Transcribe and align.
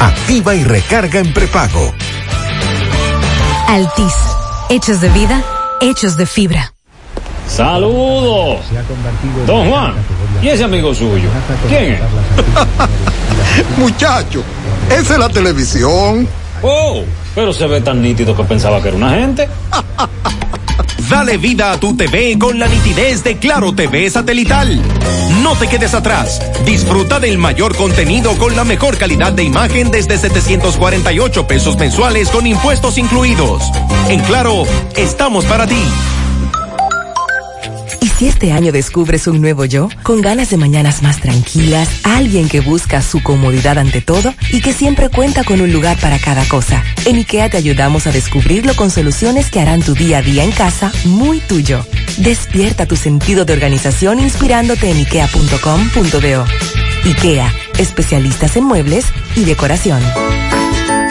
Activa 0.00 0.54
y 0.54 0.62
recarga 0.62 1.18
en 1.18 1.32
prepago. 1.32 1.92
Altis. 3.66 4.14
Hechos 4.70 5.00
de 5.00 5.08
vida, 5.08 5.42
hechos 5.80 6.16
de 6.16 6.26
fibra. 6.26 6.72
Saludos. 7.48 8.60
Don 9.46 9.68
Juan. 9.70 9.94
¿Y 10.40 10.48
ese 10.48 10.64
amigo 10.64 10.94
suyo? 10.94 11.28
¿Quién 11.66 11.94
es? 11.94 12.00
Muchacho, 13.78 14.44
esa 14.88 15.14
es 15.14 15.18
la 15.18 15.28
televisión. 15.28 16.28
Oh, 16.62 17.02
pero 17.34 17.52
se 17.52 17.66
ve 17.66 17.80
tan 17.80 18.00
nítido 18.00 18.36
que 18.36 18.44
pensaba 18.44 18.80
que 18.80 18.88
era 18.88 18.96
una 18.96 19.10
gente. 19.10 19.48
Dale 21.08 21.38
vida 21.38 21.72
a 21.72 21.80
tu 21.80 21.96
TV 21.96 22.38
con 22.38 22.58
la 22.58 22.68
nitidez 22.68 23.24
de 23.24 23.38
Claro 23.38 23.72
TV 23.72 24.10
satelital. 24.10 24.78
No 25.42 25.56
te 25.56 25.66
quedes 25.66 25.94
atrás. 25.94 26.38
Disfruta 26.66 27.18
del 27.18 27.38
mayor 27.38 27.74
contenido 27.76 28.36
con 28.36 28.54
la 28.54 28.64
mejor 28.64 28.98
calidad 28.98 29.32
de 29.32 29.42
imagen 29.42 29.90
desde 29.90 30.18
748 30.18 31.46
pesos 31.46 31.78
mensuales 31.78 32.28
con 32.28 32.46
impuestos 32.46 32.98
incluidos. 32.98 33.62
En 34.10 34.20
Claro, 34.20 34.64
estamos 34.96 35.46
para 35.46 35.66
ti. 35.66 35.82
¿Y 38.00 38.08
si 38.08 38.28
este 38.28 38.52
año 38.52 38.72
descubres 38.72 39.26
un 39.26 39.40
nuevo 39.40 39.64
yo? 39.64 39.88
Con 40.02 40.20
ganas 40.20 40.50
de 40.50 40.56
mañanas 40.56 41.02
más 41.02 41.20
tranquilas, 41.20 41.88
alguien 42.04 42.48
que 42.48 42.60
busca 42.60 43.02
su 43.02 43.22
comodidad 43.22 43.78
ante 43.78 44.00
todo 44.00 44.34
y 44.52 44.60
que 44.60 44.72
siempre 44.72 45.08
cuenta 45.08 45.44
con 45.44 45.60
un 45.60 45.72
lugar 45.72 45.98
para 45.98 46.18
cada 46.18 46.44
cosa. 46.46 46.84
En 47.06 47.16
IKEA 47.16 47.50
te 47.50 47.56
ayudamos 47.56 48.06
a 48.06 48.12
descubrirlo 48.12 48.74
con 48.76 48.90
soluciones 48.90 49.50
que 49.50 49.60
harán 49.60 49.82
tu 49.82 49.94
día 49.94 50.18
a 50.18 50.22
día 50.22 50.44
en 50.44 50.52
casa 50.52 50.92
muy 51.04 51.40
tuyo. 51.40 51.84
Despierta 52.18 52.86
tu 52.86 52.96
sentido 52.96 53.44
de 53.44 53.52
organización 53.52 54.20
inspirándote 54.20 54.90
en 54.90 54.98
ikea.com.do. 54.98 56.44
IKEA, 57.04 57.52
especialistas 57.78 58.56
en 58.56 58.64
muebles 58.64 59.06
y 59.36 59.44
decoración. 59.44 60.00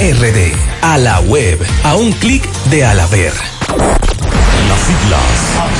RD. 0.00 0.56
A 0.80 0.96
la 0.96 1.20
web. 1.20 1.60
A 1.84 1.94
un 1.94 2.10
clic 2.12 2.42
de 2.70 2.86
Alaber. 2.86 3.34
Las 4.66 4.80
siglas 4.80 5.79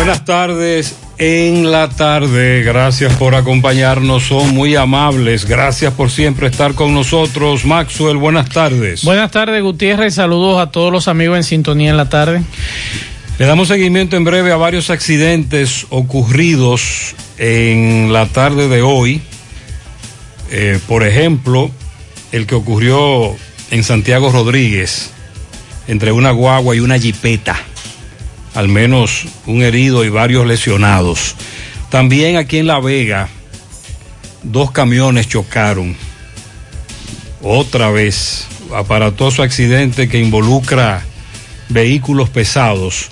Buenas 0.00 0.24
tardes 0.24 0.96
en 1.18 1.70
la 1.70 1.90
tarde. 1.90 2.62
Gracias 2.62 3.12
por 3.16 3.34
acompañarnos. 3.34 4.22
Son 4.22 4.48
muy 4.54 4.74
amables. 4.74 5.44
Gracias 5.44 5.92
por 5.92 6.10
siempre 6.10 6.46
estar 6.46 6.72
con 6.72 6.94
nosotros. 6.94 7.66
Maxwell, 7.66 8.16
buenas 8.16 8.48
tardes. 8.48 9.04
Buenas 9.04 9.30
tardes, 9.30 9.62
Gutiérrez. 9.62 10.14
Saludos 10.14 10.58
a 10.58 10.70
todos 10.70 10.90
los 10.90 11.06
amigos 11.06 11.36
en 11.36 11.44
sintonía 11.44 11.90
en 11.90 11.98
la 11.98 12.08
tarde. 12.08 12.40
Le 13.38 13.44
damos 13.44 13.68
seguimiento 13.68 14.16
en 14.16 14.24
breve 14.24 14.52
a 14.52 14.56
varios 14.56 14.88
accidentes 14.88 15.86
ocurridos 15.90 17.14
en 17.36 18.10
la 18.10 18.24
tarde 18.24 18.68
de 18.68 18.80
hoy. 18.80 19.20
Eh, 20.50 20.78
por 20.88 21.06
ejemplo, 21.06 21.70
el 22.32 22.46
que 22.46 22.54
ocurrió 22.54 23.36
en 23.70 23.84
Santiago 23.84 24.32
Rodríguez, 24.32 25.10
entre 25.88 26.10
una 26.10 26.30
guagua 26.30 26.74
y 26.74 26.80
una 26.80 26.98
jipeta 26.98 27.66
al 28.54 28.68
menos 28.68 29.26
un 29.46 29.62
herido 29.62 30.04
y 30.04 30.08
varios 30.08 30.46
lesionados. 30.46 31.36
También 31.90 32.36
aquí 32.36 32.58
en 32.58 32.66
La 32.66 32.80
Vega, 32.80 33.28
dos 34.42 34.70
camiones 34.70 35.28
chocaron. 35.28 35.96
Otra 37.42 37.90
vez, 37.90 38.46
aparatoso 38.74 39.42
accidente 39.42 40.08
que 40.08 40.18
involucra 40.18 41.02
vehículos 41.68 42.28
pesados. 42.28 43.08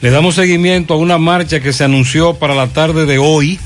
Le 0.00 0.10
damos 0.10 0.36
seguimiento 0.36 0.94
a 0.94 0.98
una 0.98 1.18
marcha 1.18 1.60
que 1.60 1.72
se 1.72 1.84
anunció 1.84 2.34
para 2.34 2.54
la 2.54 2.68
tarde 2.68 3.04
de 3.04 3.18
hoy 3.18 3.58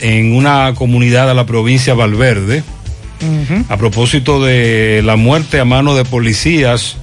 en 0.00 0.34
una 0.34 0.72
comunidad 0.74 1.28
de 1.28 1.34
la 1.34 1.46
provincia 1.46 1.92
de 1.92 1.98
Valverde, 1.98 2.62
uh 3.20 3.24
-huh. 3.24 3.64
a 3.68 3.76
propósito 3.76 4.42
de 4.42 5.02
la 5.04 5.16
muerte 5.16 5.60
a 5.60 5.64
mano 5.64 5.94
de 5.94 6.04
policías 6.04 6.96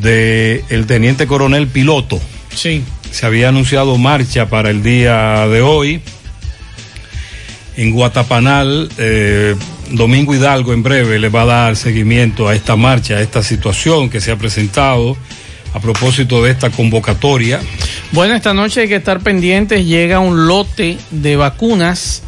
de 0.00 0.64
el 0.68 0.86
teniente 0.86 1.26
coronel 1.26 1.68
piloto. 1.68 2.20
Sí. 2.54 2.82
Se 3.10 3.26
había 3.26 3.48
anunciado 3.48 3.96
marcha 3.98 4.48
para 4.48 4.70
el 4.70 4.82
día 4.82 5.46
de 5.48 5.62
hoy. 5.62 6.00
En 7.76 7.90
Guatapanal, 7.90 8.88
eh, 8.98 9.56
Domingo 9.90 10.34
Hidalgo 10.34 10.72
en 10.72 10.82
breve 10.82 11.18
le 11.18 11.28
va 11.28 11.42
a 11.42 11.46
dar 11.46 11.76
seguimiento 11.76 12.48
a 12.48 12.54
esta 12.54 12.76
marcha, 12.76 13.14
a 13.14 13.20
esta 13.20 13.42
situación 13.42 14.08
que 14.08 14.20
se 14.20 14.30
ha 14.30 14.36
presentado 14.36 15.16
a 15.74 15.80
propósito 15.80 16.42
de 16.42 16.52
esta 16.52 16.70
convocatoria. 16.70 17.60
Bueno, 18.12 18.34
esta 18.34 18.54
noche 18.54 18.82
hay 18.82 18.88
que 18.88 18.96
estar 18.96 19.20
pendientes, 19.20 19.84
llega 19.84 20.20
un 20.20 20.46
lote 20.46 20.98
de 21.10 21.36
vacunas. 21.36 22.22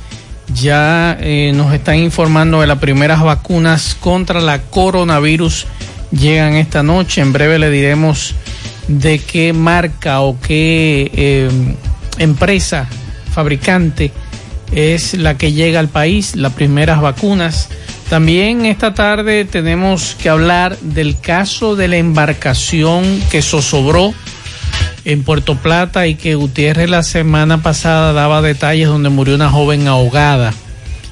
Ya 0.54 1.16
eh, 1.20 1.52
nos 1.54 1.72
están 1.72 1.96
informando 1.98 2.60
de 2.60 2.68
las 2.68 2.78
primeras 2.78 3.22
vacunas 3.22 3.96
contra 3.98 4.40
la 4.40 4.62
coronavirus 4.62 5.66
llegan 6.18 6.54
esta 6.54 6.82
noche. 6.82 7.20
En 7.20 7.32
breve 7.32 7.58
le 7.58 7.70
diremos 7.70 8.34
de 8.88 9.18
qué 9.18 9.52
marca 9.52 10.20
o 10.20 10.38
qué 10.40 11.10
eh, 11.14 11.50
empresa 12.18 12.88
fabricante 13.32 14.12
es 14.72 15.14
la 15.14 15.36
que 15.36 15.52
llega 15.52 15.80
al 15.80 15.88
país, 15.88 16.36
las 16.36 16.52
primeras 16.52 17.00
vacunas. 17.00 17.68
También 18.08 18.66
esta 18.66 18.94
tarde 18.94 19.44
tenemos 19.44 20.16
que 20.20 20.28
hablar 20.28 20.78
del 20.80 21.18
caso 21.20 21.76
de 21.76 21.88
la 21.88 21.96
embarcación 21.96 23.20
que 23.30 23.42
zozobró 23.42 24.14
en 25.04 25.22
Puerto 25.22 25.56
Plata 25.56 26.06
y 26.06 26.14
que 26.14 26.34
Gutiérrez 26.34 26.90
la 26.90 27.02
semana 27.02 27.62
pasada 27.62 28.12
daba 28.12 28.42
detalles 28.42 28.88
donde 28.88 29.08
murió 29.08 29.34
una 29.34 29.50
joven 29.50 29.86
ahogada 29.86 30.52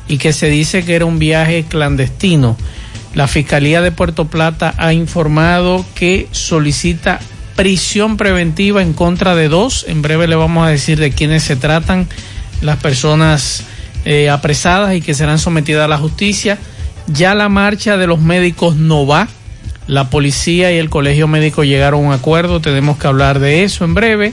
y 0.08 0.18
que 0.18 0.32
se 0.32 0.48
dice 0.48 0.84
que 0.84 0.94
era 0.94 1.04
un 1.04 1.18
viaje 1.18 1.64
clandestino. 1.68 2.56
La 3.14 3.28
Fiscalía 3.28 3.80
de 3.80 3.92
Puerto 3.92 4.24
Plata 4.24 4.74
ha 4.76 4.92
informado 4.92 5.84
que 5.94 6.26
solicita 6.32 7.20
prisión 7.54 8.16
preventiva 8.16 8.82
en 8.82 8.92
contra 8.92 9.36
de 9.36 9.48
dos. 9.48 9.84
En 9.88 10.02
breve 10.02 10.26
le 10.26 10.34
vamos 10.34 10.66
a 10.66 10.70
decir 10.70 10.98
de 10.98 11.12
quiénes 11.12 11.44
se 11.44 11.54
tratan 11.54 12.08
las 12.60 12.78
personas 12.78 13.64
eh, 14.04 14.30
apresadas 14.30 14.94
y 14.94 15.00
que 15.00 15.14
serán 15.14 15.38
sometidas 15.38 15.84
a 15.84 15.88
la 15.88 15.98
justicia. 15.98 16.58
Ya 17.06 17.34
la 17.34 17.48
marcha 17.48 17.96
de 17.96 18.08
los 18.08 18.20
médicos 18.20 18.76
no 18.76 19.06
va. 19.06 19.28
La 19.86 20.10
policía 20.10 20.72
y 20.72 20.78
el 20.78 20.90
colegio 20.90 21.28
médico 21.28 21.62
llegaron 21.62 22.04
a 22.04 22.08
un 22.08 22.12
acuerdo. 22.12 22.60
Tenemos 22.60 22.98
que 22.98 23.06
hablar 23.06 23.38
de 23.38 23.62
eso 23.62 23.84
en 23.84 23.94
breve. 23.94 24.32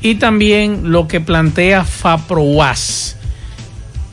Y 0.00 0.16
también 0.16 0.92
lo 0.92 1.08
que 1.08 1.20
plantea 1.20 1.84
FAPROAS. 1.84 3.16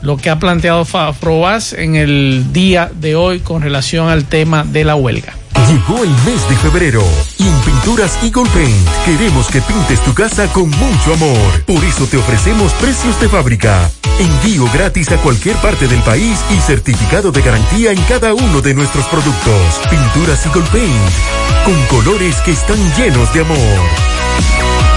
Lo 0.02 0.16
que 0.16 0.30
ha 0.30 0.38
planteado 0.38 0.84
FAPROAS 0.84 1.74
en 1.74 1.96
el 1.96 2.52
día 2.52 2.90
de 2.94 3.16
hoy 3.16 3.40
con 3.40 3.62
relación 3.62 4.08
al 4.08 4.24
tema 4.24 4.64
de 4.64 4.84
la 4.84 4.94
huelga. 4.94 5.34
Llegó 5.68 6.02
el 6.02 6.10
mes 6.10 6.48
de 6.48 6.56
febrero 6.56 7.04
y 7.38 7.46
en 7.46 7.60
Pinturas 7.60 8.18
Eagle 8.24 8.50
Paint 8.52 8.88
queremos 9.04 9.46
que 9.48 9.60
pintes 9.60 10.00
tu 10.00 10.12
casa 10.14 10.52
con 10.52 10.68
mucho 10.70 11.14
amor. 11.14 11.64
Por 11.64 11.84
eso 11.84 12.06
te 12.06 12.16
ofrecemos 12.16 12.72
precios 12.74 13.20
de 13.20 13.28
fábrica, 13.28 13.88
envío 14.18 14.64
gratis 14.72 15.12
a 15.12 15.18
cualquier 15.18 15.54
parte 15.56 15.86
del 15.86 16.00
país 16.00 16.40
y 16.50 16.60
certificado 16.60 17.30
de 17.30 17.42
garantía 17.42 17.92
en 17.92 18.02
cada 18.02 18.34
uno 18.34 18.60
de 18.60 18.74
nuestros 18.74 19.06
productos. 19.06 19.80
Pinturas 19.88 20.44
Eagle 20.46 20.68
Paint, 20.72 21.64
con 21.64 21.98
colores 21.98 22.36
que 22.40 22.52
están 22.52 22.78
llenos 22.96 23.32
de 23.32 23.42
amor. 23.42 23.58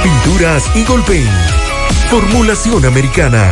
Pinturas 0.01 0.63
Eagle 0.75 1.03
Paint, 1.05 2.09
formulación 2.09 2.85
americana. 2.85 3.51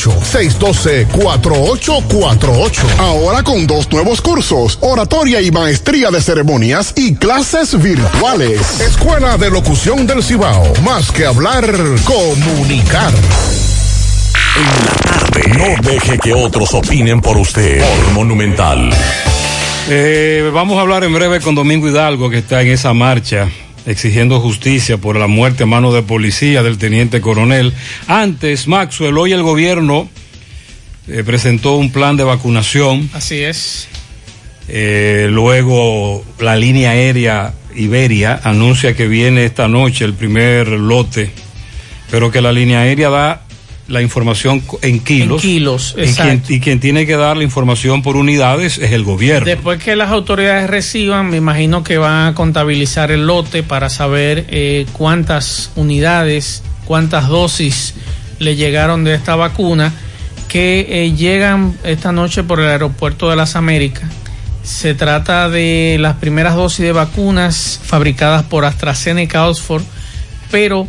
612-4848. 0.00 2.98
Ahora 2.98 3.42
con 3.42 3.66
dos 3.66 3.90
nuevos 3.90 4.20
cursos, 4.20 4.78
oratoria 4.80 5.40
y 5.40 5.50
maestría 5.50 6.10
de 6.10 6.20
ceremonias 6.20 6.92
y 6.96 7.14
clases 7.14 7.80
virtuales. 7.80 8.80
Escuela 8.80 9.36
de 9.36 9.50
Locución 9.50 10.06
del 10.06 10.22
Cibao. 10.22 10.72
Más 10.84 11.10
que 11.10 11.26
hablar, 11.26 11.64
comunicar. 12.04 13.12
En 14.54 14.86
la 14.86 14.92
tarde. 15.02 15.42
No 15.58 15.64
deje 15.90 16.18
que 16.18 16.34
otros 16.34 16.74
opinen 16.74 17.20
por 17.20 17.36
usted. 17.38 17.80
Por 17.80 18.12
Monumental. 18.12 18.90
Eh, 19.88 20.50
vamos 20.52 20.78
a 20.78 20.82
hablar 20.82 21.02
en 21.04 21.12
breve 21.12 21.40
con 21.40 21.54
Domingo 21.54 21.88
Hidalgo, 21.88 22.30
que 22.30 22.38
está 22.38 22.62
en 22.62 22.68
esa 22.68 22.94
marcha 22.94 23.48
exigiendo 23.86 24.40
justicia 24.40 24.98
por 24.98 25.16
la 25.16 25.26
muerte 25.26 25.64
a 25.64 25.66
mano 25.66 25.92
de 25.92 26.02
policía 26.02 26.62
del 26.62 26.78
teniente 26.78 27.20
coronel. 27.20 27.72
Antes, 28.06 28.68
Maxwell, 28.68 29.18
hoy 29.18 29.32
el 29.32 29.42
gobierno 29.42 30.08
eh, 31.08 31.22
presentó 31.24 31.76
un 31.76 31.90
plan 31.90 32.16
de 32.16 32.24
vacunación. 32.24 33.10
Así 33.12 33.40
es. 33.40 33.88
Eh, 34.68 35.26
luego 35.30 36.24
la 36.38 36.56
línea 36.56 36.90
aérea 36.90 37.54
Iberia 37.74 38.40
anuncia 38.44 38.94
que 38.94 39.08
viene 39.08 39.44
esta 39.44 39.66
noche 39.66 40.04
el 40.04 40.14
primer 40.14 40.68
lote, 40.68 41.30
pero 42.10 42.30
que 42.30 42.40
la 42.40 42.52
línea 42.52 42.80
aérea 42.80 43.10
da 43.10 43.42
la 43.88 44.00
información 44.00 44.62
en 44.82 45.00
kilos. 45.00 45.42
En 45.42 45.50
kilos, 45.50 45.94
y 45.98 46.12
quien, 46.14 46.42
y 46.48 46.60
quien, 46.60 46.80
tiene 46.80 47.06
que 47.06 47.16
dar 47.16 47.36
la 47.36 47.42
información 47.42 48.02
por 48.02 48.16
unidades 48.16 48.78
es 48.78 48.92
el 48.92 49.04
gobierno. 49.04 49.46
Después 49.46 49.82
que 49.82 49.96
las 49.96 50.10
autoridades 50.10 50.70
reciban, 50.70 51.30
me 51.30 51.36
imagino 51.36 51.82
que 51.82 51.98
van 51.98 52.28
a 52.28 52.34
contabilizar 52.34 53.10
el 53.10 53.26
lote 53.26 53.62
para 53.62 53.90
saber 53.90 54.46
eh, 54.48 54.86
cuántas 54.92 55.70
unidades, 55.76 56.62
cuántas 56.84 57.28
dosis 57.28 57.94
le 58.38 58.56
llegaron 58.56 59.04
de 59.04 59.14
esta 59.14 59.36
vacuna 59.36 59.92
que 60.48 60.86
eh, 60.88 61.12
llegan 61.12 61.76
esta 61.82 62.12
noche 62.12 62.42
por 62.42 62.60
el 62.60 62.66
aeropuerto 62.66 63.30
de 63.30 63.36
las 63.36 63.56
Américas. 63.56 64.10
Se 64.62 64.94
trata 64.94 65.48
de 65.48 65.96
las 65.98 66.16
primeras 66.16 66.54
dosis 66.54 66.84
de 66.84 66.92
vacunas 66.92 67.80
fabricadas 67.82 68.44
por 68.44 68.64
AstraZeneca 68.64 69.48
Oxford, 69.48 69.82
pero 70.50 70.86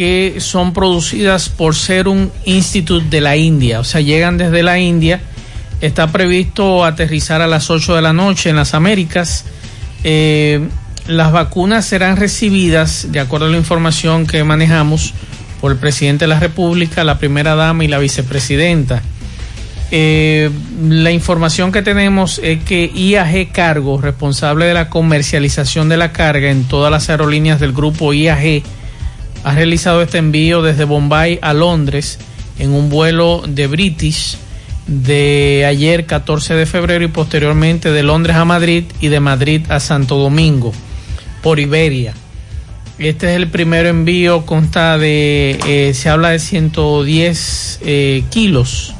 que 0.00 0.36
son 0.40 0.72
producidas 0.72 1.50
por 1.50 1.74
Serum 1.74 2.30
Institute 2.46 3.04
de 3.10 3.20
la 3.20 3.36
India, 3.36 3.80
o 3.80 3.84
sea, 3.84 4.00
llegan 4.00 4.38
desde 4.38 4.62
la 4.62 4.78
India. 4.78 5.20
Está 5.82 6.10
previsto 6.10 6.86
aterrizar 6.86 7.42
a 7.42 7.46
las 7.46 7.68
8 7.68 7.96
de 7.96 8.00
la 8.00 8.14
noche 8.14 8.48
en 8.48 8.56
las 8.56 8.72
Américas. 8.72 9.44
Eh, 10.02 10.66
las 11.06 11.32
vacunas 11.32 11.84
serán 11.84 12.16
recibidas, 12.16 13.12
de 13.12 13.20
acuerdo 13.20 13.44
a 13.44 13.50
la 13.50 13.58
información 13.58 14.26
que 14.26 14.42
manejamos, 14.42 15.12
por 15.60 15.70
el 15.70 15.76
presidente 15.76 16.24
de 16.24 16.28
la 16.28 16.40
República, 16.40 17.04
la 17.04 17.18
primera 17.18 17.54
dama 17.54 17.84
y 17.84 17.88
la 17.88 17.98
vicepresidenta. 17.98 19.02
Eh, 19.90 20.48
la 20.82 21.10
información 21.10 21.72
que 21.72 21.82
tenemos 21.82 22.40
es 22.42 22.64
que 22.64 22.86
IAG 22.86 23.52
Cargo, 23.52 24.00
responsable 24.00 24.64
de 24.64 24.72
la 24.72 24.88
comercialización 24.88 25.90
de 25.90 25.98
la 25.98 26.10
carga 26.10 26.50
en 26.50 26.64
todas 26.64 26.90
las 26.90 27.10
aerolíneas 27.10 27.60
del 27.60 27.74
grupo 27.74 28.14
IAG, 28.14 28.62
ha 29.44 29.54
realizado 29.54 30.02
este 30.02 30.18
envío 30.18 30.62
desde 30.62 30.84
Bombay 30.84 31.38
a 31.42 31.52
Londres 31.52 32.18
en 32.58 32.72
un 32.72 32.90
vuelo 32.90 33.42
de 33.46 33.66
British 33.66 34.36
de 34.86 35.64
ayer 35.66 36.04
14 36.06 36.54
de 36.54 36.66
febrero 36.66 37.04
y 37.04 37.08
posteriormente 37.08 37.90
de 37.90 38.02
Londres 38.02 38.36
a 38.36 38.44
Madrid 38.44 38.84
y 39.00 39.08
de 39.08 39.20
Madrid 39.20 39.62
a 39.70 39.80
Santo 39.80 40.16
Domingo 40.16 40.72
por 41.42 41.60
Iberia. 41.60 42.14
Este 42.98 43.30
es 43.30 43.36
el 43.36 43.48
primer 43.48 43.86
envío, 43.86 44.44
consta 44.44 44.98
de, 44.98 45.58
eh, 45.66 45.94
se 45.94 46.10
habla 46.10 46.30
de 46.30 46.38
110 46.38 47.80
eh, 47.82 48.24
kilos. 48.30 48.94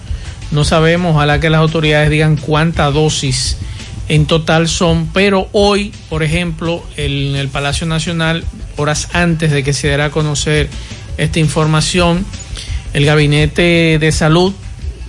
No 0.52 0.64
sabemos, 0.64 1.14
ojalá 1.14 1.38
que 1.38 1.50
las 1.50 1.61
autoridades 1.61 2.09
digan 2.09 2.37
cuántas 2.37 2.94
dosis 2.94 3.59
en 4.11 4.26
total 4.26 4.69
son, 4.69 5.07
pero 5.12 5.49
hoy, 5.52 5.93
por 6.09 6.25
ejemplo, 6.25 6.83
en 6.97 7.37
el 7.37 7.47
Palacio 7.47 7.87
Nacional, 7.87 8.43
horas 8.76 9.09
antes 9.12 9.52
de 9.52 9.62
que 9.62 9.73
se 9.73 9.87
diera 9.87 10.07
a 10.07 10.11
conocer 10.11 10.69
esta 11.17 11.38
información, 11.38 12.26
el 12.93 13.07
Gabinete 13.07 13.99
de 14.00 14.11
Salud, 14.11 14.52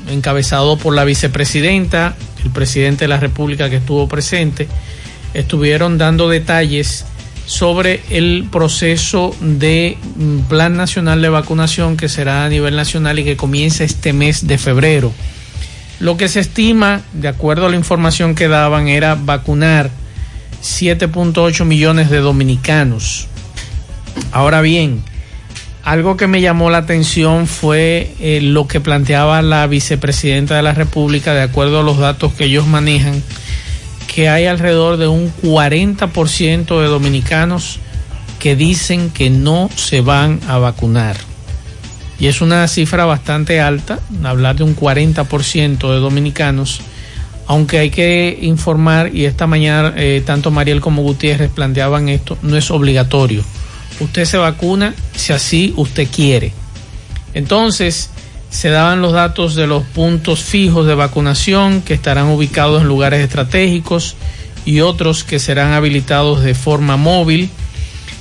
encabezado 0.08 0.78
por 0.78 0.94
la 0.94 1.04
vicepresidenta, 1.04 2.16
el 2.46 2.52
presidente 2.52 3.06
de 3.06 3.08
la 3.08 3.20
República 3.20 3.72
que 3.72 3.78
estuvo 3.78 4.08
presente, 4.08 4.68
estuvieron 5.34 5.98
dando 5.98 6.30
detalles 6.30 7.04
sobre 7.48 8.02
el 8.12 8.50
proceso 8.52 9.36
de 9.42 9.98
mm, 10.16 10.42
Plan 10.42 10.78
Nacional 10.78 11.24
de 11.24 11.30
Vacunación 11.30 11.98
que 11.98 12.08
será 12.08 12.46
a 12.46 12.50
nivel 12.50 12.76
nacional 12.76 13.18
y 13.18 13.24
que 13.24 13.36
comienza 13.36 13.84
este 13.84 14.14
mes 14.14 14.46
de 14.46 14.60
febrero. 14.60 15.12
Lo 16.02 16.18
que 16.18 16.30
se 16.30 16.40
estima, 16.40 17.02
de 17.14 17.28
acuerdo 17.28 17.68
a 17.68 17.70
la 17.70 17.76
información 17.76 18.34
que 18.34 18.48
daban, 18.48 18.88
era 18.88 19.14
vacunar 19.14 19.92
7.8 20.64 21.64
millones 21.64 22.10
de 22.10 22.18
dominicanos. 22.18 23.28
Ahora 24.32 24.62
bien, 24.62 25.04
algo 25.84 26.18
que 26.18 26.26
me 26.26 26.42
llamó 26.42 26.72
la 26.72 26.80
atención 26.80 27.46
fue 27.46 28.16
eh, 28.20 28.40
lo 28.42 28.68
que 28.68 28.80
planteaba 28.80 29.44
la 29.44 29.68
vicepresidenta 29.68 30.56
de 30.56 30.64
la 30.64 30.74
República, 30.74 31.36
de 31.36 31.44
acuerdo 31.44 31.82
a 31.82 31.84
los 31.84 32.00
datos 32.00 32.34
que 32.34 32.46
ellos 32.46 32.66
manejan, 32.66 33.22
que 34.08 34.28
hay 34.28 34.48
alrededor 34.48 34.98
de 34.98 35.08
un 35.08 35.32
40% 35.44 36.82
de 36.82 36.88
dominicanos 36.88 37.80
que 38.40 38.56
dicen 38.56 39.12
que 39.12 39.30
no 39.30 39.70
se 39.76 40.02
van 40.02 40.40
a 40.48 40.58
vacunar. 40.58 41.31
Y 42.22 42.28
es 42.28 42.40
una 42.40 42.68
cifra 42.68 43.06
bastante 43.06 43.60
alta, 43.62 44.00
hablar 44.24 44.56
de 44.56 44.64
un 44.64 44.76
40% 44.76 45.92
de 45.92 46.00
dominicanos, 46.00 46.82
aunque 47.48 47.80
hay 47.80 47.90
que 47.90 48.38
informar, 48.44 49.16
y 49.16 49.26
esta 49.26 49.48
mañana 49.48 49.96
eh, 49.98 50.22
tanto 50.24 50.52
Mariel 50.52 50.82
como 50.82 51.02
Gutiérrez 51.02 51.50
planteaban 51.50 52.10
esto, 52.10 52.38
no 52.44 52.56
es 52.56 52.70
obligatorio. 52.70 53.44
Usted 54.00 54.26
se 54.26 54.38
vacuna 54.38 54.94
si 55.16 55.34
así 55.34 55.74
usted 55.78 56.08
quiere. 56.16 56.54
Entonces, 57.34 58.12
se 58.52 58.70
daban 58.70 59.02
los 59.02 59.14
datos 59.14 59.56
de 59.56 59.66
los 59.66 59.82
puntos 59.84 60.42
fijos 60.42 60.86
de 60.86 60.94
vacunación 60.94 61.82
que 61.82 61.96
estarán 61.96 62.28
ubicados 62.28 62.84
en 62.84 62.88
lugares 62.88 63.22
estratégicos 63.22 64.16
y 64.64 64.82
otros 64.82 65.24
que 65.24 65.40
serán 65.40 65.74
habilitados 65.74 66.44
de 66.44 66.54
forma 66.54 66.98
móvil. 66.98 67.50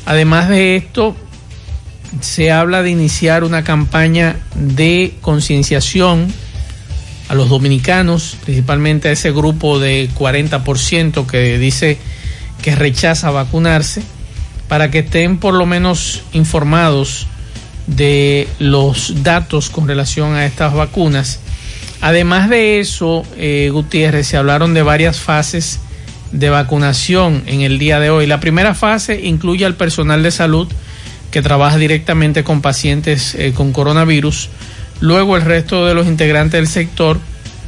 Además 0.07 0.49
de 0.49 0.77
esto, 0.77 1.15
se 2.21 2.51
habla 2.51 2.83
de 2.83 2.91
iniciar 2.91 3.45
una 3.45 3.65
campaña 3.65 4.37
de 4.55 5.15
concienciación 5.21 6.33
a 7.29 7.35
los 7.35 7.49
dominicanos, 7.49 8.37
principalmente 8.45 9.09
a 9.09 9.13
ese 9.13 9.31
grupo 9.31 9.79
de 9.79 10.11
40% 10.11 11.27
que 11.27 11.59
dice 11.59 11.99
que 12.63 12.75
rechaza 12.75 13.31
vacunarse, 13.31 14.03
para 14.69 14.91
que 14.91 15.01
estén 15.01 15.39
por 15.39 15.55
lo 15.55 15.67
menos 15.67 16.23
informados 16.33 17.27
de 17.87 18.49
los 18.59 19.23
datos 19.23 19.71
con 19.71 19.87
relación 19.87 20.35
a 20.35 20.47
estas 20.47 20.75
vacunas. 20.75 21.41
Además 22.01 22.49
de 22.49 22.81
eso, 22.81 23.25
eh, 23.37 23.71
Gutiérrez, 23.73 24.27
se 24.27 24.37
hablaron 24.37 24.75
de 24.75 24.83
varias 24.83 25.19
fases 25.19 25.81
de 26.33 26.51
vacunación 26.51 27.43
en 27.47 27.61
el 27.61 27.79
día 27.79 28.01
de 28.01 28.11
hoy. 28.11 28.27
La 28.27 28.41
primera 28.41 28.75
fase 28.75 29.21
incluye 29.23 29.65
al 29.65 29.75
personal 29.75 30.23
de 30.23 30.31
salud 30.31 30.69
que 31.31 31.43
trabaja 31.43 31.77
directamente 31.77 32.45
con 32.45 32.61
pacientes 32.61 33.35
eh, 33.35 33.53
con 33.55 33.73
coronavirus, 33.73 34.49
luego 35.01 35.37
el 35.37 35.43
resto 35.43 35.87
de 35.87 35.95
los 35.95 36.07
integrantes 36.07 36.53
del 36.53 36.69
sector, 36.69 37.19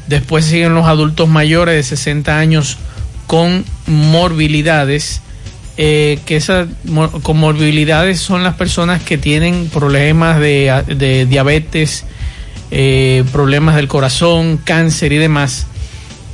después 0.09 0.45
siguen 0.45 0.75
los 0.75 0.87
adultos 0.87 1.29
mayores 1.29 1.75
de 1.75 1.83
60 1.83 2.39
años 2.39 2.79
con 3.27 3.65
morbilidades 3.87 5.23
eh, 5.79 6.19
que 6.27 6.37
esas 6.37 6.69
comorbilidades 7.23 8.21
son 8.21 8.45
las 8.45 8.57
personas 8.57 9.03
que 9.03 9.17
tienen 9.17 9.71
problemas 9.73 10.39
de, 10.39 11.27
diabetes, 11.29 12.05
eh, 12.71 13.25
problemas 13.33 13.77
del 13.77 13.89
corazón, 13.89 14.59
cáncer 14.63 15.15
y 15.15 15.17
demás, 15.17 15.67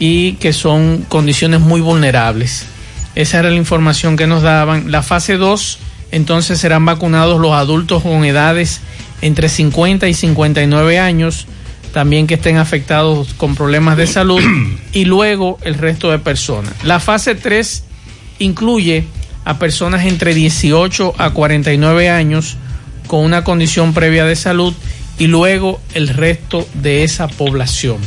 y 0.01 0.33
que 0.35 0.53
son 0.53 1.05
condiciones 1.09 1.61
muy 1.61 1.81
vulnerables. 1.81 2.67
Esa 3.15 3.39
era 3.39 3.51
la 3.51 3.57
información 3.57 4.17
que 4.17 4.27
nos 4.27 4.43
daban. 4.43 4.91
La 4.91 5.05
fase 5.05 5.37
2, 5.37 5.79
entonces 6.11 6.59
serán 6.59 6.85
vacunados 6.85 7.41
los 7.41 7.53
adultos 7.53 8.03
con 8.03 8.25
edades 8.25 8.81
entre 9.21 9.49
50 9.49 10.09
y 10.09 10.15
59 10.15 10.99
años, 10.99 11.47
también 11.93 12.27
que 12.27 12.35
estén 12.35 12.57
afectados 12.57 13.35
con 13.35 13.55
problemas 13.55 13.97
de 13.97 14.07
salud, 14.07 14.41
y 14.93 15.05
luego 15.05 15.59
el 15.63 15.75
resto 15.75 16.11
de 16.11 16.19
personas. 16.19 16.73
La 16.85 17.01
fase 17.01 17.35
3 17.35 17.85
incluye 18.39 19.05
a 19.45 19.59
personas 19.59 20.05
entre 20.05 20.35
18 20.35 21.15
a 21.19 21.31
49 21.31 22.11
años 22.11 22.57
con 23.07 23.25
una 23.25 23.45
condición 23.45 23.95
previa 23.95 24.25
de 24.25 24.37
salud 24.37 24.75
y 25.19 25.27
luego 25.27 25.81
el 25.95 26.09
resto 26.09 26.69
de 26.75 27.03
esa 27.03 27.29
población. 27.29 27.99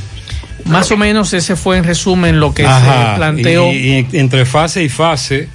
Más 0.65 0.91
o 0.91 0.97
menos 0.97 1.33
ese 1.33 1.55
fue 1.55 1.77
en 1.77 1.83
resumen 1.83 2.39
lo 2.39 2.53
que 2.53 2.63
se 2.63 3.15
planteó. 3.15 3.71
Y, 3.71 4.07
entre 4.13 4.45
fase 4.45 4.83
y 4.83 4.89
fase 4.89 5.49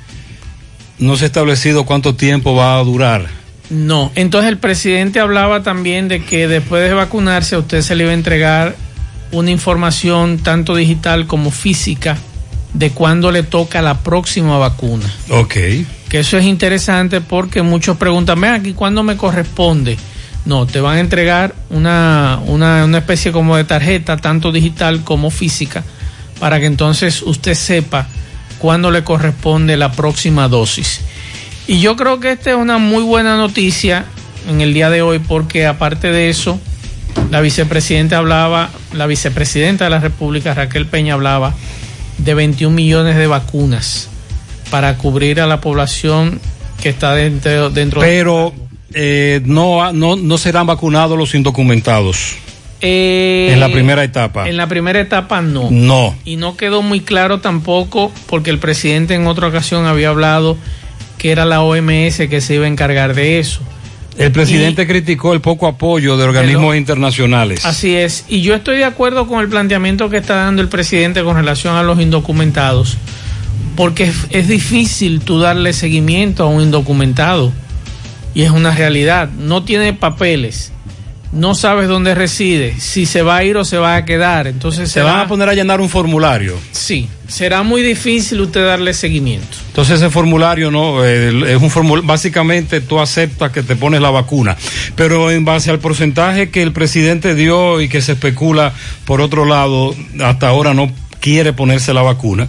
no 0.98 1.16
se 1.16 1.24
ha 1.24 1.26
establecido 1.26 1.84
cuánto 1.84 2.14
tiempo 2.14 2.54
va 2.54 2.78
a 2.78 2.84
durar. 2.84 3.26
No, 3.68 4.12
entonces 4.14 4.48
el 4.48 4.58
presidente 4.58 5.18
hablaba 5.18 5.62
también 5.62 6.08
de 6.08 6.24
que 6.24 6.46
después 6.46 6.82
de 6.88 6.94
vacunarse 6.94 7.56
a 7.56 7.58
usted 7.58 7.82
se 7.82 7.96
le 7.96 8.04
iba 8.04 8.12
a 8.12 8.14
entregar 8.14 8.76
una 9.32 9.50
información 9.50 10.38
tanto 10.38 10.76
digital 10.76 11.26
como 11.26 11.50
física 11.50 12.16
de 12.72 12.90
cuándo 12.90 13.32
le 13.32 13.42
toca 13.42 13.82
la 13.82 13.98
próxima 14.02 14.58
vacuna. 14.58 15.06
Ok. 15.30 15.54
Que 16.08 16.20
eso 16.20 16.38
es 16.38 16.44
interesante 16.44 17.20
porque 17.20 17.62
muchos 17.62 17.96
preguntan, 17.96 18.40
ven 18.40 18.52
aquí, 18.52 18.72
¿cuándo 18.72 19.02
me 19.02 19.16
corresponde? 19.16 19.96
No, 20.44 20.64
te 20.64 20.80
van 20.80 20.98
a 20.98 21.00
entregar 21.00 21.56
una, 21.70 22.38
una, 22.46 22.84
una 22.84 22.98
especie 22.98 23.32
como 23.32 23.56
de 23.56 23.64
tarjeta, 23.64 24.16
tanto 24.16 24.52
digital 24.52 25.02
como 25.02 25.30
física, 25.30 25.82
para 26.38 26.60
que 26.60 26.66
entonces 26.66 27.22
usted 27.22 27.54
sepa 27.54 28.06
cuándo 28.58 28.90
le 28.90 29.04
corresponde 29.04 29.76
la 29.76 29.92
próxima 29.92 30.48
dosis. 30.48 31.00
Y 31.66 31.80
yo 31.80 31.96
creo 31.96 32.20
que 32.20 32.32
esta 32.32 32.50
es 32.50 32.56
una 32.56 32.78
muy 32.78 33.02
buena 33.02 33.36
noticia 33.36 34.04
en 34.48 34.60
el 34.60 34.72
día 34.72 34.90
de 34.90 35.02
hoy 35.02 35.18
porque 35.18 35.66
aparte 35.66 36.12
de 36.12 36.30
eso, 36.30 36.60
la 37.30 37.40
vicepresidenta 37.40 38.18
hablaba, 38.18 38.70
la 38.92 39.06
vicepresidenta 39.06 39.84
de 39.84 39.90
la 39.90 39.98
República, 39.98 40.54
Raquel 40.54 40.86
Peña, 40.86 41.14
hablaba 41.14 41.54
de 42.18 42.34
21 42.34 42.74
millones 42.74 43.16
de 43.16 43.26
vacunas 43.26 44.08
para 44.70 44.96
cubrir 44.96 45.40
a 45.40 45.46
la 45.46 45.60
población 45.60 46.40
que 46.82 46.88
está 46.88 47.14
dentro, 47.14 47.70
dentro 47.70 48.00
pero 48.00 48.52
eh, 48.94 49.40
no, 49.44 49.92
no, 49.92 50.16
no 50.16 50.38
serán 50.38 50.66
vacunados 50.66 51.18
los 51.18 51.34
indocumentados 51.34 52.36
eh, 52.80 53.50
en 53.52 53.60
la 53.60 53.68
primera 53.68 54.04
etapa. 54.04 54.48
en 54.48 54.56
la 54.56 54.66
primera 54.66 55.00
etapa 55.00 55.40
no. 55.40 55.70
No. 55.70 56.14
Y 56.24 56.36
no 56.36 56.56
quedó 56.56 56.82
muy 56.82 57.00
claro 57.00 57.40
tampoco 57.40 58.12
porque 58.26 58.50
el 58.50 58.58
presidente 58.58 59.14
en 59.14 59.26
otra 59.26 59.48
ocasión 59.48 59.86
había 59.86 60.10
hablado 60.10 60.56
que 61.18 61.30
era 61.30 61.44
la 61.44 61.62
OMS 61.62 62.16
que 62.28 62.40
se 62.40 62.54
iba 62.54 62.66
a 62.66 62.68
encargar 62.68 63.14
de 63.14 63.38
eso. 63.38 63.60
El 64.18 64.32
presidente 64.32 64.86
criticó 64.86 65.34
el 65.34 65.40
poco 65.42 65.66
apoyo 65.66 66.16
de 66.16 66.24
organismos 66.24 66.74
internacionales. 66.74 67.66
Así 67.66 67.94
es, 67.94 68.24
y 68.28 68.40
yo 68.40 68.54
estoy 68.54 68.78
de 68.78 68.84
acuerdo 68.84 69.26
con 69.26 69.40
el 69.40 69.48
planteamiento 69.48 70.08
que 70.08 70.16
está 70.16 70.36
dando 70.36 70.62
el 70.62 70.68
presidente 70.68 71.22
con 71.22 71.36
relación 71.36 71.76
a 71.76 71.82
los 71.82 72.00
indocumentados, 72.00 72.96
porque 73.76 74.04
es, 74.04 74.16
es 74.30 74.48
difícil 74.48 75.20
tú 75.20 75.38
darle 75.38 75.74
seguimiento 75.74 76.44
a 76.44 76.46
un 76.46 76.62
indocumentado, 76.62 77.52
y 78.34 78.42
es 78.42 78.50
una 78.50 78.74
realidad, 78.74 79.28
no 79.30 79.64
tiene 79.64 79.92
papeles, 79.92 80.72
no 81.32 81.54
sabes 81.54 81.88
dónde 81.88 82.14
reside, 82.14 82.74
si 82.78 83.06
se 83.06 83.22
va 83.22 83.36
a 83.36 83.44
ir 83.44 83.56
o 83.56 83.64
se 83.64 83.78
va 83.78 83.96
a 83.96 84.04
quedar. 84.04 84.46
Entonces 84.46 84.90
se 84.90 85.02
van 85.02 85.20
a 85.20 85.28
poner 85.28 85.48
a 85.48 85.54
llenar 85.54 85.80
un 85.80 85.88
formulario. 85.88 86.56
Sí, 86.72 87.08
será 87.28 87.62
muy 87.62 87.82
difícil 87.82 88.40
usted 88.40 88.64
darle 88.64 88.94
seguimiento. 88.94 89.56
Entonces 89.68 89.96
ese 90.00 90.10
formulario 90.10 90.70
no 90.70 91.04
eh, 91.04 91.54
es 91.54 91.60
un 91.60 91.70
formulario, 91.70 92.06
básicamente 92.06 92.80
tú 92.80 93.00
aceptas 93.00 93.50
que 93.52 93.62
te 93.62 93.76
pones 93.76 94.00
la 94.00 94.10
vacuna, 94.10 94.56
pero 94.94 95.30
en 95.30 95.44
base 95.44 95.70
al 95.70 95.78
porcentaje 95.78 96.50
que 96.50 96.62
el 96.62 96.72
presidente 96.72 97.34
dio 97.34 97.80
y 97.80 97.88
que 97.88 98.00
se 98.00 98.12
especula 98.12 98.72
por 99.04 99.20
otro 99.20 99.44
lado, 99.44 99.94
hasta 100.22 100.48
ahora 100.48 100.74
no 100.74 100.90
quiere 101.20 101.52
ponerse 101.52 101.92
la 101.92 102.02
vacuna. 102.02 102.48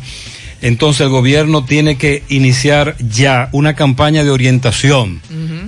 Entonces 0.62 1.02
el 1.02 1.10
gobierno 1.10 1.66
tiene 1.66 1.98
que 1.98 2.24
iniciar 2.30 2.96
ya 2.98 3.50
una 3.52 3.76
campaña 3.76 4.24
de 4.24 4.32
orientación, 4.32 5.22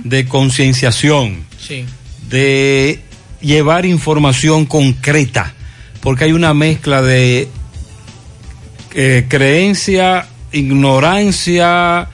de 0.04 0.26
concienciación, 0.26 1.44
sí. 1.58 1.84
De 2.30 3.00
llevar 3.40 3.84
información 3.84 4.64
concreta, 4.66 5.52
porque 6.00 6.24
hay 6.24 6.32
una 6.32 6.54
mezcla 6.54 7.02
de 7.02 7.48
eh, 8.94 9.26
creencia, 9.28 10.26
ignorancia 10.52 12.08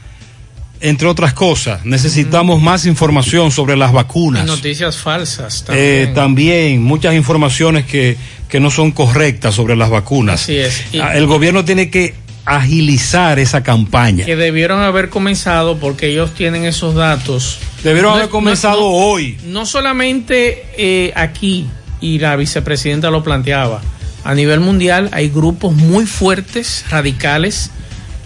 entre 0.80 1.08
otras 1.08 1.32
cosas. 1.32 1.84
Necesitamos 1.84 2.60
más 2.60 2.86
información 2.86 3.50
sobre 3.50 3.76
las 3.76 3.92
vacunas. 3.92 4.44
Y 4.44 4.46
noticias 4.46 4.98
falsas 4.98 5.64
también. 5.64 5.86
Eh, 5.86 6.12
también 6.14 6.82
muchas 6.82 7.14
informaciones 7.14 7.86
que, 7.86 8.16
que, 8.48 8.60
no 8.60 8.70
son 8.70 8.92
correctas 8.92 9.54
sobre 9.54 9.74
las 9.74 9.90
vacunas. 9.90 10.42
Así 10.42 10.56
es. 10.56 10.84
Ah, 11.00 11.16
El 11.16 11.26
gobierno 11.26 11.64
tiene 11.64 11.90
que 11.90 12.14
agilizar 12.46 13.38
esa 13.38 13.62
campaña. 13.62 14.24
Que 14.24 14.36
debieron 14.36 14.80
haber 14.80 15.10
comenzado 15.10 15.76
porque 15.78 16.06
ellos 16.06 16.32
tienen 16.32 16.64
esos 16.64 16.94
datos. 16.94 17.58
Debieron 17.82 18.14
haber 18.14 18.28
comenzado 18.28 18.80
no, 18.80 18.86
hoy. 18.86 19.36
No 19.46 19.66
solamente 19.66 20.64
eh, 20.78 21.12
aquí, 21.16 21.66
y 22.00 22.20
la 22.20 22.36
vicepresidenta 22.36 23.10
lo 23.10 23.22
planteaba, 23.22 23.82
a 24.24 24.34
nivel 24.34 24.60
mundial 24.60 25.10
hay 25.12 25.28
grupos 25.28 25.74
muy 25.74 26.06
fuertes, 26.06 26.84
radicales, 26.88 27.70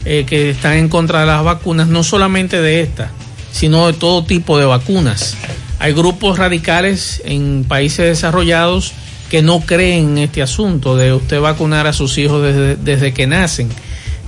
eh, 0.05 0.25
que 0.27 0.51
están 0.51 0.75
en 0.75 0.89
contra 0.89 1.21
de 1.21 1.27
las 1.27 1.43
vacunas, 1.43 1.89
no 1.89 2.03
solamente 2.05 2.61
de 2.61 2.81
esta, 2.81 3.11
sino 3.53 3.87
de 3.87 3.95
todo 3.95 4.25
tipo 4.25 4.59
de 4.59 4.67
vacunas. 4.67 5.37
Hay 5.79 5.95
grupos 5.95 6.39
radicales 6.39 7.23
en 7.25 7.65
países 7.67 8.07
desarrollados 8.07 8.93
que 9.31 9.43
no 9.43 9.61
creen 9.61 10.11
en 10.11 10.19
este 10.19 10.43
asunto 10.43 10.97
de 10.97 11.15
usted 11.15 11.41
vacunar 11.41 11.87
a 11.87 11.93
sus 11.93 12.19
hijos 12.19 12.43
desde, 12.43 12.77
desde 12.77 13.15
que 13.15 13.27
nacen. 13.27 13.69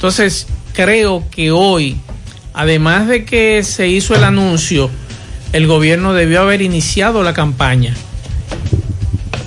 Entonces, 0.03 0.49
creo 0.73 1.23
que 1.31 1.53
hoy, 1.53 1.97
además 2.55 3.07
de 3.07 3.25
que 3.25 3.63
se 3.63 3.87
hizo 3.87 4.17
el 4.17 4.25
anuncio, 4.25 4.91
el 5.53 5.69
gobierno 5.69 6.13
debió 6.13 6.41
haber 6.41 6.61
iniciado 6.61 7.23
la 7.23 7.33
campaña. 7.35 7.95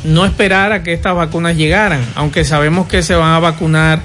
No 0.06 0.26
esperar 0.26 0.72
a 0.72 0.82
que 0.82 0.94
estas 0.94 1.14
vacunas 1.14 1.58
llegaran, 1.58 2.00
aunque 2.16 2.46
sabemos 2.46 2.88
que 2.88 3.04
se 3.04 3.16
van 3.16 3.34
a 3.34 3.40
vacunar 3.40 4.02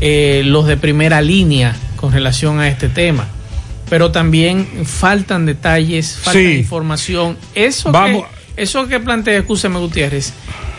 eh, 0.00 0.40
los 0.46 0.66
de 0.66 0.78
primera 0.78 1.20
línea 1.20 1.76
con 1.96 2.12
relación 2.14 2.60
a 2.60 2.68
este 2.68 2.88
tema. 2.88 3.28
Pero 3.90 4.10
también 4.10 4.66
faltan 4.86 5.44
detalles, 5.44 6.16
falta 6.18 6.38
Sí. 6.40 6.56
información. 6.60 7.36
Eso 7.54 7.92
Vamos. 7.92 8.24
que, 8.56 8.62
eso 8.62 8.88
que 8.88 9.00
plantea, 9.00 9.36
escúcheme 9.40 9.78
Gutiérrez, 9.78 10.32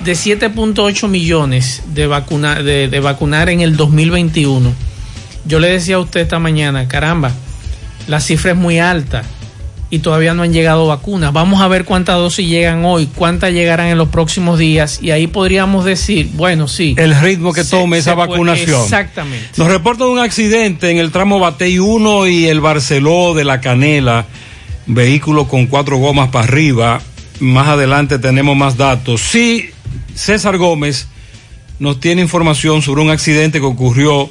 de 0.04 0.14
7.8 0.14 1.08
millones 1.08 1.84
de, 1.94 2.08
vacuna, 2.08 2.64
de, 2.64 2.88
de 2.88 3.00
vacunar 3.00 3.50
en 3.50 3.62
el 3.62 3.78
2021. 3.78 4.90
Yo 5.46 5.60
le 5.60 5.70
decía 5.70 5.96
a 5.96 6.00
usted 6.00 6.22
esta 6.22 6.40
mañana, 6.40 6.88
caramba, 6.88 7.32
la 8.08 8.20
cifra 8.20 8.52
es 8.52 8.58
muy 8.58 8.80
alta 8.80 9.24
y 9.90 10.00
todavía 10.00 10.34
no 10.34 10.44
han 10.44 10.54
llegado 10.54 10.88
vacunas. 10.88 11.34
Vamos 11.34 11.62
a 11.62 11.68
ver 11.68 11.84
cuántas 11.84 12.16
dosis 12.16 12.48
llegan 12.48 12.86
hoy, 12.86 13.08
cuántas 13.14 13.52
llegarán 13.52 13.88
en 13.88 13.98
los 13.98 14.08
próximos 14.10 14.58
días 14.60 15.00
y 15.02 15.12
ahí 15.12 15.28
podríamos 15.28 15.84
decir, 15.84 16.30
bueno, 16.34 16.68
sí. 16.68 16.96
El 16.98 17.20
ritmo 17.20 17.52
que 17.54 17.64
Se- 17.64 17.72
tome 17.72 17.98
esa 17.98 18.12
se 18.12 18.16
puede- 18.16 18.30
vacunación. 18.30 18.82
Exactamente. 18.84 19.48
Nos 19.58 19.68
reportan 19.68 20.08
un 20.08 20.20
accidente 20.20 20.90
en 20.92 20.98
el 20.98 21.12
tramo 21.12 21.40
Batey 21.40 21.80
1 21.80 22.28
y 22.28 22.46
el 22.46 22.62
Barceló 22.62 23.34
de 23.34 23.44
la 23.44 23.60
Canela, 23.60 24.28
vehículo 24.86 25.48
con 25.48 25.68
cuatro 25.68 25.98
gomas 25.98 26.30
para 26.30 26.46
arriba. 26.46 27.02
Más 27.40 27.68
adelante 27.68 28.20
tenemos 28.20 28.56
más 28.56 28.78
datos. 28.78 29.20
Sí, 29.22 29.72
César 30.14 30.58
Gómez 30.58 31.08
nos 31.80 32.00
tiene 32.00 32.22
información 32.22 32.82
sobre 32.82 33.02
un 33.02 33.10
accidente 33.10 33.60
que 33.60 33.66
ocurrió 33.66 34.30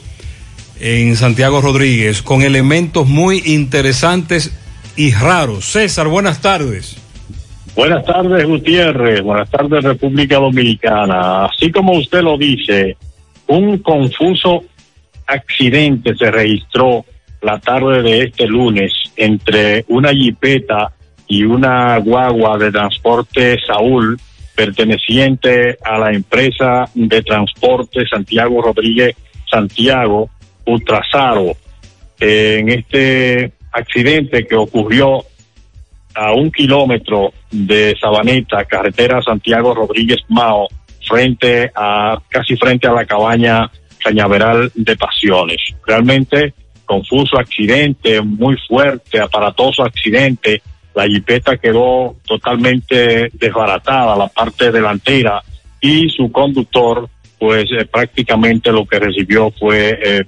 en 0.81 1.15
Santiago 1.17 1.61
Rodríguez 1.61 2.23
con 2.23 2.43
elementos 2.43 3.07
muy 3.07 3.43
interesantes 3.45 4.59
y 4.97 5.13
raros. 5.13 5.65
César, 5.67 6.09
buenas 6.09 6.41
tardes. 6.41 6.97
Buenas 7.77 8.05
tardes, 8.05 8.45
Gutiérrez. 8.47 9.23
Buenas 9.23 9.51
tardes, 9.51 9.85
República 9.85 10.37
Dominicana. 10.37 11.45
Así 11.45 11.71
como 11.71 11.93
usted 11.93 12.23
lo 12.23 12.37
dice, 12.37 12.97
un 13.47 13.79
confuso 13.79 14.65
accidente 15.27 16.17
se 16.17 16.31
registró 16.31 17.05
la 17.43 17.59
tarde 17.59 18.03
de 18.03 18.25
este 18.25 18.47
lunes 18.47 18.93
entre 19.17 19.85
una 19.89 20.11
jipeta 20.11 20.93
y 21.29 21.45
una 21.45 21.97
guagua 21.99 22.59
de 22.59 22.73
transporte 22.73 23.57
Saúl 23.67 24.19
perteneciente 24.55 25.79
a 25.83 25.99
la 25.99 26.13
empresa 26.13 26.85
de 26.95 27.23
transporte 27.23 28.05
Santiago 28.11 28.61
Rodríguez 28.61 29.15
Santiago 29.51 30.29
Ultrasaro. 30.67 31.57
En 32.19 32.69
este 32.69 33.53
accidente 33.73 34.47
que 34.47 34.57
ocurrió 34.57 35.25
a 36.15 36.33
un 36.33 36.51
kilómetro 36.51 37.33
de 37.51 37.97
Sabaneta, 38.01 38.65
carretera 38.65 39.23
Santiago 39.23 39.75
Rodríguez 39.75 40.19
Mao, 40.29 40.69
frente 41.07 41.71
a, 41.75 42.21
casi 42.29 42.57
frente 42.57 42.87
a 42.87 42.93
la 42.93 43.07
cabaña 43.07 43.71
Cañaveral 44.03 44.71
de 44.75 44.97
Pasiones. 44.97 45.59
Realmente 45.87 46.55
confuso 46.85 47.39
accidente, 47.39 48.21
muy 48.21 48.57
fuerte, 48.69 49.21
aparatoso 49.21 49.85
accidente. 49.85 50.61
La 50.95 51.07
jipeta 51.07 51.57
quedó 51.57 52.17
totalmente 52.27 53.31
desbaratada, 53.33 54.17
la 54.17 54.27
parte 54.27 54.73
delantera, 54.73 55.41
y 55.81 56.09
su 56.11 56.33
conductor, 56.33 57.09
pues 57.41 57.65
eh, 57.73 57.87
prácticamente 57.87 58.71
lo 58.71 58.85
que 58.85 58.99
recibió 58.99 59.51
fue 59.59 59.99
eh, 60.05 60.25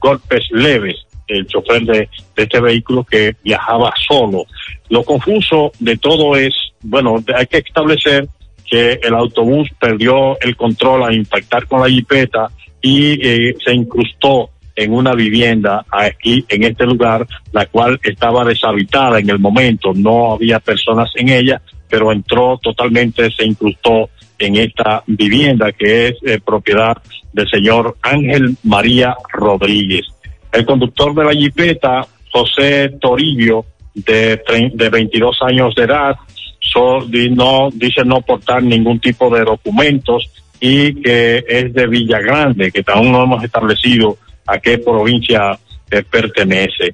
golpes 0.00 0.44
leves 0.50 0.96
el 1.28 1.46
chofer 1.46 1.82
de, 1.82 2.08
de 2.36 2.42
este 2.42 2.60
vehículo 2.60 3.04
que 3.04 3.34
viajaba 3.42 3.92
solo. 4.08 4.44
Lo 4.88 5.02
confuso 5.02 5.72
de 5.78 5.96
todo 5.96 6.36
es, 6.36 6.54
bueno, 6.82 7.16
hay 7.34 7.46
que 7.46 7.58
establecer 7.58 8.28
que 8.68 8.98
el 9.02 9.14
autobús 9.14 9.68
perdió 9.80 10.38
el 10.40 10.56
control 10.56 11.04
al 11.04 11.14
impactar 11.14 11.66
con 11.66 11.80
la 11.80 11.88
jipeta 11.88 12.50
y 12.82 13.12
eh, 13.26 13.54
se 13.64 13.72
incrustó 13.72 14.50
en 14.74 14.92
una 14.92 15.14
vivienda 15.14 15.84
aquí 15.90 16.44
en 16.48 16.64
este 16.64 16.84
lugar, 16.84 17.26
la 17.52 17.66
cual 17.66 17.98
estaba 18.02 18.44
deshabitada 18.44 19.18
en 19.18 19.30
el 19.30 19.38
momento, 19.38 19.92
no 19.94 20.34
había 20.34 20.60
personas 20.60 21.10
en 21.14 21.30
ella, 21.30 21.62
pero 21.88 22.12
entró 22.12 22.58
totalmente, 22.58 23.30
se 23.30 23.44
incrustó 23.44 24.10
en 24.38 24.56
esta 24.56 25.02
vivienda 25.06 25.72
que 25.72 26.08
es 26.08 26.14
eh, 26.24 26.40
propiedad 26.44 26.96
del 27.32 27.48
señor 27.48 27.96
Ángel 28.02 28.56
María 28.64 29.14
Rodríguez. 29.32 30.06
El 30.52 30.64
conductor 30.64 31.14
de 31.14 31.24
la 31.24 31.32
jipeta, 31.32 32.06
José 32.32 32.90
Torillo, 33.00 33.64
de, 33.94 34.40
de 34.74 34.88
22 34.90 35.38
años 35.42 35.74
de 35.74 35.84
edad, 35.84 36.16
so- 36.60 37.06
no, 37.30 37.70
dice 37.72 38.04
no 38.04 38.20
portar 38.20 38.62
ningún 38.62 39.00
tipo 39.00 39.34
de 39.34 39.44
documentos 39.44 40.30
y 40.60 41.00
que 41.02 41.44
es 41.46 41.72
de 41.72 41.86
Villa 41.86 42.18
Grande, 42.20 42.70
que 42.72 42.82
aún 42.86 43.12
no 43.12 43.22
hemos 43.22 43.42
establecido 43.44 44.16
a 44.46 44.58
qué 44.58 44.78
provincia 44.78 45.58
eh, 45.90 46.02
pertenece. 46.10 46.92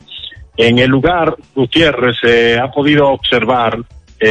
En 0.56 0.78
el 0.78 0.90
lugar, 0.90 1.34
Gutiérrez, 1.54 2.16
se 2.20 2.58
ha 2.58 2.70
podido 2.70 3.08
observar 3.08 3.78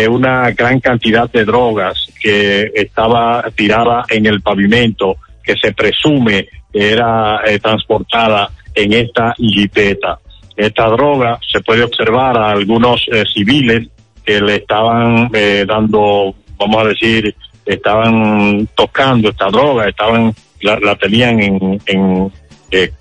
una 0.09 0.51
gran 0.51 0.79
cantidad 0.79 1.29
de 1.29 1.43
drogas 1.43 2.07
que 2.21 2.71
estaba 2.73 3.43
tirada 3.55 4.05
en 4.09 4.25
el 4.25 4.41
pavimento, 4.41 5.17
que 5.43 5.57
se 5.57 5.73
presume 5.73 6.47
era 6.73 7.41
eh, 7.45 7.59
transportada 7.59 8.49
en 8.73 8.93
esta 8.93 9.33
jipeta. 9.37 10.19
Esta 10.55 10.87
droga 10.87 11.39
se 11.51 11.61
puede 11.61 11.83
observar 11.83 12.37
a 12.37 12.51
algunos 12.51 13.05
eh, 13.11 13.23
civiles 13.33 13.87
que 14.23 14.39
le 14.39 14.57
estaban 14.57 15.29
eh, 15.33 15.65
dando, 15.67 16.35
vamos 16.57 16.85
a 16.85 16.87
decir, 16.89 17.35
estaban 17.65 18.67
tocando 18.75 19.29
esta 19.29 19.47
droga, 19.47 19.89
estaban 19.89 20.33
la, 20.61 20.79
la 20.79 20.95
tenían 20.95 21.39
en, 21.41 21.81
en, 21.87 22.31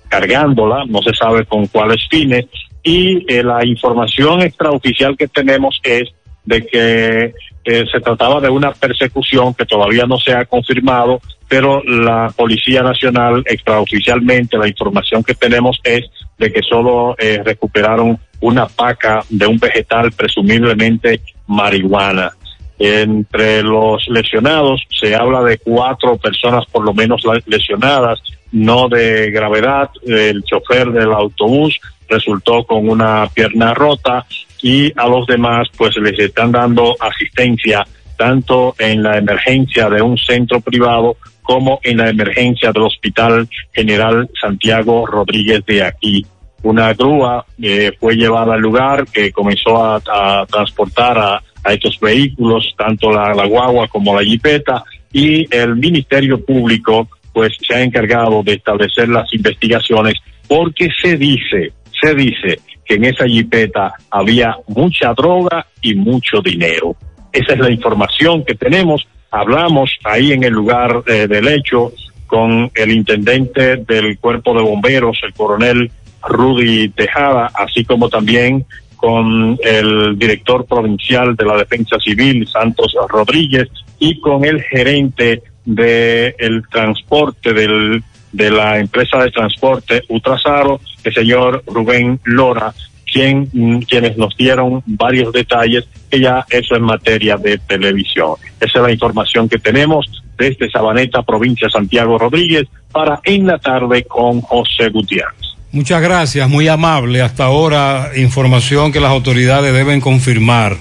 cargándola, 0.09 0.83
no 0.87 1.01
se 1.01 1.13
sabe 1.13 1.45
con 1.45 1.67
cuáles 1.67 2.05
fines, 2.09 2.45
y 2.83 3.23
la 3.43 3.63
información 3.65 4.41
extraoficial 4.41 5.15
que 5.15 5.27
tenemos 5.27 5.79
es 5.83 6.09
de 6.45 6.65
que 6.65 7.33
eh, 7.63 7.85
se 7.91 7.99
trataba 7.99 8.39
de 8.39 8.49
una 8.49 8.71
persecución 8.71 9.53
que 9.53 9.65
todavía 9.65 10.05
no 10.05 10.17
se 10.17 10.33
ha 10.33 10.45
confirmado, 10.45 11.21
pero 11.47 11.83
la 11.83 12.33
Policía 12.35 12.81
Nacional 12.81 13.43
extraoficialmente 13.45 14.57
la 14.57 14.67
información 14.67 15.23
que 15.23 15.35
tenemos 15.35 15.79
es 15.83 16.01
de 16.39 16.51
que 16.51 16.61
solo 16.63 17.15
eh, 17.19 17.41
recuperaron 17.43 18.19
una 18.39 18.67
paca 18.67 19.23
de 19.29 19.45
un 19.45 19.59
vegetal 19.59 20.11
presumiblemente 20.11 21.21
marihuana. 21.47 22.31
Entre 22.79 23.61
los 23.61 24.07
lesionados 24.07 24.81
se 24.89 25.15
habla 25.15 25.43
de 25.43 25.59
cuatro 25.59 26.17
personas 26.17 26.65
por 26.71 26.83
lo 26.83 26.95
menos 26.95 27.21
lesionadas, 27.45 28.19
no 28.51 28.89
de 28.89 29.29
gravedad. 29.29 29.91
El 30.03 30.43
chofer 30.43 30.91
del 30.91 31.13
autobús 31.13 31.79
resultó 32.09 32.63
con 32.63 32.89
una 32.89 33.27
pierna 33.27 33.75
rota 33.75 34.25
y 34.61 34.91
a 34.95 35.07
los 35.07 35.25
demás 35.27 35.67
pues 35.77 35.95
les 35.97 36.17
están 36.19 36.51
dando 36.51 36.95
asistencia 36.99 37.85
tanto 38.17 38.75
en 38.77 39.01
la 39.01 39.17
emergencia 39.17 39.89
de 39.89 40.01
un 40.01 40.17
centro 40.17 40.61
privado 40.61 41.17
como 41.41 41.79
en 41.83 41.97
la 41.97 42.09
emergencia 42.09 42.71
del 42.71 42.83
Hospital 42.83 43.49
General 43.73 44.29
Santiago 44.39 45.07
Rodríguez 45.07 45.65
de 45.65 45.83
aquí. 45.83 46.25
Una 46.63 46.93
grúa 46.93 47.43
eh, 47.61 47.91
fue 47.99 48.15
llevada 48.15 48.53
al 48.53 48.61
lugar 48.61 49.05
que 49.11 49.31
comenzó 49.31 49.83
a, 49.83 50.45
transportar 50.45 51.17
a, 51.17 51.43
a 51.63 51.73
estos 51.73 51.99
vehículos, 51.99 52.75
tanto 52.77 53.11
la, 53.11 53.33
la 53.33 53.47
guagua 53.47 53.87
como 53.87 54.15
la 54.15 54.23
jipeta, 54.23 54.83
y 55.11 55.47
el 55.53 55.75
Ministerio 55.75 56.45
Público 56.45 57.09
pues 57.33 57.53
se 57.67 57.73
ha 57.73 57.81
encargado 57.81 58.43
de 58.43 58.53
establecer 58.53 59.09
las 59.09 59.33
investigaciones 59.33 60.15
porque 60.47 60.89
se 61.01 61.17
dice, 61.17 61.73
se 62.01 62.13
dice 62.13 62.59
que 62.85 62.95
en 62.95 63.05
esa 63.05 63.25
jipeta 63.25 63.93
había 64.09 64.55
mucha 64.67 65.13
droga 65.13 65.65
y 65.81 65.95
mucho 65.95 66.41
dinero. 66.41 66.95
Esa 67.31 67.53
es 67.53 67.59
la 67.59 67.71
información 67.71 68.43
que 68.43 68.55
tenemos. 68.55 69.07
Hablamos 69.31 69.91
ahí 70.03 70.33
en 70.33 70.43
el 70.43 70.53
lugar 70.53 71.03
eh, 71.07 71.27
del 71.27 71.47
hecho 71.47 71.93
con 72.27 72.71
el 72.75 72.91
intendente 72.91 73.77
del 73.77 74.17
cuerpo 74.17 74.53
de 74.53 74.61
bomberos, 74.61 75.19
el 75.23 75.33
coronel 75.33 75.91
Rudy 76.23 76.89
Tejada, 76.89 77.51
así 77.53 77.83
como 77.83 78.09
también 78.09 78.65
con 78.95 79.57
el 79.63 80.17
director 80.17 80.65
provincial 80.65 81.35
de 81.35 81.45
la 81.45 81.57
Defensa 81.57 81.97
Civil, 81.99 82.47
Santos 82.47 82.95
Rodríguez, 83.09 83.67
y 83.99 84.19
con 84.19 84.45
el 84.45 84.61
gerente 84.61 85.41
del 85.65 86.35
el 86.37 86.63
transporte 86.69 87.53
del, 87.53 88.03
de 88.31 88.51
la 88.51 88.79
empresa 88.79 89.17
de 89.17 89.31
transporte 89.31 90.03
Ultrasaro, 90.09 90.79
el 91.03 91.13
señor 91.13 91.63
Rubén 91.67 92.19
Lora, 92.23 92.73
quien, 93.11 93.49
mm, 93.51 93.79
quienes 93.81 94.17
nos 94.17 94.35
dieron 94.37 94.81
varios 94.85 95.33
detalles, 95.33 95.85
que 96.09 96.19
ya 96.19 96.45
eso 96.49 96.75
es 96.75 96.81
materia 96.81 97.37
de 97.37 97.57
televisión. 97.57 98.35
Esa 98.59 98.79
es 98.79 98.83
la 98.83 98.91
información 98.91 99.49
que 99.49 99.59
tenemos 99.59 100.05
desde 100.37 100.71
Sabaneta, 100.71 101.21
provincia 101.21 101.69
Santiago 101.69 102.17
Rodríguez, 102.17 102.67
para 102.91 103.19
En 103.23 103.47
la 103.47 103.57
Tarde 103.57 104.03
con 104.03 104.41
José 104.41 104.89
Gutiérrez. 104.89 105.51
Muchas 105.71 106.01
gracias, 106.01 106.49
muy 106.49 106.67
amable. 106.67 107.21
Hasta 107.21 107.45
ahora, 107.45 108.11
información 108.17 108.91
que 108.91 108.99
las 108.99 109.11
autoridades 109.11 109.73
deben 109.73 110.01
confirmar. 110.01 110.77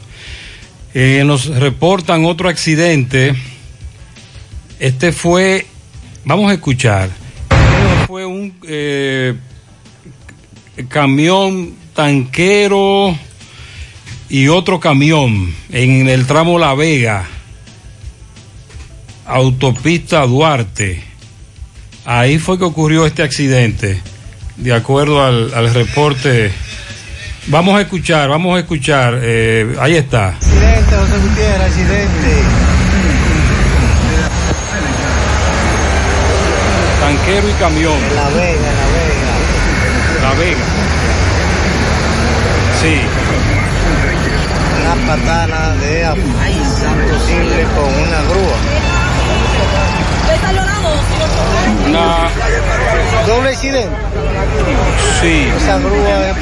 Eh, 0.94 1.22
nos 1.24 1.46
reportan 1.46 2.24
otro 2.24 2.48
accidente. 2.48 3.34
Este 4.80 5.12
fue, 5.12 5.66
vamos 6.24 6.50
a 6.50 6.54
escuchar, 6.54 7.10
fue 8.10 8.26
un 8.26 8.52
eh, 8.66 9.36
camión 10.88 11.76
tanquero 11.94 13.16
y 14.28 14.48
otro 14.48 14.80
camión 14.80 15.54
en 15.70 16.08
el 16.08 16.26
tramo 16.26 16.58
La 16.58 16.74
Vega, 16.74 17.24
autopista 19.26 20.26
Duarte. 20.26 21.04
Ahí 22.04 22.40
fue 22.40 22.58
que 22.58 22.64
ocurrió 22.64 23.06
este 23.06 23.22
accidente 23.22 24.02
de 24.56 24.74
acuerdo 24.74 25.24
al, 25.24 25.72
reporte. 25.72 26.50
Vamos 27.46 27.76
a 27.76 27.82
escuchar, 27.82 28.28
vamos 28.28 28.56
a 28.56 28.58
escuchar. 28.58 29.20
Eh, 29.22 29.76
ahí 29.78 29.94
está. 29.94 30.30
Accidente, 30.30 30.96
José 30.96 31.18
Gutiérrez, 31.28 31.60
accidente. 31.60 32.59
Tanquero 37.10 37.48
y 37.48 37.52
camión. 37.54 37.92
En 37.92 38.14
la 38.14 38.28
Vega, 38.28 38.52
en 38.52 38.76
la 38.76 38.86
Vega. 38.94 39.34
La 40.22 40.32
Vega. 40.34 40.64
Sí. 42.80 43.00
Una 44.80 44.94
patana 45.08 45.74
de 45.74 46.06
posible 47.10 47.66
con 47.74 47.88
una 48.06 48.22
grúa. 48.28 48.58
Una... 51.88 53.26
Doble 53.26 53.48
accidente. 53.48 53.96
Sí. 55.20 55.48
Esa 55.56 55.78
grúa 55.78 56.30
es... 56.30 56.36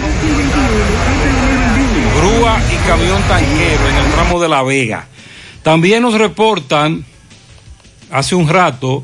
Grúa 2.15 2.61
y 2.71 2.77
camión 2.87 3.23
tanquero 3.23 3.89
en 3.89 3.97
el 3.97 4.13
tramo 4.13 4.39
de 4.39 4.49
La 4.51 4.63
Vega. 4.63 5.07
También 5.63 6.03
nos 6.03 6.13
reportan 6.13 7.07
hace 8.11 8.35
un 8.35 8.51
rato 8.51 9.03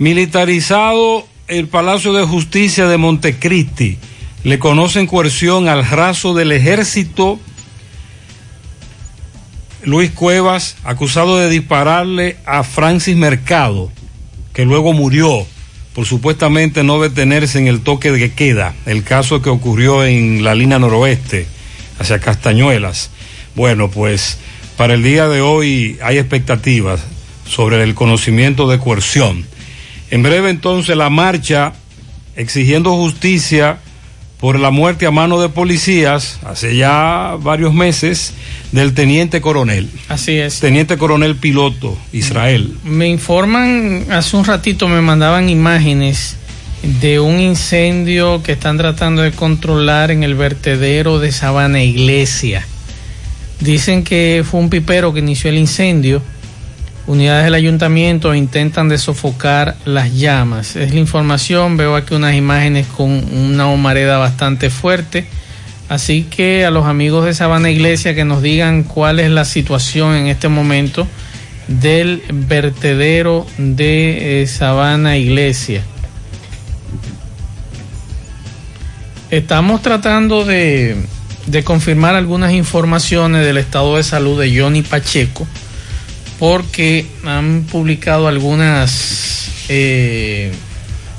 militarizado 0.00 1.28
el 1.46 1.68
Palacio 1.68 2.14
de 2.14 2.24
Justicia 2.24 2.88
de 2.88 2.96
Montecristi. 2.96 3.98
Le 4.44 4.58
conocen 4.58 5.06
coerción 5.06 5.68
al 5.68 5.86
raso 5.86 6.32
del 6.32 6.52
ejército. 6.52 7.38
Luis 9.84 10.10
Cuevas, 10.10 10.76
acusado 10.84 11.36
de 11.36 11.50
dispararle 11.50 12.38
a 12.46 12.64
Francis 12.64 13.14
Mercado 13.14 13.92
que 14.54 14.64
luego 14.64 14.94
murió 14.94 15.46
por 15.94 16.06
supuestamente 16.06 16.82
no 16.82 17.00
detenerse 17.00 17.58
en 17.58 17.66
el 17.66 17.82
toque 17.82 18.10
de 18.10 18.32
queda, 18.32 18.74
el 18.86 19.02
caso 19.04 19.42
que 19.42 19.50
ocurrió 19.50 20.04
en 20.04 20.42
la 20.44 20.54
línea 20.54 20.78
noroeste, 20.78 21.46
hacia 21.98 22.20
Castañuelas. 22.20 23.10
Bueno, 23.54 23.90
pues 23.90 24.38
para 24.78 24.94
el 24.94 25.02
día 25.02 25.28
de 25.28 25.42
hoy 25.42 25.98
hay 26.02 26.16
expectativas 26.16 27.02
sobre 27.46 27.82
el 27.82 27.94
conocimiento 27.94 28.66
de 28.66 28.78
coerción. 28.78 29.44
En 30.10 30.22
breve 30.22 30.50
entonces 30.50 30.96
la 30.96 31.10
marcha 31.10 31.72
exigiendo 32.36 32.92
justicia 32.96 33.78
por 34.40 34.58
la 34.58 34.70
muerte 34.70 35.06
a 35.06 35.10
mano 35.10 35.40
de 35.40 35.50
policías 35.50 36.38
hace 36.44 36.74
ya 36.74 37.36
varios 37.38 37.74
meses 37.74 38.32
del 38.72 38.94
teniente 38.94 39.40
coronel. 39.40 39.88
Así 40.08 40.38
es. 40.38 40.60
Teniente 40.60 40.96
coronel 40.96 41.36
piloto, 41.36 41.96
Israel. 42.12 42.74
Me 42.84 43.08
informan, 43.08 44.06
hace 44.10 44.36
un 44.36 44.44
ratito 44.44 44.88
me 44.88 45.02
mandaban 45.02 45.50
imágenes 45.50 46.36
de 47.02 47.20
un 47.20 47.38
incendio 47.38 48.42
que 48.42 48.52
están 48.52 48.78
tratando 48.78 49.20
de 49.20 49.32
controlar 49.32 50.10
en 50.10 50.22
el 50.22 50.34
vertedero 50.34 51.18
de 51.18 51.32
Sabana 51.32 51.82
Iglesia. 51.82 52.66
Dicen 53.60 54.02
que 54.04 54.42
fue 54.50 54.60
un 54.60 54.70
pipero 54.70 55.12
que 55.12 55.20
inició 55.20 55.50
el 55.50 55.58
incendio. 55.58 56.22
Unidades 57.06 57.44
del 57.44 57.54
ayuntamiento 57.54 58.34
intentan 58.34 58.88
de 58.88 58.98
sofocar 58.98 59.76
las 59.84 60.14
llamas. 60.14 60.76
Es 60.76 60.92
la 60.92 61.00
información. 61.00 61.76
Veo 61.76 61.96
aquí 61.96 62.14
unas 62.14 62.34
imágenes 62.34 62.86
con 62.86 63.10
una 63.10 63.66
humareda 63.66 64.18
bastante 64.18 64.70
fuerte. 64.70 65.26
Así 65.88 66.22
que 66.22 66.64
a 66.64 66.70
los 66.70 66.86
amigos 66.86 67.24
de 67.24 67.34
Sabana 67.34 67.70
Iglesia 67.70 68.14
que 68.14 68.24
nos 68.24 68.42
digan 68.42 68.84
cuál 68.84 69.18
es 69.18 69.30
la 69.30 69.44
situación 69.44 70.14
en 70.14 70.26
este 70.26 70.48
momento 70.48 71.08
del 71.66 72.22
vertedero 72.32 73.46
de 73.58 74.42
eh, 74.42 74.46
Sabana 74.46 75.16
Iglesia. 75.16 75.82
Estamos 79.30 79.82
tratando 79.82 80.44
de, 80.44 80.96
de 81.46 81.64
confirmar 81.64 82.14
algunas 82.14 82.52
informaciones 82.52 83.44
del 83.44 83.56
estado 83.56 83.96
de 83.96 84.04
salud 84.04 84.40
de 84.40 84.60
Johnny 84.60 84.82
Pacheco 84.82 85.46
porque 86.40 87.06
han 87.24 87.66
publicado 87.70 88.26
algunas... 88.26 89.50
Eh, 89.68 90.50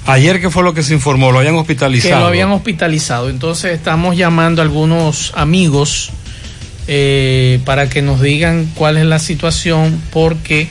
Ayer, 0.07 0.41
¿qué 0.41 0.49
fue 0.49 0.63
lo 0.63 0.73
que 0.73 0.81
se 0.81 0.95
informó? 0.95 1.31
¿Lo 1.31 1.37
habían 1.37 1.55
hospitalizado? 1.55 2.15
Que 2.15 2.19
lo 2.19 2.25
habían 2.25 2.51
hospitalizado. 2.51 3.29
Entonces 3.29 3.73
estamos 3.73 4.17
llamando 4.17 4.63
a 4.63 4.65
algunos 4.65 5.31
amigos 5.35 6.09
eh, 6.87 7.59
para 7.65 7.87
que 7.87 8.01
nos 8.01 8.19
digan 8.19 8.71
cuál 8.73 8.97
es 8.97 9.05
la 9.05 9.19
situación, 9.19 10.01
porque 10.11 10.67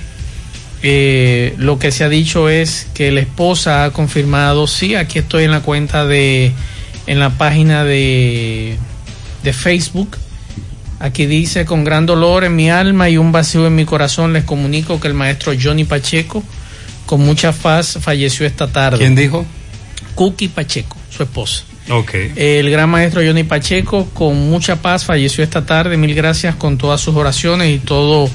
eh, 0.82 1.54
lo 1.56 1.78
que 1.78 1.92
se 1.92 2.02
ha 2.02 2.08
dicho 2.08 2.48
es 2.48 2.88
que 2.92 3.12
la 3.12 3.20
esposa 3.20 3.84
ha 3.84 3.92
confirmado, 3.92 4.66
sí, 4.66 4.96
aquí 4.96 5.20
estoy 5.20 5.44
en 5.44 5.52
la 5.52 5.60
cuenta 5.60 6.06
de, 6.06 6.52
en 7.06 7.20
la 7.20 7.30
página 7.30 7.84
de, 7.84 8.76
de 9.44 9.52
Facebook. 9.52 10.16
Aquí 11.00 11.26
dice, 11.26 11.64
con 11.64 11.82
gran 11.82 12.06
dolor 12.06 12.44
en 12.44 12.54
mi 12.54 12.70
alma 12.70 13.08
y 13.08 13.16
un 13.16 13.32
vacío 13.32 13.66
en 13.66 13.74
mi 13.74 13.86
corazón, 13.86 14.32
les 14.32 14.44
comunico 14.44 15.00
que 15.00 15.08
el 15.08 15.14
maestro 15.14 15.52
Johnny 15.60 15.84
Pacheco 15.84 16.44
con 17.06 17.22
mucha 17.22 17.50
paz 17.52 17.98
falleció 18.00 18.46
esta 18.46 18.68
tarde. 18.68 18.98
¿Quién 18.98 19.16
dijo? 19.16 19.44
Cookie 20.14 20.48
Pacheco, 20.48 20.96
su 21.10 21.22
esposa. 21.22 21.64
Ok. 21.88 22.14
El 22.36 22.70
gran 22.70 22.88
maestro 22.88 23.22
Johnny 23.24 23.42
Pacheco, 23.42 24.08
con 24.12 24.48
mucha 24.50 24.76
paz, 24.76 25.04
falleció 25.04 25.42
esta 25.42 25.66
tarde. 25.66 25.96
Mil 25.96 26.14
gracias 26.14 26.54
con 26.54 26.78
todas 26.78 27.00
sus 27.00 27.16
oraciones 27.16 27.74
y 27.74 27.78
todo 27.78 28.30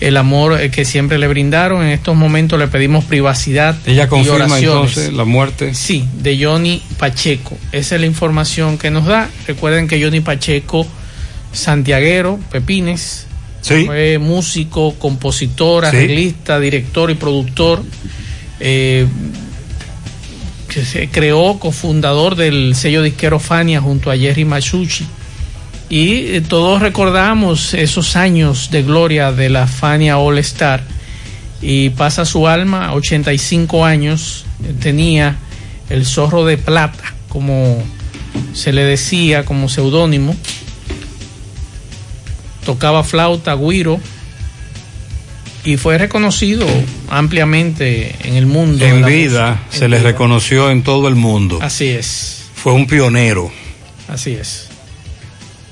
el 0.00 0.16
amor 0.16 0.70
que 0.70 0.84
siempre 0.84 1.18
le 1.18 1.26
brindaron. 1.26 1.82
En 1.82 1.88
estos 1.88 2.14
momentos 2.14 2.58
le 2.58 2.68
pedimos 2.68 3.04
privacidad. 3.04 3.76
¿Ella 3.86 4.08
confirma 4.08 4.58
entonces 4.58 5.12
la 5.12 5.24
muerte? 5.24 5.74
Sí, 5.74 6.06
de 6.20 6.44
Johnny 6.44 6.82
Pacheco. 6.98 7.58
Esa 7.72 7.94
es 7.96 8.00
la 8.00 8.06
información 8.06 8.78
que 8.78 8.90
nos 8.90 9.06
da. 9.06 9.28
Recuerden 9.46 9.88
que 9.88 10.02
Johnny 10.02 10.20
Pacheco, 10.20 10.86
santiaguero, 11.52 12.38
Pepines, 12.50 13.26
Sí. 13.60 13.84
Fue 13.86 14.18
músico, 14.18 14.94
compositor, 14.94 15.84
arreglista, 15.84 16.56
sí. 16.58 16.64
director 16.64 17.10
y 17.10 17.14
productor. 17.14 17.82
Eh, 18.58 19.06
que 20.68 20.84
se 20.84 21.08
creó, 21.08 21.58
cofundador 21.58 22.36
del 22.36 22.76
sello 22.76 23.02
disquero 23.02 23.40
Fania 23.40 23.80
junto 23.80 24.10
a 24.10 24.16
Jerry 24.16 24.44
Machucci. 24.44 25.04
Y 25.88 26.36
eh, 26.36 26.42
todos 26.46 26.80
recordamos 26.80 27.74
esos 27.74 28.14
años 28.14 28.70
de 28.70 28.84
gloria 28.84 29.32
de 29.32 29.48
la 29.48 29.66
Fania 29.66 30.18
All 30.18 30.38
Star. 30.38 30.84
Y 31.60 31.90
pasa 31.90 32.24
su 32.24 32.46
alma, 32.46 32.94
85 32.94 33.84
años, 33.84 34.46
tenía 34.80 35.36
el 35.90 36.06
zorro 36.06 36.46
de 36.46 36.56
plata, 36.56 37.14
como 37.28 37.82
se 38.54 38.72
le 38.72 38.84
decía, 38.84 39.44
como 39.44 39.68
seudónimo 39.68 40.34
tocaba 42.64 43.04
flauta, 43.04 43.54
guiro 43.54 44.00
y 45.64 45.76
fue 45.76 45.98
reconocido 45.98 46.66
ampliamente 47.10 48.14
en 48.24 48.36
el 48.36 48.46
mundo. 48.46 48.84
En 48.84 49.04
vida 49.04 49.50
música. 49.50 49.78
se 49.78 49.84
en 49.84 49.90
le 49.90 49.98
vida. 49.98 50.10
reconoció 50.10 50.70
en 50.70 50.82
todo 50.82 51.08
el 51.08 51.14
mundo. 51.14 51.58
Así 51.60 51.88
es. 51.88 52.46
Fue 52.54 52.72
un 52.72 52.86
pionero. 52.86 53.50
Así 54.08 54.32
es. 54.32 54.68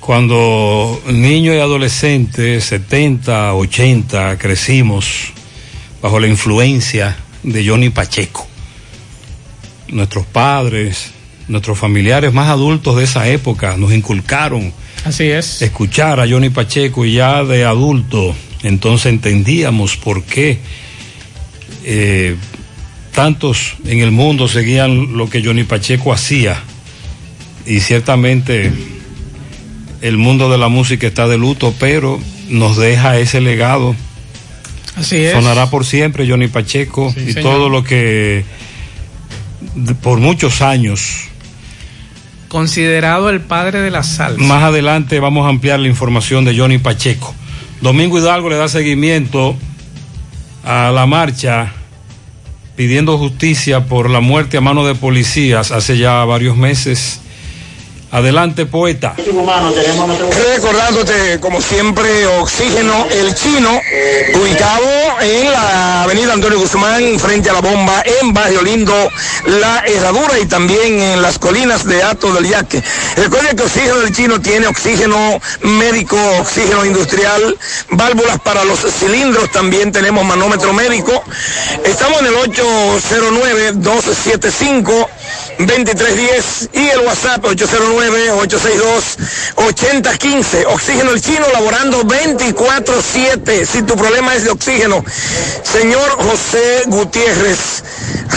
Cuando 0.01 1.03
niños 1.07 1.55
y 1.55 1.59
adolescentes, 1.59 2.65
70, 2.65 3.55
80, 3.55 4.39
crecimos 4.39 5.33
bajo 6.01 6.19
la 6.19 6.29
influencia 6.29 7.17
de 7.43 7.67
Johnny 7.67 7.91
Pacheco. 7.91 8.47
Nuestros 9.89 10.25
padres, 10.27 11.11
nuestros 11.49 11.79
familiares 11.79 12.33
más 12.33 12.49
adultos 12.49 12.97
de 12.97 13.05
esa 13.05 13.29
época 13.29 13.77
nos 13.77 13.93
inculcaron 13.93 14.73
Así 15.05 15.25
es. 15.25 15.63
escuchar 15.63 16.21
a 16.21 16.29
Johnny 16.29 16.51
Pacheco 16.51 17.05
y 17.05 17.15
ya 17.15 17.45
de 17.45 17.65
adulto, 17.65 18.35
entonces 18.63 19.07
entendíamos 19.07 19.97
por 19.97 20.25
qué 20.25 20.59
eh, 21.85 22.37
tantos 23.15 23.75
en 23.87 24.01
el 24.01 24.11
mundo 24.11 24.49
seguían 24.49 25.17
lo 25.17 25.31
que 25.31 25.43
Johnny 25.43 25.65
Pacheco 25.65 26.13
hacía. 26.13 26.61
Y 27.67 27.81
ciertamente 27.81 28.73
el 30.01 30.17
mundo 30.17 30.51
de 30.51 30.59
la 30.59 30.69
música 30.69 31.07
está 31.07 31.27
de 31.29 31.39
luto, 31.39 31.75
pero 31.79 32.21
nos 32.49 32.77
deja 32.77 33.19
ese 33.19 33.41
legado. 33.41 33.95
Así 34.97 35.17
es. 35.17 35.33
Sonará 35.33 35.71
por 35.71 35.85
siempre 35.87 36.29
Johnny 36.29 36.49
Pacheco 36.49 37.13
Sí, 37.15 37.21
y 37.29 37.33
señor. 37.33 37.43
todo 37.53 37.69
lo 37.69 37.85
que 37.85 38.45
por 40.03 40.19
muchos 40.19 40.61
años 40.63 41.28
Considerado 42.49 43.31
el 43.31 43.41
padre 43.41 43.81
de 43.81 43.91
la 43.91 44.03
salsa. 44.03 44.43
Más 44.43 44.63
adelante 44.63 45.21
vamos 45.21 45.47
a 45.47 45.51
ampliar 45.51 45.79
la 45.81 45.89
información 45.89 46.45
de 46.45 46.57
Johnny 46.59 46.79
Pacheco. 46.79 47.35
Domingo 47.81 48.19
Hidalgo 48.19 48.49
le 48.49 48.57
da 48.57 48.69
seguimiento 48.69 49.57
a 50.65 50.91
la 50.91 51.07
marcha 51.07 51.73
pidiendo 52.77 53.19
justicia 53.19 53.87
por 53.87 54.09
la 54.09 54.21
muerte 54.21 54.57
a 54.57 54.61
mano 54.61 54.87
de 54.87 54.95
policías 54.95 55.73
hace 55.73 55.99
ya 55.99 56.25
varios 56.25 56.57
meses. 56.57 57.21
Adelante, 58.11 58.65
poeta. 58.65 59.15
Recordándote, 60.55 61.39
como 61.41 61.61
siempre, 61.61 62.27
Oxígeno 62.27 63.07
El 63.11 63.35
Chino, 63.35 63.79
ubicado 64.41 64.87
en 65.21 65.53
la 65.53 66.05
avenida 66.05 66.33
Antonio 66.33 66.59
Guzmán, 66.59 67.19
frente 67.19 67.51
a 67.51 67.53
la 67.53 67.61
bomba, 67.61 68.03
en 68.23 68.33
Barrio 68.33 68.63
Lindo, 68.63 68.95
La 69.45 69.85
Herradura 69.87 70.39
y 70.39 70.47
también 70.47 71.01
en 71.01 71.21
las 71.21 71.39
colinas 71.39 71.85
de 71.85 72.03
Ato 72.03 72.33
del 72.33 72.49
Yaque. 72.49 72.83
Recuerden 73.17 73.55
que 73.57 73.65
Oxígeno 73.65 74.01
El 74.01 74.17
Chino 74.17 74.41
tiene 74.41 74.69
oxígeno 74.69 75.39
médico, 75.61 76.17
oxígeno 76.41 76.87
industrial, 76.87 77.59
válvulas 77.91 78.41
para 78.41 78.65
los 78.65 78.81
cilindros, 78.81 79.53
también 79.53 79.93
tenemos 79.93 80.25
manómetro 80.25 80.73
médico. 80.73 81.23
Estamos 81.85 82.21
en 82.21 82.27
el 82.29 82.37
809-275. 83.75 85.09
2310 85.59 86.71
y 86.73 86.89
el 86.89 87.01
WhatsApp 87.01 87.45
809-862-8015. 87.99 90.67
Oxígeno 90.69 91.11
el 91.13 91.21
chino 91.21 91.47
laborando 91.53 92.03
24-7. 92.03 93.67
Si 93.67 93.83
tu 93.83 93.95
problema 93.97 94.35
es 94.35 94.45
de 94.45 94.51
oxígeno, 94.51 95.05
señor 95.63 96.11
José 96.23 96.85
Gutiérrez, 96.87 97.83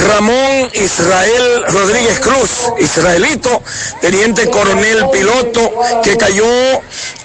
Ramón 0.08 0.70
Israel 0.74 1.64
Rodríguez 1.68 2.20
Cruz, 2.20 2.50
israelito, 2.80 3.62
teniente 4.00 4.50
coronel 4.50 5.10
piloto, 5.12 5.72
que 6.04 6.18
cayó 6.18 6.46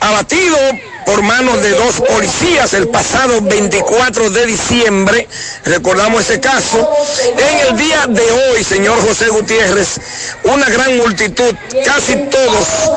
abatido 0.01 0.59
por 1.07 1.23
manos 1.23 1.63
de 1.63 1.71
dos 1.71 2.01
policías 2.01 2.75
el 2.75 2.89
pasado 2.89 3.41
24 3.41 4.29
de 4.31 4.47
diciembre. 4.47 5.27
Recordamos 5.65 6.23
ese 6.23 6.41
caso. 6.41 6.91
En 7.39 7.69
el 7.69 7.77
día 7.77 8.07
de 8.09 8.31
hoy, 8.31 8.65
señor 8.65 9.01
José 9.07 9.29
Gutiérrez, 9.29 10.01
una 10.45 10.69
gran 10.69 10.97
multitud, 10.99 11.55
casi 11.85 12.17
todos 12.29 12.91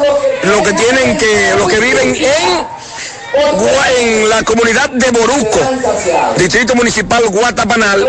los 0.44 0.68
que 0.68 0.74
tienen 0.74 1.18
que, 1.18 1.54
los 1.56 1.70
que 1.70 1.80
viven 1.80 2.16
en 2.16 2.68
en 4.00 4.30
la 4.30 4.44
comunidad 4.44 4.90
de 4.90 5.12
Boruco, 5.12 5.60
Distrito 6.38 6.76
Municipal 6.76 7.28
Guatapanal. 7.28 8.08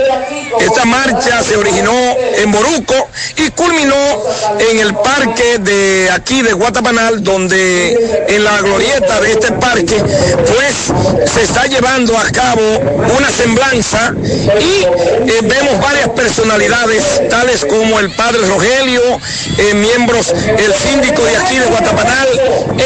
Esta 0.61 0.85
marcha 0.85 1.43
se 1.43 1.57
originó 1.57 1.93
en 2.37 2.51
Boruco 2.51 2.95
y 3.37 3.51
culminó 3.51 3.95
en 4.59 4.79
el 4.79 4.95
parque 4.95 5.59
de 5.59 6.11
aquí 6.11 6.43
de 6.43 6.53
Guatapanal, 6.53 7.23
donde 7.23 8.27
en 8.29 8.45
la 8.45 8.61
glorieta 8.61 9.21
de 9.21 9.33
este 9.33 9.53
parque, 9.53 9.97
pues 9.97 11.31
se 11.31 11.43
está 11.43 11.67
llevando 11.67 12.17
a 12.17 12.31
cabo 12.31 12.63
una 13.17 13.31
semblanza 13.31 14.15
y 14.61 14.85
eh, 14.85 15.41
vemos 15.43 15.81
varias 15.81 16.09
personalidades, 16.11 17.29
tales 17.29 17.65
como 17.65 17.99
el 17.99 18.11
padre 18.11 18.41
Rogelio, 18.47 19.03
eh, 19.59 19.75
miembros, 19.75 20.29
el 20.31 20.75
síndico 20.75 21.23
de 21.25 21.37
aquí 21.37 21.59
de 21.59 21.67
Guatapanal, 21.67 22.29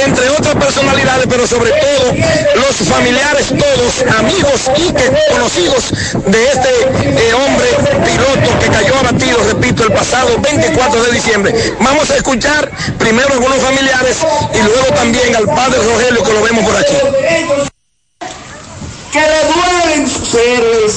entre 0.04 0.30
otras 0.30 0.54
personalidades, 0.56 1.26
pero 1.28 1.46
sobre 1.46 1.70
todo 1.70 2.23
los 2.54 2.88
familiares 2.88 3.48
todos, 3.48 4.16
amigos 4.18 4.70
y 4.76 5.32
conocidos 5.32 5.90
de 6.26 6.44
este 6.48 6.68
eh, 6.68 7.34
hombre 7.34 7.68
piloto 8.04 8.58
que 8.60 8.66
cayó 8.68 8.98
abatido, 8.98 9.38
repito, 9.48 9.84
el 9.84 9.92
pasado 9.92 10.38
24 10.40 11.02
de 11.04 11.12
diciembre. 11.12 11.74
Vamos 11.80 12.10
a 12.10 12.16
escuchar 12.16 12.70
primero 12.98 13.28
a 13.28 13.32
algunos 13.32 13.58
familiares 13.58 14.16
y 14.54 14.58
luego 14.58 14.86
también 14.94 15.36
al 15.36 15.46
padre 15.46 15.78
Rogelio 15.82 16.22
que 16.22 16.32
lo 16.32 16.42
vemos 16.42 16.64
por 16.64 16.76
aquí. 16.76 16.94
que 19.12 19.20
le 19.20 19.40
duelen 19.52 20.08
sus 20.10 20.34
héroes. 20.34 20.94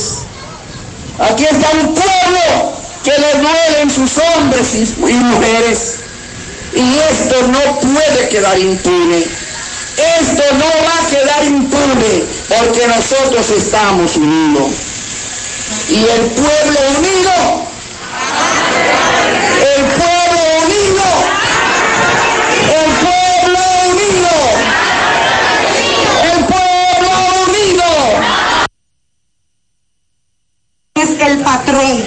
Aquí 1.20 1.46
está 1.46 1.70
un 1.72 1.96
pueblo 1.96 2.74
que 3.04 3.12
le 3.12 3.34
duelen 3.42 3.92
sus 3.92 4.12
hombres 4.18 4.68
y 4.76 5.14
mujeres. 5.14 5.96
Y 6.74 7.00
esto 7.12 7.48
no 7.48 7.80
puede 7.80 8.30
quedar 8.30 8.58
impune. 8.60 9.47
Esto 9.98 10.44
no 10.54 10.66
va 10.86 10.94
a 11.02 11.10
quedar 11.10 11.44
impune 11.44 12.24
porque 12.48 12.88
nosotros 12.88 13.50
estamos 13.50 14.16
unidos. 14.16 14.70
Y 15.90 16.06
el 16.06 16.22
pueblo 16.28 16.80
unido, 17.00 17.66
el 19.76 19.86
pueblo 19.86 20.42
unido, 20.66 21.04
el 22.78 22.92
pueblo 23.02 23.60
unido, 23.90 24.36
el 26.32 26.46
pueblo 26.46 27.12
unido. 27.48 27.90
es 30.94 31.28
el 31.28 31.40
patrón. 31.40 32.04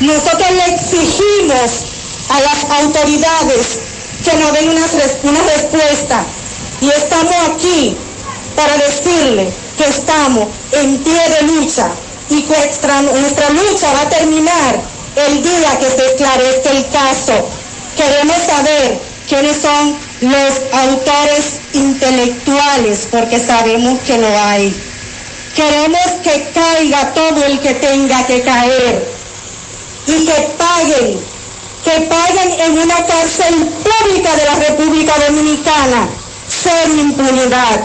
Nosotros 0.00 0.50
le 0.52 0.74
exigimos 0.74 1.84
a 2.30 2.40
las 2.40 2.64
autoridades 2.82 3.78
que 4.24 4.34
nos 4.38 4.52
den 4.54 4.70
una, 4.70 4.86
una 5.24 5.42
respuesta 5.42 6.24
y 6.80 6.88
estamos 6.88 7.34
aquí 7.52 7.96
para 8.56 8.76
decirle 8.78 9.52
que 9.76 9.84
estamos 9.84 10.48
en 10.72 10.98
pie 10.98 11.20
de 11.28 11.42
lucha 11.42 11.90
y 12.30 12.42
que 12.42 12.54
nuestra, 12.54 13.50
lucha 13.50 13.92
va 13.92 14.02
a 14.02 14.08
terminar 14.08 14.80
el 15.16 15.42
día 15.42 15.78
que 15.78 15.90
se 15.90 16.06
esclarezca 16.06 16.70
el 16.70 16.88
caso. 16.90 17.48
Queremos 17.96 18.36
saber 18.36 18.98
quiénes 19.28 19.56
son 19.60 19.96
los 20.20 20.60
autores 20.72 21.60
intelectuales 21.72 23.08
porque 23.10 23.38
sabemos 23.38 23.98
que 24.00 24.18
no 24.18 24.28
hay. 24.44 24.74
Queremos 25.54 26.06
que 26.22 26.48
caiga 26.54 27.12
todo 27.12 27.44
el 27.44 27.58
que 27.60 27.74
tenga 27.74 28.24
que 28.26 28.42
caer 28.42 29.04
y 30.06 30.24
que 30.24 30.50
paguen, 30.56 31.20
que 31.84 32.00
paguen 32.02 32.60
en 32.60 32.78
una 32.78 33.04
cárcel 33.06 33.54
pública 33.56 34.36
de 34.36 34.44
la 34.44 34.54
República 34.54 35.14
Dominicana, 35.26 36.08
cero 36.62 36.94
impunidad, 36.94 37.80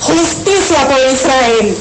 justicia 0.00 0.88
por 0.88 0.98
Israel. 1.12 1.76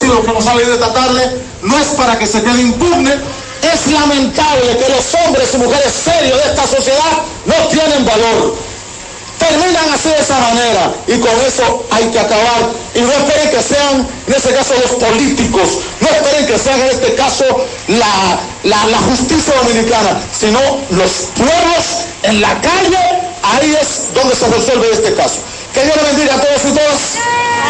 Lo 0.00 0.22
que 0.22 0.30
hemos 0.30 0.44
salido 0.44 0.74
esta 0.74 0.92
tarde 0.92 1.40
no 1.62 1.78
es 1.78 1.88
para 1.88 2.18
que 2.18 2.26
se 2.26 2.42
quede 2.42 2.60
impune. 2.60 3.14
Es 3.62 3.86
lamentable 3.86 4.76
que 4.76 4.88
los 4.92 5.14
hombres 5.14 5.54
y 5.54 5.58
mujeres 5.58 5.92
serios 6.04 6.42
de 6.42 6.50
esta 6.50 6.66
sociedad 6.66 7.22
no 7.46 7.54
tienen 7.68 8.04
valor. 8.04 8.56
Terminan 9.38 9.90
así 9.92 10.08
de 10.08 10.18
esa 10.18 10.38
manera 10.38 10.92
y 11.06 11.18
con 11.18 11.30
eso 11.46 11.86
hay 11.90 12.04
que 12.10 12.18
acabar. 12.18 12.70
Y 12.94 13.00
no 13.00 13.12
esperen 13.12 13.50
que 13.50 13.62
sean, 13.62 14.08
en 14.26 14.34
este 14.34 14.52
caso, 14.52 14.74
los 14.74 14.90
políticos, 14.92 15.78
no 16.00 16.08
esperen 16.08 16.46
que 16.46 16.58
sean 16.58 16.80
en 16.80 16.88
este 16.88 17.14
caso 17.14 17.44
la, 17.88 18.40
la, 18.64 18.86
la 18.86 18.98
justicia 18.98 19.54
dominicana, 19.62 20.20
sino 20.32 20.60
los 20.90 21.28
pueblos 21.36 22.06
en 22.24 22.40
la 22.40 22.60
calle, 22.60 23.31
ahí 23.42 23.76
es 23.80 24.14
donde 24.14 24.34
se 24.34 24.46
resuelve 24.46 24.90
este 24.92 25.14
caso. 25.14 25.40
Que 25.74 25.84
Dios 25.84 25.96
le 25.96 26.02
bendiga 26.02 26.34
a 26.34 26.40
todos 26.40 26.64
y 26.64 26.72
todas. 26.74 27.00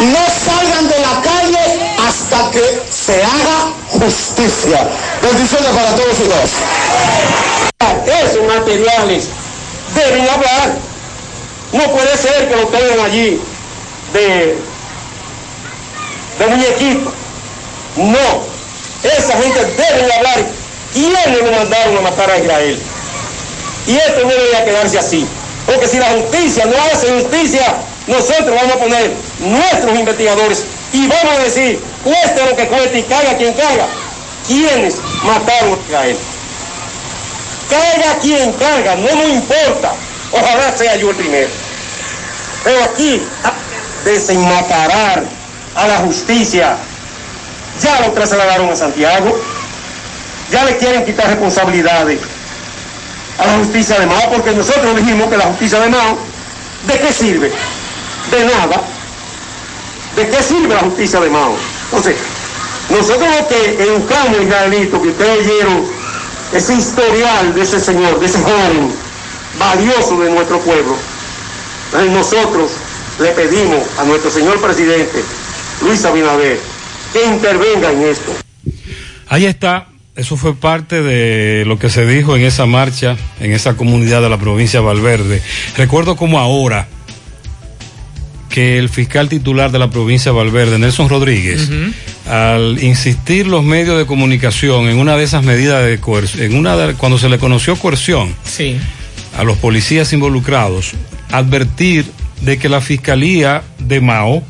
No 0.00 0.18
salgan 0.44 0.88
de 0.88 0.98
la 0.98 1.22
calle 1.22 1.94
hasta 2.06 2.50
que 2.50 2.82
se 2.90 3.22
haga 3.22 3.72
justicia. 3.90 4.88
Bendiciones 5.22 5.68
para 5.70 5.94
todos 5.94 6.18
y 6.18 6.24
todas. 6.24 6.50
Esos 8.24 8.44
materiales 8.46 9.24
deben 9.94 10.28
hablar. 10.28 10.76
No 11.72 11.92
puede 11.92 12.16
ser 12.16 12.48
que 12.48 12.56
lo 12.56 12.66
tengan 12.68 13.00
allí 13.06 13.40
de, 14.12 14.58
de 16.38 16.46
muñequito. 16.48 17.12
No. 17.96 18.52
Esa 19.02 19.36
gente 19.38 19.64
debe 19.64 20.12
hablar. 20.14 20.44
¿Quiénes 20.92 21.42
lo 21.42 21.52
mandaron 21.52 21.96
a 21.98 22.00
matar 22.02 22.30
a 22.30 22.38
Israel? 22.38 22.78
Y 23.86 23.96
esto 23.96 24.20
no 24.22 24.28
debería 24.28 24.64
quedarse 24.64 24.98
así. 24.98 25.26
Porque 25.72 25.88
si 25.88 25.98
la 25.98 26.10
justicia 26.10 26.66
no 26.66 26.74
hace 26.92 27.10
justicia, 27.14 27.76
nosotros 28.06 28.50
vamos 28.54 28.74
a 28.74 28.78
poner 28.78 29.12
nuestros 29.40 29.98
investigadores 29.98 30.64
y 30.92 31.06
vamos 31.06 31.38
a 31.38 31.44
decir, 31.44 31.80
cueste 32.04 32.44
lo 32.44 32.54
que 32.56 32.66
cueste 32.66 32.98
y 32.98 33.02
caiga 33.04 33.36
quien 33.38 33.54
caiga. 33.54 33.86
¿Quiénes 34.46 34.96
mataron 35.22 35.78
a 35.96 36.06
él? 36.06 36.18
Caiga 37.70 38.18
quien 38.20 38.52
caiga, 38.52 38.96
no 38.96 39.14
nos 39.14 39.28
importa. 39.28 39.94
Ojalá 40.32 40.76
sea 40.76 40.96
yo 40.96 41.08
el 41.10 41.16
primero. 41.16 41.48
Pero 42.64 42.84
aquí, 42.84 43.22
desenmascarar 44.04 45.24
a 45.74 45.88
la 45.88 45.96
justicia. 45.98 46.76
Ya 47.80 48.00
lo 48.00 48.12
trasladaron 48.12 48.68
a 48.68 48.76
Santiago. 48.76 49.40
Ya 50.50 50.64
le 50.64 50.76
quieren 50.76 51.06
quitar 51.06 51.28
responsabilidades 51.28 52.20
a 53.42 53.46
la 53.46 53.58
justicia 53.58 53.98
de 53.98 54.06
Mao, 54.06 54.30
porque 54.32 54.52
nosotros 54.52 54.96
dijimos 54.96 55.28
que 55.28 55.36
la 55.36 55.44
justicia 55.44 55.80
de 55.80 55.88
Mao, 55.90 56.18
¿de 56.86 56.98
qué 56.98 57.12
sirve? 57.12 57.52
De 58.30 58.44
nada. 58.44 58.82
¿De 60.16 60.28
qué 60.28 60.42
sirve 60.42 60.74
la 60.74 60.80
justicia 60.80 61.20
de 61.20 61.30
Mao? 61.30 61.56
Entonces, 61.86 62.16
nosotros 62.90 63.28
lo 63.40 63.48
que 63.48 63.82
educamos, 63.82 64.42
israelitos, 64.42 65.00
que 65.00 65.08
ustedes 65.08 65.46
oyeron 65.46 65.84
ese 66.52 66.74
historial 66.74 67.54
de 67.54 67.62
ese 67.62 67.80
señor, 67.80 68.20
de 68.20 68.26
ese 68.26 68.38
joven 68.38 68.92
valioso 69.58 70.18
de 70.20 70.30
nuestro 70.30 70.60
pueblo, 70.60 70.96
nosotros 72.10 72.70
le 73.20 73.28
pedimos 73.32 73.82
a 73.98 74.04
nuestro 74.04 74.30
señor 74.30 74.60
presidente, 74.60 75.22
Luis 75.82 76.04
Abinader, 76.04 76.58
que 77.12 77.24
intervenga 77.24 77.90
en 77.92 78.02
esto. 78.02 78.32
Ahí 79.28 79.46
está, 79.46 79.86
eso 80.14 80.36
fue 80.36 80.54
parte 80.54 81.02
de 81.02 81.64
lo 81.64 81.78
que 81.78 81.88
se 81.88 82.06
dijo 82.06 82.36
en 82.36 82.42
esa 82.42 82.66
marcha, 82.66 83.16
en 83.40 83.52
esa 83.52 83.74
comunidad 83.76 84.20
de 84.20 84.28
la 84.28 84.38
provincia 84.38 84.80
de 84.80 84.86
Valverde. 84.86 85.42
Recuerdo 85.76 86.16
como 86.16 86.38
ahora 86.38 86.86
que 88.50 88.78
el 88.78 88.90
fiscal 88.90 89.30
titular 89.30 89.72
de 89.72 89.78
la 89.78 89.88
provincia 89.88 90.30
de 90.30 90.36
Valverde, 90.36 90.78
Nelson 90.78 91.08
Rodríguez, 91.08 91.70
al 92.28 92.82
insistir 92.82 93.46
los 93.46 93.64
medios 93.64 93.96
de 93.96 94.04
comunicación 94.04 94.88
en 94.88 94.98
una 94.98 95.16
de 95.16 95.24
esas 95.24 95.42
medidas 95.42 95.82
de 95.86 95.98
coerción, 95.98 96.44
en 96.44 96.56
una 96.56 96.76
de, 96.76 96.94
cuando 96.94 97.16
se 97.16 97.30
le 97.30 97.38
conoció 97.38 97.76
coerción 97.76 98.34
sí. 98.44 98.76
a 99.38 99.44
los 99.44 99.56
policías 99.56 100.12
involucrados, 100.12 100.92
advertir 101.30 102.04
de 102.42 102.58
que 102.58 102.68
la 102.68 102.82
fiscalía 102.82 103.62
de 103.78 104.02
Mao 104.02 104.42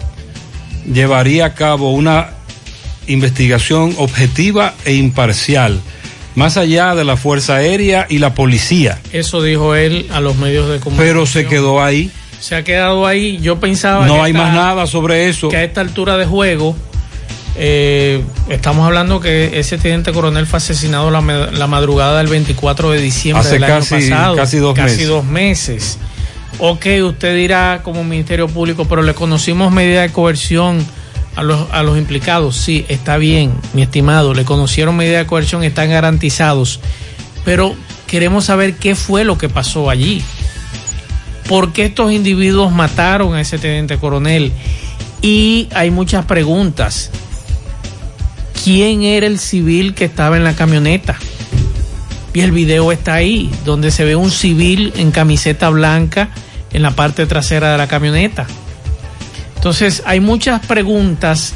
llevaría 0.93 1.47
a 1.47 1.55
cabo 1.55 1.93
una 1.93 2.31
investigación 3.07 3.95
objetiva 3.99 4.75
e 4.85 4.95
imparcial, 4.95 5.81
más 6.35 6.57
allá 6.57 6.95
de 6.95 7.05
la 7.05 7.17
Fuerza 7.17 7.57
Aérea 7.57 8.07
y 8.09 8.19
la 8.19 8.35
policía. 8.35 8.99
Eso 9.13 9.43
dijo 9.43 9.75
él 9.75 10.07
a 10.13 10.21
los 10.21 10.37
medios 10.37 10.69
de 10.71 10.79
comunicación. 10.81 11.15
Pero 11.15 11.27
se 11.27 11.47
quedó 11.47 11.83
ahí. 11.83 12.11
Se 12.41 12.57
ha 12.57 12.65
quedado 12.65 13.07
ahí. 13.07 13.39
Yo 13.41 13.61
pensaba. 13.61 14.07
No 14.07 14.15
que 14.17 14.21
hay 14.23 14.33
esta- 14.33 14.43
más 14.45 14.55
nada 14.55 14.87
sobre 14.87 15.29
eso. 15.29 15.49
Que 15.49 15.57
a 15.59 15.65
esta 15.65 15.81
altura 15.81 16.17
de 16.17 16.27
juego. 16.27 16.75
eh, 17.55 18.23
estamos 18.49 18.87
hablando 18.87 19.21
que 19.21 19.59
ese 19.61 19.77
teniente 19.77 20.11
coronel 20.13 20.47
fue 20.47 20.57
asesinado 20.57 21.11
la, 21.11 21.21
la 21.21 21.67
madrugada 21.67 22.19
del 22.19 22.29
24 22.29 22.91
de 22.91 23.01
diciembre 23.01 23.43
Hace 23.47 23.59
del 23.59 23.67
casi- 23.69 23.95
año 23.97 24.09
pasado. 24.11 24.37
casi 24.37 24.57
dos 24.57 24.77
meses. 24.79 25.09
dos 25.09 25.25
meses. 25.25 25.99
Ok, 26.59 26.87
usted 27.05 27.37
dirá 27.37 27.81
como 27.83 28.05
Ministerio 28.05 28.49
Público, 28.49 28.87
pero 28.87 29.03
le 29.03 29.15
conocimos 29.15 29.71
medida 29.73 30.03
de 30.03 30.11
coerción 30.11 30.85
a 31.37 31.43
los, 31.43 31.71
a 31.71 31.83
los 31.83 31.99
implicados. 31.99 32.57
Sí, 32.57 32.85
está 32.89 33.17
bien, 33.17 33.53
mi 33.73 33.83
estimado, 33.83 34.35
le 34.35 34.45
conocieron 34.45 34.97
medida 34.97 35.19
de 35.19 35.27
coerción, 35.27 35.65
están 35.65 35.91
garantizados. 35.91 36.81
Pero 37.45 37.75
queremos 38.07 38.45
saber 38.45 38.75
qué 38.75 38.95
fue 38.95 39.25
lo 39.25 39.39
que 39.39 39.49
pasó 39.49 39.91
allí. 39.91 40.23
¿Por 41.49 41.73
qué 41.73 41.87
estos 41.87 42.13
individuos 42.13 42.73
mataron 42.73 43.35
a 43.35 43.41
ese 43.41 43.59
teniente 43.59 43.99
coronel? 43.99 44.53
Y 45.21 45.69
hay 45.75 45.91
muchas 45.91 46.25
preguntas. 46.25 47.11
¿Quién 48.65 49.03
era 49.03 49.27
el 49.27 49.39
civil 49.39 49.95
que 49.95 50.05
estaba 50.05 50.37
en 50.37 50.45
la 50.45 50.55
camioneta? 50.55 51.17
Y 52.35 52.41
el 52.41 52.53
video 52.53 52.93
está 52.93 53.15
ahí, 53.15 53.51
donde 53.65 53.91
se 53.91 54.05
ve 54.05 54.17
un 54.17 54.31
civil 54.31 54.93
en 54.97 55.11
camiseta 55.11 55.69
blanca 55.69 56.31
en 56.73 56.83
la 56.83 56.93
parte 56.93 57.27
trasera 57.27 57.73
de 57.73 57.79
la 57.79 57.89
camioneta. 57.89 58.47
Entonces, 59.63 60.03
hay 60.07 60.19
muchas 60.19 60.67
preguntas 60.67 61.55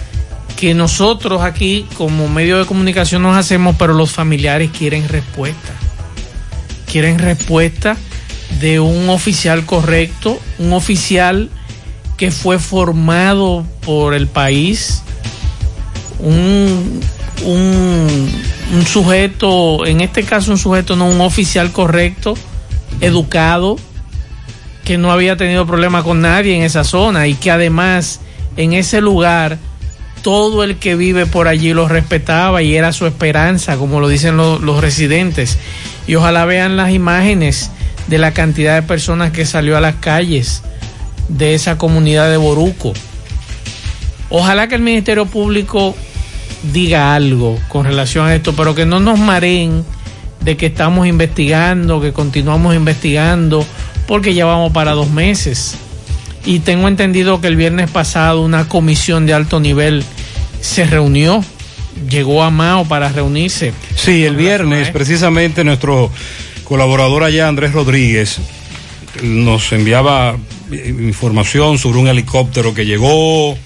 que 0.57 0.75
nosotros 0.75 1.43
aquí 1.43 1.89
como 1.97 2.29
medio 2.29 2.57
de 2.57 2.65
comunicación 2.65 3.21
nos 3.21 3.37
hacemos, 3.37 3.75
pero 3.77 3.95
los 3.95 4.13
familiares 4.13 4.71
quieren 4.71 5.09
respuesta. 5.09 5.73
Quieren 6.89 7.19
respuesta 7.19 7.97
de 8.61 8.79
un 8.79 9.09
oficial 9.09 9.67
correcto, 9.67 10.39
un 10.61 10.73
oficial 10.73 11.51
que 12.17 12.31
fue 12.31 12.61
formado 12.61 13.67
por 13.85 14.15
el 14.15 14.29
país, 14.29 15.03
un, 16.21 17.01
un, 17.45 18.87
sujeto, 18.87 19.85
en 19.85 20.01
este 20.01 20.23
caso 20.23 20.53
un 20.53 20.59
sujeto, 20.59 20.95
no 20.95 21.07
un 21.09 21.21
oficial 21.23 21.73
correcto, 21.73 22.35
educado, 23.01 23.79
que 24.87 24.97
no 24.97 25.13
había 25.13 25.37
tenido 25.37 25.67
problema 25.67 26.03
con 26.03 26.23
nadie 26.23 26.57
en 26.57 26.63
esa 26.63 26.85
zona 26.85 27.27
y 27.27 27.35
que 27.35 27.51
además 27.51 28.21
en 28.57 28.73
ese 28.73 29.01
lugar 29.03 29.59
todo 30.23 30.65
el 30.65 30.77
que 30.77 30.95
vive 30.95 31.27
por 31.27 31.49
allí 31.49 31.75
lo 31.75 31.89
respetaba 31.89 32.63
y 32.63 32.75
era 32.77 32.93
su 32.93 33.05
esperanza, 33.07 33.77
como 33.77 34.01
lo 34.01 34.09
dicen 34.09 34.37
lo- 34.37 34.59
los 34.59 34.81
residentes. 34.81 35.59
Y 36.07 36.15
ojalá 36.15 36.45
vean 36.47 36.77
las 36.77 36.93
imágenes 36.93 37.71
de 38.07 38.19
la 38.19 38.33
cantidad 38.33 38.77
de 38.77 38.83
personas 38.83 39.33
que 39.33 39.45
salió 39.45 39.77
a 39.77 39.81
las 39.81 39.97
calles 39.97 40.63
de 41.29 41.55
esa 41.55 41.77
comunidad 41.79 42.31
de 42.31 42.37
Boruco. 42.37 42.93
Ojalá 44.31 44.69
que 44.69 44.77
el 44.77 44.83
Ministerio 44.83 45.27
Público 45.27 45.95
diga 46.73 47.15
algo 47.15 47.59
con 47.69 47.85
relación 47.85 48.27
a 48.27 48.35
esto, 48.35 48.55
pero 48.55 48.75
que 48.75 48.87
no 48.87 49.01
nos 49.01 49.19
mareen 49.19 49.85
de 50.41 50.57
que 50.57 50.67
estamos 50.67 51.07
investigando, 51.07 52.01
que 52.01 52.13
continuamos 52.13 52.75
investigando, 52.75 53.65
porque 54.07 54.35
ya 54.35 54.45
vamos 54.45 54.73
para 54.73 54.93
dos 54.93 55.11
meses. 55.11 55.77
Y 56.45 56.61
tengo 56.61 56.89
entendido 56.89 57.41
que 57.41 57.49
el 57.49 57.57
viernes 57.57 57.91
pasado 57.91 58.41
una 58.41 58.69
comisión 58.69 59.27
de 59.27 59.35
alto 59.35 59.59
nivel 59.59 60.05
se 60.61 60.85
reunió, 60.85 61.45
llegó 62.09 62.43
a 62.43 62.51
Mao 62.51 62.85
para 62.85 63.09
reunirse. 63.09 63.73
Sí, 63.95 64.25
el 64.25 64.37
viernes 64.37 64.91
precisamente 64.91 65.65
nuestro 65.65 66.11
colaborador 66.65 67.25
allá, 67.25 67.49
Andrés 67.49 67.73
Rodríguez, 67.73 68.39
nos 69.23 69.73
enviaba 69.73 70.37
eh, 70.71 70.95
información 71.01 71.79
sobre 71.79 71.99
un 71.99 72.09
helicóptero 72.09 72.75
que 72.75 72.87
llegó, 72.87 73.57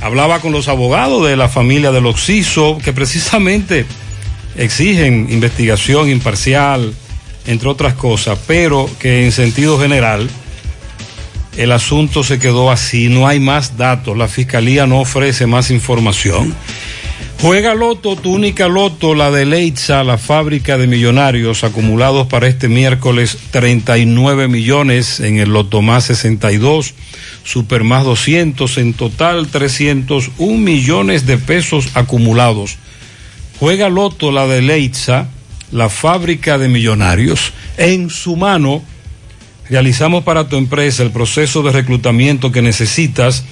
hablaba 0.00 0.40
con 0.40 0.52
los 0.52 0.68
abogados 0.68 1.26
de 1.26 1.36
la 1.36 1.48
familia 1.48 1.92
del 1.92 2.06
Oxiso, 2.06 2.78
que 2.82 2.92
precisamente 2.92 3.86
exigen 4.56 5.28
investigación 5.30 6.10
imparcial, 6.10 6.94
entre 7.46 7.68
otras 7.68 7.94
cosas, 7.94 8.38
pero 8.46 8.88
que 8.98 9.24
en 9.24 9.32
sentido 9.32 9.78
general 9.78 10.28
el 11.56 11.72
asunto 11.72 12.24
se 12.24 12.38
quedó 12.38 12.70
así, 12.70 13.08
no 13.08 13.28
hay 13.28 13.38
más 13.38 13.76
datos, 13.76 14.16
la 14.16 14.28
fiscalía 14.28 14.86
no 14.86 15.00
ofrece 15.00 15.46
más 15.46 15.70
información. 15.70 16.54
Juega 17.40 17.74
Loto, 17.74 18.16
tu 18.16 18.32
única 18.32 18.68
Loto, 18.68 19.14
la 19.14 19.30
de 19.30 19.44
Leitza, 19.44 20.02
la 20.02 20.16
fábrica 20.18 20.78
de 20.78 20.86
millonarios 20.86 21.62
acumulados 21.62 22.26
para 22.26 22.48
este 22.48 22.68
miércoles 22.68 23.36
39 23.50 24.48
millones 24.48 25.20
en 25.20 25.38
el 25.38 25.50
Loto 25.50 25.82
más 25.82 26.04
62, 26.04 26.94
Super 27.44 27.84
más 27.84 28.04
200, 28.04 28.78
en 28.78 28.94
total 28.94 29.48
301 29.48 30.58
millones 30.58 31.26
de 31.26 31.36
pesos 31.36 31.90
acumulados. 31.94 32.78
Juega 33.60 33.90
Loto, 33.90 34.32
la 34.32 34.46
de 34.46 34.62
Leitza, 34.62 35.28
la 35.74 35.90
fábrica 35.90 36.56
de 36.56 36.68
millonarios. 36.68 37.52
En 37.76 38.08
su 38.08 38.36
mano, 38.36 38.82
realizamos 39.68 40.24
para 40.24 40.48
tu 40.48 40.56
empresa 40.56 41.02
el 41.02 41.10
proceso 41.10 41.62
de 41.62 41.72
reclutamiento 41.72 42.50
que 42.50 42.62
necesitas 42.62 43.44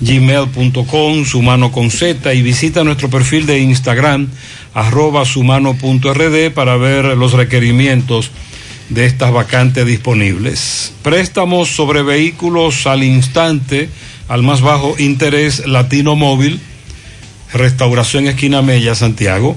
gmail.com, 0.00 1.24
sumano 1.24 1.72
con 1.72 1.90
z 1.90 2.32
y 2.32 2.42
visita 2.42 2.84
nuestro 2.84 3.10
perfil 3.10 3.44
de 3.44 3.58
Instagram 3.58 4.28
arroba 4.72 5.24
sumano.rd 5.24 6.52
para 6.54 6.76
ver 6.76 7.16
los 7.16 7.32
requerimientos 7.32 8.30
de 8.88 9.06
estas 9.06 9.32
vacantes 9.32 9.84
disponibles. 9.86 10.92
Préstamos 11.02 11.70
sobre 11.70 12.04
vehículos 12.04 12.86
al 12.86 13.02
instante, 13.02 13.88
al 14.28 14.44
más 14.44 14.60
bajo 14.60 14.94
interés 15.00 15.66
Latino 15.66 16.14
Móvil. 16.14 16.60
Restauración 17.52 18.28
Esquina 18.28 18.62
Mella, 18.62 18.94
Santiago. 18.94 19.56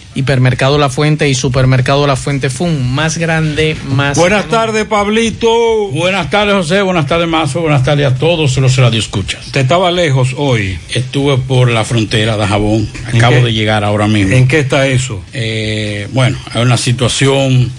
Hipermercado 0.13 0.77
La 0.77 0.89
Fuente 0.89 1.29
y 1.29 1.35
Supermercado 1.35 2.05
La 2.05 2.15
Fuente 2.15 2.49
Fun, 2.49 2.93
más 2.93 3.17
grande, 3.17 3.77
más. 3.95 4.17
Buenas 4.17 4.49
tardes, 4.49 4.85
Pablito. 4.85 5.87
Buenas 5.89 6.29
tardes, 6.29 6.53
José. 6.53 6.81
Buenas 6.81 7.07
tardes, 7.07 7.27
Mazo. 7.27 7.61
Buenas 7.61 7.83
tardes 7.83 8.07
a 8.07 8.15
todos 8.15 8.57
los 8.57 8.75
radioescuchas. 8.75 9.51
Te 9.51 9.61
estaba 9.61 9.89
lejos 9.89 10.35
hoy. 10.37 10.77
Estuve 10.89 11.37
por 11.37 11.71
la 11.71 11.85
frontera 11.85 12.35
de 12.35 12.45
Jabón. 12.45 12.89
Acabo 13.07 13.37
de 13.45 13.53
llegar 13.53 13.83
ahora 13.83 14.07
mismo. 14.07 14.35
¿En 14.35 14.47
qué 14.47 14.59
está 14.59 14.85
eso? 14.87 15.23
Eh, 15.31 16.09
bueno, 16.11 16.37
hay 16.53 16.61
una 16.61 16.77
situación. 16.77 17.71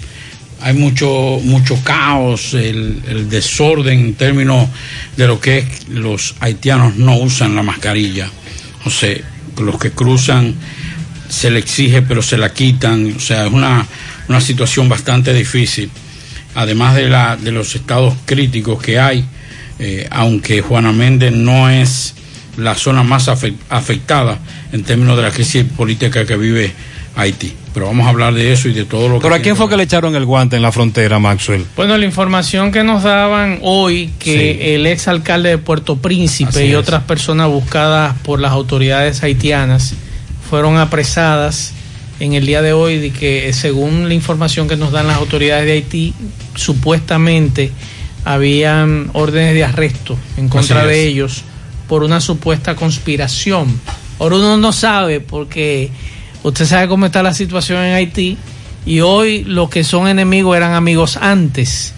Hay 0.61 0.73
mucho, 0.73 1.39
mucho 1.43 1.77
caos, 1.83 2.53
el, 2.53 3.01
el 3.09 3.29
desorden 3.29 3.99
en 3.99 4.13
términos 4.13 4.69
de 5.17 5.27
lo 5.27 5.41
que 5.41 5.57
es 5.57 5.89
los 5.89 6.35
haitianos 6.39 6.95
no 6.95 7.17
usan 7.17 7.53
la 7.53 7.63
mascarilla. 7.63 8.29
O 8.85 8.89
sea, 8.89 9.17
los 9.61 9.77
que 9.77 9.91
cruzan 9.91 10.55
se 11.33 11.49
le 11.49 11.59
exige 11.59 12.01
pero 12.03 12.21
se 12.21 12.37
la 12.37 12.53
quitan, 12.53 13.15
o 13.17 13.19
sea, 13.19 13.47
es 13.47 13.51
una, 13.51 13.85
una 14.29 14.39
situación 14.39 14.87
bastante 14.87 15.33
difícil, 15.33 15.89
además 16.55 16.95
de, 16.95 17.09
la, 17.09 17.35
de 17.35 17.51
los 17.51 17.75
estados 17.75 18.13
críticos 18.25 18.81
que 18.81 18.99
hay, 18.99 19.25
eh, 19.79 20.07
aunque 20.11 20.61
Juana 20.61 20.91
Méndez 20.91 21.33
no 21.33 21.69
es 21.69 22.13
la 22.57 22.75
zona 22.75 23.01
más 23.01 23.29
afectada 23.29 24.37
en 24.71 24.83
términos 24.83 25.17
de 25.17 25.23
la 25.23 25.31
crisis 25.31 25.63
política 25.63 26.23
que 26.25 26.37
vive 26.37 26.71
Haití. 27.15 27.53
Pero 27.73 27.87
vamos 27.87 28.05
a 28.05 28.09
hablar 28.09 28.35
de 28.35 28.53
eso 28.53 28.69
y 28.69 28.73
de 28.73 28.85
todo 28.85 29.09
lo 29.09 29.15
que... 29.15 29.23
¿Pero 29.23 29.33
a 29.33 29.39
quién 29.39 29.55
fue 29.55 29.67
que 29.67 29.75
le 29.75 29.83
echaron 29.83 30.15
el 30.15 30.25
guante 30.25 30.55
en 30.55 30.61
la 30.61 30.71
frontera, 30.71 31.17
Maxwell? 31.17 31.65
Bueno, 31.75 31.97
la 31.97 32.05
información 32.05 32.71
que 32.71 32.83
nos 32.83 33.01
daban 33.01 33.57
hoy, 33.63 34.11
que 34.19 34.57
sí. 34.59 34.69
el 34.73 34.85
ex 34.85 35.07
alcalde 35.07 35.49
de 35.49 35.57
Puerto 35.57 35.95
Príncipe 35.95 36.49
Así 36.49 36.65
y 36.65 36.71
es. 36.71 36.75
otras 36.75 37.03
personas 37.03 37.47
buscadas 37.47 38.15
por 38.19 38.39
las 38.39 38.51
autoridades 38.51 39.23
haitianas, 39.23 39.95
fueron 40.53 40.77
apresadas 40.77 41.73
en 42.19 42.33
el 42.33 42.45
día 42.45 42.61
de 42.61 42.73
hoy 42.73 42.99
de 42.99 43.09
que 43.09 43.51
según 43.53 44.07
la 44.07 44.13
información 44.13 44.67
que 44.67 44.77
nos 44.77 44.91
dan 44.91 45.07
las 45.07 45.17
autoridades 45.17 45.65
de 45.65 45.71
Haití, 45.71 46.13
supuestamente 46.53 47.71
habían 48.23 49.09
órdenes 49.13 49.55
de 49.55 49.63
arresto 49.63 50.15
en 50.37 50.49
contra 50.49 50.85
de 50.85 51.07
ellos 51.07 51.41
por 51.87 52.03
una 52.03 52.21
supuesta 52.21 52.75
conspiración. 52.75 53.65
Ahora 54.19 54.35
uno 54.35 54.57
no 54.57 54.71
sabe 54.73 55.21
porque 55.21 55.89
usted 56.43 56.67
sabe 56.67 56.87
cómo 56.87 57.07
está 57.07 57.23
la 57.23 57.33
situación 57.33 57.83
en 57.83 57.95
Haití 57.95 58.37
y 58.85 58.99
hoy 58.99 59.45
los 59.45 59.69
que 59.69 59.83
son 59.83 60.07
enemigos 60.07 60.55
eran 60.55 60.75
amigos 60.75 61.17
antes. 61.17 61.95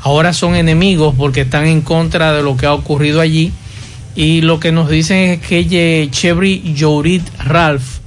Ahora 0.00 0.32
son 0.32 0.54
enemigos 0.54 1.12
porque 1.18 1.40
están 1.40 1.66
en 1.66 1.80
contra 1.80 2.32
de 2.32 2.44
lo 2.44 2.56
que 2.56 2.66
ha 2.66 2.72
ocurrido 2.72 3.20
allí 3.20 3.52
y 4.16 4.40
lo 4.40 4.58
que 4.58 4.72
nos 4.72 4.88
dicen 4.88 5.30
es 5.30 5.40
que 5.40 6.08
Chevry 6.10 6.74
Jourit 6.76 7.22
Ralph 7.44 7.98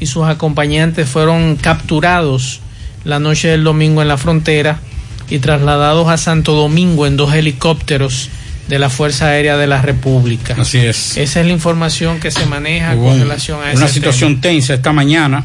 y 0.00 0.06
sus 0.06 0.26
acompañantes 0.26 1.08
fueron 1.08 1.56
capturados 1.56 2.60
la 3.04 3.18
noche 3.20 3.48
del 3.48 3.64
domingo 3.64 4.00
en 4.00 4.08
la 4.08 4.16
frontera 4.16 4.80
y 5.28 5.38
trasladados 5.40 6.08
a 6.08 6.16
Santo 6.16 6.54
Domingo 6.54 7.06
en 7.06 7.16
dos 7.18 7.34
helicópteros 7.34 8.30
de 8.68 8.78
la 8.78 8.88
Fuerza 8.90 9.28
Aérea 9.28 9.56
de 9.56 9.66
la 9.66 9.82
República. 9.82 10.56
Así 10.58 10.78
es. 10.78 11.16
Esa 11.16 11.40
es 11.40 11.46
la 11.46 11.52
información 11.52 12.18
que 12.18 12.30
se 12.30 12.46
maneja 12.46 12.94
Hubo 12.94 13.10
con 13.10 13.20
relación 13.20 13.60
a 13.62 13.72
Una 13.72 13.88
situación 13.88 14.40
tema. 14.40 14.54
tensa 14.54 14.74
esta 14.74 14.92
mañana, 14.92 15.44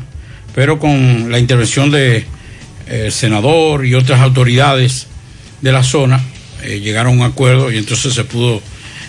pero 0.55 0.79
con 0.79 1.31
la 1.31 1.39
intervención 1.39 1.91
de, 1.91 2.25
eh, 2.87 3.11
senador 3.11 3.85
y 3.85 3.95
otras 3.95 4.21
autoridades 4.21 5.07
de 5.61 5.71
la 5.71 5.83
zona, 5.83 6.21
eh, 6.63 6.79
llegaron 6.79 7.13
a 7.13 7.25
un 7.25 7.31
acuerdo 7.31 7.71
y 7.71 7.77
entonces 7.77 8.13
se 8.13 8.23
pudo 8.23 8.61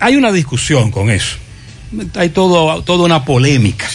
Hay 0.00 0.16
una 0.16 0.32
discusión 0.32 0.90
con 0.90 1.10
eso. 1.10 1.36
Hay 2.16 2.30
todo, 2.30 2.82
toda 2.82 3.04
una 3.04 3.24
polémica. 3.24 3.88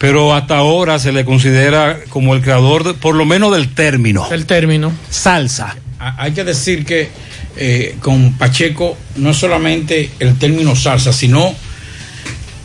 Pero 0.00 0.34
hasta 0.34 0.56
ahora 0.56 0.98
se 0.98 1.12
le 1.12 1.24
considera 1.26 2.00
como 2.08 2.34
el 2.34 2.40
creador, 2.40 2.82
de- 2.84 2.94
por 2.94 3.14
lo 3.14 3.26
menos 3.26 3.52
del 3.52 3.68
término. 3.74 4.26
El 4.32 4.46
término. 4.46 4.90
Salsa. 5.10 5.76
Ha- 5.98 6.16
Hay 6.22 6.32
que 6.32 6.42
decir 6.42 6.84
que 6.86 7.10
eh, 7.56 7.96
con 8.00 8.32
Pacheco 8.38 8.96
no 9.16 9.30
es 9.30 9.36
solamente 9.36 10.10
el 10.18 10.38
término 10.38 10.74
salsa, 10.74 11.12
sino 11.12 11.54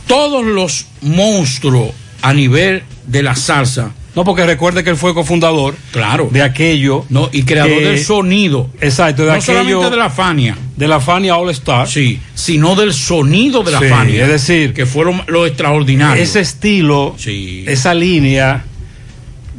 todos 0.06 0.44
los 0.44 0.86
monstruos 1.02 1.90
a 2.22 2.32
nivel 2.32 2.82
de 3.06 3.22
la 3.22 3.36
salsa. 3.36 3.90
No, 4.16 4.24
porque 4.24 4.46
recuerde 4.46 4.82
que 4.82 4.88
él 4.90 4.96
fue 4.96 5.12
cofundador 5.14 5.76
claro. 5.92 6.28
de 6.32 6.42
aquello. 6.42 7.04
No, 7.10 7.28
y 7.32 7.42
creador 7.42 7.78
que- 7.78 7.84
del 7.84 8.02
sonido. 8.02 8.70
Exacto, 8.80 9.22
de 9.22 9.28
no 9.28 9.34
aquello. 9.34 9.46
solamente 9.58 9.90
de 9.90 9.96
la 9.96 10.08
Fania. 10.10 10.58
De 10.74 10.88
la 10.88 11.00
Fania 11.00 11.36
All 11.36 11.50
Star. 11.50 11.86
Sí, 11.86 12.18
sino 12.34 12.74
del 12.74 12.94
sonido 12.94 13.62
de 13.62 13.72
la 13.72 13.78
Sí, 13.78 13.84
Fania. 13.88 14.22
es 14.24 14.28
decir, 14.30 14.72
que 14.72 14.86
fueron 14.86 15.22
lo 15.28 15.44
extraordinario. 15.46 16.22
Ese 16.22 16.40
estilo, 16.40 17.14
Sí. 17.18 17.64
esa 17.68 17.92
línea 17.94 18.64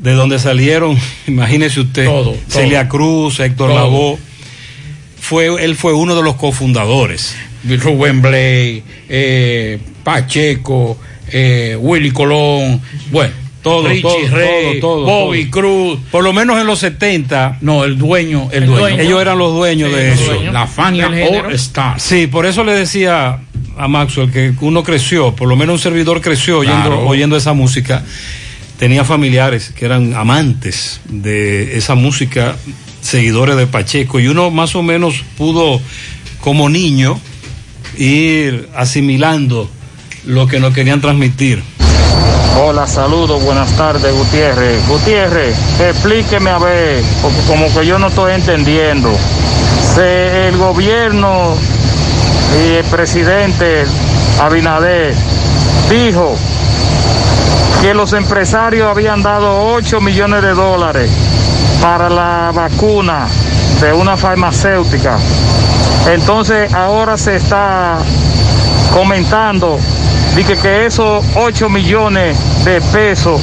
de 0.02 0.12
donde 0.14 0.40
salieron, 0.40 0.98
imagínese 1.28 1.80
usted, 1.82 2.06
Todo, 2.06 2.36
Celia 2.50 2.90
Cruz, 2.90 3.40
Héctor 3.40 3.70
Todo. 3.70 3.78
Lavoe, 3.80 4.18
fue, 5.20 5.64
él 5.64 5.76
fue 5.76 5.94
uno 5.94 6.16
de 6.16 6.24
los 6.24 6.36
cofundadores. 6.36 7.36
Rubén 7.64 8.22
Blay, 8.22 8.82
eh, 9.10 9.78
Pacheco, 10.04 10.98
eh, 11.32 11.78
Willy 11.80 12.12
Colón. 12.12 12.82
Bueno, 13.12 13.34
Todo, 13.62 13.88
Richie 13.88 14.02
todo, 14.02 14.28
Ray, 14.30 14.80
todo, 14.80 15.04
todo, 15.04 15.06
Bobby. 15.06 15.50
Cruz. 15.50 16.00
Por 16.12 16.24
lo 16.24 16.32
menos 16.34 16.60
en 16.60 16.68
los 16.68 16.80
70. 16.80 17.58
No, 17.62 17.84
el 17.84 17.98
dueño, 17.98 18.50
el, 18.52 18.66
dueño. 18.66 19.02
Ellos 19.02 19.22
eran 19.22 19.38
los 19.38 19.54
dueños 19.54 19.90
Sí, 19.90 19.96
de 19.96 20.12
eso. 20.14 20.52
La 20.52 20.68
Fania. 20.68 21.08
All 21.08 21.52
Stars. 21.54 22.02
Sí, 22.04 22.28
por 22.28 22.46
eso 22.46 22.64
le 22.64 22.74
decía 22.74 23.40
a 23.78 23.88
Maxwell 23.88 24.32
que 24.32 24.54
uno 24.62 24.84
creció, 24.84 25.36
por 25.36 25.48
lo 25.48 25.56
menos 25.56 25.74
un 25.74 25.80
servidor 25.80 26.22
creció 26.22 26.60
oyendo, 26.60 27.02
oyendo 27.02 27.38
esa 27.38 27.54
música. 27.54 28.04
Tenía 28.80 29.04
familiares 29.04 29.74
que 29.76 29.86
eran 29.86 30.14
amantes 30.14 31.02
de 31.10 31.78
esa 31.78 31.96
música, 31.96 32.56
seguidores 33.02 33.56
de 33.56 33.66
Pacheco, 33.66 34.20
y 34.20 34.28
uno 34.28 34.52
más 34.52 34.76
o 34.76 34.84
menos 34.84 35.24
pudo, 35.36 35.82
como 36.40 36.70
niño, 36.70 37.20
ir 37.98 38.70
asimilando 38.76 39.70
lo 40.26 40.48
que 40.48 40.60
nos 40.60 40.74
querían 40.74 41.02
transmitir. 41.02 41.64
Hola, 42.60 42.88
saludos, 42.88 43.44
buenas 43.44 43.72
tardes, 43.74 44.12
Gutiérrez. 44.18 44.88
Gutiérrez, 44.88 45.80
explíqueme 45.80 46.50
a 46.50 46.58
ver, 46.58 47.04
porque 47.22 47.40
como 47.48 47.72
que 47.72 47.86
yo 47.86 48.00
no 48.00 48.08
estoy 48.08 48.34
entendiendo. 48.34 49.12
El 49.96 50.58
gobierno 50.58 51.56
y 52.60 52.76
el 52.76 52.84
presidente 52.86 53.86
Abinader 54.42 55.14
dijo 55.88 56.36
que 57.82 57.94
los 57.94 58.14
empresarios 58.14 58.90
habían 58.90 59.22
dado 59.22 59.74
8 59.74 60.02
millones 60.02 60.42
de 60.42 60.54
dólares 60.56 61.12
para 61.80 62.10
la 62.10 62.52
vacuna 62.54 63.28
de 63.82 63.94
una 63.94 64.18
farmacéutica. 64.18 65.20
Entonces 66.10 66.74
ahora 66.74 67.18
se 67.18 67.36
está 67.36 68.00
comentando 68.94 69.80
de 70.38 70.56
que, 70.56 70.86
esos 70.86 71.26
8 71.36 71.68
millones 71.70 72.38
de 72.64 72.80
pesos 72.80 73.42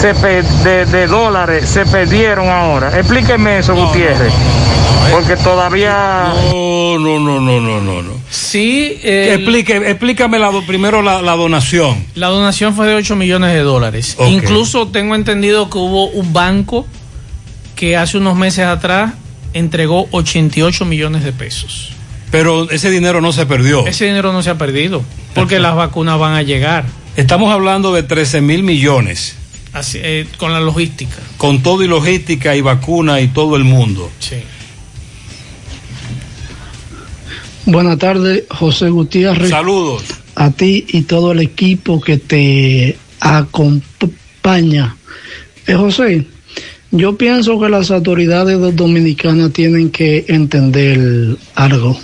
se 0.00 0.12
de, 0.12 0.84
de 0.84 1.06
dólares 1.06 1.68
se 1.68 1.86
perdieron 1.86 2.48
ahora. 2.48 2.98
Explíqueme 2.98 3.58
eso, 3.58 3.74
Gutiérrez. 3.76 4.32
Porque 5.12 5.36
todavía... 5.36 6.34
No, 6.50 6.98
no, 6.98 7.20
no, 7.20 7.40
no, 7.40 7.60
no, 7.60 7.80
no. 7.80 8.02
no. 8.02 8.12
Sí, 8.28 8.98
Explique, 9.02 9.76
explícame 9.76 10.40
la, 10.40 10.50
primero 10.66 11.02
la, 11.02 11.22
la 11.22 11.36
donación. 11.36 12.04
La 12.16 12.28
donación 12.28 12.74
fue 12.74 12.88
de 12.88 12.96
8 12.96 13.14
millones 13.14 13.52
de 13.52 13.60
dólares. 13.60 14.16
Incluso 14.26 14.88
tengo 14.88 15.14
entendido 15.14 15.70
que 15.70 15.78
hubo 15.78 16.08
un 16.08 16.32
banco 16.32 16.84
que 17.76 17.96
hace 17.96 18.18
unos 18.18 18.36
meses 18.36 18.66
atrás 18.66 19.12
entregó 19.52 20.08
88 20.10 20.84
millones 20.84 21.22
de 21.22 21.32
pesos. 21.32 21.93
Pero 22.36 22.68
ese 22.70 22.90
dinero 22.90 23.20
no 23.20 23.32
se 23.32 23.46
perdió. 23.46 23.86
Ese 23.86 24.06
dinero 24.06 24.32
no 24.32 24.42
se 24.42 24.50
ha 24.50 24.58
perdido 24.58 25.02
porque 25.34 25.60
las 25.60 25.76
vacunas 25.76 26.18
van 26.18 26.34
a 26.34 26.42
llegar 26.42 26.84
Estamos 27.16 27.52
hablando 27.52 27.92
de 27.94 28.02
13 28.02 28.40
mil 28.40 28.64
millones, 28.64 29.36
así, 29.72 29.98
eh, 30.02 30.26
con 30.36 30.52
la 30.52 30.58
logística. 30.58 31.14
con 31.36 31.62
todo 31.62 31.84
y 31.84 31.86
logística 31.86 32.56
y 32.56 32.60
vacuna 32.60 33.20
y 33.20 33.28
todo 33.28 33.54
el 33.54 33.62
mundo. 33.62 34.10
Sí. 34.18 34.36
Buenas 37.66 37.98
tardes, 37.98 38.44
José 38.50 38.90
Gutiérrez. 38.90 39.48
Saludos. 39.50 40.02
A 40.34 40.50
ti 40.50 40.84
y 40.88 41.02
todo 41.02 41.30
el 41.32 41.40
equipo 41.40 42.00
que 42.00 42.18
te 42.18 42.98
acompaña. 43.20 44.96
Eh, 45.68 45.74
José, 45.74 46.26
yo 46.90 47.16
pienso 47.16 47.58
que 47.60 47.68
las 47.68 47.90
autoridades 47.92 48.58
do- 48.58 48.72
dominicanas 48.72 49.52
tienen 49.52 49.90
que 49.90 50.24
entender 50.28 51.36
algo. 51.54 51.96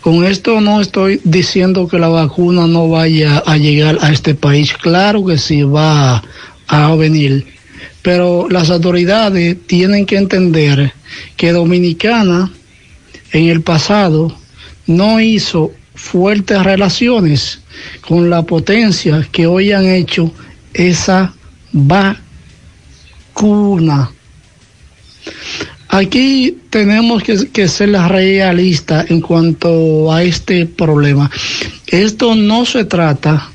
Con 0.00 0.24
esto 0.24 0.60
no 0.60 0.80
estoy 0.80 1.20
diciendo 1.24 1.88
que 1.88 1.98
la 1.98 2.08
vacuna 2.08 2.66
no 2.66 2.88
vaya 2.88 3.38
a 3.38 3.56
llegar 3.56 3.98
a 4.00 4.12
este 4.12 4.34
país. 4.34 4.74
Claro 4.74 5.24
que 5.24 5.38
sí 5.38 5.62
va 5.62 6.22
a 6.66 6.94
venir. 6.96 7.46
Pero 8.02 8.48
las 8.50 8.70
autoridades 8.70 9.56
tienen 9.66 10.04
que 10.04 10.16
entender 10.16 10.92
que 11.36 11.52
Dominicana 11.52 12.50
en 13.32 13.48
el 13.48 13.62
pasado 13.62 14.36
no 14.86 15.20
hizo 15.20 15.72
fuertes 15.94 16.62
relaciones 16.62 17.60
con 18.06 18.28
la 18.28 18.42
potencia 18.42 19.26
que 19.32 19.46
hoy 19.46 19.72
han 19.72 19.86
hecho 19.86 20.32
esa 20.74 21.34
vacuna. 21.72 22.20
Aquí 25.94 26.58
tenemos 26.70 27.22
que, 27.22 27.68
ser 27.68 27.92
realistas 27.92 29.08
en 29.12 29.20
cuanto 29.20 30.12
a 30.12 30.24
este 30.24 30.66
problema. 30.66 31.30
Esto 31.86 32.34
no 32.34 32.66
se 32.66 32.84
trata 32.84 33.52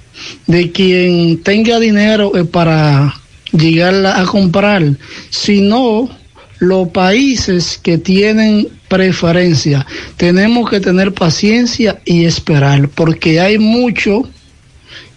de 0.47 0.71
quien 0.71 1.43
tenga 1.43 1.81
dinero 1.81 2.31
para 2.49 3.13
llegar 3.51 4.05
a 4.05 4.23
comprar, 4.23 4.83
sino 5.29 6.09
los 6.59 6.87
países 6.87 7.77
que 7.83 7.97
tienen 7.97 8.69
preferencia. 8.87 9.85
Tenemos 10.15 10.69
que 10.69 10.79
tener 10.79 11.13
paciencia 11.13 11.99
y 12.05 12.23
esperar, 12.23 12.87
porque 12.87 13.41
hay 13.41 13.59
muchos 13.59 14.29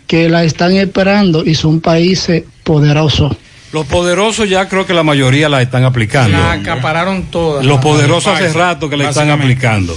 que 0.09 0.29
la 0.29 0.43
están 0.43 0.73
esperando 0.73 1.45
y 1.45 1.55
son 1.55 1.81
países 1.81 2.43
poderosos. 2.65 3.37
Los 3.73 3.87
poderosos 3.87 4.49
ya 4.49 4.69
creo 4.69 4.87
que 4.87 4.93
la 4.95 5.03
mayoría 5.03 5.49
la 5.49 5.63
están 5.63 5.85
aplicando. 5.85 6.37
La 6.37 6.53
acapararon 6.53 7.25
todas. 7.25 7.65
Los 7.65 7.81
poderosos 7.81 8.35
hace 8.35 8.53
rato 8.53 8.89
que 8.91 8.97
la 8.97 9.09
están 9.09 9.31
aplicando. 9.31 9.97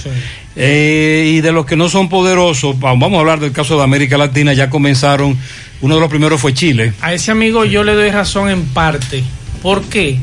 Eh, 0.58 1.32
y 1.36 1.40
de 1.42 1.52
los 1.52 1.66
que 1.66 1.76
no 1.76 1.88
son 1.90 2.08
poderosos, 2.08 2.76
va- 2.76 2.92
vamos 2.94 3.14
a 3.14 3.20
hablar 3.20 3.40
del 3.40 3.52
caso 3.52 3.76
de 3.76 3.82
América 3.84 4.16
Latina, 4.16 4.54
ya 4.54 4.70
comenzaron, 4.70 5.36
uno 5.82 5.94
de 5.96 6.00
los 6.00 6.08
primeros 6.08 6.40
fue 6.40 6.54
Chile. 6.54 6.94
A 7.02 7.12
ese 7.12 7.30
amigo 7.30 7.66
yo 7.66 7.84
le 7.84 7.94
doy 7.94 8.10
razón 8.10 8.48
en 8.48 8.64
parte. 8.64 9.22
¿Por 9.62 9.82
qué? 9.82 10.18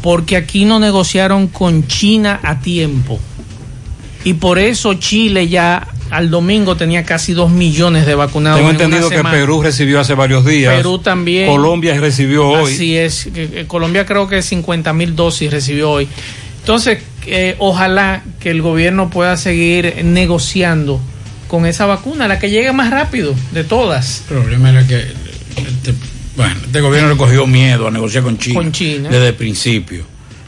Porque 0.00 0.36
aquí 0.36 0.64
no 0.64 0.78
negociaron 0.78 1.48
con 1.48 1.88
China 1.88 2.38
a 2.44 2.60
tiempo. 2.60 3.18
Y 4.22 4.34
por 4.34 4.60
eso 4.60 4.94
Chile 4.94 5.48
ya 5.48 5.86
al 6.10 6.30
domingo 6.30 6.76
tenía 6.76 7.04
casi 7.04 7.32
dos 7.32 7.50
millones 7.50 8.06
de 8.06 8.14
vacunados. 8.14 8.58
Tengo 8.58 8.70
entendido 8.70 9.08
que. 9.10 9.22
Perú 9.22 9.62
recibió 9.62 10.00
hace 10.00 10.14
varios 10.14 10.44
días. 10.44 10.74
Perú 10.74 10.98
también. 10.98 11.46
Colombia 11.48 11.98
recibió 12.00 12.46
hoy. 12.48 12.72
Así 12.72 12.96
es. 12.96 13.28
que- 13.34 13.48
que 13.48 13.66
Colombia 13.66 14.06
creo 14.06 14.28
que 14.28 14.42
50 14.42 14.92
mil 14.92 15.16
dosis 15.16 15.50
recibió 15.50 15.90
hoy. 15.90 16.08
Entonces, 16.60 16.98
eh, 17.26 17.54
ojalá 17.58 18.22
que 18.40 18.50
el 18.50 18.62
gobierno 18.62 19.10
pueda 19.10 19.36
seguir 19.36 20.00
negociando 20.04 21.00
con 21.48 21.64
esa 21.66 21.86
vacuna, 21.86 22.26
la 22.26 22.38
que 22.38 22.50
llegue 22.50 22.72
más 22.72 22.90
rápido 22.90 23.34
de 23.52 23.62
todas. 23.64 24.22
El 24.30 24.36
problema 24.38 24.70
era 24.70 24.86
que 24.86 24.96
este, 24.98 25.94
bueno, 26.36 26.54
este 26.64 26.80
gobierno 26.80 27.08
le 27.10 27.16
cogió 27.16 27.46
miedo 27.46 27.86
a 27.86 27.90
negociar 27.90 28.24
con 28.24 28.36
China, 28.38 28.54
Con 28.60 28.72
China. 28.72 29.08
desde 29.10 29.28
el 29.28 29.34
principio. 29.34 30.04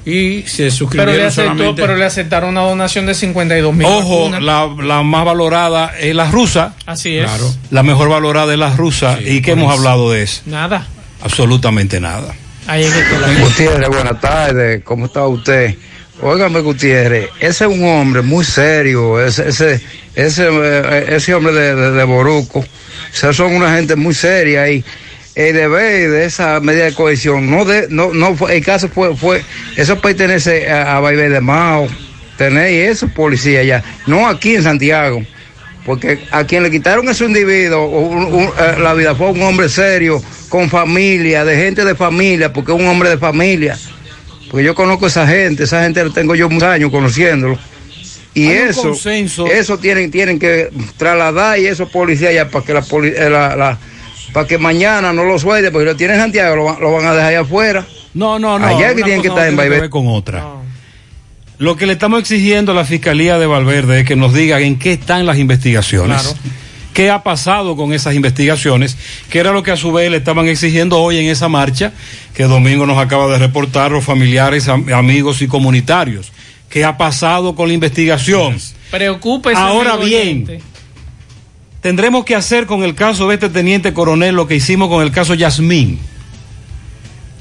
Y 0.06 0.42
se 0.46 0.62
Pero 0.64 0.70
suscribieron 0.70 1.16
le, 1.16 1.24
aceptó, 1.24 1.50
solamente. 1.50 1.82
pero 1.82 1.96
le 1.96 2.04
aceptaron 2.04 2.50
una 2.50 2.62
donación 2.62 3.04
de 3.06 3.14
52 3.14 3.74
mil. 3.74 3.86
Ojo, 3.86 4.30
la, 4.40 4.66
la 4.82 5.02
más 5.02 5.24
valorada 5.24 5.92
es 5.98 6.14
la 6.14 6.30
rusa. 6.30 6.74
Así 6.86 7.18
es. 7.18 7.24
Claro. 7.26 7.52
La 7.70 7.82
mejor 7.82 8.08
valorada 8.08 8.52
es 8.52 8.58
la 8.58 8.74
rusa. 8.74 9.18
¿Y 9.22 9.42
qué 9.42 9.52
hemos 9.52 9.70
eso. 9.72 9.80
hablado 9.80 10.10
de 10.12 10.22
eso? 10.22 10.42
Nada. 10.46 10.86
Absolutamente 11.22 12.00
nada. 12.00 12.34
Ahí 12.66 12.84
es 12.84 12.92
que 12.92 13.02
te 13.02 13.18
la- 13.18 13.40
Gutiérrez, 13.44 13.88
buenas 13.88 14.20
tardes, 14.20 14.82
¿cómo 14.84 15.06
está 15.06 15.26
usted? 15.26 15.74
Óigame, 16.22 16.60
Gutiérrez, 16.60 17.28
ese 17.40 17.64
es 17.64 17.70
un 17.70 17.84
hombre 17.84 18.22
muy 18.22 18.44
serio, 18.44 19.24
ese, 19.24 19.48
ese, 19.48 19.80
ese, 20.16 20.48
eh, 20.50 21.06
ese 21.10 21.34
hombre 21.34 21.52
de, 21.52 21.74
de, 21.76 21.90
de 21.92 22.04
Boruco, 22.04 22.58
o 22.60 23.32
son 23.32 23.54
una 23.54 23.74
gente 23.76 23.94
muy 23.94 24.14
seria 24.14 24.68
y 24.70 24.84
el 25.38 25.54
deber 25.54 26.10
de 26.10 26.24
esa 26.26 26.58
medida 26.60 26.84
de 26.86 26.94
cohesión, 26.94 27.48
no 27.50 27.64
de, 27.64 27.86
no, 27.90 28.12
no 28.12 28.34
fue, 28.34 28.56
el 28.56 28.64
caso 28.64 28.88
fue, 28.88 29.16
fue, 29.16 29.42
eso 29.76 30.00
pertenece 30.00 30.68
a, 30.68 30.96
a 30.96 31.00
Baibé 31.00 31.28
de 31.30 31.40
Mao, 31.40 31.86
tenéis 32.36 32.88
eso 32.90 33.08
policía 33.08 33.62
ya, 33.62 33.82
no 34.06 34.26
aquí 34.28 34.56
en 34.56 34.62
Santiago. 34.64 35.22
Porque 35.86 36.18
a 36.32 36.44
quien 36.44 36.62
le 36.64 36.70
quitaron 36.70 37.08
a 37.08 37.12
ese 37.12 37.24
individuo 37.24 37.86
un- 37.86 38.34
un- 38.34 38.48
eh, 38.58 38.74
la 38.78 38.92
vida 38.92 39.14
fue 39.14 39.30
un 39.30 39.40
hombre 39.42 39.70
serio, 39.70 40.22
con 40.50 40.68
familia, 40.68 41.44
de 41.46 41.56
gente 41.56 41.82
de 41.82 41.94
familia, 41.94 42.52
porque 42.52 42.72
es 42.72 42.78
un 42.78 42.86
hombre 42.86 43.08
de 43.08 43.16
familia. 43.16 43.78
Porque 44.50 44.64
yo 44.66 44.74
conozco 44.74 45.06
a 45.06 45.08
esa 45.08 45.26
gente, 45.26 45.64
esa 45.64 45.82
gente 45.84 46.04
la 46.04 46.12
tengo 46.12 46.34
yo 46.34 46.50
muchos 46.50 46.68
años 46.68 46.90
conociéndolo. 46.90 47.58
Y 48.34 48.48
Hay 48.48 48.56
eso, 48.68 48.82
eso 49.46 49.78
tienen, 49.78 50.10
tienen 50.10 50.38
que 50.38 50.68
trasladar 50.98 51.58
y 51.58 51.66
esos 51.66 51.88
policías 51.90 52.34
ya 52.34 52.48
para 52.50 52.64
que 52.66 52.74
la, 52.74 52.80
eh, 52.80 53.30
la- 53.30 53.56
la- 53.56 53.78
para 54.38 54.46
que 54.48 54.56
mañana 54.58 55.12
no 55.12 55.24
lo 55.24 55.36
suelte, 55.38 55.70
porque 55.72 55.84
lo 55.86 55.96
tienen 55.96 56.16
en 56.16 56.22
Santiago, 56.22 56.54
lo, 56.54 56.64
van- 56.64 56.80
lo 56.80 56.92
van 56.92 57.06
a 57.06 57.12
dejar 57.12 57.28
allá 57.30 57.40
afuera. 57.40 57.84
No, 58.14 58.38
no, 58.38 58.56
no. 58.58 58.66
Allá 58.66 58.94
que 58.94 59.02
tienen 59.02 59.20
que 59.20 59.28
estar 59.28 59.48
en 59.48 59.56
no 59.56 59.62
tiene 59.62 59.80
ver 59.80 59.90
con 59.90 60.06
otra. 60.06 60.44
Lo 61.58 61.76
que 61.76 61.86
le 61.86 61.94
estamos 61.94 62.20
exigiendo 62.20 62.70
a 62.70 62.74
la 62.76 62.84
Fiscalía 62.84 63.36
de 63.38 63.46
Valverde 63.46 64.00
es 64.00 64.06
que 64.06 64.14
nos 64.14 64.32
diga 64.32 64.60
en 64.60 64.78
qué 64.78 64.92
están 64.92 65.26
las 65.26 65.38
investigaciones. 65.38 66.22
Claro. 66.22 66.38
¿Qué 66.94 67.10
ha 67.10 67.22
pasado 67.24 67.76
con 67.76 67.92
esas 67.92 68.14
investigaciones? 68.14 68.96
Que 69.28 69.40
era 69.40 69.50
lo 69.52 69.62
que 69.64 69.72
a 69.72 69.76
su 69.76 69.90
vez 69.92 70.08
le 70.10 70.18
estaban 70.18 70.46
exigiendo 70.46 70.98
hoy 71.00 71.18
en 71.18 71.26
esa 71.26 71.48
marcha 71.48 71.92
que 72.34 72.44
Domingo 72.44 72.86
nos 72.86 72.98
acaba 72.98 73.26
de 73.32 73.38
reportar 73.38 73.90
los 73.90 74.04
familiares, 74.04 74.68
am- 74.68 74.92
amigos 74.92 75.42
y 75.42 75.48
comunitarios. 75.48 76.30
¿Qué 76.68 76.84
ha 76.84 76.96
pasado 76.96 77.54
con 77.56 77.68
la 77.68 77.74
investigación? 77.74 78.56
Preocúpese. 78.90 79.56
Ahora 79.60 79.96
bien, 79.96 80.44
oyente. 80.46 80.60
Tendremos 81.80 82.24
que 82.24 82.34
hacer 82.34 82.66
con 82.66 82.82
el 82.82 82.94
caso 82.94 83.28
de 83.28 83.34
este 83.34 83.48
teniente 83.48 83.92
coronel 83.92 84.34
lo 84.34 84.46
que 84.46 84.56
hicimos 84.56 84.88
con 84.88 85.02
el 85.02 85.10
caso 85.10 85.34
Yasmín. 85.34 85.98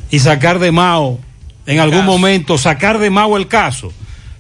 y 0.09 0.19
sacar 0.19 0.59
de 0.59 0.71
Mao, 0.71 1.19
en 1.65 1.79
algún 1.79 2.05
momento, 2.05 2.57
sacar 2.57 2.97
de 2.99 3.09
Mao 3.09 3.35
el 3.38 3.47
caso 3.47 3.91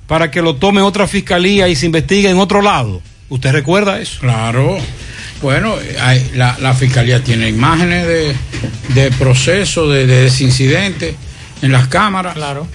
para 0.07 0.31
que 0.31 0.41
lo 0.41 0.55
tome 0.55 0.81
otra 0.81 1.07
fiscalía 1.07 1.67
y 1.67 1.75
se 1.75 1.85
investigue 1.87 2.29
en 2.29 2.37
otro 2.37 2.61
lado. 2.61 3.01
¿Usted 3.29 3.51
recuerda 3.51 3.99
eso? 3.99 4.19
Claro. 4.21 4.77
Bueno, 5.41 5.75
hay- 5.99 6.31
la, 6.35 6.57
la 6.61 6.73
fiscalía 6.73 7.21
tiene 7.21 7.49
imágenes 7.49 8.07
de, 8.07 8.33
de 8.93 9.11
proceso, 9.11 9.89
de, 9.89 10.07
de 10.07 10.27
ese 10.27 10.45
incidente 10.45 11.15
en 11.61 11.73
las 11.73 11.87
cámaras. 11.89 12.35
Claro. 12.35 12.65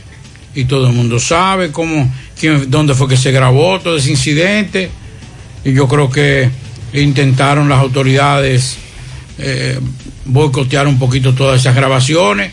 Y 0.54 0.66
todo 0.66 0.86
el 0.88 0.92
mundo 0.92 1.18
sabe 1.18 1.72
cómo, 1.72 2.12
quién, 2.38 2.70
dónde 2.70 2.94
fue 2.94 3.08
que 3.08 3.16
se 3.16 3.32
grabó 3.32 3.80
todo 3.80 3.96
ese 3.96 4.10
incidente. 4.10 4.90
Y 5.64 5.72
yo 5.72 5.88
creo 5.88 6.10
que 6.10 6.50
intentaron 6.94 7.68
las 7.68 7.78
autoridades 7.80 8.76
eh, 9.38 9.78
boicotear 10.24 10.86
un 10.86 10.98
poquito 10.98 11.34
todas 11.34 11.60
esas 11.60 11.74
grabaciones. 11.74 12.52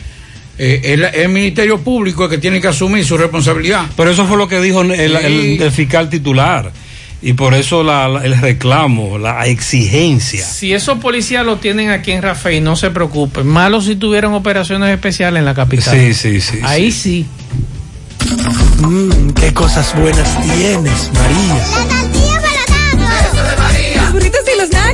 Eh, 0.58 0.80
el, 0.92 1.04
el 1.04 1.28
Ministerio 1.30 1.78
Público 1.80 2.24
es 2.24 2.30
que 2.30 2.38
tiene 2.38 2.60
que 2.60 2.68
asumir 2.68 3.04
su 3.04 3.16
responsabilidad. 3.16 3.86
Pero 3.96 4.10
eso 4.10 4.26
fue 4.26 4.36
lo 4.36 4.46
que 4.48 4.60
dijo 4.60 4.82
el, 4.82 4.90
el- 4.92 5.18
Sí. 5.58 5.58
el 5.62 5.70
fiscal 5.72 6.08
titular. 6.10 6.70
Y 7.22 7.34
por 7.34 7.52
eso 7.54 7.82
la- 7.82 8.08
la- 8.08 8.24
el 8.24 8.38
reclamo, 8.40 9.18
la 9.18 9.46
exigencia. 9.46 10.44
Si 10.44 10.72
esos 10.72 10.98
policías 11.00 11.44
lo 11.44 11.56
tienen 11.58 11.90
aquí 11.90 12.12
en 12.12 12.22
Rafael, 12.22 12.62
no 12.64 12.76
se 12.76 12.90
preocupen. 12.90 13.46
Malo 13.46 13.80
si 13.82 13.96
tuvieran 13.96 14.32
operaciones 14.32 14.90
especiales 14.90 15.38
en 15.40 15.44
la 15.44 15.54
capital. 15.54 15.94
Sí, 15.94 16.14
sí, 16.14 16.40
sí. 16.40 16.58
Ahí 16.62 16.90
sí. 16.90 17.26
Mmm, 18.80 19.30
qué 19.30 19.52
cosas 19.52 19.94
buenas 19.98 20.28
tienes, 20.42 21.10
María. 21.12 22.29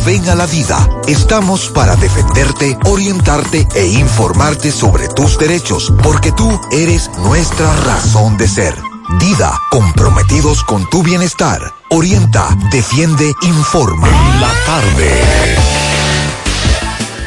ven 0.00 0.28
a 0.28 0.34
la 0.34 0.46
vida. 0.46 0.88
Estamos 1.06 1.68
para 1.70 1.96
defenderte, 1.96 2.76
orientarte 2.86 3.66
e 3.74 3.86
informarte 3.86 4.70
sobre 4.70 5.08
tus 5.08 5.38
derechos, 5.38 5.92
porque 6.02 6.32
tú 6.32 6.60
eres 6.72 7.10
nuestra 7.18 7.74
razón 7.84 8.36
de 8.36 8.48
ser. 8.48 8.74
Dida, 9.20 9.52
comprometidos 9.70 10.64
con 10.64 10.88
tu 10.90 11.02
bienestar. 11.02 11.60
Orienta, 11.90 12.48
defiende, 12.72 13.32
informa. 13.42 14.08
La 14.40 14.50
tarde. 14.66 15.10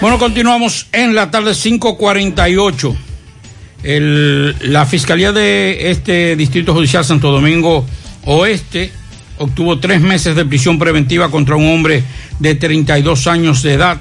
Bueno, 0.01 0.17
continuamos 0.19 0.87
en 0.91 1.15
la 1.15 1.31
tarde 1.31 1.53
548. 1.53 2.95
El- 3.83 4.55
la 4.71 4.85
Fiscalía 4.85 5.31
de 5.31 5.91
este 5.91 6.35
Distrito 6.35 6.73
Judicial 6.73 7.05
Santo 7.05 7.31
Domingo 7.31 7.85
Oeste 8.25 8.91
obtuvo 9.37 9.79
tres 9.79 10.01
meses 10.01 10.35
de 10.35 10.45
prisión 10.45 10.79
preventiva 10.79 11.29
contra 11.29 11.55
un 11.55 11.67
hombre 11.67 12.03
de 12.39 12.55
32 12.55 13.27
años 13.27 13.61
de 13.63 13.73
edad 13.73 13.99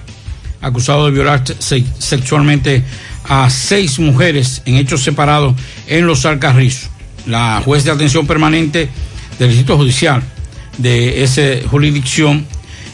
acusado 0.60 1.06
de 1.06 1.12
violar 1.12 1.42
se- 1.58 1.84
sexualmente 1.98 2.82
a 3.28 3.50
seis 3.50 3.98
mujeres 3.98 4.62
en 4.66 4.76
hechos 4.76 5.02
separados 5.02 5.54
en 5.86 6.06
Los 6.06 6.24
Alcarrizos. 6.26 6.90
La 7.26 7.60
juez 7.64 7.84
de 7.84 7.90
atención 7.90 8.26
permanente 8.26 8.88
del 9.38 9.48
Distrito 9.48 9.76
Judicial 9.76 10.22
de 10.78 11.22
esa 11.24 11.42
jurisdicción, 11.68 12.46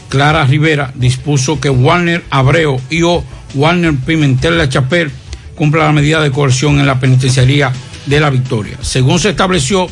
Clara 0.09 0.45
Rivera, 0.45 0.91
dispuso 0.95 1.59
que 1.59 1.69
Warner 1.69 2.23
Abreu 2.29 2.79
y 2.89 3.01
o 3.03 3.23
Warner 3.55 3.93
Pimentel 3.95 4.57
La 4.57 4.69
Chapel 4.69 5.11
cumpla 5.55 5.85
la 5.85 5.91
medida 5.91 6.19
de 6.21 6.31
coerción 6.31 6.79
en 6.79 6.87
la 6.87 6.99
penitenciaría 6.99 7.71
de 8.05 8.19
la 8.19 8.29
Victoria. 8.29 8.77
Según 8.81 9.19
se 9.19 9.29
estableció, 9.29 9.87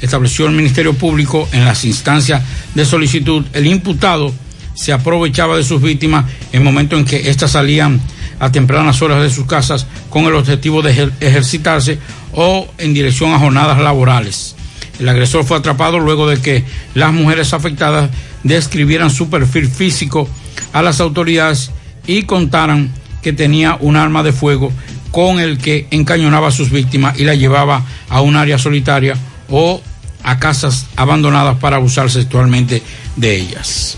estableció 0.00 0.46
el 0.46 0.52
Ministerio 0.52 0.94
Público 0.94 1.48
en 1.52 1.64
las 1.64 1.84
instancias 1.84 2.42
de 2.74 2.84
solicitud, 2.84 3.44
el 3.52 3.66
imputado 3.66 4.32
se 4.74 4.92
aprovechaba 4.92 5.56
de 5.56 5.64
sus 5.64 5.80
víctimas 5.80 6.26
en 6.52 6.62
momentos 6.62 6.98
en 6.98 7.04
que 7.04 7.30
éstas 7.30 7.52
salían 7.52 8.00
a 8.38 8.52
tempranas 8.52 9.00
horas 9.00 9.22
de 9.22 9.30
sus 9.30 9.46
casas 9.46 9.86
con 10.10 10.24
el 10.24 10.34
objetivo 10.34 10.82
de 10.82 10.94
ejer- 10.94 11.12
ejercitarse 11.20 11.98
o 12.32 12.68
en 12.76 12.92
dirección 12.92 13.32
a 13.32 13.38
jornadas 13.38 13.78
laborales. 13.78 14.54
El 14.98 15.08
agresor 15.08 15.44
fue 15.44 15.56
atrapado 15.56 15.98
luego 15.98 16.28
de 16.28 16.40
que 16.40 16.64
las 16.94 17.12
mujeres 17.12 17.52
afectadas 17.54 18.10
describieran 18.42 19.10
su 19.10 19.30
perfil 19.30 19.68
físico 19.68 20.28
a 20.72 20.82
las 20.82 21.00
autoridades 21.00 21.70
y 22.06 22.22
contaran 22.22 22.90
que 23.22 23.32
tenía 23.32 23.76
un 23.80 23.96
arma 23.96 24.22
de 24.22 24.32
fuego 24.32 24.72
con 25.10 25.40
el 25.40 25.56
que 25.58 25.86
encañonaba 25.90 26.48
a 26.48 26.52
sus 26.52 26.70
víctimas 26.70 27.18
y 27.18 27.24
la 27.24 27.34
llevaba 27.34 27.84
a 28.10 28.20
un 28.20 28.36
área 28.36 28.58
solitaria 28.58 29.16
o 29.48 29.80
a 30.26 30.38
casas 30.40 30.86
abandonadas 30.96 31.56
para 31.58 31.76
abusar 31.76 32.10
sexualmente 32.10 32.82
de 33.14 33.36
ellas. 33.36 33.96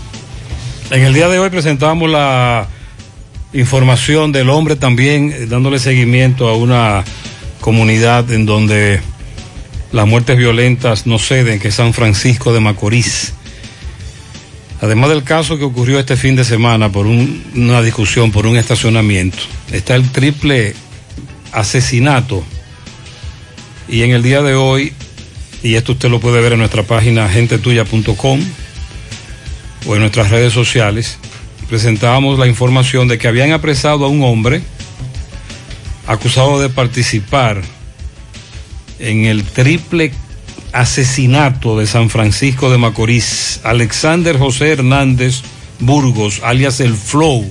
En 0.91 1.01
el 1.03 1.13
día 1.13 1.27
de 1.27 1.39
hoy 1.39 1.49
presentamos 1.49 2.07
la 2.09 2.67
información 3.51 4.31
del 4.31 4.49
hombre 4.49 4.75
también 4.75 5.31
eh, 5.35 5.45
dándole 5.47 5.79
seguimiento 5.79 6.47
a 6.47 6.55
una 6.55 7.03
comunidad 7.61 8.31
en 8.31 8.45
donde 8.45 9.01
las 9.91 10.05
muertes 10.07 10.37
violentas 10.37 11.07
no 11.07 11.17
ceden, 11.17 11.59
que 11.59 11.69
es 11.69 11.75
San 11.75 11.93
Francisco 11.93 12.53
de 12.53 12.59
Macorís. 12.59 13.33
Además 14.81 15.09
del 15.09 15.23
caso 15.23 15.57
que 15.57 15.63
ocurrió 15.63 15.99
este 15.99 16.15
fin 16.15 16.35
de 16.35 16.43
semana 16.45 16.91
por 16.91 17.07
un- 17.07 17.43
una 17.55 17.81
discusión 17.81 18.31
por 18.31 18.45
un 18.45 18.55
estacionamiento, 18.55 19.39
está 19.71 19.95
el 19.95 20.09
triple 20.11 20.75
asesinato. 21.51 22.43
Y 23.87 24.03
en 24.03 24.11
el 24.11 24.21
día 24.21 24.43
de 24.43 24.53
hoy, 24.53 24.93
y 25.63 25.75
esto 25.75 25.93
usted 25.93 26.09
lo 26.09 26.19
puede 26.19 26.41
ver 26.41 26.53
en 26.53 26.59
nuestra 26.59 26.83
página 26.83 27.27
gentetuya.com 27.27 28.39
o 29.87 29.95
en 29.95 30.01
nuestras 30.01 30.29
redes 30.29 30.53
sociales, 30.53 31.17
presentábamos 31.67 32.39
la 32.39 32.47
información 32.47 33.07
de 33.07 33.17
que 33.17 33.27
habían 33.27 33.51
apresado 33.51 34.05
a 34.05 34.09
un 34.09 34.23
hombre 34.23 34.61
acusado 36.07 36.59
de 36.59 36.69
participar 36.69 37.61
en 38.99 39.25
el 39.25 39.43
triple 39.43 40.11
asesinato 40.71 41.79
de 41.79 41.87
San 41.87 42.09
Francisco 42.09 42.69
de 42.69 42.77
Macorís, 42.77 43.59
Alexander 43.63 44.37
José 44.37 44.71
Hernández 44.71 45.41
Burgos, 45.79 46.41
alias 46.43 46.79
el 46.79 46.93
Flow, 46.93 47.49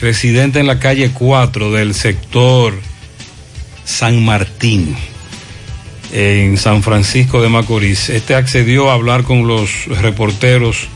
residente 0.00 0.58
en 0.58 0.66
la 0.66 0.80
calle 0.80 1.10
4 1.10 1.70
del 1.70 1.94
sector 1.94 2.74
San 3.84 4.24
Martín, 4.24 4.96
en 6.14 6.56
San 6.56 6.82
Francisco 6.84 7.42
de 7.42 7.48
Macorís. 7.48 8.08
Este 8.08 8.36
accedió 8.36 8.88
a 8.88 8.94
hablar 8.94 9.24
con 9.24 9.48
los 9.48 9.86
reporteros 10.00 10.86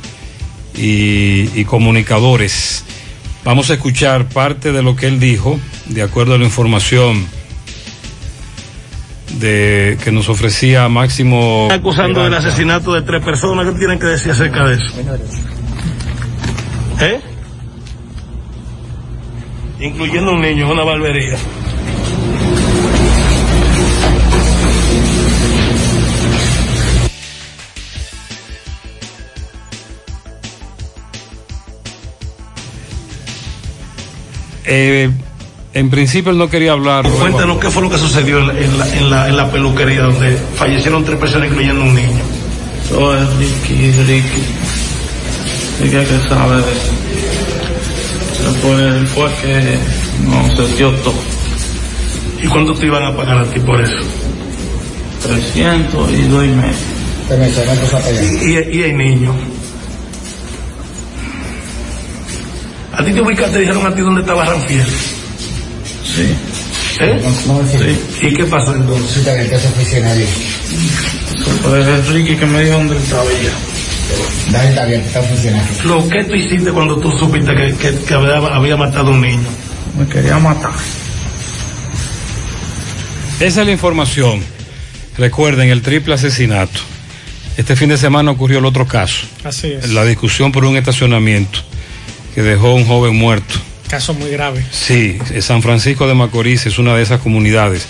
y, 0.76 1.50
y 1.60 1.64
comunicadores. 1.64 2.84
Vamos 3.44 3.68
a 3.70 3.74
escuchar 3.74 4.28
parte 4.28 4.70
de 4.72 4.80
lo 4.80 4.94
que 4.94 5.08
él 5.08 5.18
dijo, 5.18 5.58
de 5.86 6.02
acuerdo 6.02 6.34
a 6.34 6.38
la 6.38 6.44
información 6.44 7.26
de 9.40 9.98
que 10.04 10.12
nos 10.12 10.28
ofrecía 10.28 10.88
Máximo. 10.88 11.68
acusando 11.70 12.22
del 12.22 12.34
asesinato 12.34 12.94
de 12.94 13.02
tres 13.02 13.22
personas. 13.22 13.66
¿Qué 13.72 13.78
tienen 13.78 13.98
que 13.98 14.06
decir 14.06 14.30
acerca 14.30 14.66
de 14.66 14.74
eso? 14.76 14.94
¿Eh? 17.00 17.20
Incluyendo 19.80 20.32
un 20.32 20.42
niño, 20.42 20.70
una 20.70 20.84
barbería. 20.84 21.36
Eh, 34.70 35.10
en 35.74 35.90
principio 35.90 36.32
él 36.32 36.38
no 36.38 36.48
quería 36.48 36.72
hablar. 36.72 37.08
Cuéntanos 37.08 37.58
qué 37.58 37.70
fue 37.70 37.82
lo 37.82 37.90
que 37.90 37.98
sucedió 37.98 38.38
en 38.38 38.46
la, 38.48 38.52
en 38.58 38.78
la, 38.78 38.96
en 38.96 39.10
la, 39.10 39.28
en 39.28 39.36
la 39.36 39.50
peluquería 39.50 40.02
donde 40.02 40.36
fallecieron 40.56 41.04
tres 41.04 41.18
personas, 41.18 41.48
incluyendo 41.48 41.82
un 41.82 41.94
niño. 41.94 42.22
Es 42.88 43.36
Ricky, 43.36 43.92
Ricky. 44.06 44.42
Ricky 45.82 45.96
es 45.96 46.08
que 46.08 46.28
sabe 46.28 46.56
de 46.56 46.62
eso. 46.62 46.92
Después 48.50 48.78
él 48.80 49.06
fue 49.08 49.30
que 49.42 49.78
no 50.26 50.56
se 50.56 50.76
dio 50.76 50.90
todo. 50.96 51.14
¿Y 52.42 52.46
cuánto 52.46 52.72
te 52.74 52.86
iban 52.86 53.02
a 53.04 53.16
pagar 53.16 53.38
a 53.38 53.44
ti 53.44 53.60
por 53.60 53.80
eso? 53.80 53.96
300 55.26 56.10
y 56.12 56.22
dos 56.28 56.44
y 56.44 56.48
medio. 56.48 56.72
Y, 58.42 58.46
y, 58.50 58.78
y 58.78 58.82
el 58.84 58.96
niño. 58.96 59.34
¿A 62.99 63.05
ti 63.05 63.12
te 63.12 63.20
ubicaste, 63.20 63.53
te 63.53 63.61
dijeron 63.61 63.86
a 63.86 63.94
ti 63.94 64.01
dónde 64.01 64.22
estaba 64.22 64.44
Ranfiel? 64.44 64.84
Sí. 66.05 66.34
¿Eh? 67.01 67.20
Sí. 67.70 68.26
¿Y 68.26 68.34
qué 68.34 68.44
pasó 68.44 68.74
entonces? 68.74 69.24
Pues 71.62 71.86
es 71.86 72.09
Ricky 72.09 72.34
que 72.34 72.44
me 72.44 72.64
dijo 72.64 72.76
dónde 72.76 72.96
estaba 72.96 73.22
ya. 73.24 74.51
Dale, 74.51 74.68
está 74.70 74.84
bien, 74.86 75.01
está 75.03 75.22
funcionando. 75.22 75.68
Lo 75.84 76.09
que 76.09 76.24
tú 76.24 76.34
hiciste 76.34 76.72
cuando 76.72 76.99
tú 76.99 77.16
supiste 77.16 77.55
que, 77.55 77.72
que, 77.74 77.94
que 78.01 78.14
había, 78.14 78.38
había 78.38 78.76
matado 78.76 79.11
a 79.11 79.12
un 79.12 79.20
niño. 79.20 79.49
Me 79.96 80.05
quería 80.09 80.40
matar. 80.40 80.72
Esa 83.38 83.61
es 83.61 83.66
la 83.66 83.72
información. 83.72 84.42
Recuerden 85.16 85.68
el 85.68 85.82
triple 85.82 86.14
asesinato. 86.14 86.80
Este 87.57 87.76
fin 87.76 87.90
de 87.90 87.96
semana 87.96 88.32
ocurrió 88.32 88.59
el 88.59 88.64
otro 88.64 88.88
caso. 88.88 89.24
Así 89.44 89.70
es. 89.70 89.90
La 89.90 90.05
discusión 90.05 90.51
por 90.51 90.64
un 90.64 90.76
estacionamiento 90.76 91.61
que 92.35 92.43
dejó 92.43 92.74
un 92.74 92.87
joven 92.87 93.16
muerto. 93.16 93.55
Caso 93.89 94.14
muy 94.14 94.31
grave. 94.31 94.64
Sí, 94.70 95.18
eh, 95.33 95.41
San 95.41 95.62
Francisco 95.62 96.07
de 96.07 96.14
Macorís 96.14 96.66
es 96.66 96.79
una 96.79 96.95
de 96.95 97.03
esas 97.03 97.20
comunidades 97.20 97.87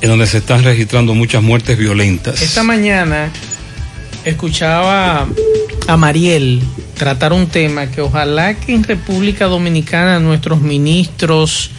en 0.00 0.08
donde 0.08 0.26
se 0.26 0.38
están 0.38 0.62
registrando 0.62 1.14
muchas 1.14 1.42
muertes 1.42 1.76
violentas. 1.76 2.40
Esta 2.40 2.62
mañana 2.62 3.30
escuchaba 4.24 5.26
a 5.86 5.96
Mariel 5.96 6.62
tratar 6.96 7.32
un 7.32 7.46
tema 7.46 7.90
que 7.90 8.00
ojalá 8.00 8.54
que 8.54 8.74
en 8.74 8.84
República 8.84 9.46
Dominicana 9.46 10.18
nuestros 10.18 10.60
ministros, 10.60 11.70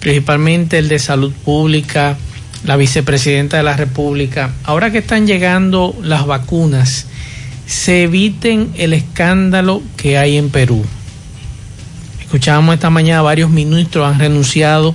principalmente 0.00 0.78
el 0.78 0.88
de 0.88 0.98
Salud 0.98 1.32
Pública, 1.44 2.16
la 2.64 2.76
vicepresidenta 2.76 3.56
de 3.56 3.62
la 3.62 3.76
República, 3.76 4.52
ahora 4.64 4.90
que 4.90 4.98
están 4.98 5.26
llegando 5.26 5.96
las 6.02 6.26
vacunas, 6.26 7.06
se 7.66 8.04
eviten 8.04 8.70
el 8.76 8.92
escándalo 8.92 9.82
que 9.96 10.18
hay 10.18 10.36
en 10.36 10.50
Perú. 10.50 10.84
Escuchábamos 12.34 12.74
esta 12.74 12.90
mañana 12.90 13.22
varios 13.22 13.48
ministros 13.48 14.12
han 14.12 14.18
renunciado 14.18 14.92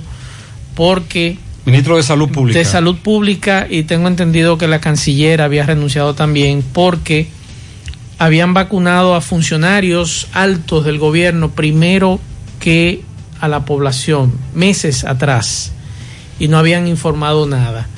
porque 0.74 1.38
Ministro 1.64 1.96
de 1.96 2.02
Salud 2.02 2.28
Pública. 2.28 2.58
de 2.58 2.66
Salud 2.66 2.98
Pública 2.98 3.66
y 3.70 3.84
tengo 3.84 4.08
entendido 4.08 4.58
que 4.58 4.68
la 4.68 4.78
canciller 4.82 5.40
había 5.40 5.64
renunciado 5.64 6.14
también 6.14 6.62
porque 6.74 7.28
habían 8.18 8.52
vacunado 8.52 9.14
a 9.14 9.22
funcionarios 9.22 10.28
altos 10.34 10.84
del 10.84 10.98
gobierno 10.98 11.50
primero 11.52 12.20
que 12.58 13.00
a 13.40 13.48
la 13.48 13.64
población 13.64 14.34
meses 14.54 15.06
atrás 15.06 15.72
y 16.38 16.48
no 16.48 16.58
habían 16.58 16.86
informado 16.88 17.46
nada. 17.46 17.88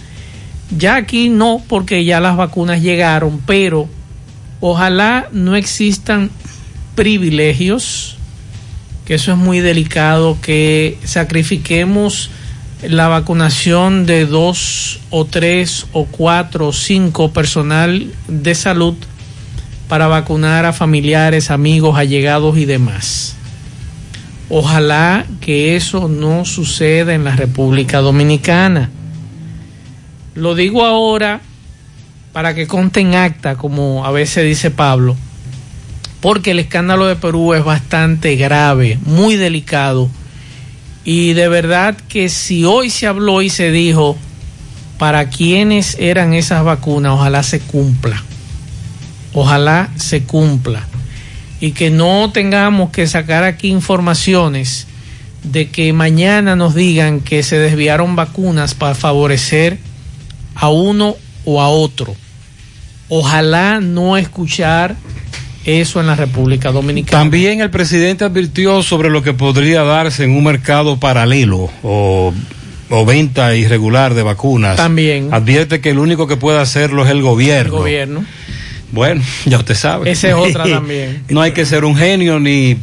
Ya 0.70 0.94
aquí 0.94 1.30
no, 1.30 1.60
porque 1.66 2.04
ya 2.04 2.20
las 2.20 2.36
vacunas 2.36 2.80
llegaron, 2.80 3.40
pero 3.44 3.88
ojalá 4.60 5.26
no 5.32 5.56
existan 5.56 6.30
privilegios, 6.94 8.18
eso 9.14 9.32
es 9.32 9.38
muy 9.38 9.60
delicado, 9.60 10.38
que 10.40 10.98
sacrifiquemos 11.04 12.30
la 12.82 13.08
vacunación 13.08 14.06
de 14.06 14.26
dos 14.26 15.00
o 15.10 15.24
tres 15.24 15.86
o 15.92 16.06
cuatro 16.06 16.68
o 16.68 16.72
cinco 16.72 17.32
personal 17.32 18.12
de 18.26 18.54
salud 18.54 18.94
para 19.88 20.08
vacunar 20.08 20.64
a 20.64 20.72
familiares, 20.72 21.50
amigos, 21.50 21.96
allegados 21.96 22.56
y 22.58 22.64
demás. 22.64 23.36
Ojalá 24.48 25.26
que 25.40 25.76
eso 25.76 26.08
no 26.08 26.44
suceda 26.44 27.14
en 27.14 27.24
la 27.24 27.36
República 27.36 28.00
Dominicana. 28.00 28.90
Lo 30.34 30.54
digo 30.54 30.84
ahora 30.84 31.40
para 32.32 32.54
que 32.54 32.66
conte 32.66 33.00
en 33.00 33.14
acta, 33.14 33.56
como 33.56 34.04
a 34.04 34.10
veces 34.10 34.44
dice 34.44 34.70
Pablo, 34.70 35.16
porque 36.22 36.52
el 36.52 36.60
escándalo 36.60 37.06
de 37.06 37.16
Perú 37.16 37.52
es 37.52 37.64
bastante 37.64 38.36
grave, 38.36 38.96
muy 39.04 39.34
delicado. 39.34 40.08
Y 41.04 41.32
de 41.32 41.48
verdad 41.48 41.96
que 42.08 42.28
si 42.28 42.64
hoy 42.64 42.90
se 42.90 43.08
habló 43.08 43.42
y 43.42 43.50
se 43.50 43.72
dijo 43.72 44.16
para 44.98 45.28
quiénes 45.30 45.96
eran 45.98 46.32
esas 46.32 46.62
vacunas, 46.62 47.14
ojalá 47.14 47.42
se 47.42 47.58
cumpla. 47.58 48.22
Ojalá 49.34 49.90
se 49.96 50.22
cumpla. 50.22 50.86
Y 51.60 51.72
que 51.72 51.90
no 51.90 52.30
tengamos 52.32 52.90
que 52.90 53.08
sacar 53.08 53.42
aquí 53.42 53.68
informaciones 53.68 54.86
de 55.42 55.70
que 55.70 55.92
mañana 55.92 56.54
nos 56.54 56.76
digan 56.76 57.18
que 57.18 57.42
se 57.42 57.58
desviaron 57.58 58.14
vacunas 58.14 58.74
para 58.74 58.94
favorecer 58.94 59.80
a 60.54 60.68
uno 60.68 61.16
o 61.44 61.60
a 61.60 61.68
otro. 61.68 62.14
Ojalá 63.08 63.80
no 63.80 64.16
escuchar 64.16 64.94
eso 65.64 66.00
en 66.00 66.06
la 66.06 66.14
República 66.16 66.72
Dominicana. 66.72 67.18
También 67.18 67.60
el 67.60 67.70
presidente 67.70 68.24
advirtió 68.24 68.82
sobre 68.82 69.10
lo 69.10 69.22
que 69.22 69.32
podría 69.32 69.82
darse 69.82 70.24
en 70.24 70.30
un 70.36 70.44
mercado 70.44 70.98
paralelo 70.98 71.70
o, 71.82 72.32
o 72.90 73.04
venta 73.06 73.54
irregular 73.54 74.14
de 74.14 74.22
vacunas. 74.22 74.76
También. 74.76 75.32
Advierte 75.32 75.80
que 75.80 75.90
el 75.90 75.98
único 75.98 76.26
que 76.26 76.36
puede 76.36 76.58
hacerlo 76.58 77.04
es 77.04 77.10
el 77.10 77.18
El 77.18 77.22
gobierno. 77.22 77.78
gobierno. 77.78 78.24
Bueno, 78.90 79.22
ya 79.46 79.58
usted 79.58 79.74
sabe. 79.74 80.10
Esa 80.10 80.28
es 80.28 80.34
otra 80.34 80.64
también. 80.68 81.22
no 81.28 81.40
hay 81.40 81.52
que 81.52 81.64
ser 81.64 81.84
un 81.84 81.96
genio 81.96 82.38
ni 82.40 82.76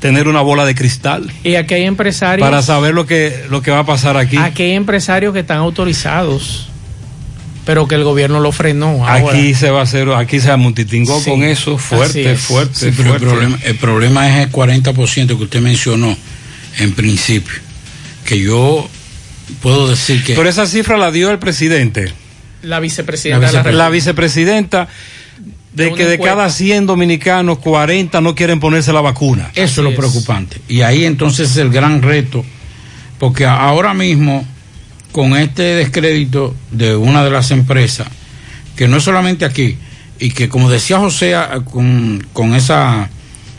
tener 0.00 0.28
una 0.28 0.42
bola 0.42 0.64
de 0.64 0.76
cristal 0.76 1.28
Y 1.42 1.56
aquí 1.56 1.74
hay 1.74 1.82
empresarios. 1.82 2.46
para 2.46 2.62
saber 2.62 2.94
lo 2.94 3.04
que, 3.04 3.34
lo 3.50 3.62
que 3.62 3.70
va 3.72 3.80
a 3.80 3.86
pasar 3.86 4.16
aquí. 4.16 4.36
Aquí 4.36 4.62
hay 4.62 4.72
empresarios 4.72 5.32
que 5.34 5.40
están 5.40 5.58
autorizados, 5.58 6.67
pero 7.68 7.86
que 7.86 7.96
el 7.96 8.02
gobierno 8.02 8.40
lo 8.40 8.50
frenó. 8.50 9.06
ahora. 9.06 9.28
Aquí 9.30 9.52
se 9.52 9.68
va 9.68 9.80
a 9.80 9.82
hacer, 9.82 10.08
aquí 10.12 10.40
se 10.40 10.56
multitingó 10.56 11.20
Sí, 11.20 11.28
con 11.28 11.42
eso 11.42 11.76
fuerte, 11.76 12.32
es. 12.32 12.40
fuerte, 12.40 12.72
Sí, 12.74 12.94
pero 12.96 13.14
el 13.14 13.20
problema, 13.20 13.58
el 13.62 13.74
problema 13.74 14.26
es 14.26 14.46
el 14.46 14.50
40% 14.50 15.26
que 15.26 15.34
usted 15.34 15.60
mencionó 15.60 16.16
en 16.78 16.94
principio. 16.94 17.56
Que 18.24 18.40
yo 18.40 18.88
puedo 19.60 19.86
decir 19.86 20.24
que. 20.24 20.32
Pero 20.32 20.48
esa 20.48 20.66
cifra 20.66 20.96
la 20.96 21.10
dio 21.10 21.30
el 21.30 21.38
presidente. 21.38 22.10
La 22.62 22.80
vicepresidenta 22.80 23.48
de 23.48 23.62
la 23.62 23.72
La 23.72 23.90
vicepresidenta 23.90 24.88
de 25.74 25.84
De 25.90 25.92
que 25.92 26.06
de 26.06 26.18
cada 26.18 26.48
100 26.48 26.86
dominicanos, 26.86 27.58
40 27.58 28.22
no 28.22 28.34
quieren 28.34 28.60
ponerse 28.60 28.94
la 28.94 29.02
vacuna. 29.02 29.50
Eso 29.54 29.82
es 29.82 29.90
lo 29.90 29.94
preocupante. 29.94 30.56
Y 30.68 30.80
ahí 30.80 31.04
entonces 31.04 31.50
es 31.50 31.58
el 31.58 31.68
gran 31.68 32.00
reto, 32.00 32.46
porque 33.18 33.44
ahora 33.44 33.92
mismo, 33.92 34.46
con 35.12 35.36
este 35.36 35.62
descrédito 35.76 36.54
de 36.70 36.96
una 36.96 37.24
de 37.24 37.30
las 37.30 37.50
empresas, 37.50 38.08
que 38.76 38.88
no 38.88 38.98
es 38.98 39.02
solamente 39.04 39.44
aquí, 39.44 39.76
y 40.18 40.30
que 40.30 40.48
como 40.48 40.70
decía 40.70 40.98
José, 40.98 41.34
con, 41.64 42.26
con 42.32 42.54
esa, 42.54 43.08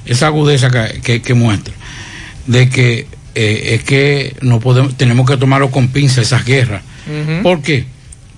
esa 0.06 0.28
agudeza 0.28 0.70
que, 0.70 1.02
que- 1.02 1.22
que 1.22 1.34
muestra, 1.34 1.74
de 2.47 2.70
que 2.70 3.08
eh, 3.36 3.76
es 3.76 3.84
que 3.84 4.36
no 4.41 4.60
podemos, 4.60 4.95
tenemos 4.97 5.30
que 5.30 5.38
tomarlo 5.38 5.72
con 5.72 5.88
pinza 5.89 6.22
esas 6.22 6.43
guerras. 6.45 6.82
Ujú. 7.08 7.43
¿Por 7.43 7.62
qué? 7.62 7.86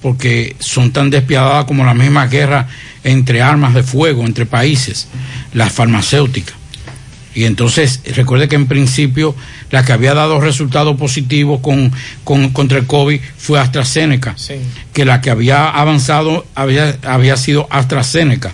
Porque 0.01 0.55
son 0.59 0.91
tan 0.91 1.09
despiadadas 1.09 1.65
como 1.65 1.83
la 1.85 1.93
misma 1.93 2.27
guerra 2.27 2.67
entre 3.03 3.41
armas 3.41 3.73
de 3.73 3.83
fuego, 3.83 4.25
entre 4.25 4.45
países, 4.45 5.07
las 5.53 5.71
farmacéuticas. 5.71 6.55
Y 7.33 7.45
entonces, 7.45 8.01
recuerde 8.15 8.47
que 8.49 8.55
en 8.57 8.67
principio 8.67 9.33
la 9.69 9.85
que 9.85 9.93
había 9.93 10.13
dado 10.13 10.41
resultados 10.41 10.97
positivos 10.97 11.61
con, 11.61 11.91
con- 12.25 12.49
contra 12.49 12.77
el 12.77 12.85
COVID 12.87 13.21
fue 13.37 13.57
AstraZeneca, 13.59 14.37
que 14.91 15.05
la 15.05 15.21
que 15.21 15.29
había 15.29 15.69
avanzado 15.69 16.45
había, 16.55 16.97
había 17.03 17.37
sido 17.37 17.67
AstraZeneca. 17.69 18.51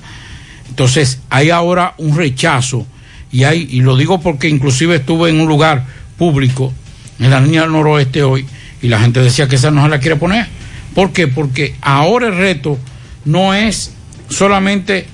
Entonces, 0.69 1.19
hay 1.31 1.49
ahora 1.49 1.95
un 1.97 2.15
rechazo, 2.15 2.85
y, 3.31 3.45
hay, 3.45 3.67
y 3.71 3.81
lo 3.81 3.97
digo 3.97 4.21
porque 4.21 4.47
inclusive 4.47 4.97
estuve 4.97 5.31
en 5.31 5.41
un 5.41 5.47
lugar 5.47 5.85
público, 6.17 6.71
en 7.19 7.31
la 7.31 7.39
línea 7.41 7.61
del 7.63 7.71
noroeste 7.71 8.21
hoy, 8.21 8.45
y 8.81 8.89
la 8.89 8.99
gente 8.99 9.21
decía 9.21 9.47
que 9.47 9.55
esa 9.55 9.71
no 9.71 9.81
se 9.83 9.89
la 9.89 9.99
quiere 9.99 10.17
poner. 10.17 10.45
¿Por 10.93 11.11
qué? 11.13 11.27
Porque 11.27 11.75
ahora 11.81 12.27
el 12.27 12.37
reto 12.37 12.77
no 13.25 13.55
es 13.55 13.91
solamente 14.29 15.07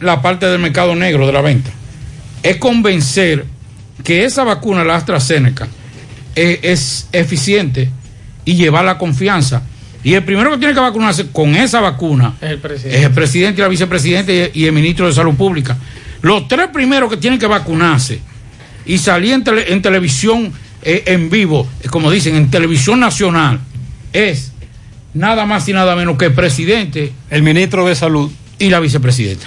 la 0.00 0.22
parte 0.22 0.46
del 0.46 0.58
mercado 0.58 0.94
negro 0.94 1.26
de 1.26 1.32
la 1.34 1.42
venta, 1.42 1.70
es 2.42 2.56
convencer 2.56 3.44
que 4.04 4.24
esa 4.24 4.44
vacuna, 4.44 4.84
la 4.84 4.96
AstraZeneca, 4.96 5.68
es, 6.34 6.58
es 6.62 7.08
eficiente 7.12 7.90
y 8.44 8.54
llevar 8.54 8.84
la 8.84 8.98
confianza. 8.98 9.62
Y 10.04 10.14
el 10.14 10.24
primero 10.24 10.50
que 10.50 10.58
tiene 10.58 10.74
que 10.74 10.80
vacunarse 10.80 11.28
con 11.30 11.54
esa 11.54 11.80
vacuna 11.80 12.34
Es 12.40 12.50
el 12.50 12.58
presidente. 12.58 12.98
es 12.98 13.04
el 13.04 13.12
presidente 13.12 13.60
y 13.60 13.62
la 13.62 13.68
vicepresidenta 13.68 14.32
y, 14.32 14.50
y 14.54 14.64
el 14.66 14.72
ministro 14.72 15.06
de 15.06 15.12
Salud 15.12 15.34
Pública. 15.34 15.76
Los 16.22 16.48
tres 16.48 16.68
primeros 16.72 17.08
que 17.10 17.16
tienen 17.16 17.38
que 17.38 17.46
vacunarse 17.46 18.20
y 18.84 18.98
salir 18.98 19.32
en, 19.34 19.44
tele- 19.44 19.66
en 19.68 19.80
televisión 19.82 20.52
eh, 20.82 21.04
en 21.06 21.30
vivo, 21.30 21.68
eh, 21.82 21.88
como 21.88 22.10
dicen, 22.10 22.34
en 22.34 22.50
televisión 22.50 22.98
nacional, 22.98 23.60
es 24.12 24.50
nada 25.14 25.46
más 25.46 25.68
y 25.68 25.72
nada 25.72 25.94
menos 25.94 26.16
que 26.18 26.24
el 26.26 26.32
presidente, 26.32 27.12
el 27.30 27.42
ministro 27.44 27.86
de 27.86 27.94
Salud 27.94 28.30
y 28.58 28.70
la 28.70 28.80
vicepresidenta. 28.80 29.46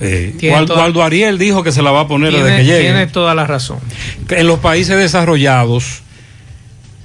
Eh, 0.00 0.34
Waldo 0.68 1.02
Ariel 1.02 1.38
dijo 1.38 1.62
que 1.62 1.72
se 1.72 1.82
la 1.82 1.90
va 1.90 2.00
a 2.00 2.08
poner 2.08 2.32
desde 2.32 2.44
Tiene, 2.44 2.58
que 2.58 2.64
llegue. 2.64 2.82
tiene 2.82 3.06
toda 3.06 3.34
la 3.34 3.46
razón. 3.46 3.78
En 4.28 4.46
los 4.46 4.58
países 4.58 4.96
desarrollados, 4.96 6.02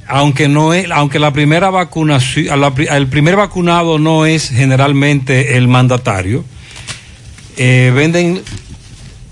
aunque 0.08 0.50
no 0.50 0.74
es, 0.74 0.92
aunque 0.92 1.20
la 1.20 1.32
primera 1.32 1.70
vacunación, 1.70 2.60
la 2.60 2.74
el 2.98 3.08
primer 3.08 3.38
vacunado 3.38 3.98
no 3.98 4.26
es 4.26 4.50
generalmente 4.50 5.58
el 5.58 5.68
mandatario, 5.70 6.44
eh, 7.58 7.92
venden 7.96 8.42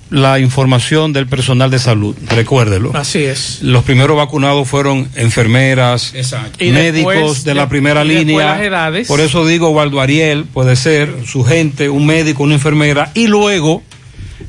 la 0.10 0.40
información 0.40 1.14
del 1.14 1.28
personal 1.28 1.70
de 1.70 1.78
salud, 1.78 2.16
recuérdelo. 2.30 2.92
Así 2.96 3.24
es. 3.24 3.60
Los 3.62 3.84
primeros 3.84 4.18
vacunados 4.18 4.68
fueron 4.68 5.08
enfermeras, 5.16 6.14
Exacto. 6.16 6.64
Y 6.64 6.72
médicos 6.72 7.14
después- 7.16 7.44
de 7.44 7.54
la 7.54 7.70
primera 7.70 8.04
línea. 8.04 8.46
las 8.56 8.62
edades. 8.62 9.08
Por 9.08 9.20
eso 9.20 9.46
digo, 9.46 9.70
Waldo 9.70 10.02
Ariel 10.02 10.46
puede 10.46 10.76
ser 10.76 11.14
su 11.28 11.44
gente, 11.44 11.90
un 11.90 12.06
médico, 12.08 12.42
una 12.44 12.56
enfermera, 12.56 13.12
y 13.14 13.28
luego 13.28 13.84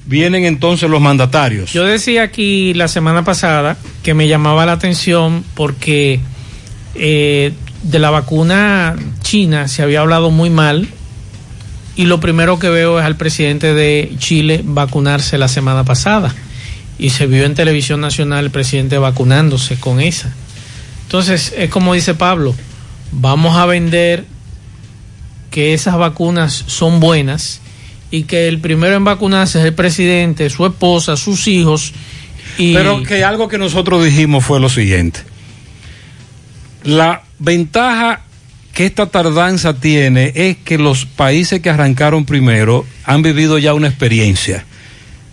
vienen 0.06 0.44
entonces 0.46 0.88
los 0.88 1.00
mandatarios. 1.00 1.72
Yo 1.72 1.84
decía 1.84 2.22
aquí 2.22 2.72
la 2.74 2.88
semana 2.88 3.22
pasada 3.24 3.76
que 4.02 4.14
me 4.14 4.28
llamaba 4.28 4.64
la 4.64 4.72
atención 4.72 5.44
porque 5.54 6.20
eh, 6.94 7.52
de 7.82 7.98
la 7.98 8.10
vacuna 8.10 8.96
china 9.22 9.68
se 9.68 9.82
había 9.82 10.00
hablado 10.00 10.30
muy 10.30 10.48
mal 10.50 10.88
y 11.96 12.04
lo 12.04 12.20
primero 12.20 12.58
que 12.58 12.68
veo 12.68 12.98
es 12.98 13.04
al 13.04 13.16
presidente 13.16 13.74
de 13.74 14.12
Chile 14.18 14.62
vacunarse 14.64 15.38
la 15.38 15.48
semana 15.48 15.84
pasada 15.84 16.34
y 16.98 17.10
se 17.10 17.26
vio 17.26 17.44
en 17.44 17.54
televisión 17.54 18.00
nacional 18.00 18.44
el 18.44 18.50
presidente 18.50 18.98
vacunándose 18.98 19.76
con 19.78 20.00
esa. 20.00 20.32
Entonces 21.04 21.52
es 21.56 21.70
como 21.70 21.94
dice 21.94 22.14
Pablo, 22.14 22.54
vamos 23.12 23.56
a 23.56 23.66
vender 23.66 24.24
que 25.50 25.74
esas 25.74 25.96
vacunas 25.96 26.64
son 26.66 27.00
buenas 27.00 27.60
y 28.10 28.24
que 28.24 28.48
el 28.48 28.60
primero 28.60 28.96
en 28.96 29.04
vacunarse 29.04 29.58
es 29.58 29.64
el 29.64 29.74
presidente, 29.74 30.48
su 30.50 30.66
esposa, 30.66 31.16
sus 31.16 31.48
hijos. 31.48 31.92
Y 32.58 32.74
Pero 32.74 33.02
que 33.02 33.24
algo 33.24 33.48
que 33.48 33.58
nosotros 33.58 34.04
dijimos 34.04 34.44
fue 34.44 34.60
lo 34.60 34.68
siguiente. 34.68 35.20
La 36.84 37.22
ventaja 37.38 38.22
que 38.80 38.86
esta 38.86 39.04
tardanza 39.04 39.74
tiene 39.74 40.32
es 40.34 40.56
que 40.56 40.78
los 40.78 41.04
países 41.04 41.60
que 41.60 41.68
arrancaron 41.68 42.24
primero 42.24 42.86
han 43.04 43.20
vivido 43.20 43.58
ya 43.58 43.74
una 43.74 43.88
experiencia. 43.88 44.64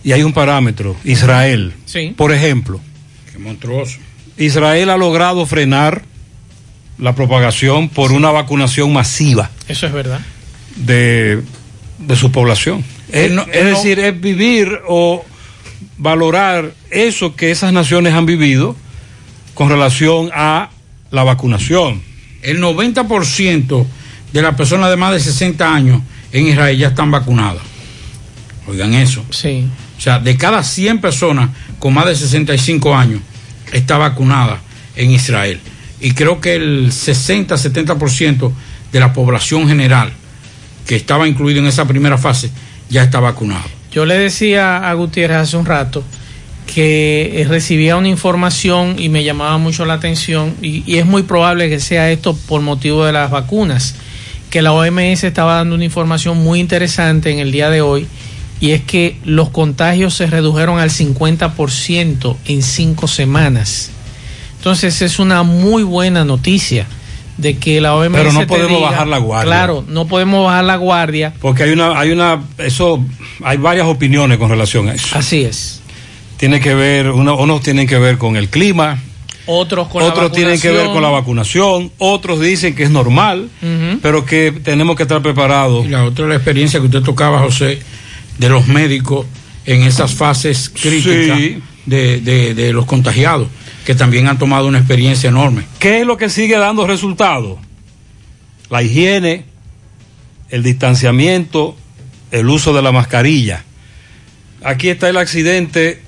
Y 0.04 0.12
hay 0.12 0.22
un 0.22 0.34
parámetro, 0.34 0.94
Israel. 1.02 1.72
Sí. 1.86 2.12
Por 2.14 2.30
ejemplo, 2.34 2.78
Qué 3.32 3.38
monstruoso. 3.38 3.96
Israel 4.36 4.90
ha 4.90 4.98
logrado 4.98 5.46
frenar 5.46 6.02
la 6.98 7.14
propagación 7.14 7.88
por 7.88 8.12
una 8.12 8.30
vacunación 8.30 8.92
masiva 8.92 9.50
Eso 9.66 9.86
es 9.86 9.92
verdad. 9.94 10.20
de, 10.76 11.40
de 12.00 12.16
su 12.16 12.30
población. 12.30 12.84
Es, 13.10 13.30
no- 13.30 13.46
es 13.50 13.64
no- 13.64 13.70
decir, 13.70 13.98
es 13.98 14.20
vivir 14.20 14.78
o 14.86 15.24
valorar 15.96 16.74
eso 16.90 17.34
que 17.34 17.50
esas 17.50 17.72
naciones 17.72 18.12
han 18.12 18.26
vivido 18.26 18.76
con 19.54 19.70
relación 19.70 20.28
a 20.34 20.68
la 21.10 21.24
vacunación. 21.24 22.02
El 22.48 22.62
90% 22.62 23.86
de 24.32 24.42
las 24.42 24.54
personas 24.54 24.88
de 24.88 24.96
más 24.96 25.12
de 25.12 25.20
60 25.20 25.74
años 25.74 26.00
en 26.32 26.46
Israel 26.46 26.78
ya 26.78 26.88
están 26.88 27.10
vacunadas. 27.10 27.62
Oigan 28.66 28.94
eso. 28.94 29.22
Sí. 29.28 29.66
O 29.98 30.00
sea, 30.00 30.18
de 30.18 30.34
cada 30.38 30.62
100 30.62 30.98
personas 31.02 31.50
con 31.78 31.92
más 31.92 32.06
de 32.06 32.16
65 32.16 32.96
años 32.96 33.20
está 33.70 33.98
vacunada 33.98 34.60
en 34.96 35.10
Israel. 35.10 35.60
Y 36.00 36.12
creo 36.12 36.40
que 36.40 36.54
el 36.54 36.90
60-70% 36.90 38.50
de 38.92 39.00
la 39.00 39.12
población 39.12 39.68
general 39.68 40.10
que 40.86 40.96
estaba 40.96 41.28
incluido 41.28 41.60
en 41.60 41.66
esa 41.66 41.86
primera 41.86 42.16
fase 42.16 42.50
ya 42.88 43.02
está 43.02 43.20
vacunado. 43.20 43.68
Yo 43.92 44.06
le 44.06 44.16
decía 44.18 44.88
a 44.88 44.94
Gutiérrez 44.94 45.36
hace 45.36 45.58
un 45.58 45.66
rato 45.66 46.02
que 46.72 47.40
eh, 47.40 47.44
recibía 47.48 47.96
una 47.96 48.08
información 48.08 48.96
y 48.98 49.08
me 49.08 49.24
llamaba 49.24 49.56
mucho 49.58 49.84
la 49.84 49.94
atención 49.94 50.54
y, 50.62 50.82
y 50.86 50.98
es 50.98 51.06
muy 51.06 51.22
probable 51.22 51.68
que 51.68 51.80
sea 51.80 52.10
esto 52.10 52.36
por 52.46 52.60
motivo 52.60 53.04
de 53.04 53.12
las 53.12 53.30
vacunas, 53.30 53.94
que 54.50 54.62
la 54.62 54.72
OMS 54.72 55.24
estaba 55.24 55.54
dando 55.56 55.74
una 55.74 55.84
información 55.84 56.38
muy 56.38 56.60
interesante 56.60 57.30
en 57.30 57.38
el 57.38 57.52
día 57.52 57.70
de 57.70 57.80
hoy 57.80 58.06
y 58.60 58.72
es 58.72 58.82
que 58.82 59.16
los 59.24 59.50
contagios 59.50 60.14
se 60.14 60.26
redujeron 60.26 60.78
al 60.78 60.90
50% 60.90 62.36
en 62.46 62.62
cinco 62.62 63.06
semanas. 63.08 63.90
Entonces 64.58 65.00
es 65.02 65.18
una 65.18 65.42
muy 65.44 65.82
buena 65.84 66.24
noticia 66.24 66.86
de 67.36 67.56
que 67.56 67.80
la 67.80 67.94
OMS 67.94 68.10
Pero 68.12 68.32
no 68.32 68.46
podemos 68.46 68.78
diga- 68.80 68.90
bajar 68.90 69.06
la 69.06 69.18
guardia. 69.18 69.46
Claro, 69.52 69.84
no 69.88 70.06
podemos 70.08 70.44
bajar 70.44 70.64
la 70.64 70.76
guardia. 70.76 71.32
Porque 71.40 71.62
hay 71.62 71.70
una, 71.70 71.98
hay 71.98 72.10
una, 72.10 72.42
eso, 72.58 73.02
hay 73.44 73.56
varias 73.58 73.86
opiniones 73.86 74.38
con 74.38 74.50
relación 74.50 74.88
a 74.88 74.94
eso. 74.94 75.16
Así 75.16 75.44
es. 75.44 75.80
Tiene 76.38 76.60
que 76.60 76.74
ver, 76.74 77.10
uno- 77.10 77.36
unos 77.36 77.60
tienen 77.62 77.86
que 77.86 77.98
ver 77.98 78.16
con 78.16 78.36
el 78.36 78.48
clima, 78.48 78.98
Otros 79.46 79.88
con 79.88 80.02
la 80.02 80.08
otros 80.08 80.30
tienen 80.32 80.60
que 80.60 80.70
ver 80.70 80.86
con 80.88 81.02
la 81.02 81.08
vacunación, 81.08 81.90
otros 81.98 82.40
dicen 82.40 82.74
que 82.74 82.82
es 82.84 82.90
normal, 82.90 83.48
pero 84.02 84.24
que 84.24 84.52
tenemos 84.52 84.94
que 84.96 85.02
estar 85.04 85.20
preparados. 85.22 85.86
Y 85.86 85.88
la 85.88 86.04
otra 86.04 86.24
es 86.26 86.28
la 86.30 86.34
experiencia 86.36 86.80
que 86.80 86.86
usted 86.86 87.02
tocaba, 87.02 87.40
José, 87.40 87.80
de 88.38 88.48
los 88.48 88.66
médicos 88.68 89.26
en 89.66 89.82
esas 89.82 90.12
fases 90.14 90.68
críticas 90.70 91.38
Sí. 91.38 91.58
de, 91.86 92.20
de- 92.20 92.54
de 92.54 92.72
los 92.72 92.84
contagiados, 92.86 93.48
que 93.84 93.94
también 93.94 94.28
han 94.28 94.38
tomado 94.38 94.66
una 94.68 94.78
experiencia 94.78 95.28
enorme. 95.28 95.62
¿Qué 95.78 96.00
es 96.00 96.06
lo 96.06 96.16
que 96.18 96.28
sigue 96.30 96.56
dando 96.58 96.86
resultados? 96.86 97.58
La 98.70 98.82
higiene, 98.82 99.44
el 100.50 100.62
distanciamiento, 100.62 101.74
el 102.30 102.48
uso 102.50 102.74
de 102.74 102.82
la 102.82 102.92
mascarilla. 102.92 103.64
Aquí 104.62 104.88
está 104.90 105.08
el 105.08 105.16
accidente, 105.16 106.02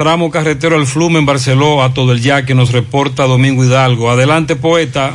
tramo 0.00 0.30
carretero 0.30 0.76
El 0.76 0.86
Flumen, 0.86 1.26
Barceló, 1.26 1.82
a 1.82 1.92
todo 1.92 2.12
el 2.12 2.22
ya 2.22 2.46
que 2.46 2.54
nos 2.54 2.72
reporta 2.72 3.24
Domingo 3.24 3.62
Hidalgo. 3.62 4.10
Adelante, 4.10 4.56
poeta. 4.56 5.14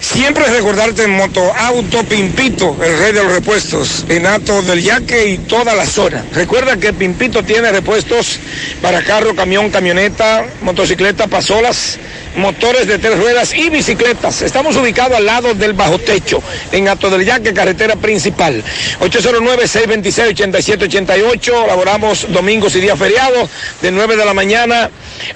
Siempre 0.00 0.44
recordarte 0.46 1.04
en 1.04 1.10
Moto 1.10 1.52
Auto 1.54 2.02
Pimpito, 2.04 2.74
el 2.82 2.98
rey 2.98 3.12
de 3.12 3.22
los 3.22 3.32
repuestos, 3.32 4.06
en 4.08 4.26
Ato 4.26 4.62
del 4.62 4.82
Yaque 4.82 5.28
y 5.28 5.36
toda 5.38 5.74
la 5.74 5.84
zona. 5.84 6.24
Recuerda 6.32 6.78
que 6.78 6.94
Pimpito 6.94 7.42
tiene 7.42 7.70
repuestos 7.70 8.40
para 8.80 9.02
carro, 9.02 9.36
camión, 9.36 9.68
camioneta, 9.68 10.46
motocicleta, 10.62 11.26
pasolas, 11.26 11.98
motores 12.34 12.86
de 12.86 12.98
tres 12.98 13.18
ruedas 13.18 13.52
y 13.52 13.68
bicicletas. 13.68 14.40
Estamos 14.40 14.74
ubicados 14.76 15.18
al 15.18 15.26
lado 15.26 15.52
del 15.52 15.74
bajo 15.74 15.98
techo, 15.98 16.42
en 16.72 16.88
Ato 16.88 17.10
del 17.10 17.26
Yaque, 17.26 17.52
carretera 17.52 17.96
principal. 17.96 18.64
809-626-8788. 19.00 21.66
Laboramos 21.66 22.32
domingos 22.32 22.74
y 22.74 22.80
días 22.80 22.98
feriados 22.98 23.50
de 23.82 23.90
9 23.90 24.16
de 24.16 24.24
la 24.24 24.32
mañana 24.32 24.88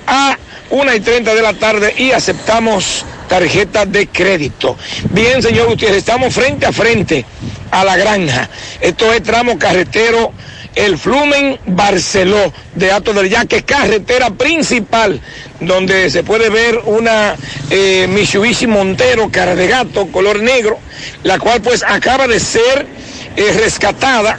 a 0.07 0.39
1 0.71 0.95
y 0.95 1.01
30 1.01 1.35
de 1.35 1.43
la 1.43 1.53
tarde 1.53 1.93
y 1.99 2.13
aceptamos 2.13 3.05
tarjeta 3.35 3.85
de 3.85 4.07
crédito. 4.07 4.77
Bien, 5.11 5.43
señor 5.43 5.67
Gutiérrez, 5.67 5.99
estamos 5.99 6.33
frente 6.33 6.67
a 6.67 6.73
frente 6.73 7.25
a 7.73 7.85
la 7.85 7.97
granja. 7.97 8.49
Esto 8.81 9.13
es 9.13 9.25
tramo 9.25 9.59
carretero 9.59 10.33
El 10.73 10.97
Flumen 10.97 11.59
Barceló 11.67 12.53
de 12.77 12.93
Ato 12.93 13.13
del 13.13 13.29
Yaque, 13.29 13.65
carretera 13.65 14.31
principal, 14.31 15.21
donde 15.59 16.11
se 16.11 16.23
puede 16.23 16.49
ver 16.49 16.79
una 16.85 17.35
eh, 17.71 18.07
Mitsubishi 18.09 18.69
Montero 18.69 19.29
cara 19.33 19.57
de 19.57 19.67
gato, 19.67 20.07
color 20.13 20.41
negro, 20.41 20.79
la 21.25 21.41
cual 21.41 21.61
pues 21.61 21.83
acaba 21.83 22.29
de 22.29 22.39
ser 22.39 22.87
eh, 23.35 23.53
rescatada 23.59 24.39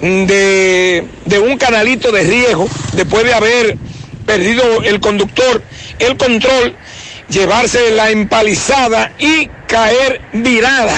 de, 0.00 1.04
de 1.24 1.38
un 1.40 1.58
canalito 1.58 2.12
de 2.12 2.22
riego 2.22 2.68
después 2.92 3.24
de 3.24 3.34
haber 3.34 3.76
perdido 4.24 4.84
el 4.84 5.00
conductor 5.00 5.62
el 5.98 6.16
control, 6.16 6.74
llevarse 7.28 7.90
la 7.90 8.10
empalizada 8.10 9.12
y 9.18 9.48
caer 9.66 10.20
virada, 10.32 10.94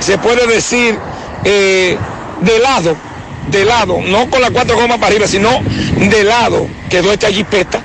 se 0.00 0.18
puede 0.18 0.46
decir, 0.46 0.98
eh, 1.44 1.96
de 2.40 2.58
lado, 2.58 2.96
de 3.50 3.64
lado, 3.64 4.00
no 4.00 4.30
con 4.30 4.40
las 4.40 4.50
cuatro 4.50 4.76
gomas 4.76 4.98
para 4.98 5.08
arriba, 5.08 5.26
sino 5.26 5.50
de 5.96 6.24
lado, 6.24 6.66
quedó 6.88 7.12
esta 7.12 7.30
jipeta, 7.30 7.80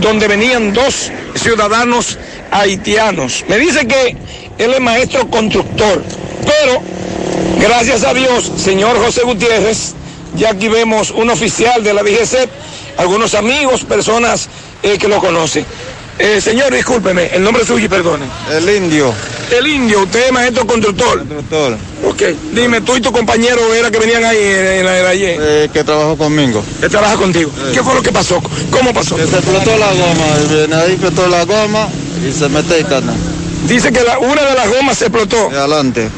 donde 0.00 0.28
venían 0.28 0.72
dos 0.72 1.10
ciudadanos 1.34 2.18
haitianos. 2.50 3.44
Me 3.48 3.58
dice 3.58 3.86
que 3.86 4.16
él 4.58 4.74
es 4.74 4.80
maestro 4.80 5.28
constructor, 5.28 6.02
pero 6.44 6.82
gracias 7.58 8.04
a 8.04 8.14
Dios, 8.14 8.50
señor 8.56 8.98
José 8.98 9.22
Gutiérrez, 9.22 9.94
ya 10.36 10.50
aquí 10.50 10.68
vemos 10.68 11.10
un 11.10 11.30
oficial 11.30 11.82
de 11.82 11.94
la 11.94 12.02
DGC, 12.02 12.48
algunos 12.96 13.34
amigos, 13.34 13.84
personas 13.84 14.48
eh, 14.82 14.98
que 14.98 15.08
lo 15.08 15.18
conocen. 15.18 15.64
Eh, 16.18 16.40
señor, 16.40 16.74
discúlpeme, 16.74 17.26
el 17.32 17.42
nombre 17.44 17.64
suyo 17.64 17.84
y 17.84 17.88
perdone. 17.88 18.24
El 18.50 18.68
indio. 18.68 19.14
El 19.56 19.66
indio, 19.66 20.02
usted 20.02 20.26
es 20.26 20.32
maestro 20.32 20.66
constructor. 20.66 21.18
Constructor. 21.18 21.76
Ok, 22.04 22.22
dime, 22.52 22.80
tú 22.80 22.96
y 22.96 23.00
tu 23.00 23.12
compañero 23.12 23.72
era 23.72 23.90
que 23.90 23.98
venían 23.98 24.24
ahí 24.24 24.36
en 24.38 24.84
la 24.84 24.92
de 24.92 25.06
ayer. 25.08 25.38
Eh, 25.40 25.70
que 25.72 25.84
trabajó 25.84 26.16
conmigo. 26.18 26.62
Que 26.80 26.88
trabaja 26.88 27.14
contigo. 27.16 27.50
¿Qué 27.72 27.82
fue 27.82 27.94
lo 27.94 28.02
que 28.02 28.10
pasó? 28.12 28.42
¿Cómo 28.70 28.92
pasó? 28.92 29.14
Que 29.16 29.26
se 29.26 29.36
explotó 29.36 29.76
la 29.78 29.86
goma. 29.92 30.24
Viene 30.50 30.74
ahí, 30.74 30.92
explotó 30.92 31.28
la 31.28 31.44
goma 31.44 31.88
y 32.28 32.32
se 32.32 32.48
mete 32.48 32.78
el 32.80 32.86
cana. 32.86 33.14
Dice 33.66 33.92
que 33.92 34.02
la- 34.02 34.18
una 34.18 34.42
de 34.42 34.54
las 34.54 34.68
gomas 34.68 34.98
se 34.98 35.04
explotó. 35.06 35.50
Y 35.52 35.54
adelante. 35.54 36.08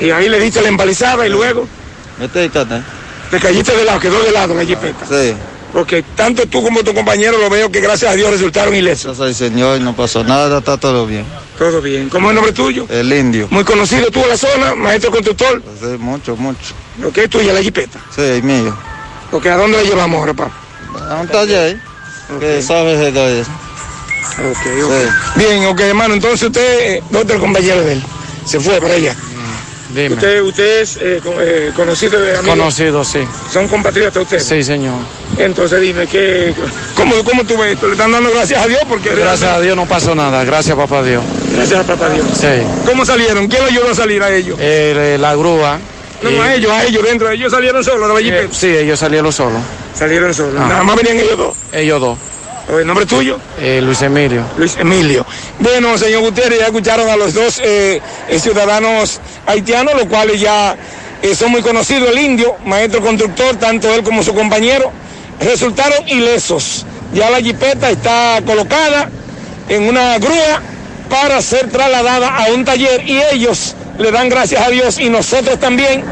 Y 0.00 0.10
ahí 0.10 0.28
le 0.28 0.38
diste 0.40 0.62
la 0.62 0.68
empalizada 0.68 1.26
y 1.26 1.30
luego 1.30 1.66
Mete 2.18 2.44
el 2.44 2.50
cana. 2.52 2.84
te 3.30 3.38
caíste 3.40 3.76
de 3.76 3.84
lado, 3.84 3.98
quedó 4.00 4.22
de 4.22 4.30
lado 4.30 4.54
la 4.54 4.64
jipeta. 4.64 5.04
Sí. 5.06 5.34
Porque 5.72 6.02
tanto 6.16 6.46
tú 6.46 6.62
como 6.62 6.82
tu 6.82 6.92
compañero 6.92 7.38
lo 7.38 7.48
veo 7.48 7.70
que 7.70 7.80
gracias 7.80 8.12
a 8.12 8.14
Dios 8.14 8.30
resultaron 8.30 8.74
ilesos. 8.74 9.16
Gracias 9.18 9.28
al 9.28 9.34
Señor, 9.50 9.80
no 9.80 9.94
pasó 9.94 10.24
nada, 10.24 10.58
está 10.58 10.76
todo 10.76 11.06
bien. 11.06 11.24
Todo 11.58 11.80
bien. 11.80 12.08
¿Cómo 12.08 12.26
es 12.26 12.30
el 12.30 12.34
nombre 12.36 12.52
tuyo? 12.52 12.86
El 12.88 13.12
indio. 13.12 13.46
Muy 13.50 13.64
conocido 13.64 14.10
tú 14.10 14.20
en 14.22 14.28
la 14.30 14.36
zona, 14.36 14.74
maestro 14.74 15.10
constructor. 15.10 15.62
Sí, 15.78 15.86
mucho, 15.98 16.36
mucho. 16.36 16.74
¿Lo 17.00 17.12
que 17.12 17.24
es 17.24 17.30
tuya 17.30 17.52
la 17.52 17.62
jipeta? 17.62 18.00
Sí, 18.14 18.42
mío. 18.42 18.76
¿a 19.32 19.56
dónde 19.56 19.76
la 19.76 19.82
llevamos 19.84 20.18
ahora, 20.18 20.34
papá? 20.34 20.52
A 21.08 21.20
un 21.20 21.28
taller. 21.28 21.78
Que 22.38 22.62
sabes 22.62 22.98
de 22.98 23.12
todo 23.12 23.28
eso. 23.28 23.50
Ok, 24.38 24.84
ok. 24.84 25.36
Bien, 25.36 25.64
ok, 25.66 25.80
hermano. 25.80 26.14
Entonces 26.14 26.42
usted, 26.42 26.96
eh, 26.96 27.02
¿dónde 27.10 27.34
el 27.34 27.40
compañero 27.40 27.80
de 27.82 27.92
él? 27.94 28.02
Se 28.44 28.58
fue 28.58 28.80
para 28.80 28.94
allá. 28.94 29.16
Dime. 29.94 30.14
Usted, 30.14 30.42
usted 30.42 30.80
es 30.80 30.96
eh, 31.00 31.20
con- 31.22 31.34
eh, 31.40 31.70
conocido 31.74 32.20
de 32.20 32.36
amigos. 32.36 32.56
Conocido, 32.56 33.04
sí. 33.04 33.20
¿Son 33.52 33.66
compatriotas 33.68 34.22
ustedes? 34.22 34.44
Sí, 34.44 34.62
señor. 34.62 34.94
Entonces 35.38 35.80
dime, 35.80 36.06
¿qué, 36.06 36.54
cómo, 36.94 37.14
¿cómo 37.24 37.44
tú 37.44 37.56
ves 37.58 37.72
esto? 37.74 37.86
¿Le 37.86 37.92
están 37.92 38.12
dando 38.12 38.30
gracias 38.30 38.62
a 38.62 38.66
Dios? 38.66 38.80
Porque 38.88 39.10
Gracias 39.14 39.50
a 39.50 39.60
Dios 39.60 39.74
no 39.76 39.86
pasó 39.86 40.14
nada. 40.14 40.44
Gracias, 40.44 40.76
papá 40.76 41.02
Dios. 41.02 41.22
Gracias 41.54 41.80
a 41.80 41.84
papá 41.84 42.08
Dios. 42.10 42.26
Sí. 42.34 42.46
¿Cómo 42.86 43.04
salieron? 43.04 43.48
¿Quién 43.48 43.62
lo 43.62 43.68
ayudó 43.68 43.90
a 43.90 43.94
salir 43.94 44.22
a 44.22 44.30
ellos? 44.34 44.56
Eh, 44.60 45.16
la 45.20 45.34
grúa. 45.34 45.78
No, 46.22 46.42
a 46.42 46.54
ellos, 46.54 46.70
a 46.70 46.84
ellos, 46.84 47.02
dentro. 47.02 47.30
Ellos 47.30 47.50
salieron 47.50 47.82
solos 47.82 48.08
la 48.22 48.48
sí, 48.52 48.66
ellos 48.68 48.98
salieron 48.98 49.32
solos. 49.32 49.60
Salieron 49.94 50.34
solos. 50.34 50.54
Nada 50.54 50.82
más 50.82 50.96
venían 50.96 51.18
ellos 51.18 51.38
dos. 51.38 51.56
Ellos 51.72 52.00
dos. 52.00 52.18
¿El 52.68 52.86
nombre 52.86 53.06
tuyo? 53.06 53.38
Eh, 53.58 53.80
Luis 53.82 54.00
Emilio. 54.02 54.44
Luis 54.56 54.76
Emilio. 54.76 55.26
Bueno, 55.58 55.98
señor 55.98 56.20
Gutiérrez, 56.22 56.60
ya 56.60 56.66
escucharon 56.66 57.08
a 57.08 57.16
los 57.16 57.34
dos 57.34 57.60
eh, 57.62 58.00
eh, 58.28 58.38
ciudadanos 58.38 59.20
haitianos, 59.46 59.94
los 59.94 60.04
cuales 60.04 60.40
ya 60.40 60.76
eh, 61.22 61.34
son 61.34 61.50
muy 61.50 61.62
conocidos, 61.62 62.10
el 62.10 62.18
indio, 62.18 62.56
maestro 62.64 63.00
constructor, 63.00 63.56
tanto 63.56 63.92
él 63.94 64.02
como 64.02 64.22
su 64.22 64.34
compañero, 64.34 64.92
resultaron 65.40 66.08
ilesos. 66.08 66.86
Ya 67.12 67.28
la 67.28 67.40
jipeta 67.40 67.90
está 67.90 68.40
colocada 68.46 69.10
en 69.68 69.88
una 69.88 70.18
grúa 70.18 70.62
para 71.08 71.42
ser 71.42 71.68
trasladada 71.70 72.36
a 72.36 72.52
un 72.52 72.64
taller 72.64 73.02
y 73.06 73.20
ellos 73.32 73.74
le 73.98 74.12
dan 74.12 74.28
gracias 74.28 74.64
a 74.64 74.70
Dios 74.70 74.98
y 74.98 75.10
nosotros 75.10 75.58
también 75.58 76.04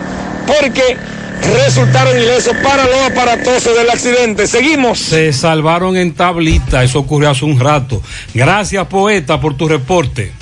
porque 0.47 0.97
resultaron 1.43 2.17
ilesos 2.19 2.57
para 2.63 2.85
lo 2.85 3.05
aparatoso 3.05 3.75
del 3.75 3.91
accidente. 3.91 4.47
Seguimos. 4.47 4.99
Se 4.99 5.33
salvaron 5.33 5.97
en 5.97 6.13
tablita, 6.13 6.85
eso 6.85 7.01
ocurrió 7.01 7.31
hace 7.31 7.45
un 7.45 7.59
rato. 7.59 8.03
Gracias, 8.35 8.87
poeta, 8.87 9.41
por 9.41 9.57
tu 9.57 9.69
reporte. 9.69 10.33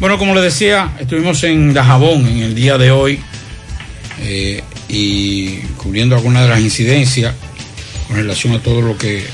Bueno, 0.00 0.18
como 0.18 0.34
les 0.34 0.44
decía, 0.44 0.92
estuvimos 0.98 1.42
en 1.44 1.72
Dajabón 1.72 2.26
en 2.26 2.38
el 2.38 2.54
día 2.54 2.76
de 2.78 2.90
hoy 2.90 3.20
eh, 4.20 4.62
y 4.88 5.58
cubriendo 5.76 6.16
algunas 6.16 6.42
de 6.42 6.48
las 6.48 6.60
incidencias 6.60 7.34
con 8.08 8.16
relación 8.16 8.54
a 8.54 8.58
todo 8.60 8.82
lo 8.82 8.98
que 8.98 9.24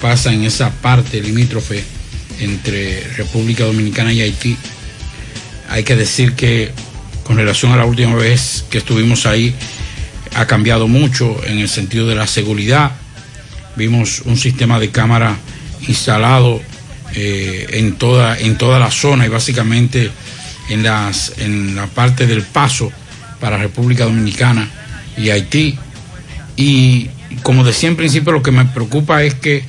pasa 0.00 0.32
en 0.32 0.44
esa 0.44 0.70
parte 0.70 1.20
limítrofe 1.20 1.82
entre 2.40 3.00
República 3.16 3.64
Dominicana 3.64 4.12
y 4.12 4.20
Haití. 4.20 4.56
Hay 5.70 5.82
que 5.82 5.96
decir 5.96 6.34
que 6.34 6.70
con 7.24 7.36
relación 7.36 7.72
a 7.72 7.76
la 7.76 7.86
última 7.86 8.14
vez 8.14 8.64
que 8.70 8.78
estuvimos 8.78 9.26
ahí, 9.26 9.54
ha 10.34 10.46
cambiado 10.46 10.88
mucho 10.88 11.40
en 11.46 11.58
el 11.58 11.68
sentido 11.68 12.06
de 12.06 12.14
la 12.14 12.26
seguridad. 12.26 12.92
Vimos 13.76 14.22
un 14.24 14.36
sistema 14.36 14.78
de 14.78 14.90
cámara 14.90 15.36
instalado 15.88 16.60
eh, 17.14 17.66
en, 17.70 17.96
toda, 17.96 18.38
en 18.38 18.56
toda 18.58 18.78
la 18.78 18.90
zona 18.90 19.26
y 19.26 19.28
básicamente 19.28 20.10
en, 20.68 20.82
las, 20.82 21.34
en 21.38 21.76
la 21.76 21.86
parte 21.86 22.26
del 22.26 22.42
paso 22.42 22.90
para 23.40 23.58
República 23.58 24.04
Dominicana 24.04 24.68
y 25.16 25.30
Haití. 25.30 25.78
Y 26.56 27.08
como 27.42 27.64
decía 27.64 27.88
en 27.88 27.96
principio, 27.96 28.32
lo 28.32 28.42
que 28.42 28.50
me 28.50 28.64
preocupa 28.64 29.22
es 29.22 29.34
que 29.34 29.64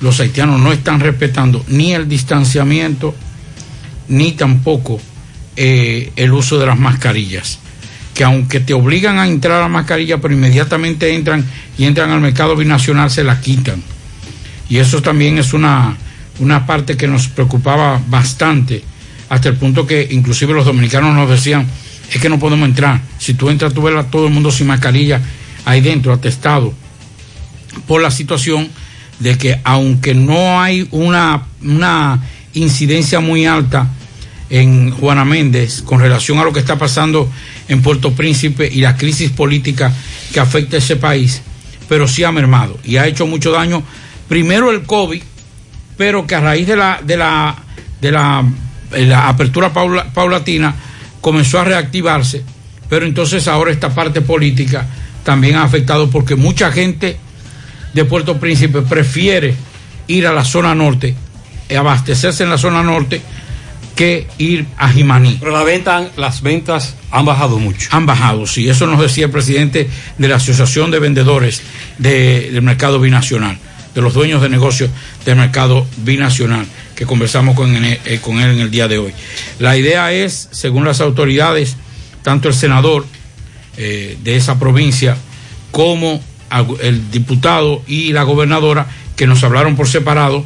los 0.00 0.20
haitianos 0.20 0.60
no 0.60 0.72
están 0.72 1.00
respetando 1.00 1.64
ni 1.68 1.94
el 1.94 2.08
distanciamiento 2.08 3.14
ni 4.08 4.32
tampoco 4.32 5.00
eh, 5.56 6.12
el 6.16 6.32
uso 6.32 6.58
de 6.58 6.66
las 6.66 6.78
mascarillas. 6.78 7.58
Que 8.14 8.24
aunque 8.24 8.60
te 8.60 8.74
obligan 8.74 9.18
a 9.18 9.26
entrar 9.26 9.58
a 9.58 9.62
la 9.62 9.68
mascarilla, 9.68 10.18
pero 10.18 10.32
inmediatamente 10.32 11.14
entran 11.14 11.44
y 11.76 11.84
entran 11.84 12.10
al 12.10 12.20
mercado 12.20 12.56
binacional, 12.56 13.10
se 13.10 13.24
la 13.24 13.40
quitan. 13.40 13.82
Y 14.68 14.78
eso 14.78 15.02
también 15.02 15.38
es 15.38 15.52
una, 15.52 15.96
una 16.38 16.66
parte 16.66 16.96
que 16.96 17.08
nos 17.08 17.28
preocupaba 17.28 18.00
bastante, 18.08 18.82
hasta 19.28 19.48
el 19.48 19.56
punto 19.56 19.86
que 19.86 20.08
inclusive 20.10 20.54
los 20.54 20.64
dominicanos 20.64 21.14
nos 21.14 21.28
decían, 21.28 21.66
es 22.12 22.20
que 22.20 22.28
no 22.28 22.38
podemos 22.38 22.68
entrar. 22.68 23.00
Si 23.18 23.34
tú 23.34 23.50
entras, 23.50 23.74
tú 23.74 23.82
ves 23.82 23.96
a 23.96 24.04
todo 24.04 24.26
el 24.26 24.32
mundo 24.32 24.50
sin 24.50 24.66
mascarilla 24.66 25.20
ahí 25.64 25.80
dentro, 25.80 26.12
atestado, 26.12 26.72
por 27.86 28.00
la 28.00 28.10
situación 28.10 28.68
de 29.18 29.38
que 29.38 29.60
aunque 29.64 30.14
no 30.14 30.60
hay 30.60 30.86
una, 30.90 31.44
una 31.62 32.20
incidencia 32.52 33.20
muy 33.20 33.46
alta 33.46 33.88
en 34.54 34.92
Juana 34.92 35.24
Méndez 35.24 35.82
con 35.82 35.98
relación 35.98 36.38
a 36.38 36.44
lo 36.44 36.52
que 36.52 36.60
está 36.60 36.78
pasando 36.78 37.28
en 37.66 37.82
Puerto 37.82 38.12
Príncipe 38.12 38.70
y 38.72 38.80
la 38.82 38.96
crisis 38.96 39.30
política 39.30 39.92
que 40.32 40.38
afecta 40.38 40.76
a 40.76 40.78
ese 40.78 40.94
país, 40.94 41.42
pero 41.88 42.06
sí 42.06 42.22
ha 42.22 42.30
mermado 42.30 42.78
y 42.84 42.96
ha 42.96 43.06
hecho 43.08 43.26
mucho 43.26 43.50
daño. 43.50 43.82
Primero 44.28 44.70
el 44.70 44.82
COVID, 44.84 45.20
pero 45.96 46.24
que 46.24 46.36
a 46.36 46.40
raíz 46.40 46.68
de 46.68 46.76
la, 46.76 47.00
de 47.04 47.16
la, 47.16 47.56
de 48.00 48.12
la, 48.12 48.44
la 48.92 49.28
apertura 49.28 49.72
paula- 49.72 50.12
paulatina 50.14 50.72
comenzó 51.20 51.58
a 51.58 51.64
reactivarse, 51.64 52.44
pero 52.88 53.06
entonces 53.06 53.48
ahora 53.48 53.72
esta 53.72 53.92
parte 53.92 54.20
política 54.20 54.86
también 55.24 55.56
ha 55.56 55.64
afectado 55.64 56.08
porque 56.10 56.36
mucha 56.36 56.70
gente 56.70 57.16
de 57.92 58.04
Puerto 58.04 58.38
Príncipe 58.38 58.82
prefiere 58.82 59.56
ir 60.06 60.28
a 60.28 60.32
la 60.32 60.44
zona 60.44 60.76
norte, 60.76 61.16
eh, 61.68 61.76
abastecerse 61.76 62.44
en 62.44 62.50
la 62.50 62.58
zona 62.58 62.84
norte, 62.84 63.20
que 63.94 64.26
ir 64.38 64.66
a 64.76 64.88
Jimaní. 64.88 65.36
Pero 65.40 65.52
la 65.52 65.62
venta, 65.62 66.10
las 66.16 66.42
ventas 66.42 66.94
han 67.10 67.24
bajado 67.24 67.58
mucho. 67.58 67.88
Han 67.92 68.06
bajado, 68.06 68.46
sí. 68.46 68.68
Eso 68.68 68.86
nos 68.86 69.00
decía 69.00 69.26
el 69.26 69.30
presidente 69.30 69.88
de 70.18 70.28
la 70.28 70.36
Asociación 70.36 70.90
de 70.90 70.98
Vendedores 70.98 71.62
de- 71.98 72.50
del 72.50 72.62
Mercado 72.62 72.98
Binacional, 73.00 73.58
de 73.94 74.02
los 74.02 74.14
dueños 74.14 74.42
de 74.42 74.48
negocios 74.48 74.90
del 75.24 75.36
Mercado 75.36 75.86
Binacional, 75.98 76.66
que 76.96 77.06
conversamos 77.06 77.54
con, 77.54 77.74
él- 77.76 78.00
eh, 78.04 78.18
con 78.20 78.40
él 78.40 78.50
en 78.50 78.60
el 78.60 78.70
día 78.70 78.88
de 78.88 78.98
hoy. 78.98 79.12
La 79.58 79.76
idea 79.76 80.12
es, 80.12 80.48
según 80.50 80.84
las 80.84 81.00
autoridades, 81.00 81.76
tanto 82.22 82.48
el 82.48 82.54
senador 82.54 83.06
eh, 83.76 84.16
de 84.22 84.36
esa 84.36 84.58
provincia 84.58 85.16
como 85.70 86.22
el 86.82 87.10
diputado 87.10 87.82
y 87.88 88.12
la 88.12 88.22
gobernadora, 88.22 88.86
que 89.16 89.26
nos 89.26 89.42
hablaron 89.44 89.74
por 89.76 89.88
separado, 89.88 90.44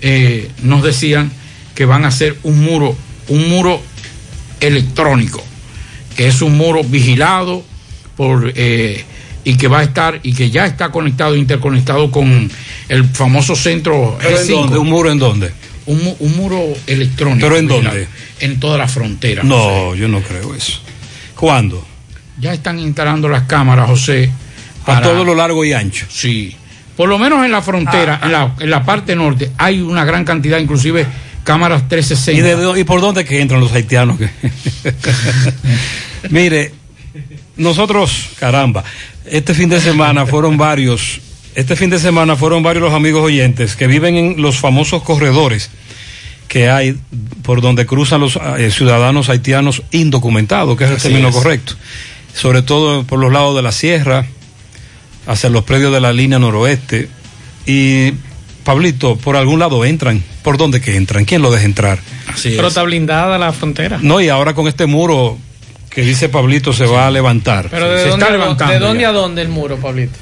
eh, 0.00 0.50
nos 0.62 0.82
decían 0.84 1.32
que 1.78 1.84
van 1.84 2.04
a 2.04 2.08
hacer 2.08 2.36
un 2.42 2.58
muro, 2.60 2.96
un 3.28 3.48
muro 3.48 3.80
electrónico, 4.60 5.40
que 6.16 6.26
es 6.26 6.42
un 6.42 6.56
muro 6.56 6.82
vigilado 6.82 7.62
por 8.16 8.52
eh, 8.56 9.04
y 9.44 9.54
que 9.56 9.68
va 9.68 9.78
a 9.78 9.82
estar 9.84 10.18
y 10.24 10.34
que 10.34 10.50
ya 10.50 10.66
está 10.66 10.90
conectado, 10.90 11.36
interconectado 11.36 12.10
con 12.10 12.50
el 12.88 13.04
famoso 13.04 13.54
centro 13.54 14.18
¿Pero 14.20 14.40
en 14.40 14.46
G5. 14.48 14.50
dónde? 14.60 14.78
¿Un 14.78 14.88
muro 14.88 15.12
en 15.12 15.18
dónde? 15.20 15.52
Un, 15.86 16.02
mu- 16.02 16.16
un 16.18 16.36
muro 16.36 16.64
electrónico. 16.88 17.46
¿Pero 17.46 17.56
en 17.58 17.68
vigilado, 17.68 17.94
dónde? 17.96 18.08
En 18.40 18.58
toda 18.58 18.76
la 18.76 18.88
frontera. 18.88 19.44
No, 19.44 19.94
yo 19.94 20.08
no 20.08 20.20
creo 20.20 20.56
eso. 20.56 20.80
¿Cuándo? 21.36 21.86
Ya 22.40 22.52
están 22.54 22.80
instalando 22.80 23.28
las 23.28 23.44
cámaras, 23.44 23.88
José. 23.88 24.30
A 24.84 25.00
todo 25.00 25.24
lo 25.24 25.36
largo 25.36 25.64
y 25.64 25.72
ancho. 25.74 26.06
Sí. 26.10 26.56
Por 26.96 27.08
lo 27.08 27.18
menos 27.18 27.44
en 27.44 27.52
la 27.52 27.62
frontera, 27.62 28.18
en, 28.24 28.32
la, 28.32 28.54
en 28.58 28.68
la 28.68 28.82
parte 28.84 29.14
norte, 29.14 29.52
hay 29.58 29.80
una 29.80 30.04
gran 30.04 30.24
cantidad, 30.24 30.58
inclusive 30.58 31.06
cámaras 31.48 31.88
360. 31.88 32.38
¿Y, 32.38 32.42
de 32.42 32.56
dó- 32.62 32.76
y 32.78 32.84
por 32.84 33.00
dónde 33.00 33.24
que 33.24 33.40
entran 33.40 33.58
los 33.60 33.72
haitianos? 33.72 34.18
Mire, 36.30 36.72
nosotros, 37.56 38.30
caramba, 38.38 38.84
este 39.24 39.54
fin 39.54 39.68
de 39.68 39.80
semana 39.80 40.26
fueron 40.26 40.56
varios, 40.58 41.20
este 41.54 41.76
fin 41.76 41.90
de 41.90 41.98
semana 41.98 42.36
fueron 42.36 42.62
varios 42.62 42.84
los 42.84 42.94
amigos 42.94 43.22
oyentes 43.24 43.76
que 43.76 43.86
viven 43.86 44.16
en 44.16 44.42
los 44.42 44.58
famosos 44.58 45.02
corredores 45.02 45.70
que 46.48 46.70
hay 46.70 46.96
por 47.42 47.60
donde 47.60 47.84
cruzan 47.86 48.20
los 48.20 48.38
eh, 48.58 48.70
ciudadanos 48.70 49.28
haitianos 49.28 49.82
indocumentados, 49.90 50.76
que 50.78 50.84
es 50.84 50.90
el 50.90 50.96
Así 50.96 51.08
término 51.08 51.28
es. 51.28 51.34
correcto. 51.34 51.74
Sobre 52.34 52.62
todo 52.62 53.04
por 53.04 53.18
los 53.18 53.32
lados 53.32 53.54
de 53.56 53.62
la 53.62 53.72
sierra, 53.72 54.24
hacia 55.26 55.50
los 55.50 55.64
predios 55.64 55.92
de 55.92 56.00
la 56.00 56.12
línea 56.12 56.38
noroeste. 56.38 57.08
Y, 57.66 58.12
Pablito, 58.68 59.16
por 59.16 59.34
algún 59.36 59.60
lado 59.60 59.82
entran. 59.86 60.22
¿Por 60.42 60.58
dónde 60.58 60.82
que 60.82 60.94
entran? 60.94 61.24
¿Quién 61.24 61.40
lo 61.40 61.50
deja 61.50 61.64
entrar? 61.64 61.98
Pero 62.42 62.68
está 62.68 62.82
blindada 62.82 63.38
la 63.38 63.50
frontera. 63.54 63.98
No, 64.02 64.20
y 64.20 64.28
ahora 64.28 64.52
con 64.52 64.68
este 64.68 64.84
muro 64.84 65.38
que 65.88 66.02
dice 66.02 66.28
Pablito 66.28 66.74
se 66.74 66.84
va 66.84 67.06
a 67.06 67.10
levantar. 67.10 67.68
Pero 67.70 67.88
¿de, 67.90 68.02
se 68.02 68.08
dónde, 68.10 68.26
está 68.26 68.36
levantando 68.36 68.74
¿de 68.74 68.78
dónde 68.78 69.00
ya. 69.04 69.08
a 69.08 69.12
dónde 69.12 69.40
el 69.40 69.48
muro, 69.48 69.78
Pablito? 69.78 70.18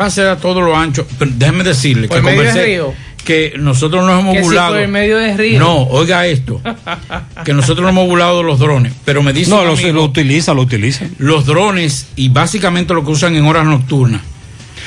Va 0.00 0.06
a 0.06 0.10
ser 0.10 0.26
a 0.28 0.38
todo 0.38 0.62
lo 0.62 0.74
ancho. 0.74 1.06
Pero 1.18 1.30
déjeme 1.34 1.64
decirle 1.64 2.08
¿Por 2.08 2.16
que 2.16 2.22
medio 2.22 2.40
del 2.44 2.50
conversé- 2.54 2.64
río? 2.64 2.94
que 3.26 3.52
nosotros 3.58 4.06
nos 4.06 4.20
hemos 4.20 4.32
Que 4.32 4.38
si 4.40 4.44
burlado. 4.46 4.72
por 4.72 4.80
el 4.80 4.88
medio 4.88 5.18
del 5.18 5.36
río. 5.36 5.58
No, 5.58 5.82
oiga 5.82 6.26
esto. 6.26 6.62
que 7.44 7.52
nosotros 7.52 7.82
nos 7.82 7.90
hemos 7.90 8.06
burlado 8.08 8.38
de 8.38 8.44
los 8.44 8.58
drones. 8.58 8.94
Pero 9.04 9.22
me 9.22 9.34
dice 9.34 9.50
No, 9.50 9.66
lo, 9.66 9.72
amigo, 9.72 9.92
lo 9.92 10.04
utilizan, 10.04 10.56
lo 10.56 10.62
utilizan. 10.62 11.10
los 11.18 11.44
drones 11.44 12.06
y 12.16 12.30
básicamente 12.30 12.94
lo 12.94 13.04
que 13.04 13.10
usan 13.10 13.36
en 13.36 13.44
horas 13.44 13.66
nocturnas. 13.66 14.22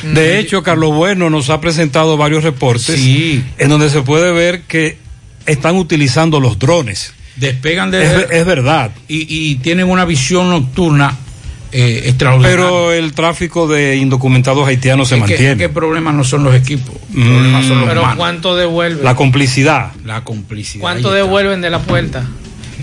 De 0.04 0.40
hecho, 0.40 0.64
Carlos 0.64 0.94
Bueno 0.96 1.30
nos 1.30 1.50
ha 1.50 1.60
presentado 1.62 2.18
varios 2.18 2.44
reportes 2.44 3.00
en 3.00 3.70
donde 3.70 3.90
se 3.90 4.02
puede 4.02 4.32
ver 4.32 4.62
que 4.62 4.98
están 5.46 5.76
utilizando 5.76 6.40
los 6.40 6.60
drones. 6.60 7.14
Despegan 7.36 7.90
de. 7.92 8.04
Es, 8.04 8.28
es 8.32 8.46
verdad. 8.46 8.92
Y, 9.08 9.26
y 9.30 9.56
tienen 9.56 9.90
una 9.90 10.04
visión 10.06 10.50
nocturna 10.50 11.16
eh, 11.72 12.04
extraordinaria. 12.06 12.58
Pero 12.58 12.92
el 12.92 13.14
tráfico 13.14 13.68
de 13.68 13.96
indocumentados 13.96 14.68
haitianos 14.68 15.08
se 15.10 15.16
que- 15.16 15.22
mantiene. 15.22 15.58
¿Qué 15.58 15.70
problema 15.70 16.12
no 16.12 16.24
son 16.24 16.44
los 16.44 16.54
equipos? 16.56 16.96
Problema 17.14 17.62
son 17.62 17.80
los 17.80 17.88
Pero 17.88 18.02
humanos. 18.02 18.18
¿cuánto 18.18 18.56
devuelven? 18.56 19.04
La 19.06 19.16
complicidad. 19.16 19.92
La 20.06 20.24
complicidad. 20.24 20.82
¿Cuánto 20.82 21.12
devuelven 21.14 21.62
de 21.62 21.70
la 21.70 21.80
puerta? 21.80 22.26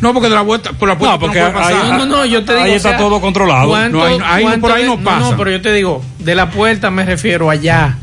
No, 0.00 0.12
porque 0.12 0.28
de 0.28 0.34
la 0.34 0.42
vuelta, 0.42 0.72
por 0.72 0.88
la 0.88 0.98
puerta 0.98 1.14
No, 1.14 1.20
porque 1.20 1.40
no 1.40 1.52
puede 1.52 1.64
pasar. 1.64 1.82
ahí- 1.84 1.90
No, 1.90 1.98
no, 1.98 2.06
no, 2.06 2.24
yo 2.26 2.44
te 2.44 2.52
digo. 2.52 2.64
Ahí 2.64 2.72
o 2.72 2.76
está 2.76 2.88
sea, 2.90 2.98
todo 2.98 3.20
controlado. 3.20 3.68
¿cuánto- 3.68 3.98
No, 3.98 4.24
ahí- 4.26 4.44
por 4.60 4.72
ahí 4.72 4.84
no 4.84 4.98
pasa. 5.00 5.18
No, 5.30 5.36
pero 5.36 5.50
yo 5.50 5.60
te 5.62 5.72
digo, 5.72 6.02
de 6.18 6.34
la 6.34 6.50
puerta 6.50 6.90
me 6.90 7.04
refiero 7.04 7.48
allá. 7.50 7.96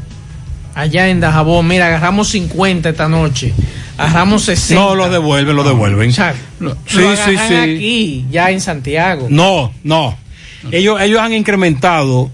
Allá 0.76 1.08
en 1.10 1.20
Dajabón, 1.20 1.68
mira, 1.68 1.86
agarramos 1.88 2.30
50 2.30 2.90
esta 2.90 3.08
noche. 3.08 3.54
Agarramos 3.98 4.42
60. 4.44 4.84
No, 4.84 4.96
lo 4.96 5.08
devuelven, 5.10 5.56
lo 5.56 5.64
devuelven. 5.64 6.10
O 6.10 6.14
sea, 6.14 6.34
Sí, 6.34 6.40
lo 6.60 6.76
sí, 6.86 6.98
agarran 7.04 7.48
sí. 7.48 7.56
aquí, 7.56 8.26
ya 8.32 8.50
en 8.50 8.60
Santiago. 8.60 9.28
No, 9.30 9.72
no. 9.84 10.18
Ellos, 10.72 11.00
ellos 11.02 11.20
han 11.20 11.34
incrementado 11.34 12.32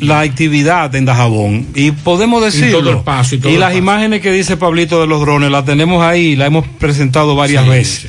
la 0.00 0.20
actividad 0.20 0.94
en 0.94 1.04
Dajabón 1.04 1.66
y 1.74 1.90
podemos 1.90 2.42
decirlo. 2.44 2.78
todo 2.78 2.90
el 2.90 2.98
paso 2.98 3.34
y 3.34 3.38
todo 3.38 3.52
el 3.52 3.58
las 3.60 3.70
paso. 3.70 3.78
imágenes 3.78 4.20
que 4.20 4.30
dice 4.30 4.56
Pablito 4.56 5.00
de 5.00 5.06
los 5.08 5.20
drones 5.20 5.50
las 5.50 5.64
tenemos 5.64 6.02
ahí, 6.02 6.36
las 6.36 6.46
hemos 6.46 6.66
presentado 6.78 7.34
varias 7.34 7.64
Sí, 7.64 7.70
veces. 7.70 8.06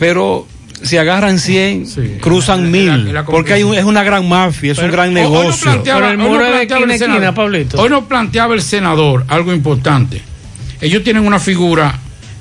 Pero 0.00 0.48
si 0.82 0.96
agarran 0.96 1.38
100, 1.38 1.86
cruzan 2.20 2.60
Es 2.60 2.64
la- 2.64 2.70
mil, 2.96 3.06
es 3.08 3.12
la 3.14 3.24
porque 3.24 3.52
hay 3.52 3.62
un- 3.62 3.74
es 3.74 3.84
una 3.84 4.02
gran 4.02 4.28
mafia, 4.28 4.72
es 4.72 4.78
un 4.78 4.90
gran 4.90 5.08
hoy 5.08 5.14
negocio. 5.14 5.70
planteaba- 5.70 6.00
Pero 6.00 6.10
el 6.12 6.20
hoy 6.20 6.26
planteaba 6.48 6.84
el 6.84 6.90
esquina, 6.90 7.32
nos 7.88 8.04
planteaba 8.04 8.54
el 8.54 8.62
senador 8.62 9.24
algo 9.28 9.52
importante. 9.52 10.22
Ellos 10.80 11.04
tienen 11.04 11.24
una 11.26 11.38
figura 11.38 11.98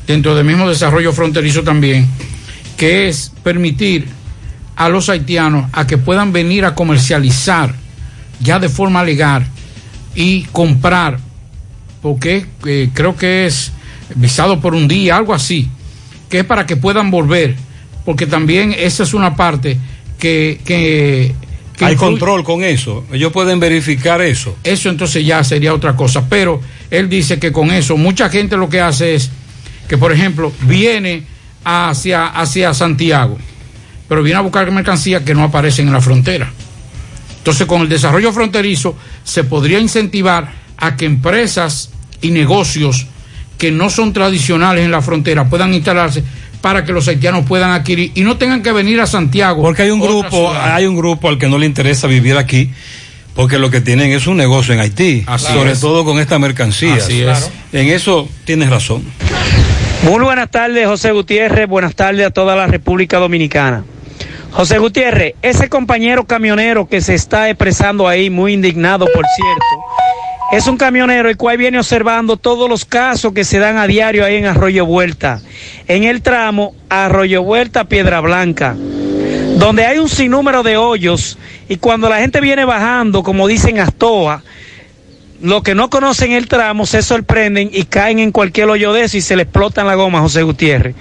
dentro 0.07 0.33
del 0.35 0.45
mismo 0.45 0.67
desarrollo 0.67 1.11
fronterizo 1.13 1.61
también, 1.63 2.07
que 2.77 3.09
es 3.09 3.31
permitir 3.43 4.07
a 4.77 4.87
los 4.87 5.09
haitianos 5.09 5.69
a 5.73 5.85
que 5.85 5.97
puedan 5.97 6.31
venir 6.31 6.63
a 6.63 6.73
comercializar 6.73 7.75
ya 8.39 8.57
de 8.57 8.69
forma 8.69 9.03
legal 9.03 9.45
y 10.15 10.43
comprar, 10.53 11.19
porque 12.01 12.45
eh, 12.65 12.89
creo 12.93 13.17
que 13.17 13.45
es 13.45 13.73
visado 14.15 14.61
por 14.61 14.73
un 14.73 14.87
día, 14.87 15.17
algo 15.17 15.33
así, 15.33 15.67
que 16.29 16.39
es 16.39 16.45
para 16.45 16.65
que 16.65 16.77
puedan 16.77 17.09
volver, 17.11 17.55
porque 18.05 18.25
también 18.27 18.73
esa 18.77 19.03
es 19.03 19.13
una 19.13 19.35
parte 19.35 19.77
que... 20.19 20.59
que, 20.65 21.33
que 21.75 21.85
Hay 21.85 21.93
incluye- 21.95 21.97
control 21.97 22.43
con 22.43 22.63
eso. 22.63 23.05
Ellos 23.11 23.31
pueden 23.31 23.59
verificar 23.59 24.21
eso. 24.21 24.55
eso 24.63 24.89
entonces 24.89 25.25
ya 25.25 25.43
sería 25.43 25.73
otra 25.73 25.95
cosa. 25.95 26.27
Pero 26.29 26.59
él 26.91 27.07
dice 27.07 27.39
que 27.39 27.51
con 27.53 27.71
eso 27.71 27.95
mucha 27.97 28.29
gente 28.29 28.57
lo 28.57 28.67
que 28.67 28.81
hace 28.81 29.15
es 29.15 29.31
que, 29.87 29.97
por 29.97 30.11
ejemplo, 30.11 30.51
viene 30.63 31.23
hacia, 31.63 32.27
hacia 32.27 32.73
Santiago, 32.73 33.37
pero 34.09 34.21
viene 34.23 34.39
a 34.39 34.41
buscar 34.41 34.69
mercancía 34.71 35.23
que 35.23 35.33
no 35.33 35.43
aparecen 35.43 35.87
en 35.87 35.93
la 35.93 36.01
frontera. 36.01 36.51
Entonces, 37.37 37.65
con 37.65 37.81
el 37.81 37.89
desarrollo 37.89 38.33
fronterizo 38.33 38.95
se 39.23 39.45
podría 39.45 39.79
incentivar 39.79 40.51
a 40.77 40.95
que 40.97 41.05
empresas 41.05 41.91
y 42.21 42.31
negocios 42.31 43.07
que 43.59 43.71
no 43.71 43.91
son 43.91 44.13
tradicionales 44.13 44.83
en 44.85 44.89
la 44.89 45.01
frontera 45.01 45.47
puedan 45.47 45.73
instalarse 45.73 46.23
para 46.61 46.83
que 46.83 46.91
los 46.93 47.07
haitianos 47.07 47.45
puedan 47.45 47.71
adquirir 47.71 48.11
y 48.15 48.21
no 48.21 48.37
tengan 48.37 48.63
que 48.63 48.71
venir 48.71 48.99
a 49.01 49.05
Santiago. 49.05 49.61
Porque 49.61 49.83
hay 49.83 49.91
un 49.91 49.99
grupo, 49.99 50.51
hay 50.51 50.85
un 50.85 50.95
grupo 50.95 51.29
al 51.29 51.37
que 51.37 51.47
no 51.47 51.57
le 51.57 51.65
interesa 51.65 52.07
vivir 52.07 52.37
aquí, 52.37 52.71
porque 53.35 53.59
lo 53.59 53.69
que 53.69 53.81
tienen 53.81 54.11
es 54.11 54.27
un 54.27 54.37
negocio 54.37 54.73
en 54.73 54.79
Haití, 54.79 55.23
Así 55.27 55.53
sobre 55.53 55.73
es. 55.73 55.79
todo 55.79 56.03
con 56.03 56.19
esta 56.19 56.39
mercancía. 56.39 56.95
Así 56.95 57.21
es. 57.21 57.51
En 57.71 57.87
eso 57.89 58.27
tienes 58.45 58.69
razón. 58.69 59.03
Muy 60.03 60.23
buenas 60.23 60.49
tardes, 60.49 60.87
José 60.87 61.11
Gutiérrez. 61.11 61.67
Buenas 61.67 61.93
tardes 61.93 62.25
a 62.25 62.31
toda 62.31 62.55
la 62.55 62.67
República 62.67 63.17
Dominicana. 63.19 63.83
José 64.51 64.79
Gutiérrez, 64.79 65.35
ese 65.41 65.69
compañero 65.69 66.25
camionero 66.25 66.87
que 66.87 67.01
se 67.01 67.13
está 67.13 67.49
expresando 67.49 68.07
ahí, 68.07 68.29
muy 68.29 68.53
indignado, 68.53 69.05
por 69.05 69.25
cierto, 69.35 69.65
es 70.51 70.67
un 70.67 70.77
camionero 70.77 71.29
el 71.29 71.37
cual 71.37 71.57
viene 71.57 71.77
observando 71.77 72.37
todos 72.37 72.67
los 72.69 72.85
casos 72.85 73.33
que 73.33 73.43
se 73.43 73.59
dan 73.59 73.77
a 73.77 73.87
diario 73.87 74.25
ahí 74.25 74.35
en 74.35 74.45
Arroyo 74.45 74.85
Vuelta, 74.85 75.41
en 75.87 76.03
el 76.03 76.21
tramo 76.21 76.73
Arroyo 76.89 77.43
Vuelta 77.43 77.85
Piedra 77.85 78.19
Blanca, 78.19 78.75
donde 79.57 79.85
hay 79.85 79.99
un 79.99 80.09
sinnúmero 80.09 80.63
de 80.63 80.77
hoyos 80.77 81.37
y 81.67 81.77
cuando 81.77 82.09
la 82.09 82.19
gente 82.19 82.41
viene 82.41 82.65
bajando, 82.65 83.21
como 83.21 83.47
dicen 83.47 83.79
Astoa, 83.79 84.43
los 85.41 85.63
que 85.63 85.75
no 85.75 85.89
conocen 85.89 86.31
el 86.31 86.47
tramo 86.47 86.85
se 86.85 87.01
sorprenden 87.01 87.69
y 87.71 87.83
caen 87.83 88.19
en 88.19 88.31
cualquier 88.31 88.69
hoyo 88.69 88.93
de 88.93 89.03
eso 89.03 89.17
y 89.17 89.21
se 89.21 89.35
le 89.35 89.43
explotan 89.43 89.87
la 89.87 89.95
goma, 89.95 90.19
José 90.19 90.43
Gutiérrez. 90.43 90.95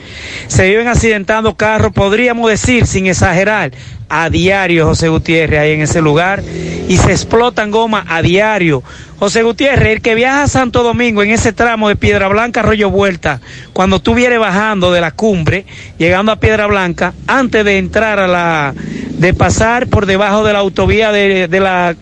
Se 0.46 0.68
viven 0.68 0.88
accidentando 0.88 1.56
carros, 1.56 1.92
podríamos 1.92 2.48
decir, 2.50 2.86
sin 2.86 3.06
exagerar, 3.06 3.72
a 4.08 4.30
diario, 4.30 4.86
José 4.86 5.08
Gutiérrez, 5.08 5.60
ahí 5.60 5.72
en 5.72 5.82
ese 5.82 6.00
lugar, 6.00 6.42
y 6.88 6.96
se 6.96 7.10
explotan 7.10 7.70
gomas 7.70 8.04
a 8.08 8.22
diario. 8.22 8.82
José 9.18 9.42
Gutiérrez, 9.42 9.96
el 9.96 10.00
que 10.00 10.14
viaja 10.14 10.44
a 10.44 10.48
Santo 10.48 10.82
Domingo 10.82 11.22
en 11.22 11.30
ese 11.30 11.52
tramo 11.52 11.88
de 11.88 11.96
Piedra 11.96 12.28
Blanca, 12.28 12.60
Arroyo 12.60 12.90
Vuelta, 12.90 13.40
cuando 13.72 14.00
tú 14.00 14.14
vienes 14.14 14.38
bajando 14.38 14.92
de 14.92 15.00
la 15.00 15.10
cumbre, 15.10 15.66
llegando 15.98 16.32
a 16.32 16.36
Piedra 16.36 16.66
Blanca, 16.66 17.12
antes 17.26 17.64
de 17.64 17.78
entrar 17.78 18.18
a 18.18 18.28
la, 18.28 18.74
de 18.76 19.34
pasar 19.34 19.88
por 19.88 20.06
debajo 20.06 20.44
de 20.44 20.52
la 20.52 20.60
autovía 20.60 21.12
de, 21.12 21.48
de 21.48 21.60
la 21.60 21.96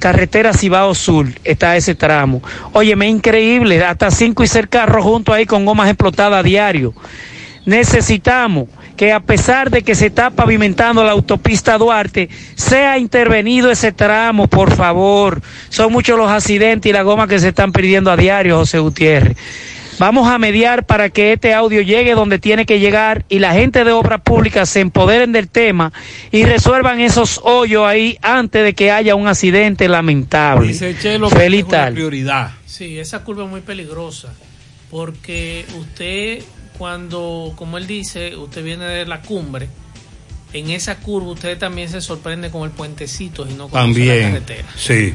carretera 0.00 0.52
Cibao 0.52 0.94
Sur 0.96 1.28
está 1.44 1.76
ese 1.76 1.94
tramo. 1.94 2.42
Oye, 2.72 2.96
me 2.96 3.08
increíble, 3.08 3.84
hasta 3.84 4.10
cinco 4.10 4.42
y 4.42 4.48
seis 4.48 4.66
carros 4.68 5.04
juntos 5.04 5.32
ahí 5.32 5.46
con 5.46 5.64
gomas 5.64 5.88
explotadas 5.88 6.40
a 6.40 6.42
diario. 6.42 6.92
Necesitamos 7.66 8.68
que 8.96 9.12
a 9.12 9.20
pesar 9.20 9.70
de 9.70 9.82
que 9.82 9.94
se 9.94 10.06
está 10.06 10.30
pavimentando 10.30 11.04
la 11.04 11.12
autopista 11.12 11.78
Duarte, 11.78 12.28
sea 12.54 12.98
intervenido 12.98 13.70
ese 13.70 13.92
tramo, 13.92 14.46
por 14.46 14.74
favor. 14.74 15.40
Son 15.68 15.92
muchos 15.92 16.18
los 16.18 16.28
accidentes 16.28 16.90
y 16.90 16.92
las 16.92 17.04
gomas 17.04 17.28
que 17.28 17.38
se 17.38 17.48
están 17.48 17.72
perdiendo 17.72 18.10
a 18.10 18.16
diario, 18.16 18.58
José 18.58 18.78
Gutiérrez. 18.78 19.36
Vamos 19.98 20.28
a 20.28 20.38
mediar 20.38 20.86
para 20.86 21.10
que 21.10 21.32
este 21.32 21.52
audio 21.52 21.82
llegue 21.82 22.14
donde 22.14 22.38
tiene 22.38 22.64
que 22.64 22.78
llegar 22.80 23.24
y 23.28 23.38
la 23.38 23.52
gente 23.52 23.84
de 23.84 23.92
obras 23.92 24.20
públicas 24.22 24.68
se 24.68 24.80
empoderen 24.80 25.32
del 25.32 25.48
tema 25.48 25.92
y 26.30 26.44
resuelvan 26.44 27.00
esos 27.00 27.40
hoyos 27.44 27.84
ahí 27.86 28.16
antes 28.22 28.64
de 28.64 28.74
que 28.74 28.90
haya 28.90 29.14
un 29.14 29.26
accidente 29.28 29.88
lamentable. 29.88 30.68
Dice 30.68 30.96
Chelo 30.98 31.28
que 31.28 31.36
Feliz 31.36 31.60
es 31.60 31.66
una 31.66 31.76
tarde. 31.78 31.92
prioridad. 31.94 32.50
Sí, 32.64 32.98
esa 32.98 33.22
curva 33.24 33.44
es 33.44 33.50
muy 33.50 33.60
peligrosa 33.60 34.32
porque 34.90 35.66
usted 35.78 36.42
cuando, 36.78 37.52
como 37.56 37.76
él 37.76 37.86
dice, 37.86 38.34
usted 38.36 38.64
viene 38.64 38.84
de 38.86 39.04
la 39.06 39.20
cumbre, 39.20 39.68
en 40.52 40.70
esa 40.70 40.96
curva 40.96 41.32
usted 41.32 41.58
también 41.58 41.88
se 41.88 42.00
sorprende 42.00 42.50
con 42.50 42.64
el 42.64 42.70
puentecito 42.70 43.46
y 43.48 43.54
no 43.54 43.68
con 43.68 43.78
la 43.78 43.84
También. 43.86 44.32
carretera. 44.32 44.68
Sí. 44.76 45.14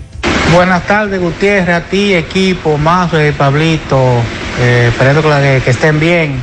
Buenas 0.54 0.86
tardes, 0.88 1.20
Gutiérrez, 1.20 1.76
a 1.76 1.82
ti, 1.82 2.14
equipo, 2.14 2.78
Mazo 2.78 3.24
y 3.26 3.32
Pablito. 3.32 4.22
Eh, 4.60 4.86
esperando 4.90 5.22
que, 5.22 5.28
la- 5.30 5.60
que 5.62 5.70
estén 5.72 6.00
bien. 6.00 6.40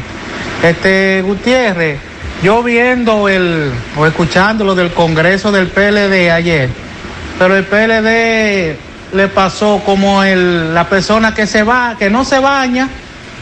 Este, 0.62 1.22
Gutiérrez, 1.22 1.98
yo 2.42 2.62
viendo 2.62 3.28
el, 3.28 3.70
o 3.96 4.06
escuchando 4.06 4.64
lo 4.64 4.74
del 4.74 4.90
Congreso 4.92 5.50
del 5.52 5.68
PLD 5.68 6.30
ayer, 6.30 6.68
pero 7.38 7.56
el 7.56 7.64
PLD 7.64 8.76
le 9.16 9.28
pasó 9.28 9.80
como 9.84 10.22
el, 10.22 10.74
la 10.74 10.88
persona 10.88 11.34
que 11.34 11.46
se 11.46 11.62
va, 11.62 11.96
que 11.98 12.10
no 12.10 12.24
se 12.24 12.38
baña, 12.38 12.88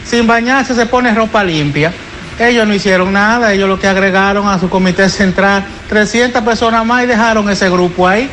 sin 0.05 0.25
bañarse 0.27 0.73
se 0.75 0.85
pone 0.85 1.13
ropa 1.13 1.43
limpia. 1.43 1.91
Ellos 2.39 2.67
no 2.67 2.73
hicieron 2.73 3.13
nada, 3.13 3.53
ellos 3.53 3.69
lo 3.69 3.79
que 3.79 3.87
agregaron 3.87 4.47
a 4.47 4.59
su 4.59 4.69
comité 4.69 5.09
central 5.09 5.63
300 5.89 6.41
personas 6.43 6.85
más 6.85 7.03
y 7.03 7.07
dejaron 7.07 7.49
ese 7.49 7.69
grupo 7.69 8.07
ahí. 8.07 8.29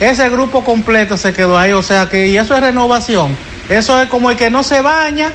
Ese 0.00 0.28
grupo 0.30 0.64
completo 0.64 1.16
se 1.16 1.32
quedó 1.32 1.58
ahí, 1.58 1.72
o 1.72 1.82
sea 1.82 2.08
que, 2.08 2.28
y 2.28 2.36
eso 2.36 2.54
es 2.54 2.60
renovación. 2.60 3.36
Eso 3.68 4.00
es 4.00 4.08
como 4.08 4.30
el 4.30 4.36
que 4.36 4.50
no 4.50 4.62
se 4.62 4.80
baña 4.80 5.30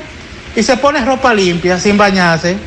y 0.55 0.63
se 0.63 0.77
pone 0.77 1.03
ropa 1.05 1.33
limpia 1.33 1.79
sin 1.79 1.97
bañarse. 1.97 2.57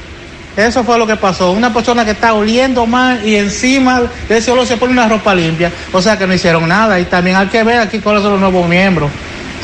Eso 0.57 0.85
fue 0.85 0.99
lo 0.99 1.07
que 1.07 1.17
pasó. 1.17 1.53
Una 1.53 1.73
persona 1.73 2.05
que 2.05 2.13
está 2.13 2.35
oliendo 2.35 2.87
mal 2.87 3.27
y 3.27 3.37
encima 3.37 4.03
de 4.29 4.39
ese 4.39 4.51
olor 4.51 4.67
se 4.67 4.77
pone 4.77 4.93
una 4.93 5.09
ropa 5.09 5.35
limpia. 5.35 5.73
O 5.93 6.03
sea 6.03 6.19
que 6.19 6.27
no 6.27 6.35
hicieron 6.35 6.69
nada. 6.69 6.99
Y 6.99 7.05
también 7.05 7.37
hay 7.37 7.47
que 7.47 7.63
ver 7.63 7.81
aquí 7.81 8.01
cuáles 8.01 8.23
son 8.23 8.33
los 8.33 8.41
nuevos 8.41 8.69
miembros. 8.69 9.11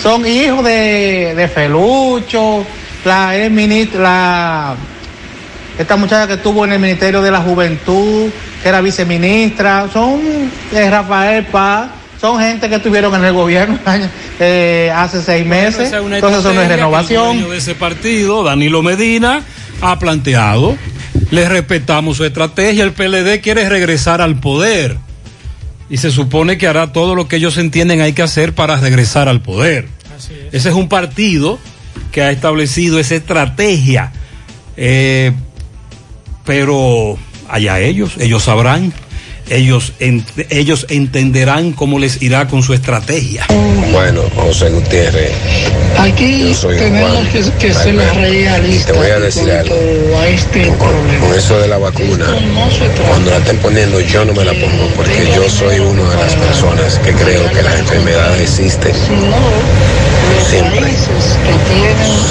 Son 0.01 0.27
hijos 0.27 0.65
de, 0.65 1.35
de 1.37 1.49
Felucho, 1.49 2.65
la, 3.05 3.33
ministra, 3.51 4.01
la 4.01 4.77
esta 5.79 5.97
muchacha 5.97 6.27
que 6.27 6.35
estuvo 6.35 6.65
en 6.65 6.73
el 6.73 6.79
Ministerio 6.79 7.21
de 7.21 7.31
la 7.31 7.41
Juventud, 7.41 8.31
que 8.63 8.69
era 8.69 8.81
viceministra, 8.81 9.89
son 9.93 10.21
eh, 10.73 10.91
Rafael 10.91 11.45
Paz, 11.47 11.91
son 12.21 12.41
gente 12.41 12.69
que 12.69 12.77
estuvieron 12.77 13.15
en 13.15 13.25
el 13.25 13.33
gobierno 13.33 13.79
eh, 14.41 14.91
hace 14.95 15.23
seis 15.23 15.47
meses. 15.47 15.93
Es 15.93 15.93
Entonces 15.93 16.41
eso 16.41 16.53
no 16.53 16.61
es 16.63 16.71
el 16.71 16.77
renovación. 16.77 17.37
dueño 17.39 17.51
de 17.51 17.59
ese 17.59 17.75
partido, 17.75 18.43
Danilo 18.43 18.83
Medina, 18.83 19.43
ha 19.81 19.99
planteado. 19.99 20.77
Le 21.31 21.49
respetamos 21.49 22.17
su 22.17 22.25
estrategia. 22.25 22.85
El 22.85 22.93
PLD 22.93 23.41
quiere 23.41 23.69
regresar 23.69 24.21
al 24.21 24.41
poder. 24.41 24.99
Y 25.89 25.99
se 25.99 26.11
supone 26.11 26.59
que 26.59 26.67
hará 26.67 26.93
todo 26.93 27.15
lo 27.15 27.29
que 27.29 27.37
ellos 27.37 27.59
entienden 27.59 28.01
hay 28.01 28.13
que 28.13 28.23
hacer 28.23 28.55
para 28.55 28.77
regresar 28.77 29.29
al 29.29 29.41
poder. 29.41 29.89
Ese 30.51 30.69
es 30.71 30.75
un 30.75 30.89
partido 30.89 31.59
que 32.11 32.23
ha 32.23 32.31
establecido 32.31 32.99
esa 32.99 33.15
estrategia. 33.15 34.13
Eh, 34.77 35.33
pero 36.47 37.19
allá 37.49 37.81
ellos, 37.81 38.17
ellos 38.19 38.45
sabrán, 38.45 38.95
ellos, 39.49 39.93
ent- 40.01 40.47
ellos 40.51 40.87
entenderán 40.91 41.73
cómo 41.73 41.99
les 41.99 42.21
irá 42.23 42.47
con 42.49 42.63
su 42.63 42.75
estrategia. 42.75 43.47
Bueno, 43.93 44.23
José 44.35 44.71
Gutiérrez, 44.71 45.31
Aquí 45.99 46.55
yo 46.61 46.69
tenemos 46.69 47.11
Juan 47.11 47.27
que, 47.29 47.43
que 47.59 47.73
ser 47.75 47.97
realistas 47.97 48.69
y 48.69 48.85
te 48.85 48.93
voy 48.93 49.11
a 49.11 49.19
decir 49.19 49.51
algo. 49.51 49.75
a 50.21 50.27
este. 50.29 50.69
Con 50.77 51.35
eso 51.35 51.59
de 51.59 51.69
la 51.69 51.79
vacuna, 51.79 52.27
cuando 53.09 53.31
la 53.31 53.39
estén 53.39 53.57
poniendo 53.59 54.01
yo 54.01 54.25
no 54.25 54.33
me 54.35 54.45
la 54.45 54.53
pongo 54.53 54.89
porque 54.95 55.27
yo 55.35 55.49
soy 55.49 55.79
una 55.79 56.03
de 56.11 56.17
las 56.17 56.35
personas 56.35 56.99
que 56.99 57.13
creo 57.13 57.51
que 57.51 57.63
las 57.63 57.79
enfermedades 57.81 58.43
existen. 58.43 58.93
Siempre. 60.51 60.81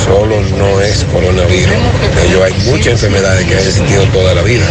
Solo 0.05 0.41
no 0.57 0.79
es 0.81 1.03
coronavirus. 1.11 1.73
Ellos 2.25 2.41
hay 2.43 2.53
muchas 2.69 2.87
enfermedades 2.93 3.45
que 3.45 3.53
han 3.53 3.59
existido 3.59 4.03
toda 4.13 4.33
la 4.33 4.41
vida. 4.41 4.65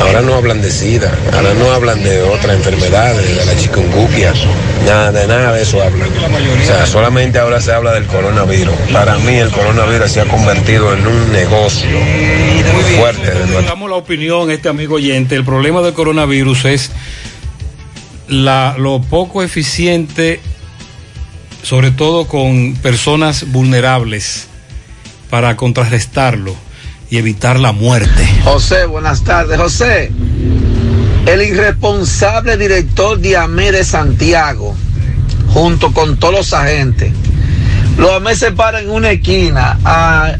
Ahora 0.00 0.20
no 0.22 0.34
hablan 0.34 0.60
de 0.62 0.70
SIDA, 0.70 1.10
ahora 1.32 1.54
no 1.54 1.70
hablan 1.72 1.83
de 1.92 2.22
otras 2.22 2.56
enfermedades, 2.56 3.36
de 3.36 3.44
la 3.44 3.56
chikungunya, 3.56 4.32
nada 4.86 5.12
de 5.12 5.26
nada 5.26 5.52
de 5.52 5.62
eso 5.62 5.82
hablan. 5.82 6.08
O 6.08 6.64
sea, 6.64 6.86
solamente 6.86 7.38
ahora 7.38 7.60
se 7.60 7.72
habla 7.72 7.92
del 7.92 8.06
coronavirus. 8.06 8.74
Para 8.90 9.18
mí 9.18 9.34
el 9.34 9.50
coronavirus 9.50 10.10
se 10.10 10.22
ha 10.22 10.24
convertido 10.24 10.94
en 10.94 11.06
un 11.06 11.32
negocio 11.32 11.90
muy 11.90 12.82
fuerte 12.96 13.32
Damos 13.66 13.90
la 13.90 13.96
opinión, 13.96 14.50
este 14.50 14.70
amigo 14.70 14.94
oyente. 14.94 15.36
El 15.36 15.44
problema 15.44 15.82
del 15.82 15.92
coronavirus 15.92 16.64
es 16.64 16.90
la, 18.28 18.76
lo 18.78 19.02
poco 19.02 19.42
eficiente, 19.42 20.40
sobre 21.62 21.90
todo 21.90 22.26
con 22.26 22.76
personas 22.76 23.52
vulnerables, 23.52 24.46
para 25.28 25.54
contrarrestarlo. 25.56 26.56
y 27.10 27.18
evitar 27.18 27.60
la 27.60 27.72
muerte. 27.72 28.26
José, 28.42 28.86
buenas 28.86 29.22
tardes. 29.22 29.58
José, 29.58 30.10
el 31.26 31.42
irresponsable 31.42 32.56
director 32.56 33.18
de 33.18 33.36
AME 33.36 33.72
de 33.72 33.84
Santiago, 33.84 34.74
junto 35.48 35.92
con 35.92 36.16
todos 36.18 36.34
los 36.34 36.52
agentes, 36.52 37.12
los 37.96 38.12
AME 38.12 38.34
se 38.34 38.52
paran 38.52 38.84
en 38.84 38.90
una 38.90 39.10
esquina 39.12 39.78
a 39.84 40.36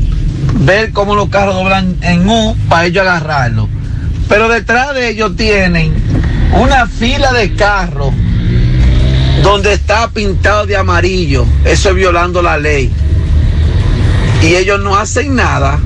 ver 0.61 0.93
cómo 0.93 1.15
los 1.15 1.29
carros 1.29 1.55
doblan 1.55 1.97
en 2.03 2.29
U 2.29 2.57
para 2.69 2.87
ellos 2.87 3.03
agarrarlo. 3.03 3.69
Pero 4.29 4.49
detrás 4.49 4.95
de 4.95 5.11
ellos 5.11 5.37
tienen 5.37 5.95
una 6.53 6.87
fila 6.87 7.33
de 7.33 7.55
carros 7.55 8.13
donde 9.43 9.75
está 9.75 10.09
pintado 10.11 10.67
de 10.67 10.77
amarillo. 10.77 11.47
Eso 11.65 11.91
es 11.91 11.95
violando 11.95 12.43
la 12.43 12.59
ley. 12.59 12.91
Y 14.43 14.55
ellos 14.55 14.81
no 14.81 14.97
hacen 14.97 15.35
nada. 15.35 15.79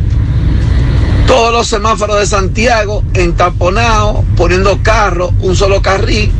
Todos 1.28 1.52
los 1.52 1.68
semáforos 1.68 2.18
de 2.18 2.26
Santiago 2.26 3.04
entaponados, 3.12 4.24
poniendo 4.34 4.82
carros, 4.82 5.30
un 5.40 5.54
solo 5.54 5.82
carril. 5.82 6.32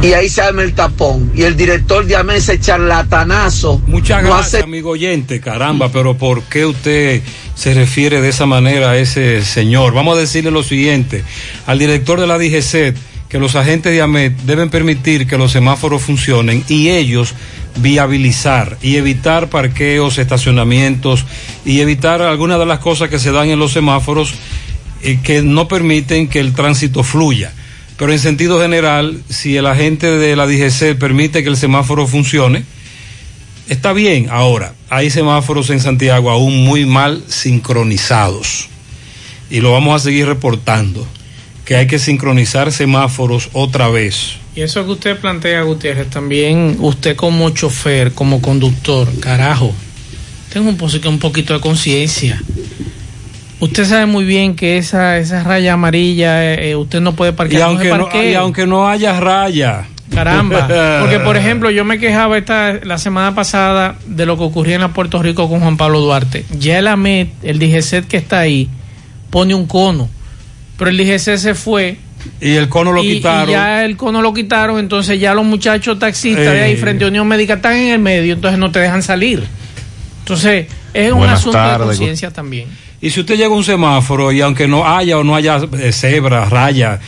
Y 0.00 0.12
ahí 0.12 0.28
se 0.28 0.42
arma 0.42 0.62
el 0.62 0.74
tapón. 0.74 1.32
Y 1.34 1.42
el 1.42 1.56
director 1.56 2.06
de 2.06 2.14
AME 2.14 2.36
ese 2.36 2.60
charlatanazo. 2.60 3.82
Muchas 3.86 4.22
no 4.22 4.28
gracias, 4.28 4.54
hace 4.54 4.64
amigo 4.64 4.90
oyente. 4.90 5.40
Caramba, 5.40 5.90
pero 5.90 6.16
¿por 6.16 6.42
qué 6.44 6.66
usted 6.66 7.22
se 7.56 7.74
refiere 7.74 8.20
de 8.20 8.28
esa 8.28 8.46
manera 8.46 8.92
a 8.92 8.96
ese 8.96 9.42
señor? 9.42 9.92
Vamos 9.92 10.16
a 10.16 10.20
decirle 10.20 10.52
lo 10.52 10.62
siguiente. 10.62 11.24
Al 11.66 11.78
director 11.78 12.20
de 12.20 12.26
la 12.26 12.38
DGC 12.38 12.94
que 13.34 13.40
los 13.40 13.56
agentes 13.56 13.92
de 13.92 14.00
AMET 14.00 14.32
deben 14.42 14.70
permitir 14.70 15.26
que 15.26 15.36
los 15.36 15.50
semáforos 15.50 16.00
funcionen 16.00 16.62
y 16.68 16.90
ellos 16.90 17.34
viabilizar 17.76 18.78
y 18.82 18.96
evitar 18.96 19.48
parqueos, 19.48 20.18
estacionamientos 20.18 21.24
y 21.64 21.80
evitar 21.80 22.22
algunas 22.22 22.58
de 22.58 22.66
las 22.66 22.78
cosas 22.78 23.08
que 23.08 23.18
se 23.18 23.32
dan 23.32 23.48
en 23.48 23.58
los 23.58 23.72
semáforos 23.72 24.34
eh, 25.02 25.18
que 25.22 25.42
no 25.42 25.68
permiten 25.68 26.28
que 26.28 26.40
el 26.40 26.52
tránsito 26.52 27.02
fluya. 27.02 27.52
Pero 27.96 28.12
en 28.12 28.18
sentido 28.18 28.60
general, 28.60 29.22
si 29.28 29.56
el 29.56 29.66
agente 29.66 30.06
de 30.06 30.36
la 30.36 30.46
DGC 30.46 30.98
permite 30.98 31.42
que 31.42 31.48
el 31.48 31.56
semáforo 31.56 32.06
funcione, 32.06 32.64
está 33.68 33.92
bien. 33.92 34.28
Ahora, 34.30 34.74
hay 34.90 35.10
semáforos 35.10 35.70
en 35.70 35.80
Santiago 35.80 36.30
aún 36.30 36.64
muy 36.64 36.86
mal 36.86 37.22
sincronizados 37.28 38.68
y 39.50 39.60
lo 39.60 39.72
vamos 39.72 39.94
a 39.94 40.04
seguir 40.04 40.26
reportando, 40.26 41.06
que 41.64 41.76
hay 41.76 41.86
que 41.86 41.98
sincronizar 41.98 42.72
semáforos 42.72 43.48
otra 43.52 43.88
vez. 43.88 44.36
Y 44.54 44.60
eso 44.60 44.84
que 44.84 44.92
usted 44.92 45.18
plantea, 45.18 45.62
Gutiérrez, 45.62 46.08
también 46.10 46.76
usted 46.78 47.16
como 47.16 47.50
chofer, 47.50 48.12
como 48.12 48.40
conductor, 48.40 49.08
carajo, 49.20 49.74
tenga 50.52 50.68
un, 50.68 51.18
poquito 51.18 51.54
de 51.54 51.60
conciencia. 51.60 52.40
Usted 53.58 53.84
sabe 53.84 54.06
muy 54.06 54.24
bien 54.24 54.54
que 54.54 54.78
esa, 54.78 55.18
esa 55.18 55.42
raya 55.42 55.72
amarilla, 55.72 56.44
eh, 56.44 56.70
eh, 56.70 56.76
usted 56.76 57.00
no 57.00 57.16
puede 57.16 57.32
Y 57.32 57.34
parquear. 57.34 57.62
se 57.62 57.90
aunque, 57.90 58.18
no, 58.18 58.22
y 58.22 58.34
aunque 58.34 58.66
no 58.66 58.88
haya 58.88 59.18
raya. 59.18 59.86
Caramba, 60.12 60.68
porque 61.00 61.18
por 61.18 61.36
ejemplo 61.36 61.70
yo 61.70 61.84
me 61.84 61.98
quejaba 61.98 62.38
esta 62.38 62.74
la 62.84 62.98
semana 62.98 63.34
pasada 63.34 63.96
de 64.06 64.26
lo 64.26 64.36
que 64.36 64.44
ocurría 64.44 64.76
en 64.76 64.92
Puerto 64.92 65.20
Rico 65.22 65.48
con 65.48 65.60
Juan 65.60 65.76
Pablo 65.76 66.00
Duarte. 66.00 66.44
Ya 66.56 66.78
el 66.78 66.86
AMET, 66.86 67.30
el 67.42 67.58
DGCET 67.58 68.06
que 68.06 68.18
está 68.18 68.40
ahí, 68.40 68.68
pone 69.30 69.54
un 69.54 69.66
cono, 69.66 70.08
pero 70.78 70.90
el 70.90 70.96
DGC 70.96 71.36
se 71.38 71.54
fue 71.54 71.96
Y 72.40 72.52
el 72.54 72.68
cono 72.68 72.92
lo 72.92 73.02
y, 73.04 73.14
quitaron. 73.16 73.48
y 73.50 73.52
ya 73.52 73.84
el 73.84 73.96
cono 73.96 74.22
lo 74.22 74.32
quitaron, 74.32 74.78
entonces 74.78 75.20
ya 75.20 75.34
los 75.34 75.44
muchachos 75.44 75.98
taxistas 75.98 76.44
de 76.52 76.62
ahí 76.62 76.72
Eh. 76.72 76.76
frente 76.76 77.04
a 77.04 77.08
Unión 77.08 77.26
Médica 77.28 77.54
están 77.54 77.76
en 77.76 77.92
el 77.92 77.98
medio, 77.98 78.34
entonces 78.34 78.58
no 78.58 78.70
te 78.70 78.78
dejan 78.80 79.02
salir. 79.02 79.44
Entonces 80.20 80.66
es 80.92 81.12
un 81.12 81.24
asunto 81.24 81.58
de 81.58 81.78
conciencia 81.78 82.30
también. 82.30 82.68
Y 83.00 83.10
si 83.10 83.20
usted 83.20 83.34
llega 83.36 83.48
a 83.48 83.56
un 83.56 83.64
semáforo 83.64 84.32
y 84.32 84.40
aunque 84.40 84.66
no 84.66 84.86
haya 84.88 85.18
o 85.18 85.24
no 85.24 85.34
haya 85.36 85.60
eh, 85.78 85.92
cebra, 85.92 86.46
raya, 86.46 86.98
permi- 86.98 87.00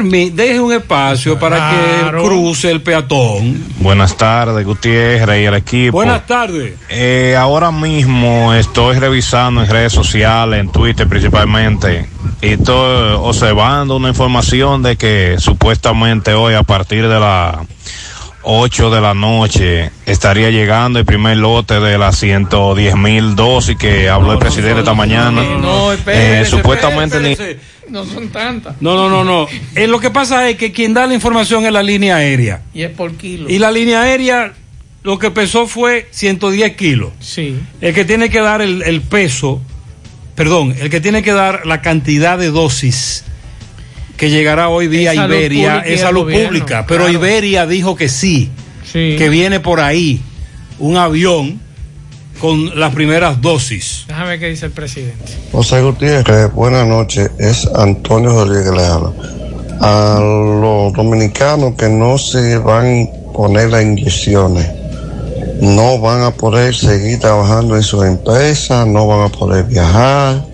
deje 0.00 0.60
un 0.60 0.72
espacio 0.72 1.38
para 1.38 1.70
que 1.70 2.10
cruce 2.22 2.70
el 2.70 2.80
peatón. 2.80 3.62
Buenas 3.78 4.16
tardes, 4.16 4.64
Gutiérrez 4.64 5.42
y 5.42 5.44
el 5.44 5.54
equipo. 5.54 5.92
Buenas 5.92 6.26
tardes. 6.26 6.74
Eh, 6.88 7.36
ahora 7.38 7.70
mismo 7.70 8.54
estoy 8.54 8.98
revisando 8.98 9.62
en 9.62 9.68
redes 9.68 9.92
sociales, 9.92 10.60
en 10.60 10.70
Twitter 10.70 11.06
principalmente, 11.06 12.06
y 12.40 12.48
estoy 12.48 13.14
observando 13.18 13.96
una 13.96 14.08
información 14.08 14.82
de 14.82 14.96
que 14.96 15.36
supuestamente 15.38 16.32
hoy 16.32 16.54
a 16.54 16.62
partir 16.62 17.06
de 17.06 17.20
las 17.20 17.56
8 18.44 18.90
de 18.90 19.00
la 19.00 19.14
noche 19.14 19.90
estaría 20.06 20.50
llegando 20.50 20.98
el 20.98 21.04
primer 21.04 21.36
lote 21.36 21.80
de 21.80 21.98
las 21.98 22.16
110 22.18 22.96
mil 22.96 23.36
dosis 23.36 23.76
que 23.76 24.08
habló 24.08 24.32
el 24.32 24.38
presidente 24.38 24.80
esta 24.80 24.94
mañana. 24.94 25.42
No, 25.60 25.92
Eh, 25.92 25.96
espérese, 25.96 26.50
supuestamente 26.50 27.20
ni... 27.20 27.36
No 27.92 28.06
son 28.06 28.28
tantas. 28.30 28.80
No, 28.80 28.96
no, 28.96 29.10
no, 29.10 29.22
no. 29.22 29.46
Eh, 29.74 29.86
lo 29.86 30.00
que 30.00 30.10
pasa 30.10 30.48
es 30.48 30.56
que 30.56 30.72
quien 30.72 30.94
da 30.94 31.06
la 31.06 31.12
información 31.14 31.66
es 31.66 31.72
la 31.72 31.82
línea 31.82 32.16
aérea. 32.16 32.62
Y 32.72 32.82
es 32.82 32.90
por 32.90 33.12
kilo. 33.16 33.50
Y 33.50 33.58
la 33.58 33.70
línea 33.70 34.00
aérea 34.02 34.54
lo 35.02 35.18
que 35.18 35.30
pesó 35.30 35.66
fue 35.66 36.08
110 36.10 36.74
kilos. 36.76 37.12
Sí. 37.20 37.54
El 37.82 37.92
que 37.92 38.06
tiene 38.06 38.30
que 38.30 38.40
dar 38.40 38.62
el, 38.62 38.82
el 38.82 39.02
peso, 39.02 39.60
perdón, 40.34 40.74
el 40.80 40.88
que 40.88 41.00
tiene 41.00 41.22
que 41.22 41.32
dar 41.32 41.66
la 41.66 41.82
cantidad 41.82 42.38
de 42.38 42.50
dosis 42.50 43.24
que 44.16 44.30
llegará 44.30 44.68
hoy 44.68 44.86
salud 44.86 45.34
Iberia 45.34 45.78
es 45.80 46.00
salud 46.00 46.20
gobierno, 46.22 46.46
pública. 46.48 46.86
Pero 46.86 47.04
claro. 47.04 47.18
Iberia 47.18 47.66
dijo 47.66 47.94
que 47.96 48.08
sí, 48.08 48.50
Sí. 48.84 49.16
que 49.18 49.28
viene 49.28 49.60
por 49.60 49.80
ahí 49.80 50.20
un 50.78 50.96
avión 50.96 51.60
con 52.42 52.76
las 52.78 52.92
primeras 52.92 53.40
dosis. 53.40 54.04
Déjame 54.08 54.30
ver 54.30 54.40
qué 54.40 54.48
dice 54.48 54.66
el 54.66 54.72
presidente. 54.72 55.32
José 55.52 55.80
Gutiérrez, 55.80 56.52
buenas 56.52 56.84
noches. 56.88 57.30
Es 57.38 57.68
Antonio 57.72 58.30
Rodríguez 58.30 58.68
que 58.68 58.76
le 58.76 58.84
habla. 58.84 59.12
A 59.80 60.18
los 60.20 60.92
dominicanos 60.92 61.74
que 61.76 61.88
no 61.88 62.18
se 62.18 62.58
van 62.58 63.04
a 63.04 63.32
poner 63.32 63.70
las 63.70 63.84
inyecciones, 63.84 64.68
no 65.60 66.00
van 66.00 66.24
a 66.24 66.32
poder 66.32 66.74
seguir 66.74 67.20
trabajando 67.20 67.76
en 67.76 67.84
sus 67.84 68.04
empresas, 68.04 68.88
no 68.88 69.06
van 69.06 69.20
a 69.20 69.28
poder 69.28 69.64
viajar, 69.64 70.44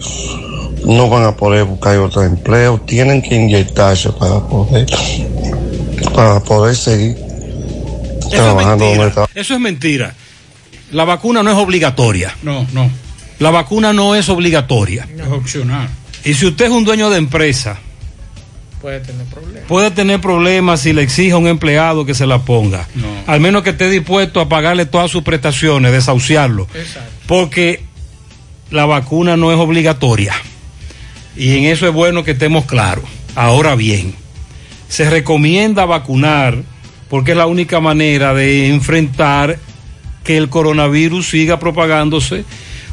no 0.85 1.09
van 1.09 1.25
a 1.25 1.35
poder 1.35 1.65
buscar 1.65 1.97
otro 2.01 2.23
empleo, 2.23 2.79
tienen 2.83 3.23
que 3.23 3.35
inyectarse 3.35 4.11
para 4.13 4.41
poder, 4.41 4.87
para 6.15 6.41
poder 6.41 6.77
seguir 6.77 7.17
Eso 7.17 8.27
es 8.27 8.31
trabajando 8.31 8.85
donde 8.85 9.05
mentira. 9.05 9.29
Eso 9.35 9.55
es 9.55 9.61
mentira. 9.61 10.15
La 10.93 11.05
vacuna 11.05 11.43
no 11.43 11.51
es 11.51 11.57
obligatoria. 11.57 12.35
No, 12.43 12.67
no. 12.73 12.91
La 13.39 13.51
vacuna 13.51 13.93
no 13.93 14.15
es 14.15 14.29
obligatoria. 14.29 15.07
Es 15.17 15.27
opcional. 15.29 15.89
Y 16.25 16.35
si 16.35 16.47
usted 16.47 16.67
es 16.67 16.71
un 16.71 16.85
dueño 16.85 17.11
de 17.11 17.19
empresa, 17.19 17.79
Puede 18.81 19.01
tener 19.01 19.27
problemas. 19.27 19.63
puede 19.67 19.91
tener 19.91 20.21
problemas 20.21 20.81
si 20.81 20.93
le 20.93 21.03
exige 21.03 21.33
a 21.33 21.37
un 21.37 21.49
empleado 21.49 22.05
que 22.07 22.15
se 22.15 22.27
la 22.27 22.39
ponga. 22.45 22.87
Al 23.27 23.41
menos 23.41 23.63
que 23.63 23.71
esté 23.71 23.91
dispuesto 23.91 24.41
a 24.41 24.49
pagarle 24.49 24.87
todas 24.87 25.11
sus 25.11 25.23
prestaciones, 25.25 25.91
desahuciarlo. 25.93 26.69
Exacto. 26.75 27.11
Porque 27.27 27.83
la 28.71 28.87
vacuna 28.87 29.37
no 29.37 29.51
es 29.53 29.59
obligatoria. 29.59 30.33
Y 31.37 31.57
en 31.57 31.65
eso 31.65 31.87
es 31.87 31.93
bueno 31.93 32.25
que 32.25 32.33
estemos 32.33 32.67
claros. 32.67 33.05
Ahora 33.35 33.75
bien, 33.75 34.15
se 34.89 35.09
recomienda 35.11 35.85
vacunar 35.85 36.63
porque 37.09 37.33
es 37.33 37.37
la 37.37 37.47
única 37.47 37.81
manera 37.81 38.35
de 38.35 38.69
enfrentar 38.69 39.59
que 40.29 40.37
el 40.37 40.51
coronavirus 40.51 41.31
siga 41.31 41.59
propagándose 41.59 42.45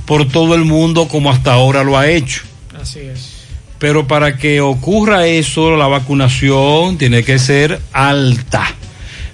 por 0.06 0.26
todo 0.26 0.56
el 0.56 0.64
mundo 0.64 1.10
como 1.10 1.30
hasta 1.30 1.52
ahora 1.52 1.84
lo 1.84 1.98
ha 1.98 2.08
hecho. 2.08 2.44
Así 2.82 3.00
es. 3.00 3.48
Pero 3.78 4.08
para 4.08 4.38
que 4.38 4.62
ocurra 4.62 5.28
eso, 5.28 5.76
la 5.76 5.88
vacunación 5.88 6.98
tiene 6.98 7.26
que 7.26 7.38
ser 7.38 7.82
alta. 7.92 8.74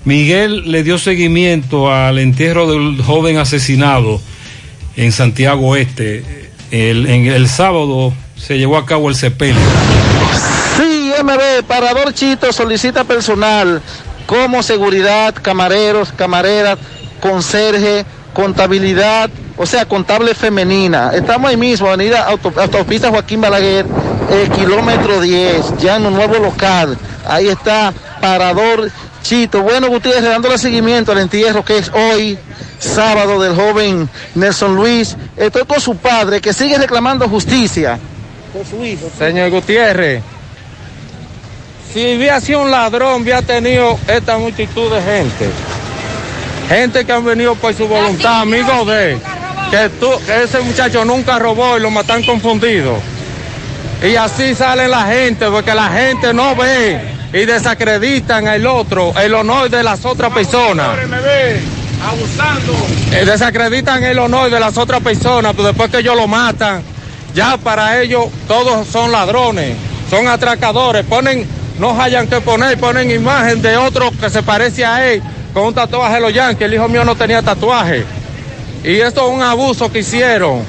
Miguel 0.03 0.71
le 0.71 0.81
dio 0.81 0.97
seguimiento 0.97 1.93
al 1.93 2.17
entierro 2.17 2.71
del 2.71 3.03
joven 3.03 3.37
asesinado 3.37 4.19
en 4.97 5.11
Santiago 5.11 5.67
Oeste. 5.67 6.49
El, 6.71 7.05
en 7.05 7.27
el 7.27 7.47
sábado 7.47 8.15
se 8.35 8.57
llevó 8.57 8.77
a 8.77 8.85
cabo 8.87 9.09
el 9.09 9.15
sepelio. 9.15 9.61
Sí, 10.75 11.11
MB, 11.21 11.65
Parador 11.67 12.15
Chito 12.15 12.51
solicita 12.51 13.03
personal 13.03 13.79
como 14.25 14.63
seguridad, 14.63 15.35
camareros, 15.39 16.11
camareras, 16.13 16.79
conserje, 17.21 18.05
contabilidad, 18.33 19.29
o 19.57 19.65
sea, 19.65 19.85
contable 19.85 20.33
femenina. 20.35 21.11
Estamos 21.13 21.49
ahí 21.49 21.57
mismo, 21.57 21.87
avenida 21.87 22.25
Auto- 22.27 22.53
autopista 22.59 23.09
Joaquín 23.09 23.39
Balaguer, 23.41 23.85
eh, 24.31 24.49
kilómetro 24.55 25.21
10, 25.21 25.77
ya 25.79 25.95
en 25.97 26.05
un 26.07 26.13
nuevo 26.15 26.35
local. 26.39 26.97
Ahí 27.27 27.47
está 27.47 27.93
Parador 28.19 28.89
Chito. 29.23 29.61
Bueno, 29.61 29.87
Gutiérrez, 29.89 30.23
dándole 30.23 30.57
seguimiento 30.57 31.11
al 31.11 31.19
entierro 31.19 31.63
que 31.63 31.77
es 31.77 31.91
hoy, 31.93 32.37
sábado, 32.79 33.39
del 33.41 33.55
joven 33.55 34.09
Nelson 34.35 34.75
Luis. 34.75 35.15
Estoy 35.37 35.63
con 35.65 35.79
su 35.79 35.95
padre 35.97 36.41
que 36.41 36.53
sigue 36.53 36.77
reclamando 36.77 37.29
justicia. 37.29 37.99
Con 38.51 38.65
su 38.65 38.83
hijo. 38.83 39.09
Señor 39.17 39.49
Gutiérrez, 39.51 40.23
si 41.93 42.15
hubiera 42.15 42.39
sido 42.41 42.61
un 42.61 42.71
ladrón, 42.71 43.21
hubiera 43.21 43.41
tenido 43.41 43.99
esta 44.07 44.37
multitud 44.37 44.89
de 44.93 45.01
gente. 45.01 45.49
Gente 46.71 47.03
que 47.03 47.11
han 47.11 47.25
venido 47.25 47.53
por 47.55 47.73
su 47.73 47.85
voluntad, 47.85 48.43
amigos 48.43 48.87
de 48.87 49.11
él. 49.11 49.19
que, 49.69 49.89
tú, 49.99 50.07
que 50.25 50.43
ese 50.43 50.61
muchacho 50.61 51.03
nunca 51.03 51.37
robó 51.37 51.77
y 51.77 51.81
lo 51.81 51.91
matan 51.91 52.23
confundido. 52.23 52.97
Y 54.01 54.15
así 54.15 54.55
sale 54.55 54.87
la 54.87 55.03
gente, 55.03 55.47
porque 55.47 55.75
la 55.75 55.89
gente 55.89 56.33
no 56.33 56.55
ve 56.55 56.97
y 57.33 57.39
desacreditan 57.39 58.47
el 58.47 58.65
otro, 58.65 59.13
el 59.19 59.33
honor 59.33 59.69
de 59.69 59.83
las 59.83 60.05
otras 60.05 60.31
personas. 60.31 60.97
Abusando. 62.07 62.73
Eh, 63.11 63.25
desacreditan 63.25 64.05
el 64.05 64.17
honor 64.19 64.49
de 64.49 64.59
las 64.61 64.77
otras 64.77 65.01
personas, 65.01 65.51
pero 65.51 65.67
después 65.67 65.91
que 65.91 65.97
ellos 65.97 66.15
lo 66.15 66.29
matan, 66.29 66.83
ya 67.35 67.57
para 67.57 68.01
ellos 68.01 68.27
todos 68.47 68.87
son 68.87 69.11
ladrones, 69.11 69.75
son 70.09 70.25
atracadores, 70.29 71.05
ponen, 71.05 71.45
no 71.79 72.01
hayan 72.01 72.27
que 72.27 72.39
poner, 72.39 72.79
ponen 72.79 73.11
imagen 73.11 73.61
de 73.61 73.75
otro 73.75 74.09
que 74.21 74.29
se 74.29 74.41
parece 74.41 74.85
a 74.85 75.05
él 75.11 75.21
con 75.53 75.65
un 75.65 75.73
tatuaje 75.73 76.15
de 76.15 76.21
los 76.21 76.33
Yankees, 76.33 76.67
el 76.67 76.73
hijo 76.73 76.87
mío 76.87 77.03
no 77.03 77.15
tenía 77.15 77.41
tatuaje. 77.41 78.05
Y 78.83 78.95
esto 78.95 79.27
es 79.27 79.33
un 79.33 79.41
abuso 79.41 79.91
que 79.91 79.99
hicieron. 79.99 80.61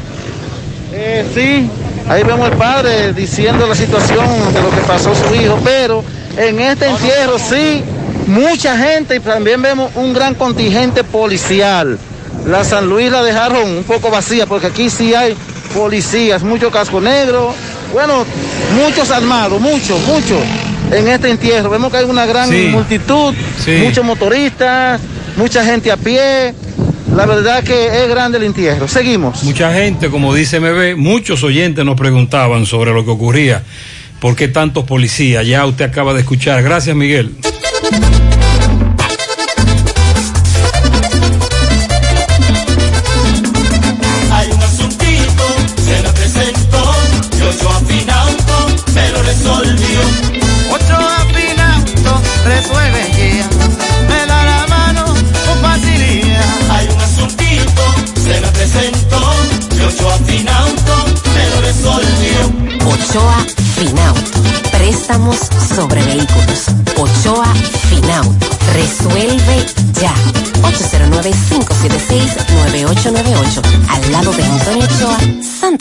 Eh, 0.93 1.25
sí, 1.35 1.71
ahí 2.09 2.23
vemos 2.23 2.51
al 2.51 2.57
padre 2.57 3.13
diciendo 3.13 3.67
la 3.67 3.75
situación 3.75 4.27
de 4.53 4.61
lo 4.61 4.71
que 4.71 4.81
pasó 4.87 5.15
su 5.15 5.35
hijo, 5.35 5.59
pero 5.65 6.05
en 6.37 6.61
este 6.61 6.89
entierro 6.89 7.39
sí, 7.39 7.83
mucha 8.27 8.77
gente 8.77 9.17
y 9.17 9.21
también 9.21 9.63
vemos 9.63 9.91
un 9.95 10.13
gran 10.13 10.35
contingente 10.35 11.05
policial. 11.05 11.99
La 12.47 12.65
San 12.65 12.89
Luis 12.89 13.11
la 13.11 13.23
dejaron 13.23 13.71
un 13.71 13.85
poco 13.85 14.11
vacía 14.11 14.47
porque 14.47 14.67
aquí 14.67 14.91
sí 14.91 15.15
hay 15.15 15.37
policías, 15.75 16.43
mucho 16.43 16.71
casco 16.71 17.01
negro, 17.01 17.55
bueno, 17.93 18.25
muchos 18.75 19.11
armados, 19.11 19.61
muchos, 19.61 19.99
muchos 20.07 20.39
en 20.93 21.09
este 21.09 21.31
entierro. 21.31 21.71
Vemos 21.71 21.91
que 21.91 21.99
hay 21.99 22.05
una 22.05 22.27
gran 22.27 22.49
Sí. 22.49 22.69
multitud, 22.71 23.35
Sí. 23.65 23.73
muchos 23.85 24.05
motoristas, 24.05 25.01
mucha 25.37 25.65
gente 25.65 25.91
a 25.91 25.97
pie. 25.97 26.55
La 27.15 27.27
verdad 27.27 27.63
que 27.63 27.87
es 28.05 28.09
grande 28.09 28.39
el 28.39 28.45
entierro. 28.45 28.89
Seguimos. 28.89 29.43
Mucha 29.45 29.73
gente, 29.73 30.09
como 30.09 30.35
dice 30.35 30.61
MB, 30.61 30.97
muchos 30.97 31.43
oyentes 31.45 31.85
nos 31.85 31.97
preguntaban 31.97 32.65
sobre 32.67 32.93
lo 32.93 33.05
que 33.05 33.11
ocurría. 33.11 33.63
¿Por 34.21 34.35
qué 34.37 34.49
tantos 34.49 34.85
policías? 34.85 35.47
Ya 35.47 35.67
usted 35.67 35.85
acaba 35.85 36.15
de 36.15 36.21
escuchar. 36.21 36.63
Gracias, 36.63 36.95
Miguel. 36.97 37.35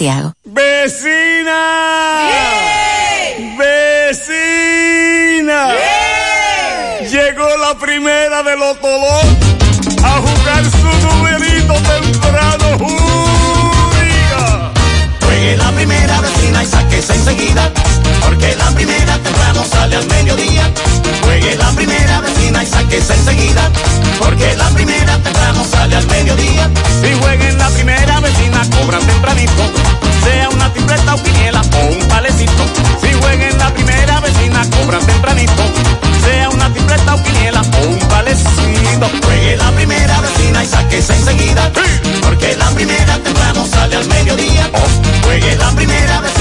Santiago. 0.01 0.33
¡Vecina! 0.45 1.61
¡Vecina! 3.55 4.79
Llegó 7.07 7.47
la 7.57 7.77
primera 7.77 8.41
de 8.41 8.57
los 8.57 8.79
Tolón 8.79 9.37
a 10.03 10.21
jugar 10.21 10.65
su 10.65 10.89
numerito 11.05 11.73
temprano. 11.73 12.79
¡Juega! 12.79 14.71
Juegue 15.23 15.57
la 15.57 15.71
primera 15.71 16.21
vecina 16.21 16.63
y 16.63 16.65
sáquese 16.65 17.13
enseguida, 17.13 17.71
porque 18.25 18.55
la 18.55 18.71
primera 18.71 19.19
temprano 19.19 19.63
sale 19.69 19.97
al 19.97 20.07
mediodía. 20.07 20.67
Juegue 21.23 21.55
la 21.57 21.69
primera 21.73 22.21
vecina 22.21 22.63
y 22.63 22.65
sáquese 22.65 23.13
enseguida, 23.13 23.69
porque 24.17 24.55
la 24.55 24.67
primera 24.69 25.17
temprano 25.19 25.63
sale 25.69 25.95
al 25.95 26.07
mediodía. 26.07 26.71
Si 27.03 27.13
jueguen 27.21 27.57
la 27.59 27.69
primera 27.69 28.19
vecina, 28.19 28.67
cobran 28.71 29.05
tempranito. 29.05 29.80
Tripleta 30.91 31.15
o 31.15 31.23
quiniela 31.23 31.61
o 31.61 31.85
un 31.85 32.07
palecito. 32.09 32.63
Si 32.99 33.13
jueguen 33.13 33.57
la 33.57 33.73
primera 33.73 34.19
vecina, 34.19 34.61
cobran 34.71 35.05
tempranito. 35.05 35.63
Sea 36.21 36.49
una 36.49 36.69
tripleta 36.73 37.15
o 37.15 37.23
quiniela 37.23 37.61
o 37.61 37.87
un 37.87 37.99
palecito. 38.09 39.09
Juegue 39.23 39.55
la 39.55 39.71
primera 39.71 40.19
vecina 40.19 40.65
y 40.65 40.67
sáquese 40.67 41.15
enseguida, 41.15 41.71
porque 42.21 42.57
la 42.57 42.69
primera 42.71 43.17
temprano 43.19 43.65
sale 43.65 43.95
al 43.95 44.07
mediodía. 44.09 44.69
Juegue 45.23 45.55
la 45.55 45.71
primera 45.71 46.19
vecina 46.19 46.40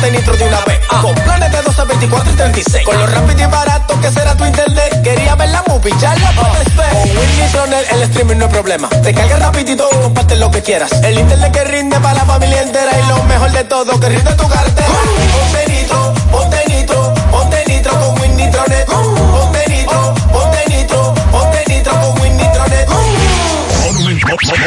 Ponte 0.00 0.16
nitro 0.16 0.36
de 0.36 0.44
una 0.44 0.60
vez. 0.64 0.80
Con 0.86 1.14
planes 1.14 1.52
de 1.52 1.62
12, 1.62 1.84
24 1.84 2.32
y 2.32 2.36
36. 2.36 2.84
Con 2.84 2.98
lo 2.98 3.06
rápido 3.06 3.42
y 3.42 3.46
barato 3.46 4.00
que 4.00 4.10
será 4.10 4.34
tu 4.34 4.44
internet. 4.44 5.02
Quería 5.02 5.34
ver 5.34 5.48
la 5.50 5.62
movie, 5.66 5.92
ya 6.00 6.14
la 6.16 6.32
puedes 6.32 6.76
ver. 6.76 6.90
Con 6.90 7.02
Win 7.02 7.40
Nitronet 7.40 7.92
el 7.92 8.02
streaming 8.02 8.36
no 8.36 8.46
es 8.46 8.50
problema. 8.52 8.88
Te 8.88 9.14
carga 9.14 9.36
rapidito 9.36 9.88
y 9.92 10.02
comparte 10.02 10.36
lo 10.36 10.50
que 10.50 10.62
quieras. 10.62 10.90
El 11.02 11.18
internet 11.18 11.52
que 11.52 11.64
rinde 11.64 11.98
para 12.00 12.14
la 12.14 12.24
familia 12.24 12.62
entera. 12.62 12.92
Y 12.98 13.08
lo 13.08 13.22
mejor 13.24 13.52
de 13.52 13.64
todo, 13.64 14.00
que 14.00 14.08
rinde 14.08 14.32
tu 14.34 14.48
cartera. 14.48 14.88
Ponte 14.88 15.72
nitro, 15.72 16.14
ponte 16.30 16.64
nitro, 16.68 17.14
ponte 17.30 17.64
nitro 17.66 17.92
con 18.00 18.20
Win 18.20 18.36
Nitronet. 18.36 18.86
Ponte 18.86 19.68
nitro, 19.68 20.14
ponte 20.32 20.64
nitro, 20.68 21.14
ponte 21.30 21.64
nitro 21.68 21.92
con 21.92 22.20
Win 22.22 22.36
Nitronet. 22.36 22.88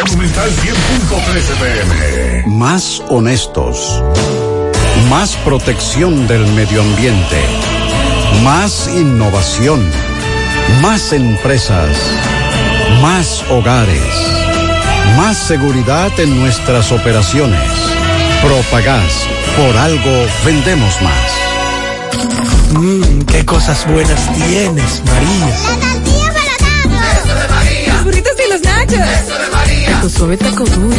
Monumental 0.06 0.50
100.13 0.52 1.56
pm. 1.60 2.44
Más 2.48 3.02
honestos. 3.10 4.04
Más 5.10 5.36
protección 5.38 6.28
del 6.28 6.46
medio 6.54 6.82
ambiente. 6.82 7.42
Más 8.44 8.88
innovación. 8.88 9.90
Más 10.82 11.14
empresas. 11.14 11.96
Más 13.02 13.44
hogares. 13.50 14.14
Más 15.18 15.38
seguridad 15.38 16.12
en 16.20 16.40
nuestras 16.40 16.92
operaciones. 16.92 17.62
Propagás. 18.42 19.28
Por 19.58 19.78
algo 19.78 20.26
vendemos 20.46 21.02
más. 21.02 22.74
Mmm, 22.74 23.22
qué 23.24 23.46
cosas 23.46 23.86
buenas 23.88 24.34
tienes, 24.34 25.04
María. 25.06 25.50
Eso 27.24 27.36
de 27.36 27.48
María. 27.48 27.94
Los 27.94 28.04
burritos 28.04 28.34
y 28.46 28.52
los 28.52 28.62
nachos. 28.62 29.00
Eso 29.00 29.38
de 29.38 29.50
María. 29.52 30.02
Tu 30.02 30.10
suave 30.10 30.38
taco 30.38 30.64
duro. 30.66 30.96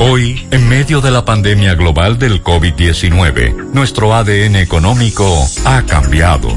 Hoy, 0.00 0.46
en 0.52 0.68
medio 0.68 1.00
de 1.00 1.10
la 1.10 1.24
pandemia 1.24 1.74
global 1.74 2.20
del 2.20 2.44
COVID-19, 2.44 3.72
nuestro 3.72 4.14
ADN 4.14 4.54
económico 4.56 5.44
ha 5.64 5.82
cambiado 5.82 6.56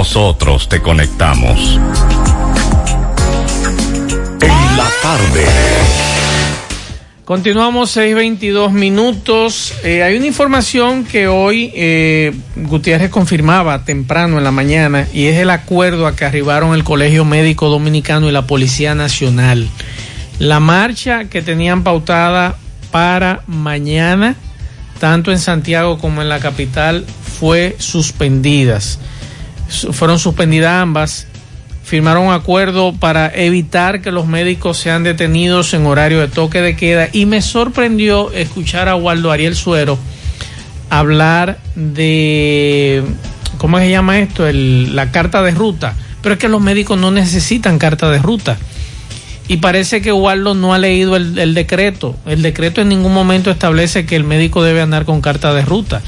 nosotros 0.00 0.66
te 0.66 0.80
conectamos. 0.80 1.78
En 4.40 4.76
la 4.78 4.88
tarde. 5.02 5.44
Continuamos 7.26 7.98
6.22 7.98 8.70
minutos. 8.70 9.74
Eh, 9.84 10.02
hay 10.02 10.16
una 10.16 10.24
información 10.24 11.04
que 11.04 11.28
hoy 11.28 11.70
eh, 11.74 12.32
Gutiérrez 12.56 13.10
confirmaba 13.10 13.84
temprano 13.84 14.38
en 14.38 14.44
la 14.44 14.50
mañana 14.50 15.06
y 15.12 15.26
es 15.26 15.36
el 15.36 15.50
acuerdo 15.50 16.06
a 16.06 16.16
que 16.16 16.24
arribaron 16.24 16.72
el 16.72 16.82
Colegio 16.82 17.26
Médico 17.26 17.68
Dominicano 17.68 18.26
y 18.26 18.32
la 18.32 18.46
Policía 18.46 18.94
Nacional. 18.94 19.68
La 20.38 20.60
marcha 20.60 21.26
que 21.26 21.42
tenían 21.42 21.84
pautada 21.84 22.56
para 22.90 23.42
mañana, 23.46 24.34
tanto 24.98 25.30
en 25.30 25.38
Santiago 25.38 25.98
como 25.98 26.22
en 26.22 26.30
la 26.30 26.40
capital, 26.40 27.04
fue 27.38 27.76
suspendidas. 27.78 28.98
Fueron 29.92 30.18
suspendidas 30.18 30.72
ambas 30.82 31.26
firmaron 31.82 32.26
un 32.26 32.32
acuerdo 32.32 32.92
para 32.92 33.34
evitar 33.34 34.00
que 34.00 34.12
los 34.12 34.26
médicos 34.28 34.76
sean 34.78 35.02
detenidos 35.02 35.74
en 35.74 35.86
horario 35.86 36.20
de 36.20 36.28
toque 36.28 36.60
de 36.60 36.76
queda 36.76 37.08
y 37.12 37.26
me 37.26 37.42
sorprendió 37.42 38.30
escuchar 38.32 38.88
a 38.88 38.94
Waldo 38.94 39.32
Ariel 39.32 39.56
Suero 39.56 39.98
hablar 40.88 41.58
de, 41.74 43.02
¿cómo 43.58 43.78
se 43.78 43.90
llama 43.90 44.18
esto? 44.20 44.46
El- 44.46 44.94
la 44.94 45.10
carta 45.10 45.42
de 45.42 45.50
ruta. 45.52 45.94
Pero 46.22 46.34
es 46.34 46.38
que 46.38 46.48
los 46.48 46.60
médicos 46.60 46.98
no 46.98 47.10
necesitan 47.10 47.78
carta 47.78 48.10
de 48.10 48.18
ruta. 48.18 48.56
Y 49.48 49.56
parece 49.56 50.00
que 50.00 50.12
Waldo 50.12 50.54
no 50.54 50.74
ha 50.74 50.78
leído 50.78 51.16
el 51.16 51.54
decreto. 51.54 52.14
El 52.26 52.42
decreto 52.42 52.80
en 52.82 52.88
ningún 52.88 53.12
momento 53.14 53.50
establece 53.50 54.06
que 54.06 54.14
el 54.14 54.22
médico 54.22 54.62
debe 54.62 54.80
andar 54.80 55.04
con 55.04 55.20
carta 55.20 55.52
de 55.54 55.62
ruta. 55.62 56.02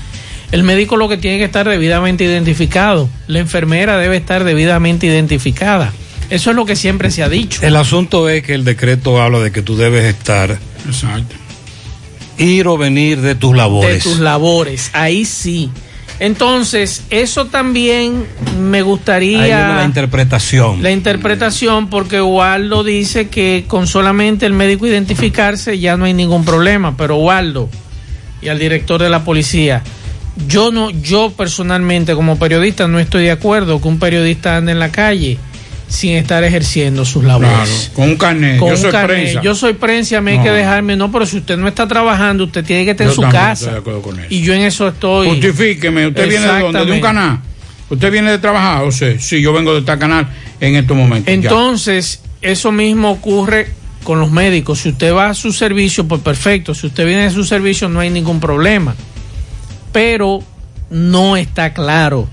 El 0.53 0.63
médico 0.65 0.97
lo 0.97 1.09
que 1.09 1.17
tiene 1.17 1.39
que 1.39 1.45
estar 1.45 1.69
debidamente 1.69 2.25
identificado. 2.25 3.09
La 3.27 3.39
enfermera 3.41 3.97
debe 3.99 4.17
estar 4.19 4.45
debidamente 4.45 5.07
identificada. 5.07 5.93
Eso 6.31 6.51
es 6.51 6.57
lo 6.57 6.65
que 6.67 6.77
siempre 6.77 7.11
se 7.11 7.23
ha 7.23 7.29
dicho. 7.29 7.61
El 7.67 7.77
asunto 7.77 8.29
es 8.29 8.43
que 8.43 8.55
el 8.55 8.65
decreto 8.65 9.21
habla 9.21 9.41
de 9.41 9.51
que 9.51 9.63
tú 9.63 9.77
debes 9.77 10.05
estar. 10.05 10.59
Exacto. 10.87 11.35
Ir 12.39 12.69
o 12.69 12.79
venir 12.79 13.21
de 13.21 13.35
tus 13.35 13.53
de 13.53 13.57
labores. 13.59 14.03
tus 14.03 14.19
labores. 14.21 14.91
Ahí 14.93 15.25
sí. 15.25 15.71
Entonces, 16.19 17.03
eso 17.11 17.47
también 17.47 18.25
me 18.61 18.79
Ahí 18.79 18.83
gustaría 18.85 19.39
viene 19.57 19.75
la 19.75 19.85
interpretación. 19.85 20.83
la 20.83 20.91
interpretación 20.93 21.89
porque 21.89 22.21
Waldo 22.21 22.85
dice 22.85 23.29
que 23.29 23.65
con 23.67 23.87
solamente 23.87 24.47
el 24.47 24.53
médico 24.53 24.87
identificarse 24.87 25.79
ya 25.79 25.97
no 25.97 26.05
hay 26.05 26.15
ningún 26.15 26.45
problema, 26.45 26.97
pero 26.97 27.17
Waldo 27.17 27.69
y 28.41 28.49
al 28.49 28.59
director 28.59 29.03
de 29.03 29.09
la 29.09 29.25
policía, 29.25 29.83
yo 30.49 30.73
no 30.73 30.91
yo 30.91 31.33
personalmente 31.37 32.15
como 32.15 32.39
periodista 32.39 32.89
no 32.89 32.99
estoy 32.99 33.25
de 33.25 33.31
acuerdo 33.33 33.81
que 33.81 33.89
un 33.89 33.99
periodista 33.99 34.57
ande 34.57 34.73
en 34.73 34.79
la 34.79 34.91
calle 34.91 35.39
sin 35.89 36.13
estar 36.15 36.43
ejerciendo 36.43 37.05
sus 37.05 37.23
labores. 37.23 37.51
Claro, 37.53 37.95
con 37.95 38.09
un 38.09 38.17
carnet. 38.17 38.59
Con 38.59 38.69
yo 38.71 38.75
un 38.77 38.81
soy 38.81 38.91
carnet. 38.93 39.21
prensa. 39.25 39.43
Yo 39.43 39.55
soy 39.55 39.73
prensa, 39.75 40.21
me 40.23 40.31
hay 40.33 40.39
No. 40.39 40.45
que 40.45 40.51
dejarme. 40.51 40.97
No, 40.97 41.13
pero 41.13 41.27
si 41.27 41.37
usted 41.37 41.59
no 41.59 41.69
está 41.69 41.87
trabajando, 41.87 42.45
usted 42.45 42.65
tiene 42.65 42.87
que 42.87 42.93
estar 42.93 43.07
Yo 43.09 43.11
en 43.11 43.17
su 43.17 43.23
casa. 43.23 43.53
estoy 43.53 43.73
de 43.73 43.79
acuerdo 43.79 44.01
con 44.03 44.19
eso. 44.19 44.27
Y 44.31 44.41
yo 44.41 44.55
en 44.55 44.63
eso 44.63 44.89
estoy. 44.89 45.29
Justifíqueme, 45.29 46.07
¿usted 46.07 46.29
viene 46.31 46.47
de 46.51 46.61
dónde? 46.61 46.85
¿De 46.87 46.93
un 46.93 47.01
canal? 47.01 47.41
¿Usted 47.91 48.11
viene 48.11 48.31
de 48.31 48.39
trabajar? 48.39 48.85
O 48.85 48.91
sea, 48.93 49.19
sí, 49.21 49.43
yo 49.43 49.53
vengo 49.53 49.75
de 49.75 49.81
este 49.81 49.99
canal 49.99 50.29
en 50.61 50.77
estos 50.77 50.97
momentos. 50.97 51.27
ya. 51.27 51.35
Entonces, 51.35 52.23
eso 52.41 52.73
mismo 52.73 53.11
ocurre 53.11 53.69
con 54.03 54.19
los 54.19 54.31
médicos. 54.31 54.79
Si 54.81 54.89
usted 54.89 55.13
va 55.13 55.29
a 55.29 55.35
su 55.35 55.53
servicio, 55.53 56.09
pues 56.09 56.23
perfecto. 56.23 56.75
Si 56.75 56.87
usted 56.87 57.05
viene 57.05 57.25
de 57.25 57.31
su 57.33 57.45
servicio, 57.45 57.91
no 57.91 58.01
hay 58.01 58.09
ningún 58.09 58.41
problema. 58.41 58.95
Pero 59.93 60.43
no 60.91 61.37
está 61.37 61.73
claro 61.73 62.29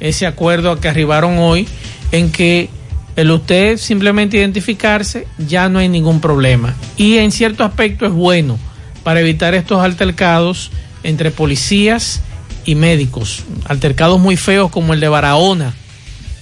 ese 0.00 0.26
acuerdo 0.26 0.70
a 0.70 0.80
que 0.80 0.88
arribaron 0.88 1.38
hoy 1.38 1.68
en 2.12 2.32
que 2.32 2.70
el 3.16 3.30
usted 3.30 3.76
simplemente 3.76 4.38
identificarse 4.38 5.26
ya 5.38 5.68
no 5.68 5.78
hay 5.78 5.88
ningún 5.88 6.20
problema. 6.20 6.74
Y 6.96 7.18
en 7.18 7.32
cierto 7.32 7.64
aspecto 7.64 8.06
es 8.06 8.12
bueno 8.12 8.58
para 9.02 9.20
evitar 9.20 9.54
estos 9.54 9.82
altercados 9.82 10.70
entre 11.02 11.30
policías 11.30 12.22
y 12.64 12.74
médicos. 12.74 13.44
Altercados 13.66 14.20
muy 14.20 14.36
feos 14.36 14.70
como 14.70 14.94
el 14.94 15.00
de 15.00 15.08
Barahona, 15.08 15.74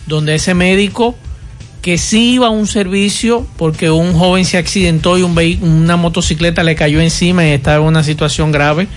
donde 0.07 0.35
ese 0.35 0.55
médico 0.55 1.17
que 1.83 1.97
sí 1.97 2.35
iba 2.35 2.49
a 2.49 2.51
un 2.51 2.67
servicio 2.67 3.47
porque 3.57 3.91
un 3.91 4.13
joven 4.13 4.45
se 4.45 4.59
accidentó 4.59 5.17
y 5.17 5.23
un 5.23 5.39
una 5.63 5.97
motocicleta 5.97 6.63
le 6.63 6.75
cayó 6.75 7.01
encima 7.01 7.47
y 7.47 7.51
estaba 7.51 7.77
en 7.77 7.85
una 7.85 8.03
situación 8.03 8.53
grave, 8.53 8.89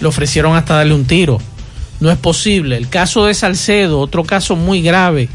le 0.00 0.06
ofrecieron 0.06 0.56
hasta 0.56 0.74
darle 0.74 0.94
un 0.94 1.04
tiro. 1.04 1.38
No 2.00 2.10
es 2.10 2.18
posible. 2.18 2.76
El 2.76 2.88
caso 2.88 3.24
de 3.26 3.34
Salcedo, 3.34 4.00
otro 4.00 4.24
caso 4.24 4.56
muy 4.56 4.82
grave 4.82 5.28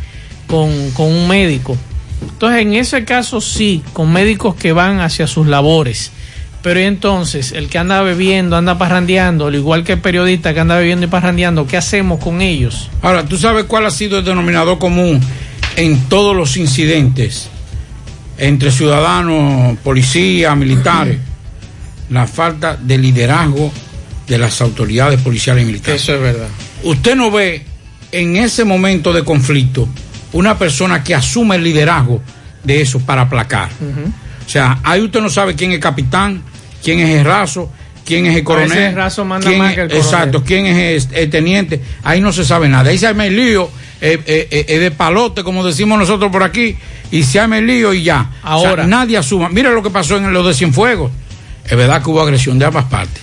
con, 0.47 0.91
con 0.91 1.07
un 1.07 1.27
médico. 1.27 1.77
Entonces, 2.21 2.61
en 2.61 2.73
ese 2.73 3.05
caso 3.05 3.41
sí, 3.41 3.81
con 3.93 4.11
médicos 4.11 4.55
que 4.55 4.73
van 4.73 4.99
hacia 4.99 5.27
sus 5.27 5.47
labores. 5.47 6.11
Pero 6.61 6.81
entonces, 6.81 7.53
el 7.53 7.69
que 7.69 7.77
anda 7.77 8.01
bebiendo, 8.01 8.57
anda 8.57 8.77
parrandeando, 8.77 9.47
al 9.47 9.55
igual 9.55 9.85
que 9.85 9.93
el 9.93 9.99
periodista 9.99 10.53
que 10.53 10.59
anda 10.59 10.77
bebiendo 10.77 11.05
y 11.05 11.09
parrandeando, 11.09 11.65
¿qué 11.65 11.77
hacemos 11.77 12.19
con 12.19 12.41
ellos? 12.41 12.89
Ahora, 13.01 13.23
¿tú 13.25 13.37
sabes 13.37 13.63
cuál 13.63 13.85
ha 13.85 13.91
sido 13.91 14.19
el 14.19 14.25
denominador 14.25 14.77
común 14.77 15.21
en 15.77 16.09
todos 16.09 16.35
los 16.35 16.57
incidentes 16.57 17.49
entre 18.37 18.71
ciudadanos, 18.71 19.77
policías, 19.79 20.55
militares? 20.57 21.17
La 22.09 22.27
falta 22.27 22.75
de 22.75 22.97
liderazgo 22.97 23.71
de 24.29 24.37
las 24.37 24.61
autoridades 24.61 25.19
policiales 25.21 25.63
y 25.63 25.65
militares. 25.67 26.01
Eso 26.01 26.15
es 26.15 26.21
verdad. 26.21 26.47
Usted 26.83 27.15
no 27.15 27.29
ve 27.31 27.65
en 28.11 28.37
ese 28.37 28.63
momento 28.63 29.11
de 29.11 29.23
conflicto 29.25 29.89
una 30.31 30.57
persona 30.57 31.03
que 31.03 31.13
asume 31.15 31.55
el 31.57 31.63
liderazgo 31.63 32.21
de 32.63 32.81
eso 32.81 32.99
para 32.99 33.23
aplacar. 33.23 33.69
O 34.45 34.49
sea, 34.49 34.79
ahí 34.83 35.01
usted 35.01 35.19
no 35.21 35.29
sabe 35.29 35.55
quién 35.55 35.71
es 35.71 35.79
capitán, 35.79 36.41
quién 36.83 36.99
es 36.99 37.09
el 37.09 37.25
raso, 37.25 37.71
quién 38.05 38.25
es 38.27 38.35
el 38.37 38.43
coronel. 38.43 38.77
el 38.77 38.95
raso 38.95 39.25
manda 39.25 39.47
quién 39.47 39.59
más 39.59 39.69
es- 39.71 39.75
que 39.75 39.81
el 39.81 39.87
coronel. 39.89 40.05
Exacto, 40.05 40.43
quién 40.43 40.65
es 40.67 41.05
el, 41.11 41.15
el 41.15 41.29
teniente. 41.29 41.81
Ahí 42.03 42.21
no 42.21 42.31
se 42.31 42.45
sabe 42.45 42.69
nada. 42.69 42.89
Ahí 42.91 42.97
se 42.97 43.07
arma 43.07 43.25
el 43.25 43.35
lío, 43.35 43.69
eh, 44.01 44.19
eh, 44.25 44.65
eh, 44.67 44.79
de 44.79 44.91
palote, 44.91 45.43
como 45.43 45.65
decimos 45.65 45.97
nosotros 45.99 46.31
por 46.31 46.43
aquí, 46.43 46.75
y 47.11 47.23
se 47.23 47.39
arma 47.39 47.57
el 47.57 47.67
lío 47.67 47.93
y 47.93 48.03
ya. 48.03 48.29
O 48.43 48.61
sea, 48.61 48.69
Ahora. 48.69 48.87
nadie 48.87 49.17
asuma. 49.17 49.49
Mira 49.49 49.71
lo 49.71 49.81
que 49.83 49.89
pasó 49.89 50.17
en 50.17 50.31
lo 50.31 50.43
de 50.43 50.53
Cienfuegos. 50.53 51.11
Es 51.65 51.77
verdad 51.77 52.01
que 52.03 52.09
hubo 52.09 52.21
agresión 52.21 52.57
de 52.57 52.65
ambas 52.65 52.85
partes. 52.85 53.21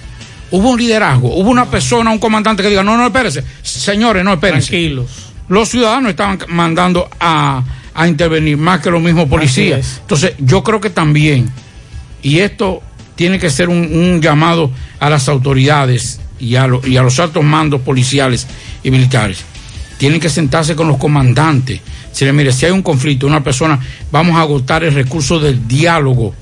Hubo 0.51 0.71
un 0.71 0.79
liderazgo, 0.79 1.35
hubo 1.35 1.51
una 1.51 1.67
persona, 1.67 2.11
un 2.11 2.19
comandante 2.19 2.63
que 2.63 2.69
diga, 2.69 2.83
no, 2.85 2.97
no, 2.97 3.07
espérense, 3.07 3.43
señores, 3.63 4.25
no, 4.25 4.35
espérense. 4.35 4.69
Tranquilos. 4.69 5.07
Los 5.49 5.69
ciudadanos 5.69 6.11
estaban 6.11 6.39
mandando 6.49 7.09
a, 7.21 7.63
a 7.95 8.09
intervenir 8.09 8.57
más 8.57 8.81
que 8.81 8.91
los 8.91 9.03
mismos 9.03 9.29
policías. 9.29 9.99
Entonces, 10.03 10.35
yo 10.39 10.63
creo 10.63 10.81
que 10.81 10.91
también, 10.91 11.51
y 12.23 12.39
esto 12.41 12.81
tiene 13.17 13.39
que 13.39 13.51
ser 13.51 13.69
un, 13.69 13.79
un 13.79 14.21
llamado 14.23 14.71
a 15.01 15.11
las 15.11 15.29
autoridades 15.29 16.21
y 16.39 16.55
a, 16.57 16.67
lo- 16.67 16.87
y 16.87 16.97
a 16.97 17.03
los 17.03 17.19
altos 17.19 17.43
mandos 17.43 17.81
policiales 17.81 18.47
y 18.85 18.91
militares, 18.91 19.39
tienen 19.99 20.21
que 20.21 20.29
sentarse 20.29 20.77
con 20.77 20.87
los 20.87 20.97
comandantes. 20.99 21.81
Si 22.13 22.25
le 22.25 22.33
mire, 22.33 22.53
si 22.53 22.67
hay 22.67 22.73
un 22.73 22.83
conflicto, 22.83 23.27
una 23.27 23.43
persona, 23.43 23.79
vamos 24.13 24.37
a 24.37 24.43
agotar 24.43 24.85
el 24.85 24.95
recurso 24.95 25.39
del 25.41 25.67
diálogo. 25.67 26.35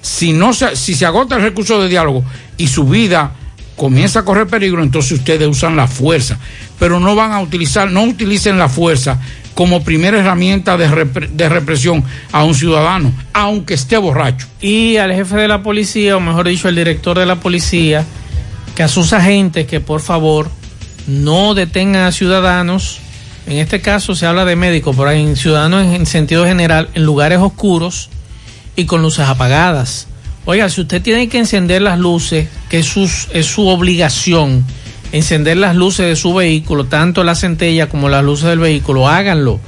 Si 0.00 0.32
no 0.32 0.52
se, 0.52 0.76
si 0.76 0.94
se 0.94 1.06
agota 1.06 1.36
el 1.36 1.42
recurso 1.42 1.80
de 1.82 1.88
diálogo 1.88 2.24
y 2.58 2.66
su 2.68 2.84
vida 2.84 3.32
comienza 3.76 4.18
a 4.20 4.24
correr 4.24 4.46
peligro, 4.48 4.82
entonces 4.82 5.12
ustedes 5.12 5.48
usan 5.48 5.76
la 5.76 5.86
fuerza. 5.86 6.38
Pero 6.78 7.00
no 7.00 7.14
van 7.14 7.32
a 7.32 7.40
utilizar, 7.40 7.90
no 7.90 8.02
utilicen 8.02 8.58
la 8.58 8.68
fuerza 8.68 9.18
como 9.54 9.82
primera 9.82 10.18
herramienta 10.18 10.76
de, 10.76 10.88
repre- 10.88 11.28
de 11.30 11.48
represión 11.48 12.04
a 12.32 12.44
un 12.44 12.54
ciudadano, 12.54 13.12
aunque 13.32 13.74
esté 13.74 13.96
borracho. 13.96 14.46
y 14.60 14.96
al 14.96 15.12
jefe 15.14 15.36
de 15.36 15.48
la 15.48 15.62
policía, 15.62 16.16
o 16.16 16.20
mejor 16.20 16.48
dicho, 16.48 16.68
al 16.68 16.74
director 16.76 17.18
de 17.18 17.26
la 17.26 17.36
policía, 17.36 18.04
que 18.74 18.82
a 18.82 18.88
sus 18.88 19.12
agentes 19.12 19.66
que 19.66 19.80
por 19.80 20.00
favor 20.00 20.50
no 21.06 21.54
detengan 21.54 22.02
a 22.04 22.12
ciudadanos, 22.12 22.98
en 23.46 23.58
este 23.58 23.80
caso 23.80 24.14
se 24.14 24.26
habla 24.26 24.44
de 24.44 24.56
médicos, 24.56 24.94
pero 24.96 25.10
en 25.12 25.36
ciudadanos 25.36 25.86
en 25.94 26.04
sentido 26.06 26.44
general, 26.44 26.88
en 26.94 27.04
lugares 27.04 27.38
oscuros 27.38 28.10
y 28.76 28.84
con 28.86 29.02
luces 29.02 29.26
apagadas. 29.28 30.07
Oiga, 30.50 30.70
si 30.70 30.80
usted 30.80 31.02
tiene 31.02 31.28
que 31.28 31.36
encender 31.38 31.82
las 31.82 31.98
luces, 31.98 32.48
que 32.70 32.78
es, 32.78 32.86
sus- 32.86 33.28
es 33.34 33.44
su 33.44 33.68
obligación 33.68 34.64
encender 35.12 35.58
las 35.58 35.76
luces 35.76 36.06
de 36.06 36.16
su 36.16 36.32
vehículo, 36.32 36.84
tanto 36.86 37.22
la 37.22 37.34
centella 37.34 37.90
como 37.90 38.08
las 38.08 38.24
luces 38.24 38.46
del 38.46 38.58
vehículo, 38.58 39.08
háganlo. 39.08 39.60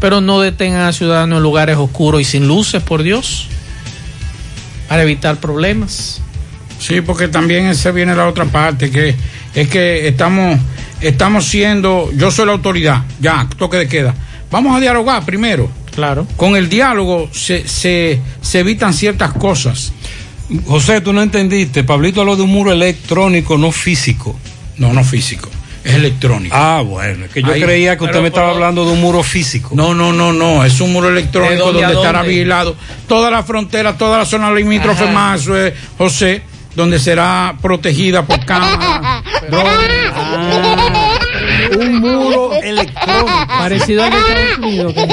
Pero 0.00 0.22
no 0.22 0.40
detengan 0.40 0.86
a 0.86 0.94
ciudadanos 0.94 1.36
en 1.36 1.42
lugares 1.42 1.76
oscuros 1.76 2.22
y 2.22 2.24
sin 2.24 2.48
luces, 2.48 2.82
por 2.82 3.02
Dios, 3.02 3.48
para 4.88 5.02
evitar 5.02 5.36
problemas. 5.36 6.22
Sí, 6.78 7.02
porque 7.02 7.28
también 7.28 7.66
ese 7.66 7.92
viene 7.92 8.16
la 8.16 8.26
otra 8.26 8.46
parte, 8.46 8.90
que 8.90 9.14
es 9.54 9.68
que 9.68 10.08
estamos, 10.08 10.58
estamos 11.02 11.44
siendo, 11.44 12.10
yo 12.16 12.30
soy 12.30 12.46
la 12.46 12.52
autoridad, 12.52 13.02
ya, 13.20 13.46
toque 13.58 13.76
de 13.76 13.88
queda. 13.88 14.14
Vamos 14.50 14.74
a 14.74 14.80
dialogar 14.80 15.22
primero. 15.26 15.70
Claro. 15.94 16.26
Con 16.36 16.56
el 16.56 16.68
diálogo 16.70 17.28
se, 17.30 17.68
se, 17.68 18.20
se 18.40 18.58
evitan 18.60 18.92
ciertas 18.94 19.32
cosas. 19.34 19.92
José, 20.66 21.00
tú 21.00 21.12
no 21.12 21.22
entendiste. 21.22 21.84
Pablito 21.84 22.20
habló 22.20 22.36
de 22.36 22.42
un 22.42 22.50
muro 22.50 22.72
electrónico, 22.72 23.56
no 23.58 23.72
físico. 23.72 24.38
No, 24.76 24.92
no 24.92 25.02
físico. 25.04 25.48
Es 25.84 25.94
electrónico. 25.94 26.54
Ah, 26.56 26.82
bueno, 26.84 27.26
es 27.26 27.30
que 27.30 27.42
yo 27.42 27.52
Ahí- 27.52 27.60
creía 27.62 27.98
que 27.98 28.04
usted 28.04 28.20
me 28.22 28.28
estaba 28.28 28.50
hablando 28.50 28.84
de 28.86 28.92
un 28.92 29.00
muro 29.00 29.22
físico. 29.22 29.70
No, 29.74 29.94
no, 29.94 30.12
no, 30.12 30.32
no. 30.32 30.64
Es 30.64 30.80
un 30.80 30.92
muro 30.92 31.08
electrónico 31.10 31.52
¿De 31.52 31.58
dónde 31.58 31.82
donde 31.82 31.96
estará 31.96 32.22
vigilado 32.22 32.74
toda 33.06 33.30
la 33.30 33.42
frontera, 33.42 33.96
toda 33.98 34.18
la 34.18 34.24
zona 34.24 34.50
limítrofe 34.50 35.06
más, 35.10 35.46
eh, 35.48 35.74
José, 35.98 36.42
donde 36.74 36.98
será 36.98 37.54
protegida 37.60 38.22
por 38.24 38.44
cámaras. 38.46 39.22
un 41.78 42.00
muro 42.00 42.52
electrónico. 42.62 43.46
Parecido 43.46 44.04
al 44.04 44.10
de 44.10 44.18
Estados 44.18 44.58
Unidos, 44.58 44.94
que 44.94 45.00
los 45.06 45.08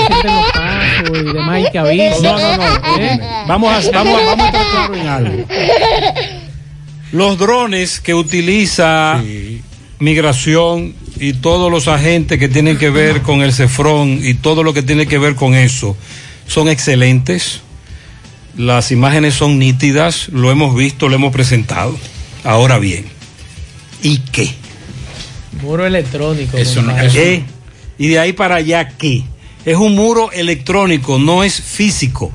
y 1.10 1.34
demás 1.34 1.61
y 1.68 1.72
que 1.72 1.78
avisan. 1.80 2.22
No, 2.23 2.40
no, 2.40 2.57
no. 2.57 2.98
¿Eh? 2.99 3.19
Vamos 3.48 3.73
a, 3.88 3.91
vamos, 3.91 4.22
a- 4.22 4.36
vamos 4.36 4.56
a 4.56 4.98
en 4.99 5.07
algo. 5.07 5.45
Los 7.11 7.38
drones 7.38 7.99
que 7.99 8.14
utiliza 8.14 9.22
migración 9.99 10.95
y 11.19 11.34
todos 11.34 11.69
los 11.69 11.88
agentes 11.90 12.40
que 12.40 12.48
tienen 12.48 12.78
que 12.78 12.90
ver 12.90 13.22
con 13.22 13.41
el 13.41 13.52
cefrón 13.53 14.19
y 14.23 14.34
todo 14.36 14.64
lo 14.64 14.73
que 14.73 14.82
tiene 14.82 15.06
que 15.07 15.18
ver 15.18 15.36
con 15.36 15.53
eso 15.53 15.95
son 16.48 16.69
excelentes. 16.69 17.60
Las 18.57 18.91
imágenes 18.91 19.34
son 19.36 19.60
nítidas, 19.60 20.30
lo 20.30 20.52
hemos 20.52 20.76
visto, 20.76 21.10
lo 21.10 21.15
hemos 21.15 21.32
presentado. 21.34 21.98
Ahora 22.44 22.80
bien, 22.80 23.06
¿y 24.02 24.19
qué? 24.19 24.49
Muro 25.61 25.86
electrónico. 25.86 26.57
Eso 26.57 26.82
no- 26.82 26.88
compadre. 26.88 27.07
eso- 27.07 27.15
¿Qué? 27.18 27.44
Y 27.98 28.07
de 28.07 28.19
ahí 28.19 28.34
para 28.34 28.56
allá, 28.56 28.88
¿qué? 28.98 29.23
Es 29.64 29.78
un 29.78 29.94
muro 29.94 30.32
electrónico, 30.32 31.20
no 31.20 31.44
es 31.44 31.62
físico. 31.62 32.32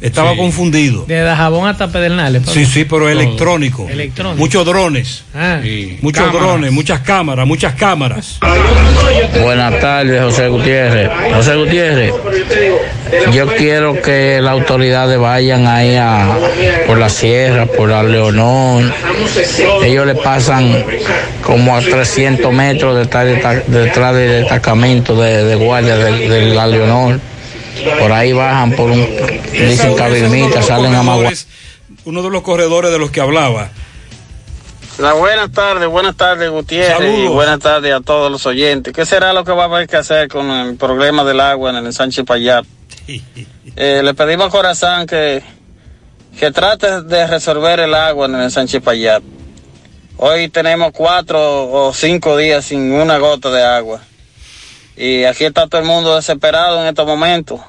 Estaba 0.00 0.32
Sí. 0.32 0.36
confundido. 0.38 1.04
De 1.06 1.20
Dajabón 1.20 1.68
hasta 1.68 1.88
Pedernales. 1.88 2.42
Sí, 2.46 2.64
sí, 2.66 2.84
pero 2.84 3.08
electrónico. 3.08 3.86
Electrónico. 3.90 4.38
Muchos 4.38 4.64
drones. 4.64 5.24
Ah. 5.34 5.60
Muchos 6.02 6.24
Cámaras. 6.24 6.42
drones, 6.42 6.72
muchas 6.72 7.00
cámaras, 7.00 7.46
muchas 7.46 7.74
cámaras. 7.74 8.38
Buenas 9.42 9.78
tardes, 9.80 10.22
José 10.22 10.48
Gutiérrez. 10.48 11.10
José 11.34 11.56
Gutiérrez, 11.56 12.12
yo 13.32 13.46
quiero 13.56 14.00
que 14.00 14.40
las 14.42 14.52
autoridades 14.52 15.18
vayan 15.18 15.66
ahí 15.66 15.96
a, 15.96 16.28
por 16.86 16.98
la 16.98 17.08
sierra, 17.08 17.66
por 17.66 17.88
la 17.88 18.02
Leonor. 18.02 18.84
Ellos 19.84 20.06
le 20.06 20.14
pasan 20.14 20.84
como 21.42 21.74
a 21.76 21.80
300 21.80 22.52
metros 22.52 22.96
detrás, 22.98 23.24
de- 23.26 23.62
detrás 23.80 24.14
del 24.14 24.40
destacamento 24.42 25.20
de, 25.20 25.44
de 25.44 25.54
guardia 25.56 25.96
de, 25.96 26.28
de 26.28 26.54
la 26.54 26.66
Leonor. 26.66 27.20
Por 27.98 28.12
ahí 28.12 28.32
bajan 28.32 28.72
por 28.72 28.90
un, 28.90 29.06
dicen 29.52 29.94
cabinita, 29.94 30.62
salen 30.62 30.94
a 30.94 31.02
Magua. 31.02 31.32
Uno 32.04 32.22
de 32.22 32.30
los 32.30 32.42
corredores 32.42 32.90
de 32.90 32.98
los 32.98 33.10
que 33.10 33.20
hablaba. 33.20 33.70
La 34.98 35.12
buenas 35.12 35.52
tardes, 35.52 35.88
buenas 35.88 36.16
tardes 36.16 36.50
Gutiérrez 36.50 36.96
Saludos. 36.98 37.18
y 37.20 37.28
buenas 37.28 37.60
tardes 37.60 37.94
a 37.94 38.00
todos 38.00 38.32
los 38.32 38.44
oyentes. 38.46 38.92
¿Qué 38.92 39.06
será 39.06 39.32
lo 39.32 39.44
que 39.44 39.52
va 39.52 39.62
a 39.62 39.66
haber 39.66 39.86
que 39.86 39.96
hacer 39.96 40.28
con 40.28 40.50
el 40.50 40.76
problema 40.76 41.22
del 41.22 41.38
agua 41.38 41.70
en 41.70 41.76
el 41.76 41.86
ensanche 41.86 42.24
Payat? 42.24 42.64
Eh, 43.80 44.00
le 44.02 44.12
pedimos 44.12 44.48
a 44.48 44.50
Corazán 44.50 45.06
que, 45.06 45.40
que 46.36 46.50
trate 46.50 47.02
de 47.02 47.28
resolver 47.28 47.78
el 47.78 47.94
agua 47.94 48.26
en 48.26 48.34
el 48.34 48.42
ensanche 48.42 48.80
Payat. 48.80 49.22
Hoy 50.16 50.48
tenemos 50.48 50.90
cuatro 50.92 51.70
o 51.70 51.94
cinco 51.94 52.36
días 52.36 52.64
sin 52.64 52.92
una 52.92 53.18
gota 53.18 53.52
de 53.52 53.62
agua. 53.62 54.00
Y 54.98 55.24
aquí 55.24 55.44
está 55.44 55.68
todo 55.68 55.80
el 55.80 55.86
mundo 55.86 56.16
desesperado 56.16 56.80
en 56.82 56.88
estos 56.88 57.06
momentos. 57.06 57.60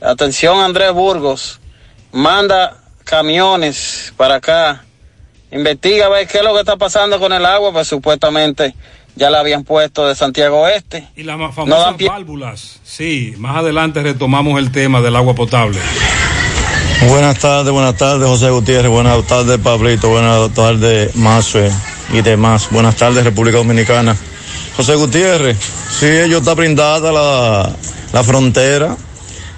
Atención 0.00 0.60
Andrés 0.60 0.92
Burgos, 0.92 1.60
manda 2.12 2.76
camiones 3.04 4.12
para 4.16 4.36
acá 4.36 4.82
investiga 5.52 6.06
a 6.06 6.08
ver 6.08 6.26
qué 6.26 6.38
es 6.38 6.44
lo 6.44 6.52
que 6.54 6.60
está 6.60 6.76
pasando 6.76 7.18
con 7.20 7.32
el 7.32 7.46
agua, 7.46 7.72
pues 7.72 7.86
supuestamente 7.88 8.74
ya 9.14 9.30
la 9.30 9.40
habían 9.40 9.64
puesto 9.64 10.06
de 10.06 10.14
Santiago 10.14 10.60
Oeste. 10.62 11.08
Y 11.16 11.22
las 11.22 11.38
No 11.38 11.52
famosas 11.52 11.84
dan 11.84 11.96
pie- 11.96 12.08
válvulas. 12.08 12.80
Sí, 12.84 13.34
más 13.38 13.56
adelante 13.58 14.02
retomamos 14.02 14.58
el 14.58 14.72
tema 14.72 15.00
del 15.00 15.14
agua 15.16 15.34
potable. 15.34 15.78
Buenas 17.08 17.38
tardes, 17.38 17.72
buenas 17.72 17.96
tardes, 17.96 18.26
José 18.28 18.50
Gutiérrez. 18.50 18.90
Buenas 18.90 19.24
tardes, 19.26 19.58
Pablito. 19.58 20.08
Buenas 20.10 20.52
tardes, 20.52 21.14
Mazue 21.16 21.70
y 22.12 22.20
demás. 22.22 22.68
Buenas 22.70 22.96
tardes, 22.96 23.22
República 23.24 23.58
Dominicana. 23.58 24.16
José 24.76 24.94
Gutiérrez, 24.94 25.56
sí, 25.98 26.06
ellos 26.06 26.40
está 26.40 26.54
brindada 26.54 27.10
la, 27.12 27.70
la 28.12 28.24
frontera. 28.24 28.96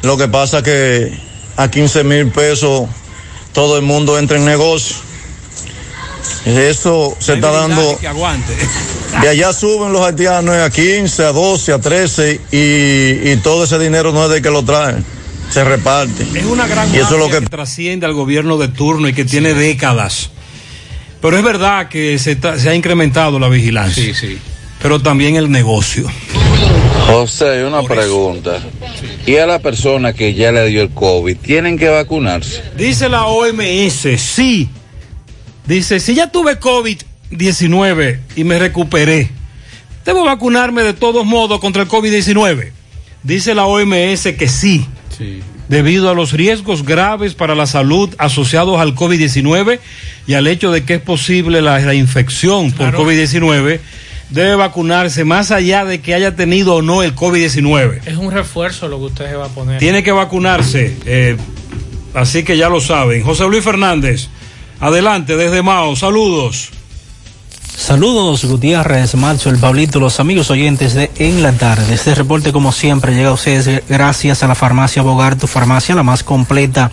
Lo 0.03 0.17
que 0.17 0.29
pasa 0.29 0.63
que 0.63 1.13
a 1.57 1.69
15 1.69 2.05
mil 2.05 2.29
pesos 2.29 2.89
todo 3.53 3.77
el 3.77 3.83
mundo 3.83 4.17
entra 4.19 4.37
en 4.39 4.45
negocio. 4.45 4.97
Eso 6.47 7.17
se 7.19 7.35
está 7.35 7.51
dando. 7.51 7.99
Que 7.99 8.09
aguante. 8.09 8.55
De 9.21 9.29
allá 9.29 9.53
suben 9.53 9.93
los 9.93 10.03
haitianos 10.07 10.55
a 10.55 10.71
15, 10.71 11.25
a 11.25 11.33
12, 11.33 11.73
a 11.73 11.79
13 11.81 12.41
y, 12.53 13.31
y 13.33 13.37
todo 13.43 13.65
ese 13.65 13.79
dinero 13.79 14.13
no 14.13 14.25
es 14.27 14.31
de 14.31 14.41
que 14.43 14.51
lo 14.51 14.63
traen, 14.63 15.05
se 15.51 15.65
reparte. 15.65 16.25
Es 16.35 16.45
una 16.45 16.67
gran 16.69 16.95
Y 16.95 16.99
eso 16.99 17.15
es 17.15 17.19
lo 17.19 17.29
que 17.29 17.41
que 17.41 17.47
trasciende 17.47 18.07
al 18.07 18.13
gobierno 18.13 18.57
de 18.59 18.69
turno 18.69 19.09
y 19.09 19.15
que 19.15 19.25
tiene 19.25 19.55
décadas. 19.55 20.31
Pero 21.21 21.37
es 21.37 21.43
verdad 21.43 21.89
que 21.89 22.19
se, 22.21 22.33
está- 22.33 22.59
se 22.59 22.69
ha 22.69 22.75
incrementado 22.75 23.39
la 23.41 23.49
vigilancia. 23.49 24.05
Sí, 24.05 24.15
sí. 24.15 24.39
Pero 24.81 25.01
también 25.01 25.37
el 25.37 25.51
negocio. 25.51 26.07
José, 27.07 27.65
una 27.65 27.83
pregunta. 27.83 28.61
¿Y 29.27 29.37
a 29.37 29.47
la 29.47 29.59
persona 29.61 30.13
que 30.13 30.35
ya 30.35 30.53
le 30.53 30.67
dio 30.67 30.83
el 30.83 30.91
COVID, 30.91 31.37
tienen 31.39 31.79
que 31.79 31.89
vacunarse? 31.89 32.63
Dice 32.77 33.09
la 33.09 33.27
OMS, 33.27 34.07
sí. 34.19 34.69
Dice, 35.67 36.01
si 36.01 36.15
ya 36.15 36.31
tuve 36.31 36.61
COVID-19 36.61 38.19
y 38.37 38.45
me 38.45 38.59
recuperé, 38.59 39.31
debo 40.05 40.25
vacunarme 40.25 40.83
de 40.83 40.95
todos 40.95 41.25
modos 41.27 41.61
contra 41.61 41.83
el 41.83 41.89
COVID-19. 41.89 42.71
Dice 43.23 43.55
la 43.55 43.67
OMS 43.67 44.23
que 44.39 44.49
sí. 44.49 44.87
Debido 45.69 46.09
a 46.09 46.15
los 46.15 46.33
riesgos 46.33 46.85
graves 46.85 47.35
para 47.35 47.55
la 47.55 47.67
salud 47.67 48.15
asociados 48.19 48.81
al 48.81 48.95
COVID-19 48.95 49.79
y 50.27 50.35
al 50.35 50.47
hecho 50.47 50.71
de 50.71 50.85
que 50.85 50.95
es 50.95 51.01
posible 51.01 51.61
la, 51.61 51.79
la 51.81 51.95
infección 51.95 52.71
por 52.73 52.91
Claro. 52.91 53.05
COVID-19, 53.05 53.81
debe 54.31 54.55
vacunarse 54.55 55.25
más 55.25 55.51
allá 55.51 55.85
de 55.85 56.01
que 56.01 56.15
haya 56.15 56.37
tenido 56.37 56.77
o 56.77 56.83
no 56.83 57.03
el 57.03 57.15
COVID-19. 57.15 58.01
Es 58.07 58.17
un 58.17 58.31
refuerzo 58.31 58.89
lo 58.89 58.99
que 58.99 59.05
usted 59.05 59.31
se 59.31 59.37
va 59.37 59.47
a 59.47 59.49
poner. 59.49 59.79
Tiene 59.79 60.03
que 60.03 60.13
vacunarse. 60.13 60.97
eh, 61.07 61.37
así 62.15 62.43
que 62.43 62.57
ya 62.57 62.69
lo 62.69 62.81
saben. 62.81 63.23
José 63.23 63.45
Luis 63.49 63.65
Fernández, 63.65 64.29
adelante 64.81 65.37
desde 65.37 65.63
Mao. 65.63 65.97
Saludos. 65.97 66.71
Saludos 67.79 68.45
Gutiérrez, 68.45 69.15
Marzo, 69.15 69.51
el 69.51 69.59
Pablito, 69.59 70.01
los 70.01 70.19
amigos 70.19 70.51
oyentes 70.51 70.95
de 70.95 71.13
En 71.17 71.45
la 71.45 71.53
Tarde. 71.53 71.95
Este 71.95 72.13
reporte 72.15 72.53
como 72.53 72.73
siempre 72.73 73.15
llega 73.15 73.29
a 73.29 73.35
ustedes 73.35 73.83
gracias 73.89 74.43
a 74.43 74.49
la 74.49 74.57
farmacia 74.57 75.01
Bogar, 75.03 75.37
tu 75.37 75.47
farmacia 75.47 75.95
la 75.95 76.03
más 76.03 76.25
completa 76.25 76.91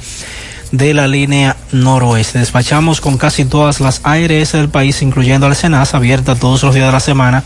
de 0.78 0.94
la 0.94 1.08
línea 1.08 1.56
noroeste. 1.72 2.40
Despachamos 2.40 3.02
con 3.02 3.18
casi 3.18 3.46
todas 3.46 3.80
las 3.80 4.02
ARS 4.04 4.52
del 4.54 4.70
país, 4.70 5.02
incluyendo 5.02 5.46
al 5.48 5.56
Senasa, 5.56 5.98
abierta 5.98 6.36
todos 6.36 6.64
los 6.64 6.74
días 6.74 6.88
de 6.88 6.92
la 6.92 7.00
semana, 7.00 7.44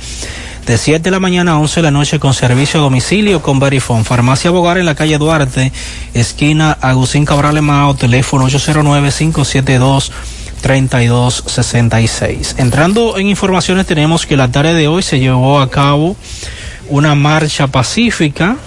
de 0.65 0.77
7 0.77 1.03
de 1.03 1.11
la 1.11 1.19
mañana 1.19 1.53
a 1.53 1.60
11 1.60 1.80
de 1.80 1.84
la 1.84 1.91
noche 1.91 2.19
con 2.19 2.34
servicio 2.34 2.80
a 2.80 2.84
domicilio 2.84 3.41
con 3.41 3.60
Verifone. 3.60 4.03
Farmacia 4.03 4.51
Bogar 4.51 4.77
en 4.77 4.85
la 4.85 4.95
calle 4.95 5.18
Duarte, 5.18 5.72
esquina 6.14 6.77
Agustín 6.81 7.26
Cabral 7.26 7.61
Mao, 7.61 7.95
teléfono 7.95 8.47
809-572. 8.47 10.11
3266. 10.61 12.56
Entrando 12.57 13.18
en 13.18 13.27
informaciones 13.27 13.85
tenemos 13.85 14.26
que 14.26 14.35
la 14.35 14.51
tarde 14.51 14.73
de 14.73 14.89
hoy 14.89 15.03
se 15.03 15.18
llevó 15.18 15.61
a 15.61 15.69
cabo 15.69 16.18
una 16.89 17.15
marcha 17.15 17.68
pacífica 17.68 18.57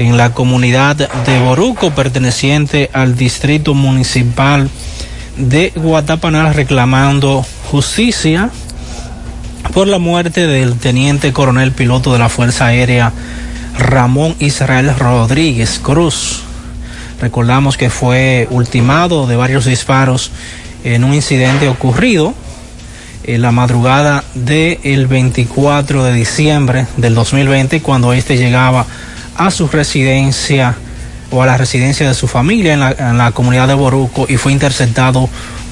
en 0.00 0.16
la 0.16 0.32
comunidad 0.32 0.96
de 0.96 1.38
Boruco 1.40 1.90
perteneciente 1.90 2.88
al 2.94 3.16
distrito 3.16 3.74
municipal 3.74 4.70
de 5.36 5.72
Guatapanal 5.76 6.54
reclamando 6.54 7.44
justicia 7.70 8.48
por 9.74 9.86
la 9.88 9.98
muerte 9.98 10.46
del 10.46 10.78
teniente 10.78 11.34
coronel 11.34 11.72
piloto 11.72 12.14
de 12.14 12.18
la 12.18 12.30
Fuerza 12.30 12.66
Aérea 12.66 13.12
Ramón 13.78 14.36
Israel 14.38 14.94
Rodríguez 14.98 15.78
Cruz. 15.78 16.44
Recordamos 17.20 17.76
que 17.76 17.90
fue 17.90 18.48
ultimado 18.50 19.26
de 19.26 19.36
varios 19.36 19.66
disparos 19.66 20.30
en 20.82 21.04
un 21.04 21.12
incidente 21.12 21.68
ocurrido 21.68 22.32
en 23.24 23.42
la 23.42 23.52
madrugada 23.52 24.24
del 24.34 25.06
24 25.06 26.04
de 26.04 26.12
diciembre 26.14 26.86
del 26.96 27.14
2020 27.14 27.82
cuando 27.82 28.14
este 28.14 28.38
llegaba 28.38 28.80
a 28.80 29.09
su 29.50 29.68
residencia 29.68 30.74
o 31.30 31.42
a 31.42 31.46
la 31.46 31.56
residencia 31.56 32.08
de 32.08 32.14
su 32.14 32.26
familia 32.26 32.74
en 32.74 32.80
la, 32.80 32.90
en 32.90 33.16
la 33.16 33.32
comunidad 33.32 33.68
de 33.68 33.74
Boruco 33.74 34.26
y 34.28 34.36
fue 34.36 34.52
interceptado 34.52 35.28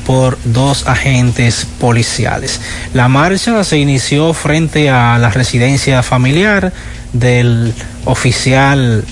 por 0.07 0.39
dos 0.45 0.87
agentes 0.87 1.67
policiales. 1.79 2.63
La 2.95 3.09
marcha 3.09 3.63
se 3.63 3.77
inició 3.77 4.33
frente 4.33 4.89
a 4.89 5.19
la 5.19 5.29
residencia 5.29 6.03
familiar 6.03 6.73
del 7.13 7.75
oficial 8.07 9.05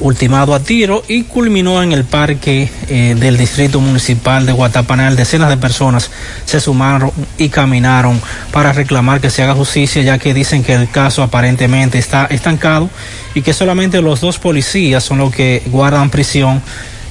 ultimado 0.00 0.54
a 0.54 0.60
tiro 0.60 1.02
y 1.08 1.24
culminó 1.24 1.82
en 1.82 1.92
el 1.92 2.04
parque 2.04 2.68
eh, 2.88 3.14
del 3.18 3.36
distrito 3.36 3.80
municipal 3.80 4.46
de 4.46 4.52
Guatapanal. 4.52 5.16
Decenas 5.16 5.48
de 5.48 5.56
personas 5.56 6.10
se 6.44 6.60
sumaron 6.60 7.12
y 7.38 7.48
caminaron 7.48 8.20
para 8.52 8.72
reclamar 8.72 9.20
que 9.20 9.30
se 9.30 9.42
haga 9.42 9.54
justicia, 9.54 10.02
ya 10.02 10.18
que 10.18 10.34
dicen 10.34 10.62
que 10.62 10.74
el 10.74 10.90
caso 10.90 11.22
aparentemente 11.22 11.98
está 11.98 12.26
estancado 12.26 12.90
y 13.34 13.42
que 13.42 13.52
solamente 13.52 14.00
los 14.02 14.20
dos 14.20 14.38
policías 14.38 15.02
son 15.04 15.18
los 15.18 15.34
que 15.34 15.62
guardan 15.66 16.10
prisión 16.10 16.62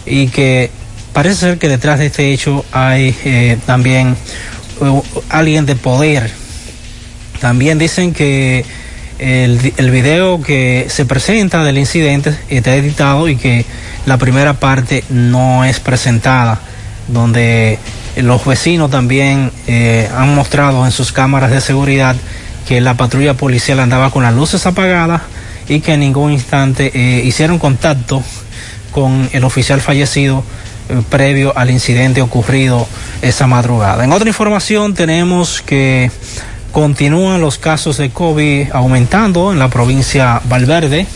y 0.06 0.28
que 0.28 0.72
parece 1.14 1.36
ser 1.36 1.58
que 1.58 1.70
detrás 1.70 2.00
de 2.00 2.08
este 2.08 2.32
hecho 2.32 2.66
hay 2.72 3.16
eh, 3.26 3.58
también 3.66 4.16
uh, 4.82 5.02
alguien 5.30 5.66
de 5.66 5.76
poder. 5.76 6.32
También 7.40 7.78
dicen 7.78 8.14
que 8.14 8.66
el, 9.20 9.74
el, 9.78 9.92
video 9.92 10.42
que 10.42 10.88
se 10.90 11.06
presenta 11.06 11.64
del 11.64 11.78
incidente 11.78 12.36
está 12.50 12.76
editado 12.76 13.28
y 13.28 13.36
que 13.36 13.66
la 14.06 14.18
primera 14.18 14.54
parte 14.54 15.04
no 15.10 15.66
es 15.66 15.80
presentada, 15.80 16.60
donde 17.08 17.78
los 18.18 18.46
vecinos 18.46 18.90
también 18.90 19.52
eh, 19.68 20.10
han 20.16 20.36
mostrado 20.36 20.86
en 20.86 20.92
sus 20.92 21.12
cámaras 21.12 21.52
de 21.52 21.62
seguridad 21.62 22.16
que 22.68 22.82
la 22.82 22.96
patrulla 22.96 23.34
policial 23.34 23.80
andaba 23.80 24.12
con 24.12 24.24
las 24.24 24.34
luces 24.34 24.66
apagadas 24.66 25.22
y 25.68 25.82
que 25.82 25.94
en 25.94 26.02
ningún 26.02 26.32
instante 26.32 26.92
eh, 26.94 27.24
hicieron 27.24 27.60
contacto 27.60 28.24
con 28.92 29.30
el 29.34 29.44
oficial 29.44 29.82
fallecido 29.82 30.44
eh, 30.90 31.02
previo 31.10 31.58
al 31.58 31.70
incidente 31.70 32.22
ocurrido 32.22 32.88
esa 33.22 33.48
madrugada. 33.48 34.04
En 34.04 34.12
otra 34.12 34.28
información 34.28 34.94
tenemos 34.94 35.62
que 35.62 36.12
Continúan 36.72 37.42
los 37.42 37.58
casos 37.58 37.98
de 37.98 38.12
COVID 38.12 38.70
aumentando 38.74 39.52
en 39.52 39.58
la 39.60 39.70
provincia 39.70 40.42
Valverde, 40.46 41.08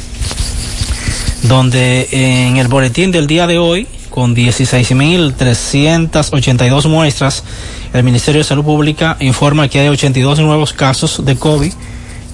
donde 1.44 2.08
en 2.12 2.58
el 2.58 2.68
boletín 2.68 3.12
del 3.12 3.28
día 3.28 3.46
de 3.46 3.60
hoy, 3.60 3.88
con 4.10 4.36
16.382 4.36 6.90
muestras, 6.90 7.44
el 7.94 8.04
Ministerio 8.04 8.40
de 8.40 8.46
Salud 8.46 8.64
Pública 8.64 9.16
informa 9.20 9.68
que 9.68 9.80
hay 9.80 9.90
82 9.90 10.40
nuevos 10.40 10.74
casos 10.74 11.24
de 11.24 11.36
COVID 11.36 11.72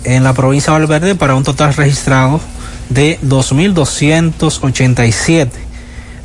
en 0.06 0.24
la 0.24 0.32
provincia 0.34 0.72
de 0.72 0.80
Valverde 0.80 1.16
para 1.16 1.36
un 1.36 1.44
total 1.44 1.74
registrado 1.74 2.40
de 2.90 3.20
2.287. 3.22 5.50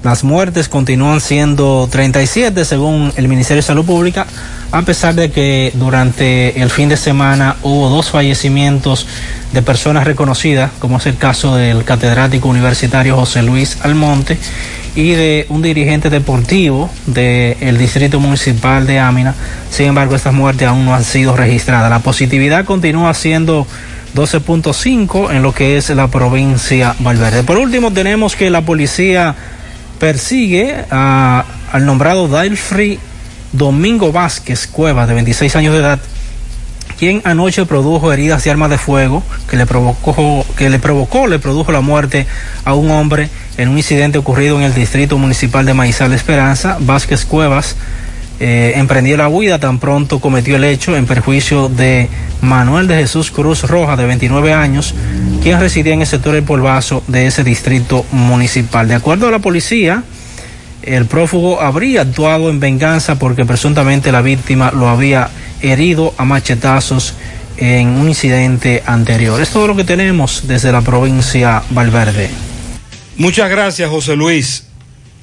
Las 0.04 0.22
muertes 0.22 0.68
continúan 0.68 1.22
siendo 1.22 1.88
37 1.90 2.66
según 2.66 3.10
el 3.16 3.26
Ministerio 3.26 3.62
de 3.62 3.66
Salud 3.66 3.86
Pública, 3.86 4.26
a 4.70 4.82
pesar 4.82 5.14
de 5.14 5.30
que 5.30 5.72
durante 5.76 6.60
el 6.60 6.68
fin 6.68 6.90
de 6.90 6.98
semana 6.98 7.56
hubo 7.62 7.88
dos 7.88 8.10
fallecimientos 8.10 9.06
de 9.54 9.62
personas 9.62 10.04
reconocidas, 10.04 10.72
como 10.78 10.98
es 10.98 11.06
el 11.06 11.16
caso 11.16 11.56
del 11.56 11.84
catedrático 11.84 12.50
universitario 12.50 13.16
José 13.16 13.42
Luis 13.42 13.78
Almonte 13.80 14.36
y 14.94 15.12
de 15.12 15.46
un 15.48 15.62
dirigente 15.62 16.10
deportivo 16.10 16.90
del 17.06 17.78
Distrito 17.78 18.20
Municipal 18.20 18.86
de 18.86 18.98
Ámina. 18.98 19.34
Sin 19.70 19.86
embargo, 19.86 20.16
estas 20.16 20.34
muertes 20.34 20.68
aún 20.68 20.84
no 20.84 20.94
han 20.94 21.04
sido 21.04 21.34
registradas. 21.34 21.88
La 21.88 22.00
positividad 22.00 22.66
continúa 22.66 23.14
siendo 23.14 23.66
12.5 24.14 25.30
en 25.30 25.42
lo 25.42 25.54
que 25.54 25.78
es 25.78 25.88
la 25.88 26.08
provincia 26.08 26.94
Valverde. 26.98 27.42
Por 27.42 27.56
último, 27.56 27.90
tenemos 27.90 28.36
que 28.36 28.50
la 28.50 28.60
policía 28.60 29.34
persigue 29.98 30.84
a, 30.90 31.44
al 31.72 31.86
nombrado 31.86 32.28
Dalfrey 32.28 32.98
Domingo 33.52 34.12
Vázquez 34.12 34.66
Cueva, 34.66 35.06
de 35.06 35.14
26 35.14 35.56
años 35.56 35.74
de 35.74 35.80
edad, 35.80 36.00
quien 36.98 37.22
anoche 37.24 37.66
produjo 37.66 38.12
heridas 38.12 38.44
de 38.44 38.50
armas 38.50 38.70
de 38.70 38.78
fuego 38.78 39.22
que 39.48 39.56
le 39.56 39.66
provocó, 39.66 40.44
que 40.56 40.70
le 40.70 40.78
provocó, 40.78 41.26
le 41.26 41.38
produjo 41.38 41.72
la 41.72 41.80
muerte 41.80 42.26
a 42.64 42.74
un 42.74 42.90
hombre 42.90 43.28
en 43.56 43.68
un 43.68 43.76
incidente 43.76 44.18
ocurrido 44.18 44.56
en 44.56 44.62
el 44.62 44.74
distrito 44.74 45.18
municipal 45.18 45.66
de 45.66 45.74
Maizal 45.74 46.12
Esperanza. 46.12 46.76
Vázquez 46.80 47.24
Cuevas 47.24 47.76
eh, 48.40 48.72
emprendió 48.76 49.16
la 49.16 49.28
huida 49.28 49.60
tan 49.60 49.78
pronto 49.78 50.18
cometió 50.18 50.56
el 50.56 50.64
hecho 50.64 50.96
en 50.96 51.06
perjuicio 51.06 51.68
de 51.68 52.08
Manuel 52.40 52.88
de 52.88 52.96
Jesús 52.96 53.30
Cruz 53.30 53.62
Roja, 53.62 53.96
de 53.96 54.06
29 54.06 54.52
años, 54.52 54.94
quien 55.42 55.60
residía 55.60 55.94
en 55.94 56.00
el 56.00 56.06
sector 56.06 56.34
del 56.34 56.42
Polvazo 56.42 57.02
de 57.06 57.26
ese 57.26 57.44
distrito 57.44 58.04
municipal. 58.10 58.88
De 58.88 58.94
acuerdo 58.94 59.28
a 59.28 59.30
la 59.30 59.38
policía, 59.38 60.02
el 60.82 61.06
prófugo 61.06 61.60
habría 61.60 62.02
actuado 62.02 62.50
en 62.50 62.60
venganza 62.60 63.18
porque 63.18 63.44
presuntamente 63.44 64.12
la 64.12 64.20
víctima 64.20 64.72
lo 64.72 64.88
había 64.88 65.30
herido 65.62 66.12
a 66.18 66.24
machetazos 66.24 67.14
en 67.56 67.88
un 67.88 68.08
incidente 68.08 68.82
anterior. 68.84 69.40
Es 69.40 69.50
todo 69.50 69.68
lo 69.68 69.76
que 69.76 69.84
tenemos 69.84 70.46
desde 70.46 70.72
la 70.72 70.82
provincia 70.82 71.62
Valverde. 71.70 72.28
Muchas 73.16 73.48
gracias, 73.48 73.88
José 73.88 74.16
Luis. 74.16 74.64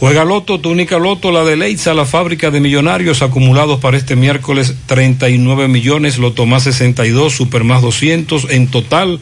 Juega 0.00 0.24
Loto, 0.24 0.60
tu 0.60 0.70
única 0.70 0.96
Loto, 0.96 1.32
la 1.32 1.42
de 1.42 1.56
Leitza, 1.56 1.92
la 1.92 2.04
fábrica 2.06 2.52
de 2.52 2.60
millonarios 2.60 3.20
acumulados 3.20 3.80
para 3.80 3.96
este 3.96 4.14
miércoles 4.14 4.76
39 4.86 5.66
millones, 5.66 6.18
Loto 6.18 6.46
más 6.46 6.62
62, 6.62 7.32
Super 7.32 7.64
más 7.64 7.82
200, 7.82 8.46
en 8.50 8.68
total 8.68 9.18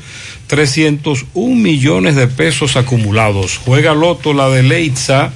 301 0.48 1.56
millones 1.56 2.14
de 2.14 2.26
pesos 2.26 2.76
acumulados. 2.76 3.56
Juega 3.56 3.94
Loto, 3.94 4.34
la 4.34 4.50
de 4.50 4.62
Leitza, 4.62 5.32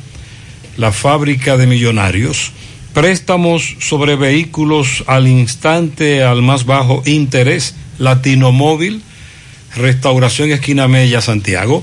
la 0.76 0.92
fábrica 0.92 1.56
de 1.56 1.66
millonarios. 1.66 2.52
Préstamos 2.92 3.76
sobre 3.80 4.16
vehículos 4.16 5.04
al 5.06 5.26
instante, 5.26 6.22
al 6.22 6.42
más 6.42 6.66
bajo 6.66 7.02
interés, 7.06 7.76
Latino 7.98 8.52
Móvil, 8.52 9.00
Restauración 9.74 10.50
Esquina 10.50 10.86
Mella, 10.86 11.22
Santiago. 11.22 11.82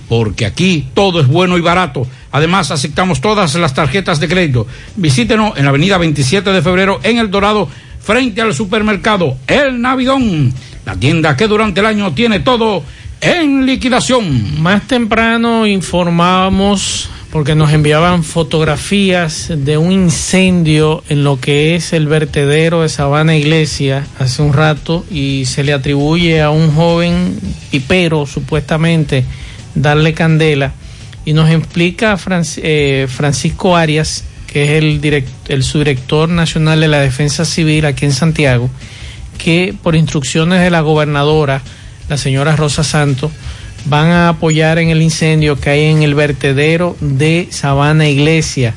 porque 0.08 0.46
aquí 0.46 0.88
todo 0.94 1.20
es 1.20 1.28
bueno 1.28 1.58
y 1.58 1.62
barato. 1.62 2.08
Además, 2.32 2.72
aceptamos 2.72 3.22
todas 3.22 3.56
las 3.56 3.74
tarjetas 3.74 4.20
de 4.20 4.28
crédito. 4.28 4.68
Visítenos 4.96 5.58
en 5.58 5.64
la 5.64 5.70
avenida 5.70 5.98
27 5.98 6.52
de 6.52 6.62
febrero 6.62 7.00
en 7.04 7.18
El 7.18 7.32
Dorado, 7.32 7.70
frente 8.00 8.42
al 8.42 8.54
supermercado 8.54 9.38
El 9.48 9.82
Navidón, 9.82 10.54
la 10.86 10.96
tienda 10.96 11.36
que 11.36 11.48
durante 11.48 11.80
el 11.80 11.86
año 11.86 12.14
tiene 12.14 12.40
todo 12.40 12.84
en 13.22 13.66
liquidación. 13.66 14.62
Más 14.62 14.88
temprano 14.88 15.66
informábamos, 15.66 17.10
porque 17.32 17.56
nos 17.56 17.74
enviaban 17.74 18.24
fotografías 18.24 19.52
de 19.54 19.78
un 19.78 19.92
incendio 19.92 21.04
en 21.10 21.24
lo 21.24 21.40
que 21.40 21.76
es 21.76 21.92
el 21.92 22.08
vertedero 22.08 22.82
de 22.82 22.88
Sabana 22.90 23.36
Iglesia 23.36 24.08
hace 24.20 24.42
un 24.42 24.54
rato 24.54 25.04
y 25.12 25.44
se 25.46 25.64
le 25.64 25.74
atribuye 25.74 26.42
a 26.42 26.50
un 26.50 26.74
joven 26.74 27.38
pipero, 27.72 28.26
supuestamente, 28.26 29.26
darle 29.76 30.14
candela. 30.14 30.74
Y 31.26 31.34
nos 31.34 31.50
explica 31.50 32.18
eh, 32.58 33.08
Francisco 33.10 33.76
Arias, 33.76 34.24
que 34.48 34.64
es 34.64 34.84
el, 34.84 35.26
el 35.48 35.64
subdirector 35.64 36.30
nacional 36.30 36.80
de 36.80 36.88
la 36.88 37.00
Defensa 37.00 37.46
Civil 37.46 37.86
aquí 37.86 38.06
en 38.06 38.14
Santiago, 38.14 38.70
que 39.38 39.76
por 39.84 39.96
instrucciones 39.96 40.62
de 40.62 40.70
la 40.70 40.82
gobernadora, 40.82 41.62
la 42.10 42.18
señora 42.18 42.56
Rosa 42.56 42.84
Santos, 42.84 43.32
van 43.86 44.08
a 44.08 44.30
apoyar 44.30 44.80
en 44.80 44.90
el 44.90 45.02
incendio 45.02 45.60
que 45.60 45.70
hay 45.70 45.84
en 45.86 46.04
el 46.04 46.16
vertedero 46.16 46.96
de 47.00 47.48
Sabana 47.52 48.08
Iglesia. 48.08 48.74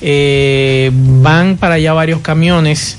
Eh, 0.00 0.90
van 0.92 1.56
para 1.56 1.76
allá 1.76 1.92
varios 1.92 2.20
camiones, 2.20 2.98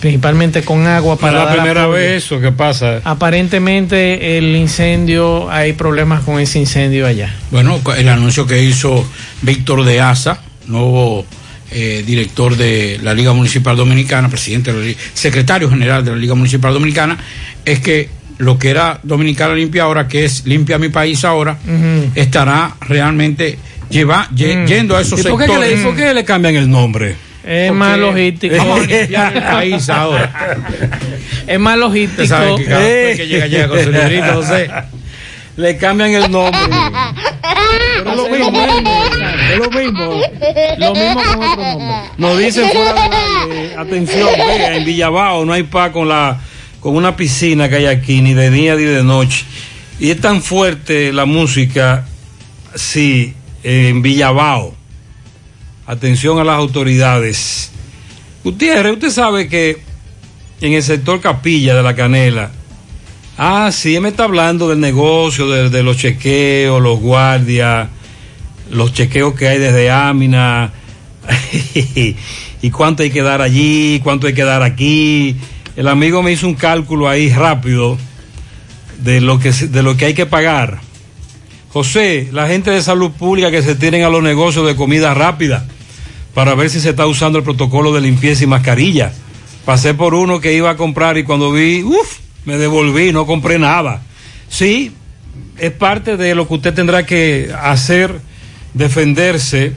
principalmente 0.00 0.62
con 0.62 0.86
agua 0.86 1.14
Es 1.14 1.20
para 1.20 1.38
la 1.40 1.44
dar 1.46 1.54
primera 1.56 1.82
apoyo. 1.84 1.98
vez 1.98 2.24
eso 2.24 2.40
que 2.40 2.52
pasa. 2.52 3.00
Aparentemente 3.04 4.38
el 4.38 4.54
incendio, 4.56 5.50
hay 5.50 5.72
problemas 5.72 6.22
con 6.22 6.40
ese 6.40 6.58
incendio 6.58 7.06
allá. 7.06 7.34
Bueno, 7.50 7.80
el 7.96 8.08
anuncio 8.08 8.46
que 8.46 8.62
hizo 8.62 9.04
Víctor 9.42 9.84
de 9.84 10.00
Asa, 10.00 10.40
nuevo 10.66 11.24
eh, 11.70 12.02
director 12.06 12.56
de 12.56 12.98
la 13.02 13.14
Liga 13.14 13.32
Municipal 13.32 13.76
Dominicana, 13.76 14.28
presidente, 14.28 14.72
de 14.72 14.78
la 14.78 14.84
Liga- 14.86 15.00
secretario 15.14 15.68
general 15.70 16.04
de 16.04 16.10
la 16.12 16.16
Liga 16.16 16.34
Municipal 16.34 16.72
Dominicana, 16.72 17.18
es 17.64 17.80
que 17.80 18.08
lo 18.38 18.58
que 18.58 18.70
era 18.70 19.00
Dominicana 19.02 19.54
Limpia 19.54 19.82
ahora, 19.82 20.06
que 20.08 20.24
es 20.24 20.46
Limpia 20.46 20.78
mi 20.78 20.88
país 20.90 21.24
ahora, 21.24 21.58
estará 22.14 22.74
realmente 22.80 23.58
lleva, 23.90 24.28
ye- 24.34 24.64
yendo 24.66 24.96
a 24.96 25.00
esos 25.00 25.20
¿Y 25.20 25.22
por 25.24 25.38
qué, 25.40 25.46
sectores. 25.46 25.70
que 25.70 25.76
le, 25.76 25.82
por 25.84 25.96
qué 25.96 26.14
le 26.14 26.24
cambian 26.24 26.54
el 26.56 26.70
nombre? 26.70 27.16
Es 27.48 27.72
más 27.72 27.98
logístico. 27.98 28.56
Vamos 28.58 28.80
a 28.80 28.84
limpiar 28.84 29.36
el 29.36 29.42
país 29.42 29.88
ahora. 29.88 30.58
Es 31.46 31.58
más 31.58 31.78
logístico. 31.78 32.22
Usted 32.22 32.36
sabe 32.36 32.56
que 32.56 32.64
cada 32.66 32.80
vez 32.80 33.16
que 33.16 33.26
llega, 33.26 33.46
llega 33.46 33.68
con 33.68 33.82
su 33.82 33.90
librito, 33.90 34.34
José. 34.34 34.70
Le 35.56 35.76
cambian 35.78 36.10
el 36.12 36.30
nombre. 36.30 36.60
Pero 37.96 38.14
lo 38.14 38.28
mismo, 38.28 38.66
es 39.50 39.58
lo 39.58 39.70
mismo. 39.70 40.20
Lo 40.76 40.94
mismo 40.94 41.22
con 41.22 41.42
otro 41.42 41.64
nombre. 41.64 42.10
Nos 42.18 42.38
dicen 42.38 42.68
fuera 42.68 43.02
aire, 43.02 43.74
atención, 43.76 44.28
vea, 44.36 44.76
en 44.76 44.84
Villabao 44.84 45.44
no 45.44 45.52
hay 45.54 45.62
paz 45.62 45.90
con 45.90 46.06
la 46.08 46.38
con 46.80 46.94
una 46.96 47.16
piscina 47.16 47.68
que 47.68 47.76
hay 47.76 47.86
aquí, 47.86 48.20
ni 48.20 48.34
de 48.34 48.50
día 48.50 48.76
ni 48.76 48.84
de 48.84 49.02
noche. 49.02 49.46
Y 49.98 50.10
es 50.10 50.20
tan 50.20 50.42
fuerte 50.42 51.12
la 51.12 51.24
música, 51.24 52.06
sí, 52.74 53.34
en 53.64 54.02
Villabao. 54.02 54.77
Atención 55.88 56.38
a 56.38 56.44
las 56.44 56.56
autoridades. 56.56 57.70
Gutiérrez, 58.44 58.92
usted 58.92 59.08
sabe 59.08 59.48
que 59.48 59.78
en 60.60 60.74
el 60.74 60.82
sector 60.82 61.18
Capilla 61.18 61.74
de 61.74 61.82
la 61.82 61.96
Canela, 61.96 62.50
ah, 63.38 63.70
sí, 63.72 63.98
me 63.98 64.10
está 64.10 64.24
hablando 64.24 64.68
del 64.68 64.80
negocio, 64.80 65.48
de, 65.48 65.70
de 65.70 65.82
los 65.82 65.96
chequeos, 65.96 66.82
los 66.82 67.00
guardias, 67.00 67.88
los 68.70 68.92
chequeos 68.92 69.32
que 69.32 69.48
hay 69.48 69.58
desde 69.58 69.90
Ámina, 69.90 70.74
y 71.74 72.70
cuánto 72.70 73.02
hay 73.02 73.10
que 73.10 73.22
dar 73.22 73.40
allí, 73.40 73.98
cuánto 74.04 74.26
hay 74.26 74.34
que 74.34 74.44
dar 74.44 74.62
aquí. 74.62 75.36
El 75.74 75.88
amigo 75.88 76.22
me 76.22 76.32
hizo 76.32 76.46
un 76.46 76.54
cálculo 76.54 77.08
ahí 77.08 77.30
rápido 77.30 77.96
de 78.98 79.22
lo 79.22 79.38
que, 79.38 79.52
de 79.52 79.82
lo 79.82 79.96
que 79.96 80.04
hay 80.04 80.12
que 80.12 80.26
pagar. 80.26 80.80
José, 81.70 82.28
la 82.30 82.46
gente 82.46 82.70
de 82.70 82.82
salud 82.82 83.10
pública 83.12 83.50
que 83.50 83.62
se 83.62 83.74
tienen 83.74 84.02
a 84.02 84.10
los 84.10 84.22
negocios 84.22 84.66
de 84.66 84.76
comida 84.76 85.14
rápida 85.14 85.66
para 86.38 86.54
ver 86.54 86.70
si 86.70 86.78
se 86.78 86.90
está 86.90 87.04
usando 87.04 87.38
el 87.38 87.44
protocolo 87.44 87.92
de 87.92 88.00
limpieza 88.00 88.44
y 88.44 88.46
mascarilla. 88.46 89.12
Pasé 89.64 89.92
por 89.92 90.14
uno 90.14 90.40
que 90.40 90.54
iba 90.54 90.70
a 90.70 90.76
comprar 90.76 91.18
y 91.18 91.24
cuando 91.24 91.50
vi, 91.50 91.82
uff, 91.82 92.20
me 92.44 92.56
devolví, 92.58 93.10
no 93.10 93.26
compré 93.26 93.58
nada. 93.58 94.02
Sí, 94.48 94.92
es 95.56 95.72
parte 95.72 96.16
de 96.16 96.36
lo 96.36 96.46
que 96.46 96.54
usted 96.54 96.72
tendrá 96.72 97.04
que 97.04 97.52
hacer, 97.60 98.20
defenderse, 98.72 99.72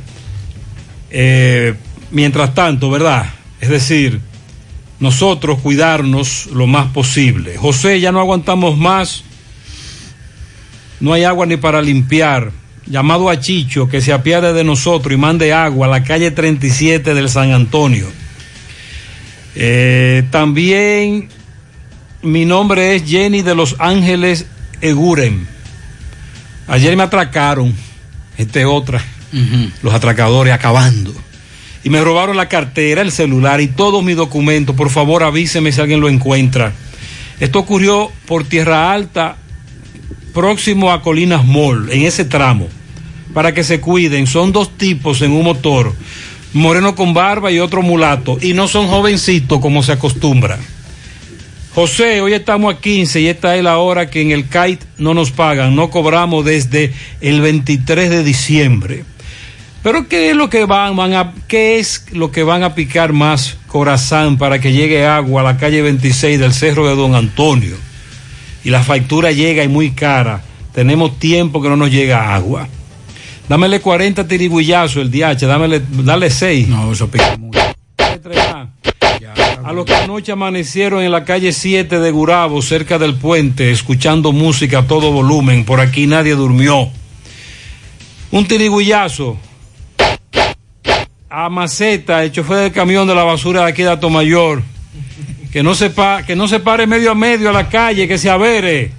eh, 1.10 1.74
mientras 2.12 2.54
tanto, 2.54 2.92
¿verdad? 2.92 3.26
Es 3.60 3.70
decir, 3.70 4.22
nosotros 5.00 5.62
cuidarnos 5.62 6.46
lo 6.54 6.68
más 6.68 6.92
posible. 6.92 7.58
José, 7.58 8.00
ya 8.00 8.12
no 8.12 8.20
aguantamos 8.20 8.78
más, 8.78 9.24
no 11.00 11.12
hay 11.12 11.24
agua 11.24 11.48
ni 11.48 11.58
para 11.58 11.82
limpiar. 11.82 12.52
Llamado 12.86 13.30
a 13.30 13.40
Chicho 13.40 13.88
que 13.88 14.02
se 14.02 14.12
apiade 14.12 14.54
de 14.54 14.64
nosotros 14.64 15.14
y 15.14 15.18
mande 15.18 15.54
agua 15.54 15.88
a 15.88 15.90
la 15.90 16.04
calle 16.04 16.32
37 16.32 17.14
del 17.14 17.30
San 17.30 17.52
Antonio. 17.52 18.08
Eh, 19.56 20.24
también 20.32 21.30
mi 22.22 22.46
nombre 22.46 22.96
es 22.96 23.04
Jenny 23.06 23.42
de 23.42 23.56
Los 23.56 23.76
Ángeles 23.80 24.46
Eguren. 24.82 25.48
Ayer 26.68 26.96
me 26.96 27.04
atracaron, 27.04 27.74
este 28.38 28.66
otra, 28.66 29.04
los 29.82 29.94
atracadores 29.94 30.54
acabando. 30.54 31.14
Y 31.84 31.90
me 31.90 32.02
robaron 32.02 32.38
la 32.38 32.48
cartera, 32.48 33.02
el 33.02 33.12
celular 33.12 33.60
y 33.60 33.68
todos 33.68 34.04
mis 34.04 34.16
documentos. 34.16 34.76
Por 34.76 34.90
favor, 34.90 35.24
avíseme 35.24 35.72
si 35.72 35.82
alguien 35.82 36.00
lo 36.00 36.10
encuentra. 36.10 36.74
Esto 37.40 37.60
ocurrió 37.60 38.12
por 38.28 38.44
Tierra 38.44 38.94
Alta, 38.94 39.38
próximo 40.34 40.92
a 40.92 41.02
Colinas 41.02 41.46
Mall, 41.46 41.92
en 41.92 42.04
ese 42.04 42.26
tramo. 42.26 42.68
Para 43.34 43.54
que 43.54 43.64
se 43.64 43.80
cuiden, 43.80 44.28
son 44.28 44.52
dos 44.52 44.78
tipos 44.78 45.22
en 45.22 45.32
un 45.32 45.44
motor, 45.44 45.94
moreno 46.54 46.96
con 46.96 47.14
barba 47.14 47.52
y 47.52 47.60
otro 47.60 47.82
mulato, 47.82 48.38
y 48.42 48.54
no 48.54 48.68
son 48.68 48.88
jovencitos 48.88 49.60
como 49.60 49.84
se 49.84 49.94
acostumbra. 49.94 50.60
José, 51.74 52.20
hoy 52.20 52.34
estamos 52.34 52.74
a 52.74 52.78
15 52.78 53.22
y 53.22 53.28
esta 53.28 53.56
es 53.56 53.64
la 53.64 53.78
hora 53.78 54.10
que 54.10 54.22
en 54.22 54.32
el 54.32 54.44
kite 54.44 54.86
no 54.98 55.14
nos 55.14 55.32
pagan, 55.32 55.74
no 55.74 55.90
cobramos 55.90 56.44
desde 56.44 56.94
el 57.22 57.40
23 57.40 58.10
de 58.10 58.24
diciembre. 58.26 59.06
Pero 59.82 60.08
¿qué 60.10 60.30
es 60.30 60.36
lo 60.36 60.50
que 60.50 60.66
van, 60.66 60.98
van 60.98 61.14
a, 61.14 61.34
qué 61.48 61.80
es 61.80 62.06
lo 62.12 62.30
que 62.32 62.44
van 62.44 62.64
a 62.64 62.76
picar 62.76 63.14
más 63.14 63.58
Corazán 63.68 64.38
para 64.38 64.60
que 64.60 64.74
llegue 64.74 65.06
agua 65.06 65.42
a 65.42 65.44
la 65.46 65.58
calle 65.58 65.82
26 65.82 66.40
del 66.40 66.54
Cerro 66.54 66.88
de 66.88 66.96
Don 66.96 67.16
Antonio? 67.16 67.78
Y 68.64 68.70
la 68.70 68.84
factura 68.84 69.32
llega 69.32 69.64
y 69.64 69.68
muy 69.68 69.92
cara. 69.92 70.44
Tenemos 70.74 71.20
tiempo 71.20 71.62
que 71.62 71.70
no 71.70 71.76
nos 71.76 71.92
llega 71.92 72.34
agua. 72.34 72.68
Dámele 73.50 73.82
40 73.82 74.28
tirigullazos 74.28 75.02
el 75.02 75.12
DH, 75.12 75.46
dámele, 75.46 75.82
dale 75.90 76.30
6. 76.30 76.68
No, 76.70 76.92
eso 76.92 77.10
pica 77.10 77.36
mucho. 77.38 77.60
A 79.64 79.74
los 79.74 79.86
que 79.86 79.94
anoche 79.94 80.32
amanecieron 80.32 81.04
en 81.04 81.12
la 81.12 81.24
calle 81.24 81.52
7 81.52 82.00
de 82.00 82.12
Gurabo, 82.12 82.62
cerca 82.62 82.98
del 82.98 83.16
puente, 83.16 83.72
escuchando 83.72 84.32
música 84.32 84.80
a 84.80 84.88
todo 84.88 85.12
volumen, 85.12 85.66
por 85.66 85.80
aquí 85.80 86.08
nadie 86.08 86.36
durmió. 86.36 86.90
Un 88.32 88.48
tirigullazo 88.48 89.38
a 91.30 91.50
Maceta, 91.50 92.24
el 92.24 92.32
chofer 92.32 92.58
del 92.58 92.72
camión 92.72 93.08
de 93.08 93.16
la 93.16 93.24
basura 93.24 93.64
de 93.64 93.70
aquí 93.70 93.84
de 93.84 93.92
Atomayor, 93.92 94.64
que 95.52 95.64
no 95.64 95.76
se, 95.76 95.92
que 96.26 96.36
no 96.36 96.48
se 96.48 96.60
pare 96.60 96.88
medio 96.88 97.12
a 97.12 97.16
medio 97.16 97.50
a 97.50 97.54
la 97.54 97.68
calle, 97.68 98.08
que 98.08 98.18
se 98.18 98.30
avere. 98.30 98.92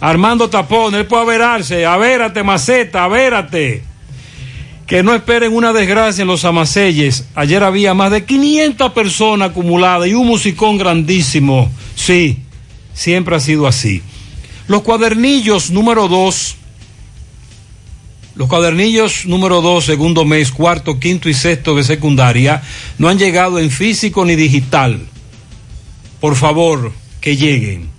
Armando 0.00 0.48
Tapón, 0.48 0.94
él 0.94 1.06
puede 1.06 1.22
averarse, 1.22 1.84
avérate 1.84 2.42
Maceta, 2.42 3.04
avérate. 3.04 3.82
Que 4.86 5.02
no 5.02 5.14
esperen 5.14 5.52
una 5.52 5.72
desgracia 5.72 6.22
en 6.22 6.28
los 6.28 6.44
amacelles. 6.44 7.26
Ayer 7.34 7.64
había 7.64 7.92
más 7.92 8.12
de 8.12 8.24
500 8.24 8.92
personas 8.92 9.50
acumuladas 9.50 10.06
y 10.08 10.14
un 10.14 10.28
musicón 10.28 10.78
grandísimo. 10.78 11.68
Sí, 11.96 12.38
siempre 12.94 13.34
ha 13.34 13.40
sido 13.40 13.66
así. 13.66 14.02
Los 14.68 14.82
cuadernillos 14.82 15.70
número 15.70 16.06
2 16.06 16.56
los 18.36 18.48
cuadernillos 18.48 19.24
número 19.24 19.62
2, 19.62 19.82
segundo 19.82 20.26
mes, 20.26 20.52
cuarto, 20.52 21.00
quinto 21.00 21.30
y 21.30 21.32
sexto 21.32 21.74
de 21.74 21.82
secundaria 21.82 22.62
no 22.98 23.08
han 23.08 23.18
llegado 23.18 23.58
en 23.58 23.70
físico 23.70 24.26
ni 24.26 24.36
digital. 24.36 25.00
Por 26.20 26.36
favor, 26.36 26.92
que 27.20 27.36
lleguen. 27.36 27.90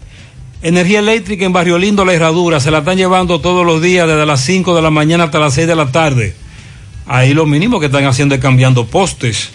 Energía 0.61 0.99
eléctrica 0.99 1.45
en 1.45 1.53
Barrio 1.53 1.77
Lindo, 1.77 2.03
La 2.03 2.13
Herradura, 2.13 2.59
se 2.59 2.71
la 2.71 2.79
están 2.79 2.97
llevando 2.97 3.39
todos 3.39 3.65
los 3.65 3.81
días 3.81 4.07
desde 4.07 4.25
las 4.25 4.41
5 4.41 4.75
de 4.75 4.81
la 4.81 4.89
mañana 4.89 5.25
hasta 5.25 5.39
las 5.39 5.53
6 5.53 5.67
de 5.67 5.75
la 5.75 5.91
tarde. 5.91 6.35
Ahí 7.05 7.33
lo 7.33 7.45
mínimo 7.45 7.79
que 7.79 7.85
están 7.85 8.05
haciendo 8.05 8.35
es 8.35 8.41
cambiando 8.41 8.85
postes. 8.85 9.51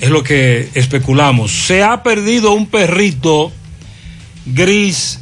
Es 0.00 0.10
lo 0.10 0.22
que 0.22 0.70
especulamos. 0.74 1.50
Se 1.50 1.82
ha 1.82 2.02
perdido 2.02 2.52
un 2.52 2.66
perrito 2.66 3.50
gris. 4.46 5.20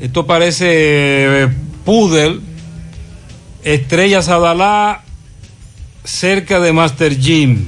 Esto 0.00 0.26
parece 0.26 0.66
eh, 0.68 1.48
poodle. 1.84 2.40
Estrella 3.62 4.20
Sadalá, 4.20 5.04
cerca 6.02 6.58
de 6.58 6.72
Master 6.72 7.18
Jim. 7.18 7.66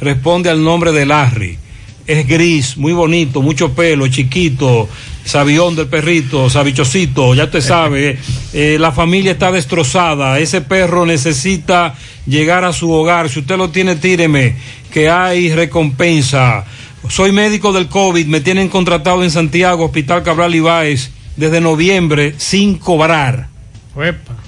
Responde 0.00 0.48
al 0.48 0.62
nombre 0.62 0.92
de 0.92 1.06
Larry. 1.06 1.58
Es 2.08 2.26
gris, 2.26 2.78
muy 2.78 2.94
bonito, 2.94 3.42
mucho 3.42 3.74
pelo, 3.74 4.08
chiquito, 4.08 4.88
sabión 5.26 5.76
del 5.76 5.88
perrito, 5.88 6.48
sabichocito, 6.48 7.34
ya 7.34 7.44
usted 7.44 7.60
sabe. 7.60 8.18
eh, 8.54 8.78
la 8.80 8.92
familia 8.92 9.32
está 9.32 9.52
destrozada. 9.52 10.38
Ese 10.38 10.62
perro 10.62 11.04
necesita 11.04 11.94
llegar 12.26 12.64
a 12.64 12.72
su 12.72 12.90
hogar. 12.90 13.28
Si 13.28 13.40
usted 13.40 13.58
lo 13.58 13.68
tiene, 13.68 13.94
tíreme, 13.96 14.56
que 14.90 15.10
hay 15.10 15.52
recompensa. 15.52 16.64
Soy 17.10 17.30
médico 17.30 17.74
del 17.74 17.88
COVID, 17.88 18.26
me 18.26 18.40
tienen 18.40 18.70
contratado 18.70 19.22
en 19.22 19.30
Santiago, 19.30 19.84
Hospital 19.84 20.22
Cabral 20.22 20.54
Ibáez, 20.54 21.10
desde 21.36 21.60
noviembre, 21.60 22.34
sin 22.38 22.78
cobrar. 22.78 23.48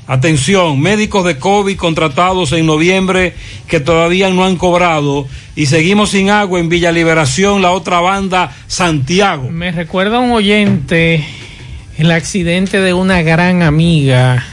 Atención, 0.06 0.81
médicos 0.81 1.24
de 1.24 1.39
COVID 1.39 1.77
contratados 1.77 2.52
en 2.52 2.66
noviembre 2.66 3.35
que 3.66 3.81
todavía 3.81 4.31
no 4.31 4.44
han 4.44 4.56
cobrado 4.56 5.27
y 5.56 5.66
seguimos 5.66 6.10
sin 6.10 6.31
agua 6.31 6.60
en 6.60 6.68
Villa 6.68 6.93
Liberación, 6.93 7.62
la 7.62 7.72
otra 7.72 8.01
banda, 8.01 8.55
Santiago. 8.66 9.51
Me 9.51 9.72
recuerda 9.72 10.18
un 10.18 10.31
oyente 10.31 11.24
el 11.98 12.10
accidente 12.12 12.81
de 12.81 12.93
una 12.93 13.22
gran 13.22 13.62
amiga 13.62 14.44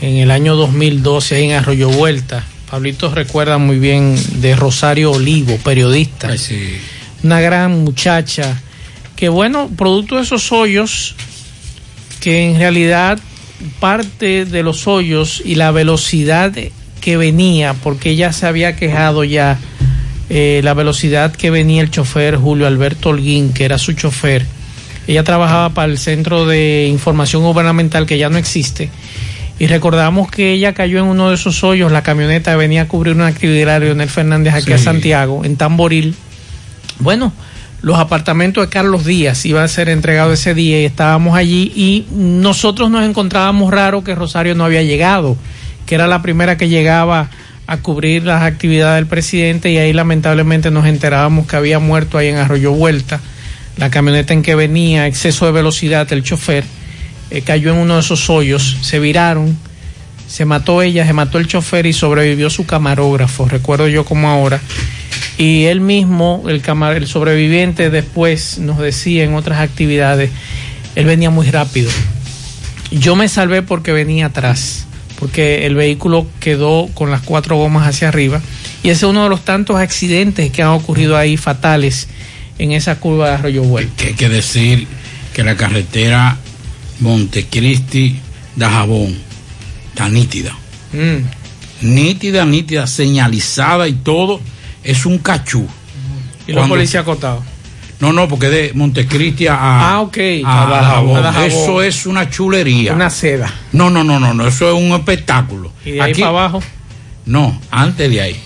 en 0.00 0.16
el 0.16 0.30
año 0.30 0.54
2012 0.54 1.36
ahí 1.36 1.44
en 1.44 1.52
Arroyo 1.52 1.88
Vuelta. 1.88 2.44
Pablito 2.70 3.14
recuerda 3.14 3.58
muy 3.58 3.78
bien 3.78 4.16
de 4.40 4.54
Rosario 4.54 5.12
Olivo, 5.12 5.56
periodista. 5.64 6.30
Una 7.22 7.40
gran 7.40 7.84
muchacha 7.84 8.60
que 9.16 9.28
bueno, 9.28 9.70
producto 9.76 10.16
de 10.16 10.22
esos 10.22 10.52
hoyos, 10.52 11.14
que 12.20 12.50
en 12.50 12.58
realidad 12.58 13.18
parte 13.80 14.44
de 14.44 14.62
los 14.62 14.86
hoyos 14.86 15.42
y 15.44 15.54
la 15.54 15.70
velocidad 15.70 16.52
que 17.00 17.16
venía, 17.16 17.74
porque 17.74 18.10
ella 18.10 18.32
se 18.32 18.46
había 18.46 18.76
quejado 18.76 19.24
ya, 19.24 19.58
eh, 20.30 20.60
la 20.64 20.74
velocidad 20.74 21.34
que 21.34 21.50
venía 21.50 21.82
el 21.82 21.90
chofer 21.90 22.36
Julio 22.36 22.66
Alberto 22.66 23.10
Holguín, 23.10 23.52
que 23.52 23.64
era 23.64 23.78
su 23.78 23.92
chofer. 23.92 24.46
Ella 25.06 25.24
trabajaba 25.24 25.70
para 25.70 25.90
el 25.90 25.98
Centro 25.98 26.46
de 26.46 26.86
Información 26.88 27.42
Gubernamental 27.42 28.06
que 28.06 28.18
ya 28.18 28.30
no 28.30 28.38
existe. 28.38 28.88
Y 29.58 29.66
recordamos 29.66 30.30
que 30.30 30.52
ella 30.52 30.72
cayó 30.72 30.98
en 30.98 31.04
uno 31.04 31.28
de 31.28 31.34
esos 31.34 31.62
hoyos, 31.62 31.92
la 31.92 32.02
camioneta 32.02 32.56
venía 32.56 32.82
a 32.82 32.88
cubrir 32.88 33.14
una 33.14 33.26
actividad 33.26 33.80
de 33.80 33.86
Leonel 33.86 34.08
Fernández 34.08 34.54
aquí 34.54 34.72
a. 34.72 34.78
Santiago, 34.78 35.44
en 35.44 35.56
Tamboril. 35.56 36.14
Bueno, 36.98 37.32
los 37.82 37.98
apartamentos 37.98 38.64
de 38.64 38.70
Carlos 38.70 39.04
Díaz 39.04 39.44
iban 39.44 39.64
a 39.64 39.68
ser 39.68 39.88
entregados 39.88 40.38
ese 40.38 40.54
día 40.54 40.80
y 40.80 40.84
estábamos 40.84 41.36
allí 41.36 41.72
y 41.74 42.06
nosotros 42.12 42.90
nos 42.90 43.04
encontrábamos 43.04 43.72
raro 43.72 44.04
que 44.04 44.14
Rosario 44.14 44.54
no 44.54 44.64
había 44.64 44.84
llegado, 44.84 45.36
que 45.84 45.96
era 45.96 46.06
la 46.06 46.22
primera 46.22 46.56
que 46.56 46.68
llegaba 46.68 47.28
a 47.66 47.76
cubrir 47.78 48.24
las 48.24 48.42
actividades 48.42 48.96
del 48.96 49.06
presidente 49.06 49.70
y 49.70 49.78
ahí 49.78 49.92
lamentablemente 49.92 50.70
nos 50.70 50.86
enterábamos 50.86 51.48
que 51.48 51.56
había 51.56 51.80
muerto 51.80 52.18
ahí 52.18 52.28
en 52.28 52.36
Arroyo 52.36 52.70
Vuelta, 52.70 53.20
la 53.76 53.90
camioneta 53.90 54.32
en 54.32 54.42
que 54.42 54.54
venía, 54.54 55.08
exceso 55.08 55.46
de 55.46 55.52
velocidad, 55.52 56.10
el 56.12 56.22
chofer 56.22 56.64
eh, 57.30 57.42
cayó 57.42 57.72
en 57.72 57.78
uno 57.78 57.94
de 57.94 58.00
esos 58.00 58.30
hoyos, 58.30 58.78
se 58.82 59.00
viraron, 59.00 59.58
se 60.28 60.44
mató 60.44 60.82
ella, 60.82 61.04
se 61.04 61.14
mató 61.14 61.38
el 61.38 61.48
chofer 61.48 61.86
y 61.86 61.92
sobrevivió 61.92 62.48
su 62.48 62.64
camarógrafo, 62.64 63.48
recuerdo 63.48 63.88
yo 63.88 64.04
como 64.04 64.28
ahora. 64.28 64.60
Y 65.38 65.64
él 65.64 65.80
mismo, 65.80 66.44
el, 66.48 66.60
camar- 66.62 66.96
el 66.96 67.06
sobreviviente, 67.06 67.90
después 67.90 68.58
nos 68.58 68.78
decía 68.78 69.24
en 69.24 69.34
otras 69.34 69.60
actividades, 69.60 70.30
él 70.94 71.06
venía 71.06 71.30
muy 71.30 71.50
rápido. 71.50 71.90
Yo 72.90 73.16
me 73.16 73.28
salvé 73.28 73.62
porque 73.62 73.92
venía 73.92 74.26
atrás, 74.26 74.86
porque 75.18 75.66
el 75.66 75.74
vehículo 75.74 76.26
quedó 76.40 76.88
con 76.94 77.10
las 77.10 77.22
cuatro 77.22 77.56
gomas 77.56 77.88
hacia 77.88 78.08
arriba. 78.08 78.40
Y 78.82 78.88
ese 78.90 79.06
es 79.06 79.10
uno 79.10 79.22
de 79.24 79.30
los 79.30 79.44
tantos 79.44 79.76
accidentes 79.76 80.50
que 80.52 80.62
han 80.62 80.68
ocurrido 80.70 81.16
ahí 81.16 81.36
fatales 81.36 82.08
en 82.58 82.72
esa 82.72 82.96
curva 83.00 83.28
de 83.28 83.34
Arroyo 83.34 83.62
Vuelta. 83.62 83.92
Que 83.96 84.08
hay 84.08 84.14
que 84.14 84.28
decir 84.28 84.86
que 85.32 85.42
la 85.42 85.56
carretera 85.56 86.36
Montecristi 87.00 88.16
Dajabón 88.56 89.16
está 89.88 90.08
nítida. 90.08 90.54
Mm. 90.92 91.84
Nítida, 91.94 92.44
nítida, 92.44 92.86
señalizada 92.86 93.88
y 93.88 93.92
todo. 93.94 94.40
Es 94.84 95.06
un 95.06 95.18
cachú. 95.18 95.66
Y 96.46 96.52
los 96.52 96.68
policías 96.68 97.02
acotados. 97.02 97.42
No, 98.00 98.12
no, 98.12 98.26
porque 98.26 98.48
de 98.48 98.72
Montecristi 98.74 99.46
a, 99.46 99.56
Ah, 99.94 100.00
ok. 100.00 100.18
a 100.44 100.62
A 100.64 100.66
Dajabón. 100.66 100.70
Dajabón. 100.70 101.16
A 101.16 101.20
Dajabón. 101.22 101.46
Eso 101.48 101.82
es 101.82 102.06
una 102.06 102.28
chulería. 102.28 102.94
Una 102.94 103.10
seda. 103.10 103.52
No, 103.72 103.90
no, 103.90 104.02
no, 104.02 104.18
no, 104.18 104.34
no, 104.34 104.46
eso 104.46 104.68
es 104.68 104.74
un 104.74 104.90
espectáculo. 104.92 105.70
Y 105.84 105.92
de 105.92 106.02
ahí 106.02 106.14
para 106.14 106.28
abajo. 106.28 106.62
No, 107.26 107.60
antes 107.70 108.10
de 108.10 108.20
ahí. 108.20 108.40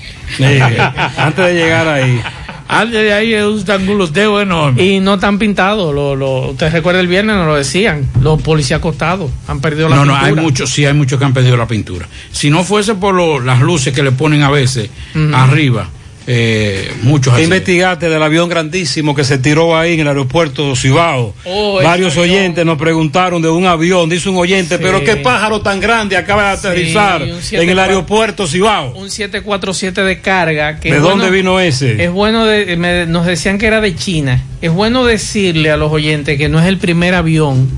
antes 1.16 1.46
de 1.46 1.54
llegar 1.54 1.88
ahí. 1.88 2.20
Antes 2.68 3.00
de 3.00 3.12
ahí 3.12 3.32
es 3.32 3.44
un 3.44 3.64
tanguloteo 3.64 4.40
enorme. 4.42 4.82
Y 4.84 5.00
no 5.00 5.14
están 5.14 5.38
pintados. 5.38 5.94
Lo, 5.94 6.14
lo, 6.16 6.50
usted 6.50 6.70
recuerda 6.72 7.00
el 7.00 7.06
viernes, 7.06 7.36
nos 7.36 7.46
lo 7.46 7.54
decían. 7.54 8.06
Los 8.20 8.42
policías 8.42 8.78
acostados 8.80 9.30
han 9.48 9.60
perdido 9.60 9.88
la 9.88 9.96
No, 9.96 10.04
no, 10.04 10.12
pintura. 10.14 10.26
hay 10.36 10.42
muchos, 10.44 10.68
sí, 10.70 10.84
hay 10.84 10.92
muchos 10.92 11.18
que 11.18 11.24
han 11.24 11.32
perdido 11.32 11.56
la 11.56 11.66
pintura. 11.68 12.06
Si 12.32 12.50
no 12.50 12.64
fuese 12.64 12.96
por 12.96 13.14
lo- 13.14 13.40
las 13.40 13.60
luces 13.60 13.94
que 13.94 14.02
le 14.02 14.10
ponen 14.12 14.42
a 14.42 14.50
veces 14.50 14.90
arriba, 15.32 15.88
eh, 16.28 16.90
muchos 17.02 17.34
¿Qué 17.36 17.44
investigaste 17.44 18.08
del 18.08 18.22
avión 18.22 18.48
grandísimo 18.48 19.14
que 19.14 19.22
se 19.24 19.38
tiró 19.38 19.76
ahí 19.76 19.94
en 19.94 20.00
el 20.00 20.08
aeropuerto 20.08 20.74
Cibao? 20.74 21.34
Oh, 21.44 21.80
Varios 21.82 22.16
oyentes 22.16 22.64
nos 22.66 22.78
preguntaron 22.78 23.40
de 23.42 23.48
un 23.48 23.64
avión, 23.66 24.08
dice 24.08 24.28
un 24.28 24.36
oyente, 24.36 24.76
Sí. 24.76 24.82
pero 24.84 25.04
qué 25.04 25.16
pájaro 25.16 25.60
tan 25.60 25.78
grande 25.80 26.16
acaba 26.16 26.44
de 26.44 26.48
aterrizar 26.58 27.22
en 27.22 27.28
el 27.30 27.42
74. 27.42 27.82
aeropuerto 27.82 28.46
Cibao. 28.46 28.92
Un 28.96 29.10
747 29.10 30.02
de 30.02 30.20
carga. 30.20 30.80
Que 30.80 30.90
¿De 30.90 30.96
es 30.96 31.02
dónde 31.02 31.26
bueno- 31.26 31.32
vino 31.36 31.60
ese? 31.60 32.02
Es 32.04 32.10
bueno, 32.10 32.44
de- 32.44 32.76
me- 32.76 33.06
nos 33.06 33.24
decían 33.26 33.58
que 33.58 33.66
era 33.66 33.80
de 33.80 33.94
China. 33.94 34.42
Es 34.60 34.72
bueno 34.72 35.04
decirle 35.04 35.70
a 35.70 35.76
los 35.76 35.92
oyentes 35.92 36.36
que 36.38 36.48
no 36.48 36.58
es 36.58 36.66
el 36.66 36.78
primer 36.78 37.14
avión 37.14 37.68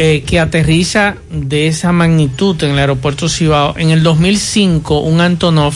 eh, 0.00 0.22
que 0.24 0.38
aterriza 0.38 1.16
de 1.30 1.66
esa 1.66 1.90
magnitud 1.92 2.62
en 2.62 2.70
el 2.70 2.78
aeropuerto 2.78 3.28
Cibao. 3.28 3.74
En 3.78 3.90
el 3.90 4.02
2005, 4.04 5.00
un 5.00 5.20
Antonov 5.20 5.74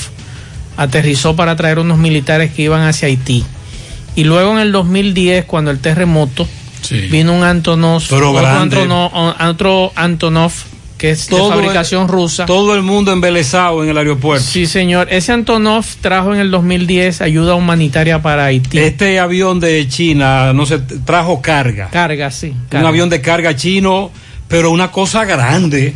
aterrizó 0.77 1.37
para 1.37 1.57
traer 1.57 1.79
unos 1.79 1.99
militares 1.99 2.53
que 2.53 2.63
iban 2.63 2.83
hacia 2.83 3.09
Haití. 3.09 3.45
Y 4.17 4.25
luego 4.25 4.53
en 4.53 4.59
el 4.59 4.73
2010, 4.73 5.45
cuando 5.47 5.71
el 5.71 5.79
terremoto, 5.81 6.47
vino 7.11 7.33
un 7.35 7.45
Antonov, 7.45 8.03
otro. 8.03 8.39
Antonov, 8.47 9.11
otro 9.41 9.93
Antonov 9.95 10.53
que 10.99 11.11
es 11.11 11.27
Todo 11.27 11.49
de 11.51 11.57
el- 11.57 11.61
fabricación 11.65 12.07
rusa. 12.07 12.47
Todo 12.47 12.77
el 12.77 12.83
mundo 12.83 13.13
embelesado 13.13 13.83
en 13.83 13.89
el 13.91 13.99
aeropuerto. 13.99 14.45
Sí, 14.47 14.67
señor. 14.67 15.09
Ese 15.11 15.33
Antonov 15.33 15.85
trajo 16.01 16.33
en 16.33 16.39
el 16.39 16.53
2010 16.53 17.23
ayuda 17.23 17.57
humanitaria 17.57 18.23
para 18.23 18.45
Haití. 18.45 18.79
Este 18.79 19.19
avión 19.19 19.59
de 19.59 19.89
China, 19.89 20.53
no 20.53 20.65
sé, 20.65 20.79
trajo 21.05 21.43
carga. 21.43 21.89
Carga, 21.91 22.31
sí. 22.31 22.51
Un 22.51 22.67
carga. 22.69 22.89
avión 22.89 23.09
de 23.11 23.21
carga 23.21 23.57
chino, 23.57 24.13
pero 24.47 24.71
una 24.71 24.93
cosa 24.93 25.25
grande. 25.25 25.93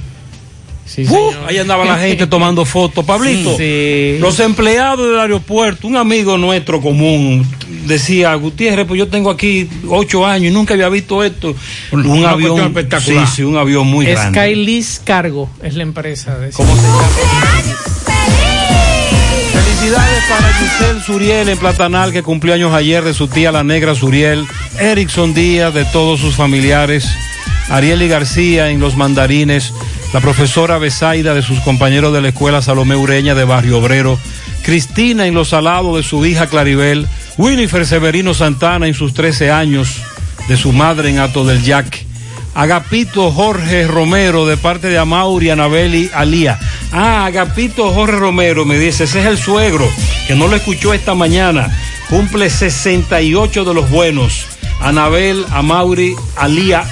Uh, 1.08 1.32
ahí 1.48 1.58
andaba 1.58 1.84
la 1.84 1.98
gente 1.98 2.26
tomando 2.28 2.64
fotos. 2.64 3.04
Pablito, 3.04 3.56
Sí. 3.56 4.18
los 4.20 4.38
empleados 4.40 5.08
del 5.08 5.18
aeropuerto, 5.18 5.86
un 5.88 5.96
amigo 5.96 6.38
nuestro 6.38 6.80
común 6.80 7.46
decía, 7.86 8.34
Gutiérrez, 8.34 8.86
pues 8.86 8.98
yo 8.98 9.08
tengo 9.08 9.30
aquí 9.30 9.68
ocho 9.88 10.24
años 10.26 10.50
y 10.50 10.54
nunca 10.54 10.74
había 10.74 10.88
visto 10.88 11.22
esto. 11.22 11.54
Un 11.92 12.06
una 12.06 12.30
avión 12.30 12.60
espectacular. 12.60 13.26
Sí, 13.26 13.32
sí, 13.36 13.42
un 13.42 13.56
avión 13.56 13.86
muy 13.86 14.06
grande. 14.06 14.38
Skylis 14.38 15.00
Cargo 15.04 15.48
es 15.62 15.74
la 15.74 15.82
empresa 15.82 16.38
de 16.38 16.50
¿Cómo 16.50 16.74
se 16.76 16.82
llama? 16.82 17.02
Felicidades 19.52 20.22
para 20.28 20.52
Giselle 20.54 21.00
Suriel 21.02 21.48
en 21.48 21.58
Platanal, 21.58 22.12
que 22.12 22.22
cumplió 22.22 22.54
años 22.54 22.72
ayer 22.74 23.04
de 23.04 23.14
su 23.14 23.28
tía 23.28 23.52
la 23.52 23.62
negra 23.64 23.94
Suriel, 23.94 24.46
Erickson 24.78 25.34
Díaz, 25.34 25.72
de 25.74 25.84
todos 25.86 26.20
sus 26.20 26.34
familiares, 26.34 27.06
Arieli 27.68 28.08
García 28.08 28.70
en 28.70 28.80
Los 28.80 28.96
Mandarines, 28.96 29.72
la 30.16 30.22
profesora 30.22 30.78
Besaida 30.78 31.34
de 31.34 31.43
sus 31.43 31.60
compañeros 31.60 32.10
de 32.10 32.22
la 32.22 32.28
escuela 32.28 32.62
Salomé 32.62 32.97
Ureña 32.97 33.34
de 33.34 33.44
Barrio 33.44 33.76
Obrero, 33.76 34.18
Cristina 34.62 35.26
en 35.26 35.34
Los 35.34 35.51
Salados 35.51 35.94
de 35.94 36.02
su 36.02 36.24
hija 36.24 36.47
Claribel, 36.47 37.06
Winifred 37.36 37.84
Severino 37.84 38.32
Santana 38.32 38.86
en 38.86 38.94
sus 38.94 39.12
13 39.12 39.51
años 39.51 40.01
de 40.48 40.56
su 40.56 40.72
madre 40.72 41.10
en 41.10 41.18
Ato 41.18 41.44
del 41.44 41.62
Yaque. 41.62 42.06
Agapito 42.55 43.30
Jorge 43.30 43.86
Romero 43.86 44.47
de 44.47 44.56
parte 44.56 44.88
de 44.88 44.97
Amauri, 44.97 45.51
Anabel 45.51 45.94
y 45.94 46.10
Alía. 46.14 46.59
Ah, 46.93 47.26
Agapito 47.26 47.93
Jorge 47.93 48.16
Romero 48.16 48.64
me 48.64 48.78
dice, 48.78 49.05
ese 49.05 49.20
es 49.20 49.26
el 49.26 49.36
suegro, 49.36 49.86
que 50.26 50.34
no 50.34 50.48
lo 50.48 50.56
escuchó 50.56 50.94
esta 50.94 51.14
mañana. 51.14 51.68
Cumple 52.09 52.48
68 52.48 53.66
de 53.66 53.74
los 53.74 53.90
buenos. 53.90 54.47
Anabel, 54.80 55.44
Amauri, 55.51 56.14
Alía 56.36 56.86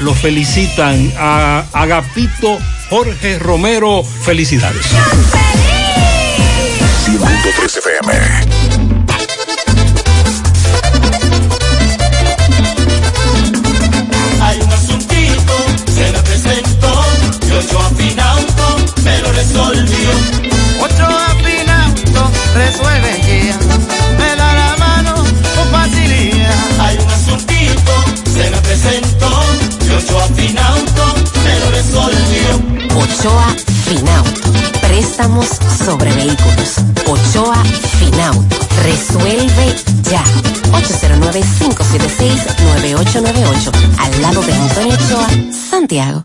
lo 0.00 0.14
felicitan 0.14 1.12
a 1.18 1.64
Agapito 1.72 2.58
Jorge 2.90 3.38
Romero. 3.38 4.02
Felicidades. 4.02 4.86
100.3 7.06 7.78
FM. 7.78 8.12
Hay 14.42 14.60
un 14.60 14.72
asuntito, 14.72 15.54
se 15.94 16.12
me 16.12 16.18
presentó, 16.20 17.04
yo 17.48 17.60
yo 17.60 17.80
afinauto, 17.80 18.76
me 19.02 19.18
lo 19.20 19.32
resolvió. 19.32 20.10
Ocho 20.80 21.06
afinauto 21.06 22.30
resuelve 22.54 23.20
ya, 23.22 23.58
me 24.18 24.36
da 24.36 24.52
la 24.54 24.76
mano 24.78 25.14
con 25.14 25.70
facilidad. 25.70 26.80
Hay 26.80 26.96
un 26.98 27.10
asuntito, 27.10 28.04
se 28.32 28.50
me 28.50 28.58
presentó, 28.58 29.45
yo 30.04 30.18
afinauto, 30.18 31.14
me 31.44 31.60
lo 31.60 31.70
resolvió. 31.70 32.60
Ochoa 32.96 33.54
Finauto. 33.84 34.50
Préstamos 34.80 35.46
sobre 35.84 36.12
vehículos. 36.14 36.76
Ochoa 37.06 37.62
Finauto. 37.98 38.56
Resuelve 38.82 39.74
ya. 40.10 40.24
809-576-9898. 40.72 43.70
Al 43.98 44.22
lado 44.22 44.42
de 44.42 44.52
Antonio 44.52 44.94
Ochoa, 44.94 45.28
Santiago. 45.70 46.24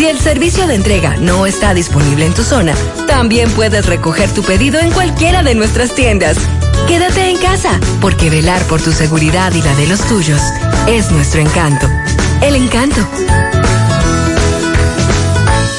Si 0.00 0.06
el 0.06 0.18
servicio 0.18 0.66
de 0.66 0.76
entrega 0.76 1.18
no 1.18 1.44
está 1.44 1.74
disponible 1.74 2.24
en 2.24 2.32
tu 2.32 2.42
zona, 2.42 2.74
también 3.06 3.50
puedes 3.50 3.84
recoger 3.84 4.32
tu 4.32 4.42
pedido 4.42 4.80
en 4.80 4.90
cualquiera 4.92 5.42
de 5.42 5.54
nuestras 5.54 5.94
tiendas. 5.94 6.38
Quédate 6.88 7.28
en 7.28 7.36
casa, 7.36 7.78
porque 8.00 8.30
velar 8.30 8.62
por 8.62 8.80
tu 8.80 8.92
seguridad 8.92 9.52
y 9.52 9.60
la 9.60 9.74
de 9.76 9.86
los 9.88 10.00
tuyos 10.08 10.40
es 10.88 11.10
nuestro 11.10 11.42
encanto. 11.42 11.86
El 12.40 12.56
encanto. 12.56 13.06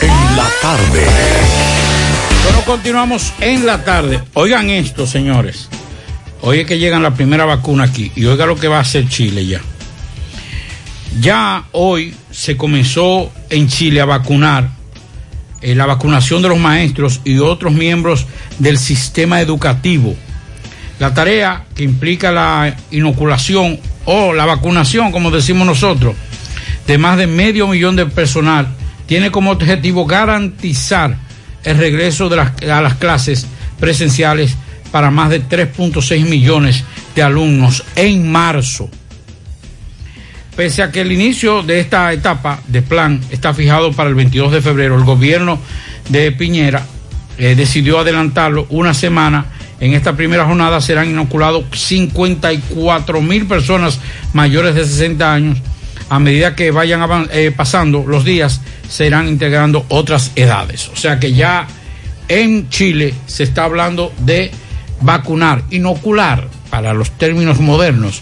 En 0.03 0.37
la 0.37 0.47
tarde. 0.61 1.05
Bueno, 2.43 2.61
continuamos 2.67 3.33
en 3.41 3.65
la 3.65 3.83
tarde. 3.83 4.21
Oigan 4.35 4.69
esto, 4.69 5.07
señores. 5.07 5.67
Hoy 6.41 6.59
es 6.59 6.67
que 6.67 6.77
llegan 6.77 7.01
la 7.01 7.15
primera 7.15 7.45
vacuna 7.45 7.85
aquí. 7.85 8.11
Y 8.15 8.25
oiga 8.25 8.45
lo 8.45 8.55
que 8.55 8.67
va 8.67 8.77
a 8.77 8.81
hacer 8.81 9.09
Chile 9.09 9.47
ya. 9.47 9.61
Ya 11.19 11.63
hoy 11.71 12.13
se 12.29 12.55
comenzó 12.55 13.31
en 13.51 13.67
Chile 13.67 14.01
a 14.01 14.05
vacunar 14.05 14.69
eh, 15.61 15.75
la 15.75 15.85
vacunación 15.85 16.41
de 16.41 16.49
los 16.49 16.57
maestros 16.57 17.21
y 17.23 17.37
otros 17.37 17.71
miembros 17.73 18.25
del 18.57 18.79
sistema 18.79 19.41
educativo. 19.41 20.15
La 20.97 21.13
tarea 21.13 21.65
que 21.75 21.83
implica 21.83 22.31
la 22.31 22.75
inoculación 22.89 23.79
o 24.05 24.33
la 24.33 24.45
vacunación, 24.45 25.11
como 25.11 25.29
decimos 25.29 25.67
nosotros, 25.67 26.15
de 26.87 26.97
más 26.97 27.17
de 27.17 27.27
medio 27.27 27.67
millón 27.67 27.95
de 27.95 28.07
personal, 28.07 28.67
tiene 29.05 29.29
como 29.29 29.51
objetivo 29.51 30.05
garantizar 30.05 31.15
el 31.63 31.77
regreso 31.77 32.29
de 32.29 32.39
a 32.71 32.81
las 32.81 32.95
clases 32.95 33.45
presenciales 33.79 34.55
para 34.91 35.11
más 35.11 35.29
de 35.29 35.43
3.6 35.43 36.25
millones 36.25 36.83
de 37.15 37.23
alumnos 37.23 37.83
en 37.95 38.31
marzo. 38.31 38.89
Pese 40.61 40.83
a 40.83 40.91
que 40.91 41.01
el 41.01 41.11
inicio 41.11 41.63
de 41.63 41.79
esta 41.79 42.13
etapa 42.13 42.59
de 42.67 42.83
plan 42.83 43.19
está 43.31 43.51
fijado 43.51 43.93
para 43.93 44.09
el 44.09 44.13
22 44.13 44.51
de 44.51 44.61
febrero, 44.61 44.95
el 44.95 45.03
gobierno 45.03 45.57
de 46.09 46.31
Piñera 46.33 46.85
eh, 47.39 47.55
decidió 47.55 47.97
adelantarlo 47.97 48.67
una 48.69 48.93
semana. 48.93 49.47
En 49.79 49.93
esta 49.93 50.15
primera 50.15 50.45
jornada 50.45 50.79
serán 50.79 51.09
inoculados 51.09 51.65
54 51.73 53.21
mil 53.21 53.47
personas 53.47 53.99
mayores 54.33 54.75
de 54.75 54.85
60 54.85 55.33
años. 55.33 55.57
A 56.09 56.19
medida 56.19 56.55
que 56.55 56.69
vayan 56.69 57.27
eh, 57.31 57.51
pasando 57.57 58.05
los 58.05 58.23
días, 58.23 58.61
se 58.87 59.07
irán 59.07 59.29
integrando 59.29 59.87
otras 59.89 60.31
edades. 60.35 60.89
O 60.89 60.95
sea 60.95 61.19
que 61.19 61.33
ya 61.33 61.65
en 62.27 62.69
Chile 62.69 63.15
se 63.25 63.41
está 63.41 63.63
hablando 63.63 64.13
de 64.19 64.51
vacunar, 65.01 65.63
inocular, 65.71 66.47
para 66.69 66.93
los 66.93 67.09
términos 67.17 67.59
modernos, 67.59 68.21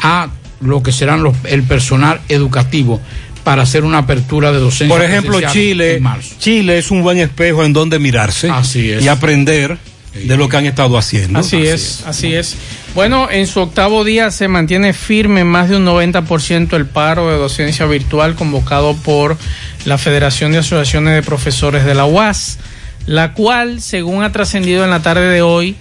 a 0.00 0.28
lo 0.64 0.82
que 0.82 0.92
serán 0.92 1.22
los, 1.22 1.34
el 1.44 1.62
personal 1.62 2.20
educativo 2.28 3.00
para 3.44 3.62
hacer 3.62 3.84
una 3.84 3.98
apertura 3.98 4.52
de 4.52 4.58
docencia. 4.58 4.88
Por 4.88 5.04
ejemplo, 5.04 5.38
Chile. 5.52 6.02
Chile 6.38 6.78
es 6.78 6.90
un 6.90 7.02
buen 7.02 7.18
espejo 7.18 7.64
en 7.64 7.72
donde 7.72 7.98
mirarse 7.98 8.50
Así 8.50 8.90
es. 8.90 9.04
y 9.04 9.08
aprender 9.08 9.76
de 10.14 10.36
lo 10.36 10.48
que 10.48 10.56
han 10.56 10.66
estado 10.66 10.96
haciendo. 10.96 11.40
Así, 11.40 11.56
es, 11.66 12.04
así 12.06 12.34
es. 12.34 12.56
Bueno, 12.94 13.28
en 13.30 13.46
su 13.46 13.60
octavo 13.60 14.04
día 14.04 14.30
se 14.30 14.46
mantiene 14.46 14.92
firme 14.92 15.44
más 15.44 15.68
de 15.68 15.76
un 15.76 15.84
90% 15.84 16.74
el 16.74 16.86
paro 16.86 17.28
de 17.28 17.36
docencia 17.36 17.84
virtual 17.86 18.36
convocado 18.36 18.94
por 18.96 19.36
la 19.84 19.98
Federación 19.98 20.52
de 20.52 20.58
Asociaciones 20.58 21.14
de 21.14 21.22
Profesores 21.22 21.84
de 21.84 21.94
la 21.94 22.06
UAS, 22.06 22.58
la 23.06 23.34
cual, 23.34 23.80
según 23.80 24.22
ha 24.22 24.30
trascendido 24.32 24.84
en 24.84 24.90
la 24.90 25.02
tarde 25.02 25.28
de 25.28 25.42
hoy, 25.42 25.76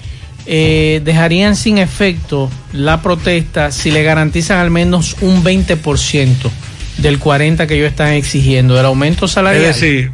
eh, 0.46 1.02
dejarían 1.04 1.56
sin 1.56 1.78
efecto 1.78 2.50
la 2.74 3.02
protesta 3.02 3.72
si 3.72 3.92
le 3.92 4.04
garantizan 4.04 4.60
al 4.60 4.72
menos 4.72 5.16
un 5.22 5.44
20% 5.44 6.50
del 6.98 7.20
40% 7.20 7.66
que 7.68 7.76
ellos 7.76 7.90
están 7.90 8.14
exigiendo, 8.14 8.76
del 8.76 8.86
aumento 8.86 9.28
salarial. 9.28 9.64
Es 9.66 9.80
decir, 9.80 10.12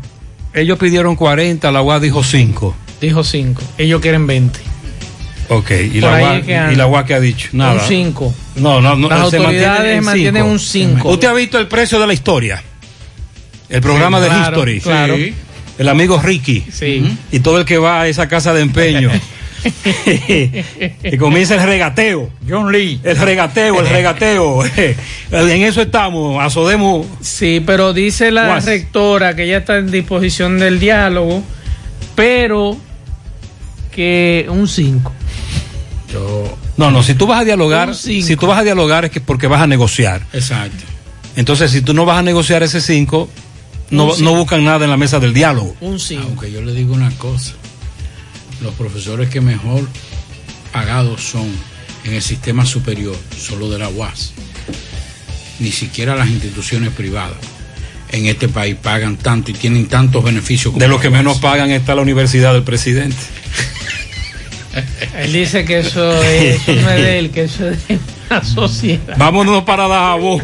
ellos 0.54 0.78
pidieron 0.78 1.16
40, 1.16 1.72
la 1.72 1.82
UAS 1.82 2.02
dijo 2.02 2.24
5. 2.24 2.76
Dijo 3.02 3.24
5, 3.24 3.62
ellos 3.78 4.02
quieren 4.02 4.28
20. 4.28 4.60
Ok, 5.52 5.72
y 5.72 6.00
Por 6.00 6.12
la, 6.12 6.22
UAS, 6.22 6.40
es 6.40 6.46
que 6.46 6.74
y 6.74 6.76
la 6.76 6.88
UAS 6.88 7.06
que 7.06 7.14
ha 7.16 7.20
dicho. 7.20 7.50
Nada. 7.54 7.74
Un 7.74 7.80
5. 7.88 8.34
No, 8.58 8.82
no, 8.82 8.96
no. 8.96 9.10
Las 9.10 9.32
se 9.32 9.38
autoridades 9.38 9.98
en 9.98 10.04
mantienen 10.04 10.44
un 10.44 10.60
5. 10.60 11.10
¿Usted 11.10 11.28
ha 11.28 11.34
visto 11.34 11.58
el 11.58 11.68
precio 11.68 12.00
de 12.00 12.06
la 12.08 12.14
historia? 12.14 12.62
El 13.68 13.82
programa 13.82 14.18
Sí, 14.18 14.24
de 14.24 14.30
claro, 14.30 14.50
History. 14.50 14.82
claro. 14.82 15.16
Sí. 15.16 15.34
El 15.80 15.88
amigo 15.88 16.20
Ricky. 16.22 16.66
Sí. 16.72 17.18
Y 17.32 17.40
todo 17.40 17.58
el 17.60 17.66
que 17.66 17.78
va 17.78 18.02
a 18.02 18.08
esa 18.08 18.28
casa 18.28 18.54
de 18.54 18.62
empeño. 18.62 19.10
y 21.04 21.18
comienza 21.18 21.56
el 21.56 21.64
regateo. 21.64 22.30
John 22.48 22.72
Lee. 22.72 23.00
El 23.04 23.18
regateo, 23.18 23.80
el 23.80 23.90
regateo. 23.90 24.64
en 25.32 25.64
eso 25.64 25.82
estamos, 25.82 26.42
asodemos. 26.44 27.06
Sí, 27.22 27.62
pero 27.66 27.94
dice 27.94 28.32
la 28.32 28.60
rectora 28.60 29.36
que 29.36 29.44
ella 29.44 29.58
está 29.58 29.78
en 29.78 29.92
disposición 29.92 30.60
del 30.60 30.80
diálogo, 30.80 31.44
pero 32.16 32.78
que 33.92 34.46
un 34.50 34.68
5. 34.68 35.14
No, 36.78 36.92
no, 36.92 37.04
si 37.04 37.14
tú 37.14 37.28
vas 37.28 37.42
a 37.42 37.44
dialogar, 37.44 37.94
si 37.94 38.36
tú 38.38 38.48
vas 38.48 38.60
a 38.60 38.64
dialogar 38.64 39.06
es 39.06 39.12
que 39.12 39.20
porque 39.20 39.48
vas 39.48 39.62
a 39.62 39.68
negociar. 39.68 40.22
Exacto. 40.34 40.86
Entonces, 41.36 41.72
si 41.72 41.82
tú 41.82 41.94
no 41.94 42.06
vas 42.06 42.18
a 42.18 42.22
negociar 42.22 42.64
ese 42.64 42.82
5, 42.82 43.30
no, 43.92 44.18
no 44.18 44.36
buscan 44.36 44.64
nada 44.64 44.86
en 44.86 44.92
la 44.92 44.98
mesa 44.98 45.20
del 45.20 45.34
diálogo. 45.34 45.76
Un 45.82 46.00
5. 46.00 46.24
Aunque 46.24 46.52
yo 46.52 46.62
le 46.62 46.74
digo 46.74 46.94
una 46.94 47.12
cosa, 47.12 47.54
los 48.62 48.74
profesores 48.76 49.30
que 49.30 49.42
mejor 49.42 49.88
pagados 50.72 51.22
son 51.22 51.48
en 52.04 52.14
el 52.14 52.22
sistema 52.22 52.66
superior 52.66 53.16
son 53.38 53.60
los 53.60 53.72
de 53.72 53.80
la 53.80 53.90
UAS. 53.90 54.34
Ni 55.60 55.72
siquiera 55.72 56.16
las 56.16 56.30
instituciones 56.30 56.94
privadas 56.94 57.38
en 58.12 58.26
este 58.26 58.48
país 58.48 58.76
pagan 58.82 59.18
tanto 59.18 59.52
y 59.52 59.54
tienen 59.54 59.88
tantos 59.88 60.24
beneficios 60.24 60.74
como 60.74 60.82
De 60.82 60.88
los 60.88 61.02
que 61.02 61.10
menos 61.10 61.40
pagan 61.40 61.70
está 61.72 61.96
la 61.96 62.02
universidad 62.02 62.54
del 62.54 62.64
presidente. 62.64 63.18
Él 65.18 65.34
dice 65.34 65.66
que 65.66 65.80
eso, 65.80 66.22
es- 66.24 66.68
eso 66.68 66.82
no 66.82 66.90
es 66.90 67.02
de 67.02 67.20
él, 67.20 67.32
que 67.32 67.44
eso 67.44 67.68
es 67.70 67.88
de 67.88 68.00
la 68.30 68.44
sociedad. 68.44 69.16
Vámonos 69.18 69.64
para 69.64 69.88
Dajabón. 69.88 70.42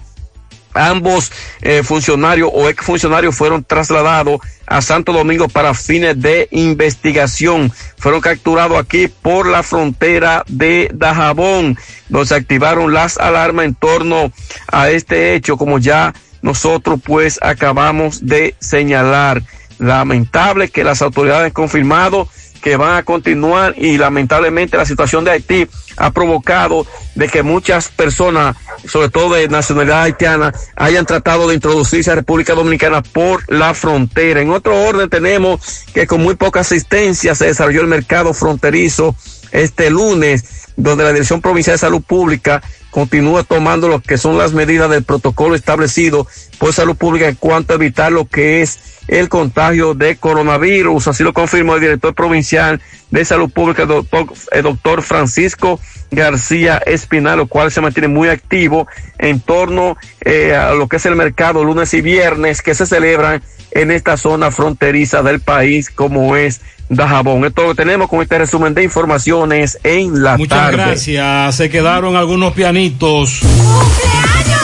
Ambos 0.78 1.32
eh, 1.62 1.82
funcionarios 1.84 2.50
o 2.54 2.70
ex 2.70 2.86
funcionarios 2.86 3.36
fueron 3.36 3.64
trasladados 3.64 4.40
a 4.68 4.82
Santo 4.82 5.12
Domingo 5.12 5.48
para 5.48 5.74
fines 5.74 6.22
de 6.22 6.48
investigación. 6.52 7.72
Fueron 7.98 8.22
capturados 8.22 8.78
aquí 8.78 9.08
por 9.08 9.48
la 9.48 9.64
frontera 9.64 10.44
de 10.48 10.92
Dajabón, 10.94 11.78
donde 12.10 12.28
se 12.28 12.36
activaron 12.36 12.94
las 12.94 13.18
alarmas 13.18 13.66
en 13.66 13.76
torno 13.76 14.32
a 14.72 14.90
este 14.90 15.34
hecho, 15.34 15.58
como 15.58 15.80
ya 15.80 16.14
nosotros 16.42 17.00
pues 17.04 17.40
acabamos 17.42 18.26
de 18.28 18.56
señalar. 18.60 19.42
Lamentable 19.80 20.70
que 20.70 20.84
las 20.84 21.04
autoridades 21.04 21.46
han 21.46 21.52
confirmado 21.52 22.28
que 22.62 22.78
van 22.78 22.98
a 22.98 23.04
continuar 23.04 23.76
y 23.78 23.98
lamentablemente 23.98 24.78
la 24.78 24.86
situación 24.86 25.24
de 25.24 25.32
Haití 25.32 25.68
ha 25.98 26.12
provocado 26.12 26.86
de 27.16 27.28
que 27.28 27.44
muchas 27.44 27.90
personas, 27.90 28.56
sobre 28.88 29.10
todo 29.10 29.34
de 29.34 29.48
nacionalidad 29.48 30.04
haitiana, 30.04 30.54
hayan 30.76 31.06
tratado 31.06 31.48
de 31.48 31.56
introducirse 31.56 32.12
a 32.12 32.16
República 32.16 32.54
Dominicana 32.54 33.02
por 33.02 33.52
la 33.52 33.74
frontera. 33.74 34.42
En 34.42 34.52
otro 34.52 34.80
orden 34.80 35.10
tenemos 35.10 35.86
que 35.94 36.08
con 36.08 36.22
muy 36.22 36.36
poca 36.36 36.60
asistencia 36.60 37.36
se 37.36 37.48
desarrolló 37.48 37.82
el 37.82 37.88
mercado 37.88 38.34
fronterizo 38.34 39.16
este 39.52 39.90
lunes, 39.90 40.68
donde 40.76 41.04
la 41.04 41.14
Dirección 41.14 41.42
Provincial 41.42 41.74
de 41.76 41.80
Salud 41.80 42.02
Pública 42.02 42.62
continúa 42.98 43.44
tomando 43.44 43.90
lo 43.90 44.02
que 44.02 44.18
son 44.18 44.40
las 44.40 44.54
medidas 44.54 44.90
del 44.90 45.04
protocolo 45.04 45.54
establecido 45.54 46.26
por 46.58 46.74
Salud 46.74 46.96
Pública 46.96 47.28
en 47.28 47.36
cuanto 47.36 47.74
a 47.74 47.76
evitar 47.76 48.12
lo 48.12 48.26
que 48.26 48.64
es 48.64 49.04
el 49.08 49.30
contagio 49.30 49.94
de 49.94 50.16
coronavirus. 50.16 51.08
Así 51.08 51.24
lo 51.24 51.32
confirmó 51.32 51.76
el 51.76 51.82
director 51.82 52.16
provincial 52.16 52.82
de 53.12 53.24
Salud 53.24 53.52
Pública, 53.52 53.84
el 53.84 53.90
doctor, 53.90 54.26
el 54.52 54.64
doctor 54.64 55.04
Francisco 55.04 55.80
García 56.10 56.82
Espinal, 56.88 57.38
lo 57.38 57.46
cual 57.46 57.72
se 57.72 57.82
mantiene 57.82 58.08
muy 58.08 58.30
activo 58.30 58.88
en 59.20 59.42
torno 59.42 59.96
eh, 60.22 60.56
a 60.56 60.72
lo 60.72 60.88
que 60.88 60.96
es 60.96 61.06
el 61.06 61.16
mercado 61.16 61.64
lunes 61.64 61.94
y 61.94 62.02
viernes 62.02 62.64
que 62.64 62.74
se 62.74 62.88
celebran 62.88 63.44
en 63.78 63.92
esta 63.92 64.18
zona 64.18 64.50
fronteriza 64.50 65.22
del 65.22 65.40
país 65.40 65.92
como 65.92 66.36
es 66.36 66.62
Dajabón. 66.90 67.46
Esto 67.46 67.64
lo 67.64 67.76
tenemos 67.76 68.10
con 68.10 68.22
este 68.22 68.40
resumen 68.40 68.74
de 68.74 68.84
informaciones 68.84 69.78
en 69.84 70.24
la 70.24 70.36
Muchas 70.36 70.58
tarde. 70.58 70.78
gracias. 70.78 71.56
Se 71.56 71.70
quedaron 71.70 72.16
algunos 72.16 72.54
pianitos 72.54 73.40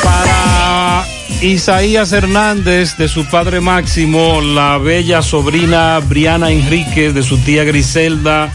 para 0.03 1.05
Isaías 1.41 2.11
Hernández, 2.11 2.97
de 2.97 3.07
su 3.07 3.25
padre 3.25 3.61
Máximo, 3.61 4.41
la 4.41 4.79
bella 4.79 5.21
sobrina 5.21 5.99
Briana 5.99 6.49
Enríquez, 6.49 7.13
de 7.13 7.21
su 7.21 7.37
tía 7.37 7.63
Griselda 7.65 8.51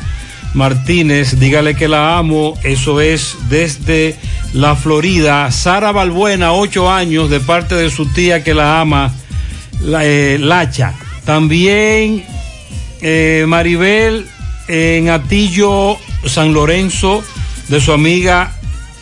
Martínez, 0.54 1.38
dígale 1.38 1.76
que 1.76 1.86
la 1.86 2.18
amo, 2.18 2.58
eso 2.64 3.00
es 3.00 3.36
desde 3.48 4.16
la 4.54 4.74
Florida. 4.74 5.52
Sara 5.52 5.92
Balbuena, 5.92 6.52
ocho 6.52 6.90
años, 6.90 7.30
de 7.30 7.38
parte 7.38 7.76
de 7.76 7.90
su 7.90 8.06
tía 8.06 8.42
que 8.42 8.54
la 8.54 8.80
ama, 8.80 9.12
la, 9.80 10.04
eh, 10.04 10.38
Lacha. 10.38 10.94
También 11.24 12.24
eh, 13.00 13.44
Maribel 13.46 14.26
en 14.68 15.10
Atillo, 15.10 15.96
San 16.26 16.52
Lorenzo, 16.52 17.22
de 17.68 17.80
su 17.80 17.92
amiga 17.92 18.52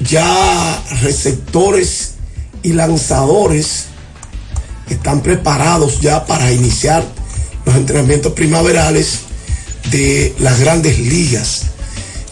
ya 0.00 0.82
receptores 1.02 2.14
y 2.64 2.72
lanzadores 2.72 3.93
están 4.88 5.22
preparados 5.22 6.00
ya 6.00 6.26
para 6.26 6.52
iniciar 6.52 7.04
los 7.64 7.76
entrenamientos 7.76 8.32
primaverales 8.32 9.20
de 9.90 10.34
las 10.38 10.60
grandes 10.60 10.98
ligas. 10.98 11.66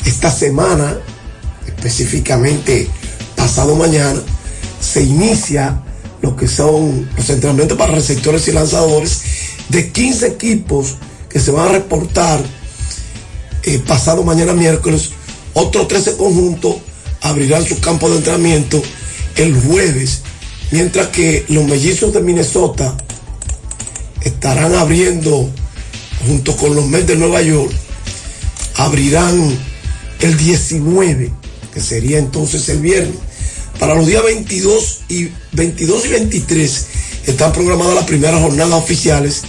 Esta 0.04 0.30
semana, 0.30 0.98
específicamente 1.66 2.88
pasado 3.36 3.76
mañana, 3.76 4.20
se 4.80 5.02
inicia 5.02 5.82
lo 6.20 6.36
que 6.36 6.48
son 6.48 7.08
los 7.16 7.30
entrenamientos 7.30 7.78
para 7.78 7.94
receptores 7.94 8.46
y 8.48 8.52
lanzadores 8.52 9.22
de 9.68 9.90
15 9.90 10.26
equipos 10.26 10.96
que 11.28 11.40
se 11.40 11.50
van 11.50 11.68
a 11.68 11.72
reportar 11.72 12.42
eh, 13.64 13.78
pasado 13.86 14.22
mañana 14.22 14.52
miércoles. 14.52 15.10
Otros 15.54 15.88
13 15.88 16.16
conjuntos 16.16 16.76
abrirán 17.20 17.64
sus 17.64 17.78
campos 17.78 18.10
de 18.10 18.16
entrenamiento 18.18 18.82
el 19.36 19.54
jueves, 19.54 20.22
mientras 20.72 21.08
que 21.08 21.44
los 21.48 21.64
mellizos 21.64 22.12
de 22.12 22.20
Minnesota 22.20 22.96
estarán 24.22 24.74
abriendo 24.74 25.48
junto 26.26 26.56
con 26.56 26.74
los 26.74 26.86
Mets 26.86 27.06
de 27.06 27.16
Nueva 27.16 27.42
York, 27.42 27.72
abrirán 28.76 29.56
el 30.20 30.36
19, 30.36 31.30
que 31.72 31.80
sería 31.80 32.18
entonces 32.18 32.68
el 32.68 32.80
viernes. 32.80 33.16
Para 33.78 33.94
los 33.94 34.06
días 34.06 34.24
22 34.24 35.00
y 35.08 35.28
22 35.52 36.06
y 36.06 36.08
23 36.08 36.86
están 37.26 37.52
programadas 37.52 37.94
las 37.94 38.04
primeras 38.04 38.40
jornadas 38.40 38.82
oficiales 38.82 39.42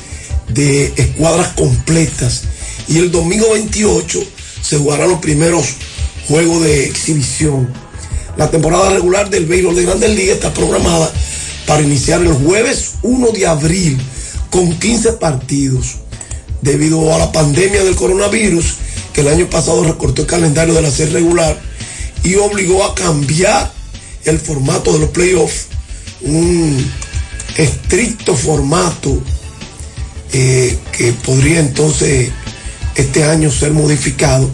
de 0.50 0.94
escuadras 0.98 1.50
completas 1.50 2.44
y 2.88 2.98
el 2.98 3.12
domingo 3.12 3.52
28 3.54 4.24
se 4.62 4.78
jugarán 4.78 5.10
los 5.10 5.20
primeros 5.20 5.66
juegos 6.28 6.64
de 6.64 6.86
exhibición. 6.86 7.72
La 8.38 8.50
temporada 8.50 8.90
regular 8.90 9.30
del 9.30 9.46
béisbol 9.46 9.76
de 9.76 9.84
Grandes 9.84 10.10
Ligas 10.16 10.36
está 10.36 10.54
programada 10.54 11.12
para 11.68 11.84
iniciar 11.84 12.22
el 12.22 12.34
jueves 12.34 12.94
1 13.04 13.32
de 13.32 13.48
abril 13.48 14.02
con 14.50 14.78
15 14.80 15.14
partidos. 15.14 15.98
Debido 16.62 17.14
a 17.14 17.20
la 17.20 17.32
pandemia 17.32 17.84
del 17.84 17.96
coronavirus, 17.96 18.76
que 19.14 19.22
el 19.22 19.28
año 19.28 19.50
pasado 19.50 19.84
recortó 19.84 20.22
el 20.22 20.28
calendario 20.28 20.74
de 20.74 20.82
la 20.82 20.90
serie 20.90 21.14
regular 21.14 21.60
y 22.24 22.36
obligó 22.36 22.84
a 22.86 22.96
cambiar 22.96 23.72
el 24.26 24.40
formato 24.40 24.94
de 24.94 25.00
los 25.00 25.10
playoffs, 25.10 25.68
un 26.22 26.92
estricto 27.58 28.36
formato 28.36 29.22
eh, 30.32 30.80
que 30.92 31.14
podría 31.14 31.60
entonces 31.60 32.32
este 32.96 33.24
año 33.26 33.52
ser 33.52 33.72
modificado 33.72 34.50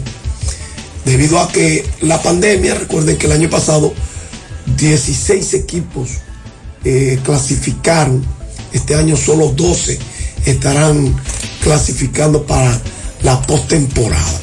debido 1.04 1.40
a 1.40 1.50
que 1.50 1.84
la 2.00 2.22
pandemia, 2.22 2.74
recuerden 2.74 3.16
que 3.16 3.26
el 3.26 3.32
año 3.32 3.50
pasado 3.50 3.92
16 4.76 5.54
equipos 5.54 6.10
eh, 6.84 7.18
clasificaron, 7.24 8.24
este 8.72 8.94
año 8.94 9.16
solo 9.16 9.48
12 9.48 9.98
estarán 10.46 11.14
clasificando 11.62 12.46
para 12.46 12.80
la 13.22 13.40
postemporada. 13.42 14.40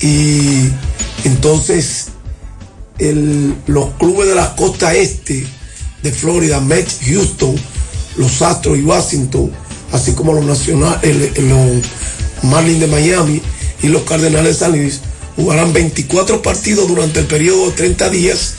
Y 0.00 0.68
entonces 1.24 2.08
los 3.66 3.90
clubes 3.94 4.28
de 4.28 4.34
la 4.34 4.54
costa 4.56 4.94
este 4.94 5.46
de 6.02 6.12
Florida, 6.12 6.60
Mets, 6.60 6.98
Houston, 7.06 7.54
los 8.16 8.42
Astros 8.42 8.78
y 8.78 8.82
Washington, 8.82 9.50
así 9.92 10.12
como 10.12 10.32
los 10.32 10.44
nacionales, 10.44 11.38
los 11.38 11.82
Marlins 12.42 12.80
de 12.80 12.86
Miami 12.86 13.42
y 13.82 13.88
los 13.88 14.02
Cardenales 14.02 14.58
de 14.58 14.64
San 14.64 14.72
Luis, 14.72 15.00
jugarán 15.38 15.72
24 15.72 16.42
partidos 16.42 16.88
durante 16.88 17.20
el 17.20 17.26
periodo 17.26 17.66
de 17.66 17.76
30 17.76 18.10
días 18.10 18.54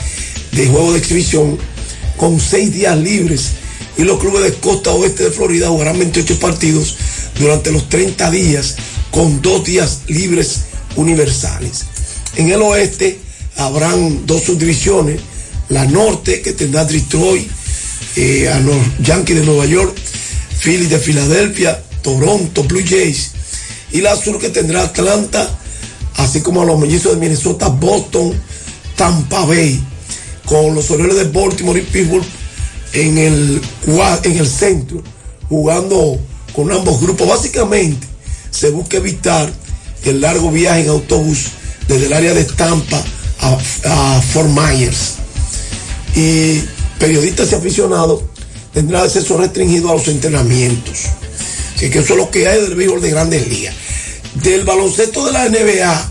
de 0.52 0.66
juego 0.66 0.94
de 0.94 0.98
exhibición 0.98 1.58
con 2.16 2.40
6 2.40 2.72
días 2.72 2.96
libres 2.96 3.50
y 3.98 4.04
los 4.04 4.18
clubes 4.18 4.44
de 4.44 4.54
costa 4.54 4.90
oeste 4.92 5.24
de 5.24 5.30
Florida 5.30 5.68
jugarán 5.68 5.98
28 5.98 6.40
partidos 6.40 6.96
durante 7.38 7.70
los 7.70 7.90
30 7.90 8.30
días 8.30 8.76
con 9.10 9.42
2 9.42 9.64
días 9.64 10.00
libres 10.06 10.60
universales. 10.96 11.84
En 12.36 12.50
el 12.50 12.62
oeste 12.62 13.18
habrán 13.56 14.26
dos 14.26 14.44
subdivisiones, 14.44 15.20
la 15.68 15.84
norte 15.84 16.40
que 16.40 16.54
tendrá 16.54 16.86
Detroit, 16.86 17.46
eh, 18.16 18.48
a 18.48 18.58
los 18.60 18.76
Yankees 19.02 19.36
de 19.36 19.44
Nueva 19.44 19.66
York, 19.66 19.94
Philly 20.62 20.86
de 20.86 20.98
Filadelfia, 20.98 21.82
Toronto, 22.02 22.64
Blue 22.64 22.82
Jays, 22.88 23.32
y 23.92 24.00
la 24.00 24.16
sur 24.16 24.38
que 24.38 24.48
tendrá 24.48 24.84
Atlanta, 24.84 25.59
así 26.24 26.40
como 26.40 26.62
a 26.62 26.64
los 26.64 26.78
mellizos 26.78 27.12
de 27.12 27.18
Minnesota, 27.18 27.68
Boston, 27.68 28.32
Tampa 28.96 29.44
Bay, 29.44 29.82
con 30.44 30.74
los 30.74 30.90
Orioles 30.90 31.16
de 31.16 31.24
Baltimore 31.24 31.78
y 31.78 31.82
Pittsburgh 31.82 32.24
en 32.92 33.18
el, 33.18 33.62
en 34.24 34.36
el 34.36 34.46
centro, 34.48 35.02
jugando 35.48 36.18
con 36.54 36.70
ambos 36.72 37.00
grupos. 37.00 37.28
Básicamente, 37.28 38.06
se 38.50 38.70
busca 38.70 38.96
evitar 38.96 39.50
el 40.04 40.20
largo 40.20 40.50
viaje 40.50 40.82
en 40.82 40.88
autobús 40.88 41.46
desde 41.86 42.06
el 42.06 42.12
área 42.12 42.34
de 42.34 42.44
Tampa 42.44 43.02
a, 43.40 43.58
a 43.84 44.22
Fort 44.22 44.48
Myers. 44.48 45.14
Y 46.16 46.60
periodistas 46.98 47.52
y 47.52 47.54
aficionados 47.54 48.22
tendrán 48.72 49.04
acceso 49.04 49.38
restringido 49.38 49.90
a 49.90 49.94
los 49.94 50.08
entrenamientos. 50.08 51.06
Así 51.76 51.90
que 51.90 52.00
eso 52.00 52.12
es 52.12 52.18
lo 52.18 52.30
que 52.30 52.46
hay 52.46 52.60
del 52.60 52.74
béisbol 52.74 53.00
de 53.00 53.10
grandes 53.10 53.48
ligas. 53.48 53.74
Del 54.34 54.64
baloncesto 54.64 55.26
de 55.26 55.32
la 55.32 55.48
NBA 55.48 56.10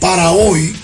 para 0.00 0.30
hoy, 0.30 0.74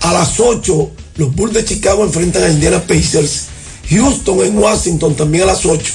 a 0.00 0.12
las 0.12 0.40
8, 0.40 0.90
los 1.16 1.34
Bulls 1.34 1.54
de 1.54 1.64
Chicago 1.64 2.04
enfrentan 2.04 2.44
a 2.44 2.48
Indiana 2.48 2.82
Pacers. 2.82 3.46
Houston 3.90 4.40
en 4.44 4.58
Washington 4.58 5.14
también 5.14 5.44
a 5.44 5.46
las 5.48 5.66
8. 5.66 5.92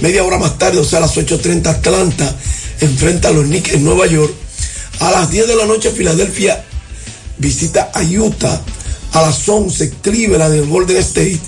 Media 0.00 0.24
hora 0.24 0.38
más 0.38 0.58
tarde, 0.58 0.78
o 0.78 0.84
sea, 0.84 0.98
a 0.98 1.02
las 1.02 1.16
8.30, 1.16 1.66
Atlanta 1.66 2.36
enfrenta 2.80 3.28
a 3.28 3.32
los 3.32 3.44
Knicks 3.44 3.72
en 3.72 3.84
Nueva 3.84 4.06
York. 4.06 4.32
A 4.98 5.10
las 5.12 5.30
10 5.30 5.46
de 5.46 5.56
la 5.56 5.66
noche, 5.66 5.92
Filadelfia 5.92 6.64
visita 7.38 7.90
a 7.94 8.02
Utah. 8.02 8.60
A 9.12 9.22
las 9.22 9.48
11, 9.48 9.90
Cleveland 10.02 10.54
en 10.54 10.70
Golden 10.70 10.96
State. 10.96 11.40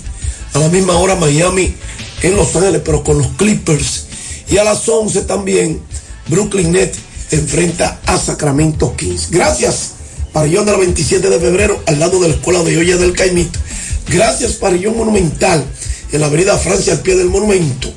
A 0.53 0.59
la 0.59 0.69
misma 0.69 0.93
hora, 0.93 1.15
Miami 1.15 1.75
en 2.21 2.35
Los 2.35 2.55
Ángeles, 2.55 2.81
pero 2.83 3.03
con 3.03 3.17
los 3.17 3.27
Clippers. 3.35 4.05
Y 4.49 4.57
a 4.57 4.63
las 4.63 4.87
11 4.87 5.23
también, 5.23 5.81
Brooklyn 6.27 6.71
Nets 6.71 6.99
enfrenta 7.31 7.99
a 8.05 8.17
Sacramento 8.17 8.95
Kings. 8.95 9.29
Gracias, 9.31 9.93
Parillón 10.33 10.65
de 10.65 10.71
la 10.73 10.77
27 10.79 11.29
de 11.29 11.39
febrero, 11.39 11.81
al 11.87 11.99
lado 11.99 12.19
de 12.19 12.27
la 12.29 12.33
Escuela 12.35 12.63
de 12.63 12.77
Olla 12.77 12.97
del 12.97 13.13
Caimito. 13.13 13.59
Gracias, 14.07 14.53
Parillón 14.53 14.97
Monumental, 14.97 15.63
en 16.11 16.21
la 16.21 16.27
Avenida 16.27 16.57
Francia, 16.57 16.93
al 16.93 16.99
pie 16.99 17.15
del 17.15 17.29
monumento. 17.29 17.93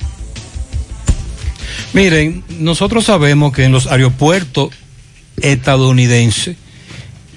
Miren, 1.93 2.45
nosotros 2.59 3.05
sabemos 3.05 3.53
que 3.53 3.65
en 3.65 3.73
los 3.73 3.87
aeropuertos 3.87 4.71
estadounidenses, 5.41 6.57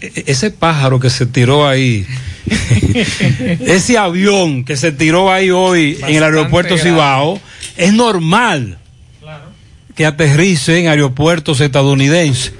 e- 0.01 0.23
ese 0.27 0.51
pájaro 0.51 0.99
que 0.99 1.09
se 1.09 1.25
tiró 1.25 1.67
ahí, 1.67 2.05
ese 3.61 3.97
avión 3.97 4.65
que 4.65 4.75
se 4.77 4.91
tiró 4.91 5.31
ahí 5.31 5.51
hoy 5.51 5.97
en 6.07 6.15
el 6.15 6.23
aeropuerto 6.23 6.75
grave. 6.75 6.89
Cibao, 6.89 7.41
es 7.77 7.93
normal 7.93 8.77
que 9.95 10.05
aterrice 10.05 10.79
en 10.79 10.87
aeropuertos 10.87 11.61
estadounidenses. 11.61 12.53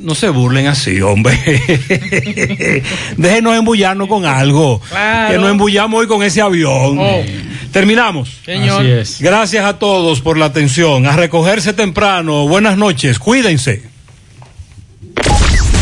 No 0.00 0.14
se 0.14 0.30
burlen 0.30 0.66
así, 0.66 1.00
hombre. 1.02 1.38
Déjenos 3.18 3.56
embullarnos 3.56 4.08
con 4.08 4.24
algo. 4.24 4.80
Claro. 4.88 5.32
Que 5.32 5.38
nos 5.38 5.50
embullamos 5.50 6.00
hoy 6.00 6.06
con 6.06 6.22
ese 6.22 6.40
avión. 6.40 6.98
Oh. 6.98 7.22
Terminamos. 7.70 8.40
Señor. 8.44 8.80
Así 8.80 8.90
es. 8.90 9.20
Gracias 9.20 9.64
a 9.64 9.78
todos 9.78 10.20
por 10.22 10.38
la 10.38 10.46
atención. 10.46 11.06
A 11.06 11.16
recogerse 11.16 11.74
temprano. 11.74 12.48
Buenas 12.48 12.78
noches. 12.78 13.18
Cuídense. 13.18 13.82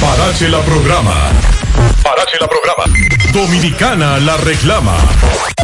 Parache 0.00 0.48
la 0.48 0.60
programa. 0.62 1.14
Parache 2.02 2.36
la 2.40 2.48
programa. 2.48 2.84
Dominicana 3.32 4.18
la 4.18 4.36
reclama. 4.38 4.96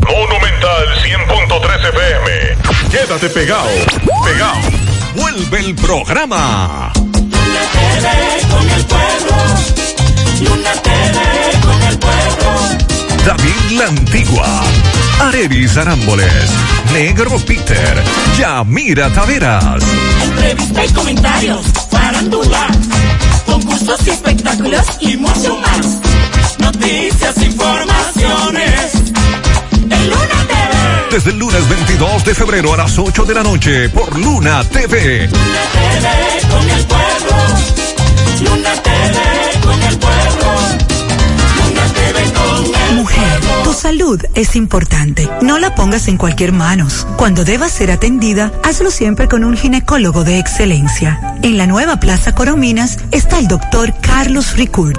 Monumental 0.07 0.87
100.13 1.03 1.89
FM. 1.89 2.91
Quédate 2.91 3.29
pegado. 3.31 3.69
Pegado. 4.25 4.84
Vuelve 5.15 5.61
el 5.61 5.75
programa. 5.77 6.93
con 8.51 8.71
el 8.71 8.85
pueblo. 8.85 9.37
Y 10.41 10.47
una 10.47 10.73
TV 10.83 11.61
con 11.63 11.83
el 11.83 11.99
pueblo. 11.99 13.25
David 13.25 13.79
La 13.79 13.87
Antigua. 13.87 14.63
Arevis 15.21 15.77
Arámboles. 15.77 16.51
Negro 16.93 17.39
Peter. 17.47 18.03
Yamira 18.39 19.13
Taveras. 19.13 19.83
Entrevista 20.23 20.85
y 20.85 20.89
comentarios. 20.91 21.67
Farándula. 21.91 22.69
Concursos 23.47 24.07
y 24.07 24.11
espectáculos 24.11 24.87
y 25.01 25.17
mucho 25.17 25.57
más. 25.59 26.01
Noticias, 26.59 27.43
informaciones. 27.43 28.94
Desde 31.15 31.31
el 31.31 31.39
lunes 31.39 31.69
22 31.69 32.25
de 32.25 32.35
febrero 32.35 32.75
a 32.75 32.77
las 32.77 32.99
8 32.99 33.25
de 33.25 33.35
la 33.35 33.45
noche 33.45 33.89
por 33.89 34.19
Luna 34.19 34.65
TV. 34.65 35.29
Pueblo. 35.29 35.45
Luna 38.41 38.83
TV 38.83 39.61
con 39.63 39.81
el 39.81 39.99
pueblo. 39.99 40.47
Luna 41.61 41.93
TV 41.95 42.33
con 42.33 42.89
el 42.89 42.95
Mujer, 42.97 43.41
tus 43.63 43.77
salud 43.77 44.21
es 44.35 44.57
importante. 44.57 45.31
No 45.41 45.61
la 45.61 45.77
pongas 45.77 46.09
en 46.09 46.17
cualquier 46.17 46.51
manos. 46.51 47.07
Cuando 47.17 47.45
debas 47.45 47.71
ser 47.71 47.93
atendida, 47.93 48.51
hazlo 48.65 48.91
siempre 48.91 49.29
con 49.29 49.45
un 49.45 49.57
ginecólogo 49.57 50.25
de 50.25 50.41
excelencia. 50.41 51.37
En 51.43 51.59
la 51.59 51.69
nueva 51.69 52.01
Plaza 52.01 52.35
Corominas 52.35 52.99
está 53.13 53.39
el 53.39 53.47
doctor 53.47 53.95
Carlos 54.01 54.57
Ricourt, 54.57 54.99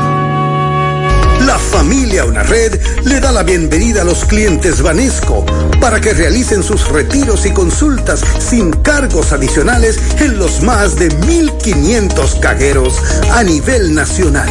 La 1.45 1.57
familia 1.57 2.25
Una 2.25 2.43
Red 2.43 2.79
le 3.03 3.19
da 3.19 3.31
la 3.31 3.43
bienvenida 3.43 4.01
a 4.01 4.05
los 4.05 4.25
clientes 4.25 4.81
Banesco 4.81 5.45
para 5.79 5.99
que 5.99 6.13
realicen 6.13 6.63
sus 6.63 6.87
retiros 6.89 7.45
y 7.45 7.51
consultas 7.51 8.21
sin 8.39 8.71
cargos 8.71 9.31
adicionales 9.31 9.99
en 10.19 10.37
los 10.37 10.61
más 10.61 10.97
de 10.97 11.09
1.500 11.09 12.39
cajeros 12.39 13.01
a 13.31 13.43
nivel 13.43 13.95
nacional. 13.95 14.49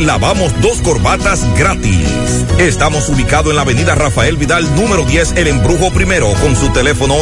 lavamos 0.00 0.52
dos 0.60 0.80
corbatas 0.80 1.46
gratis. 1.56 2.08
Estamos 2.58 3.08
ubicados 3.08 3.50
en 3.50 3.56
la 3.56 3.62
avenida 3.62 3.94
Rafael 3.94 4.36
Vidal 4.36 4.74
número 4.74 5.04
10, 5.04 5.34
El 5.36 5.48
Embrujo 5.48 5.90
Primero, 5.92 6.32
con 6.34 6.56
su 6.56 6.70
teléfono 6.72 7.14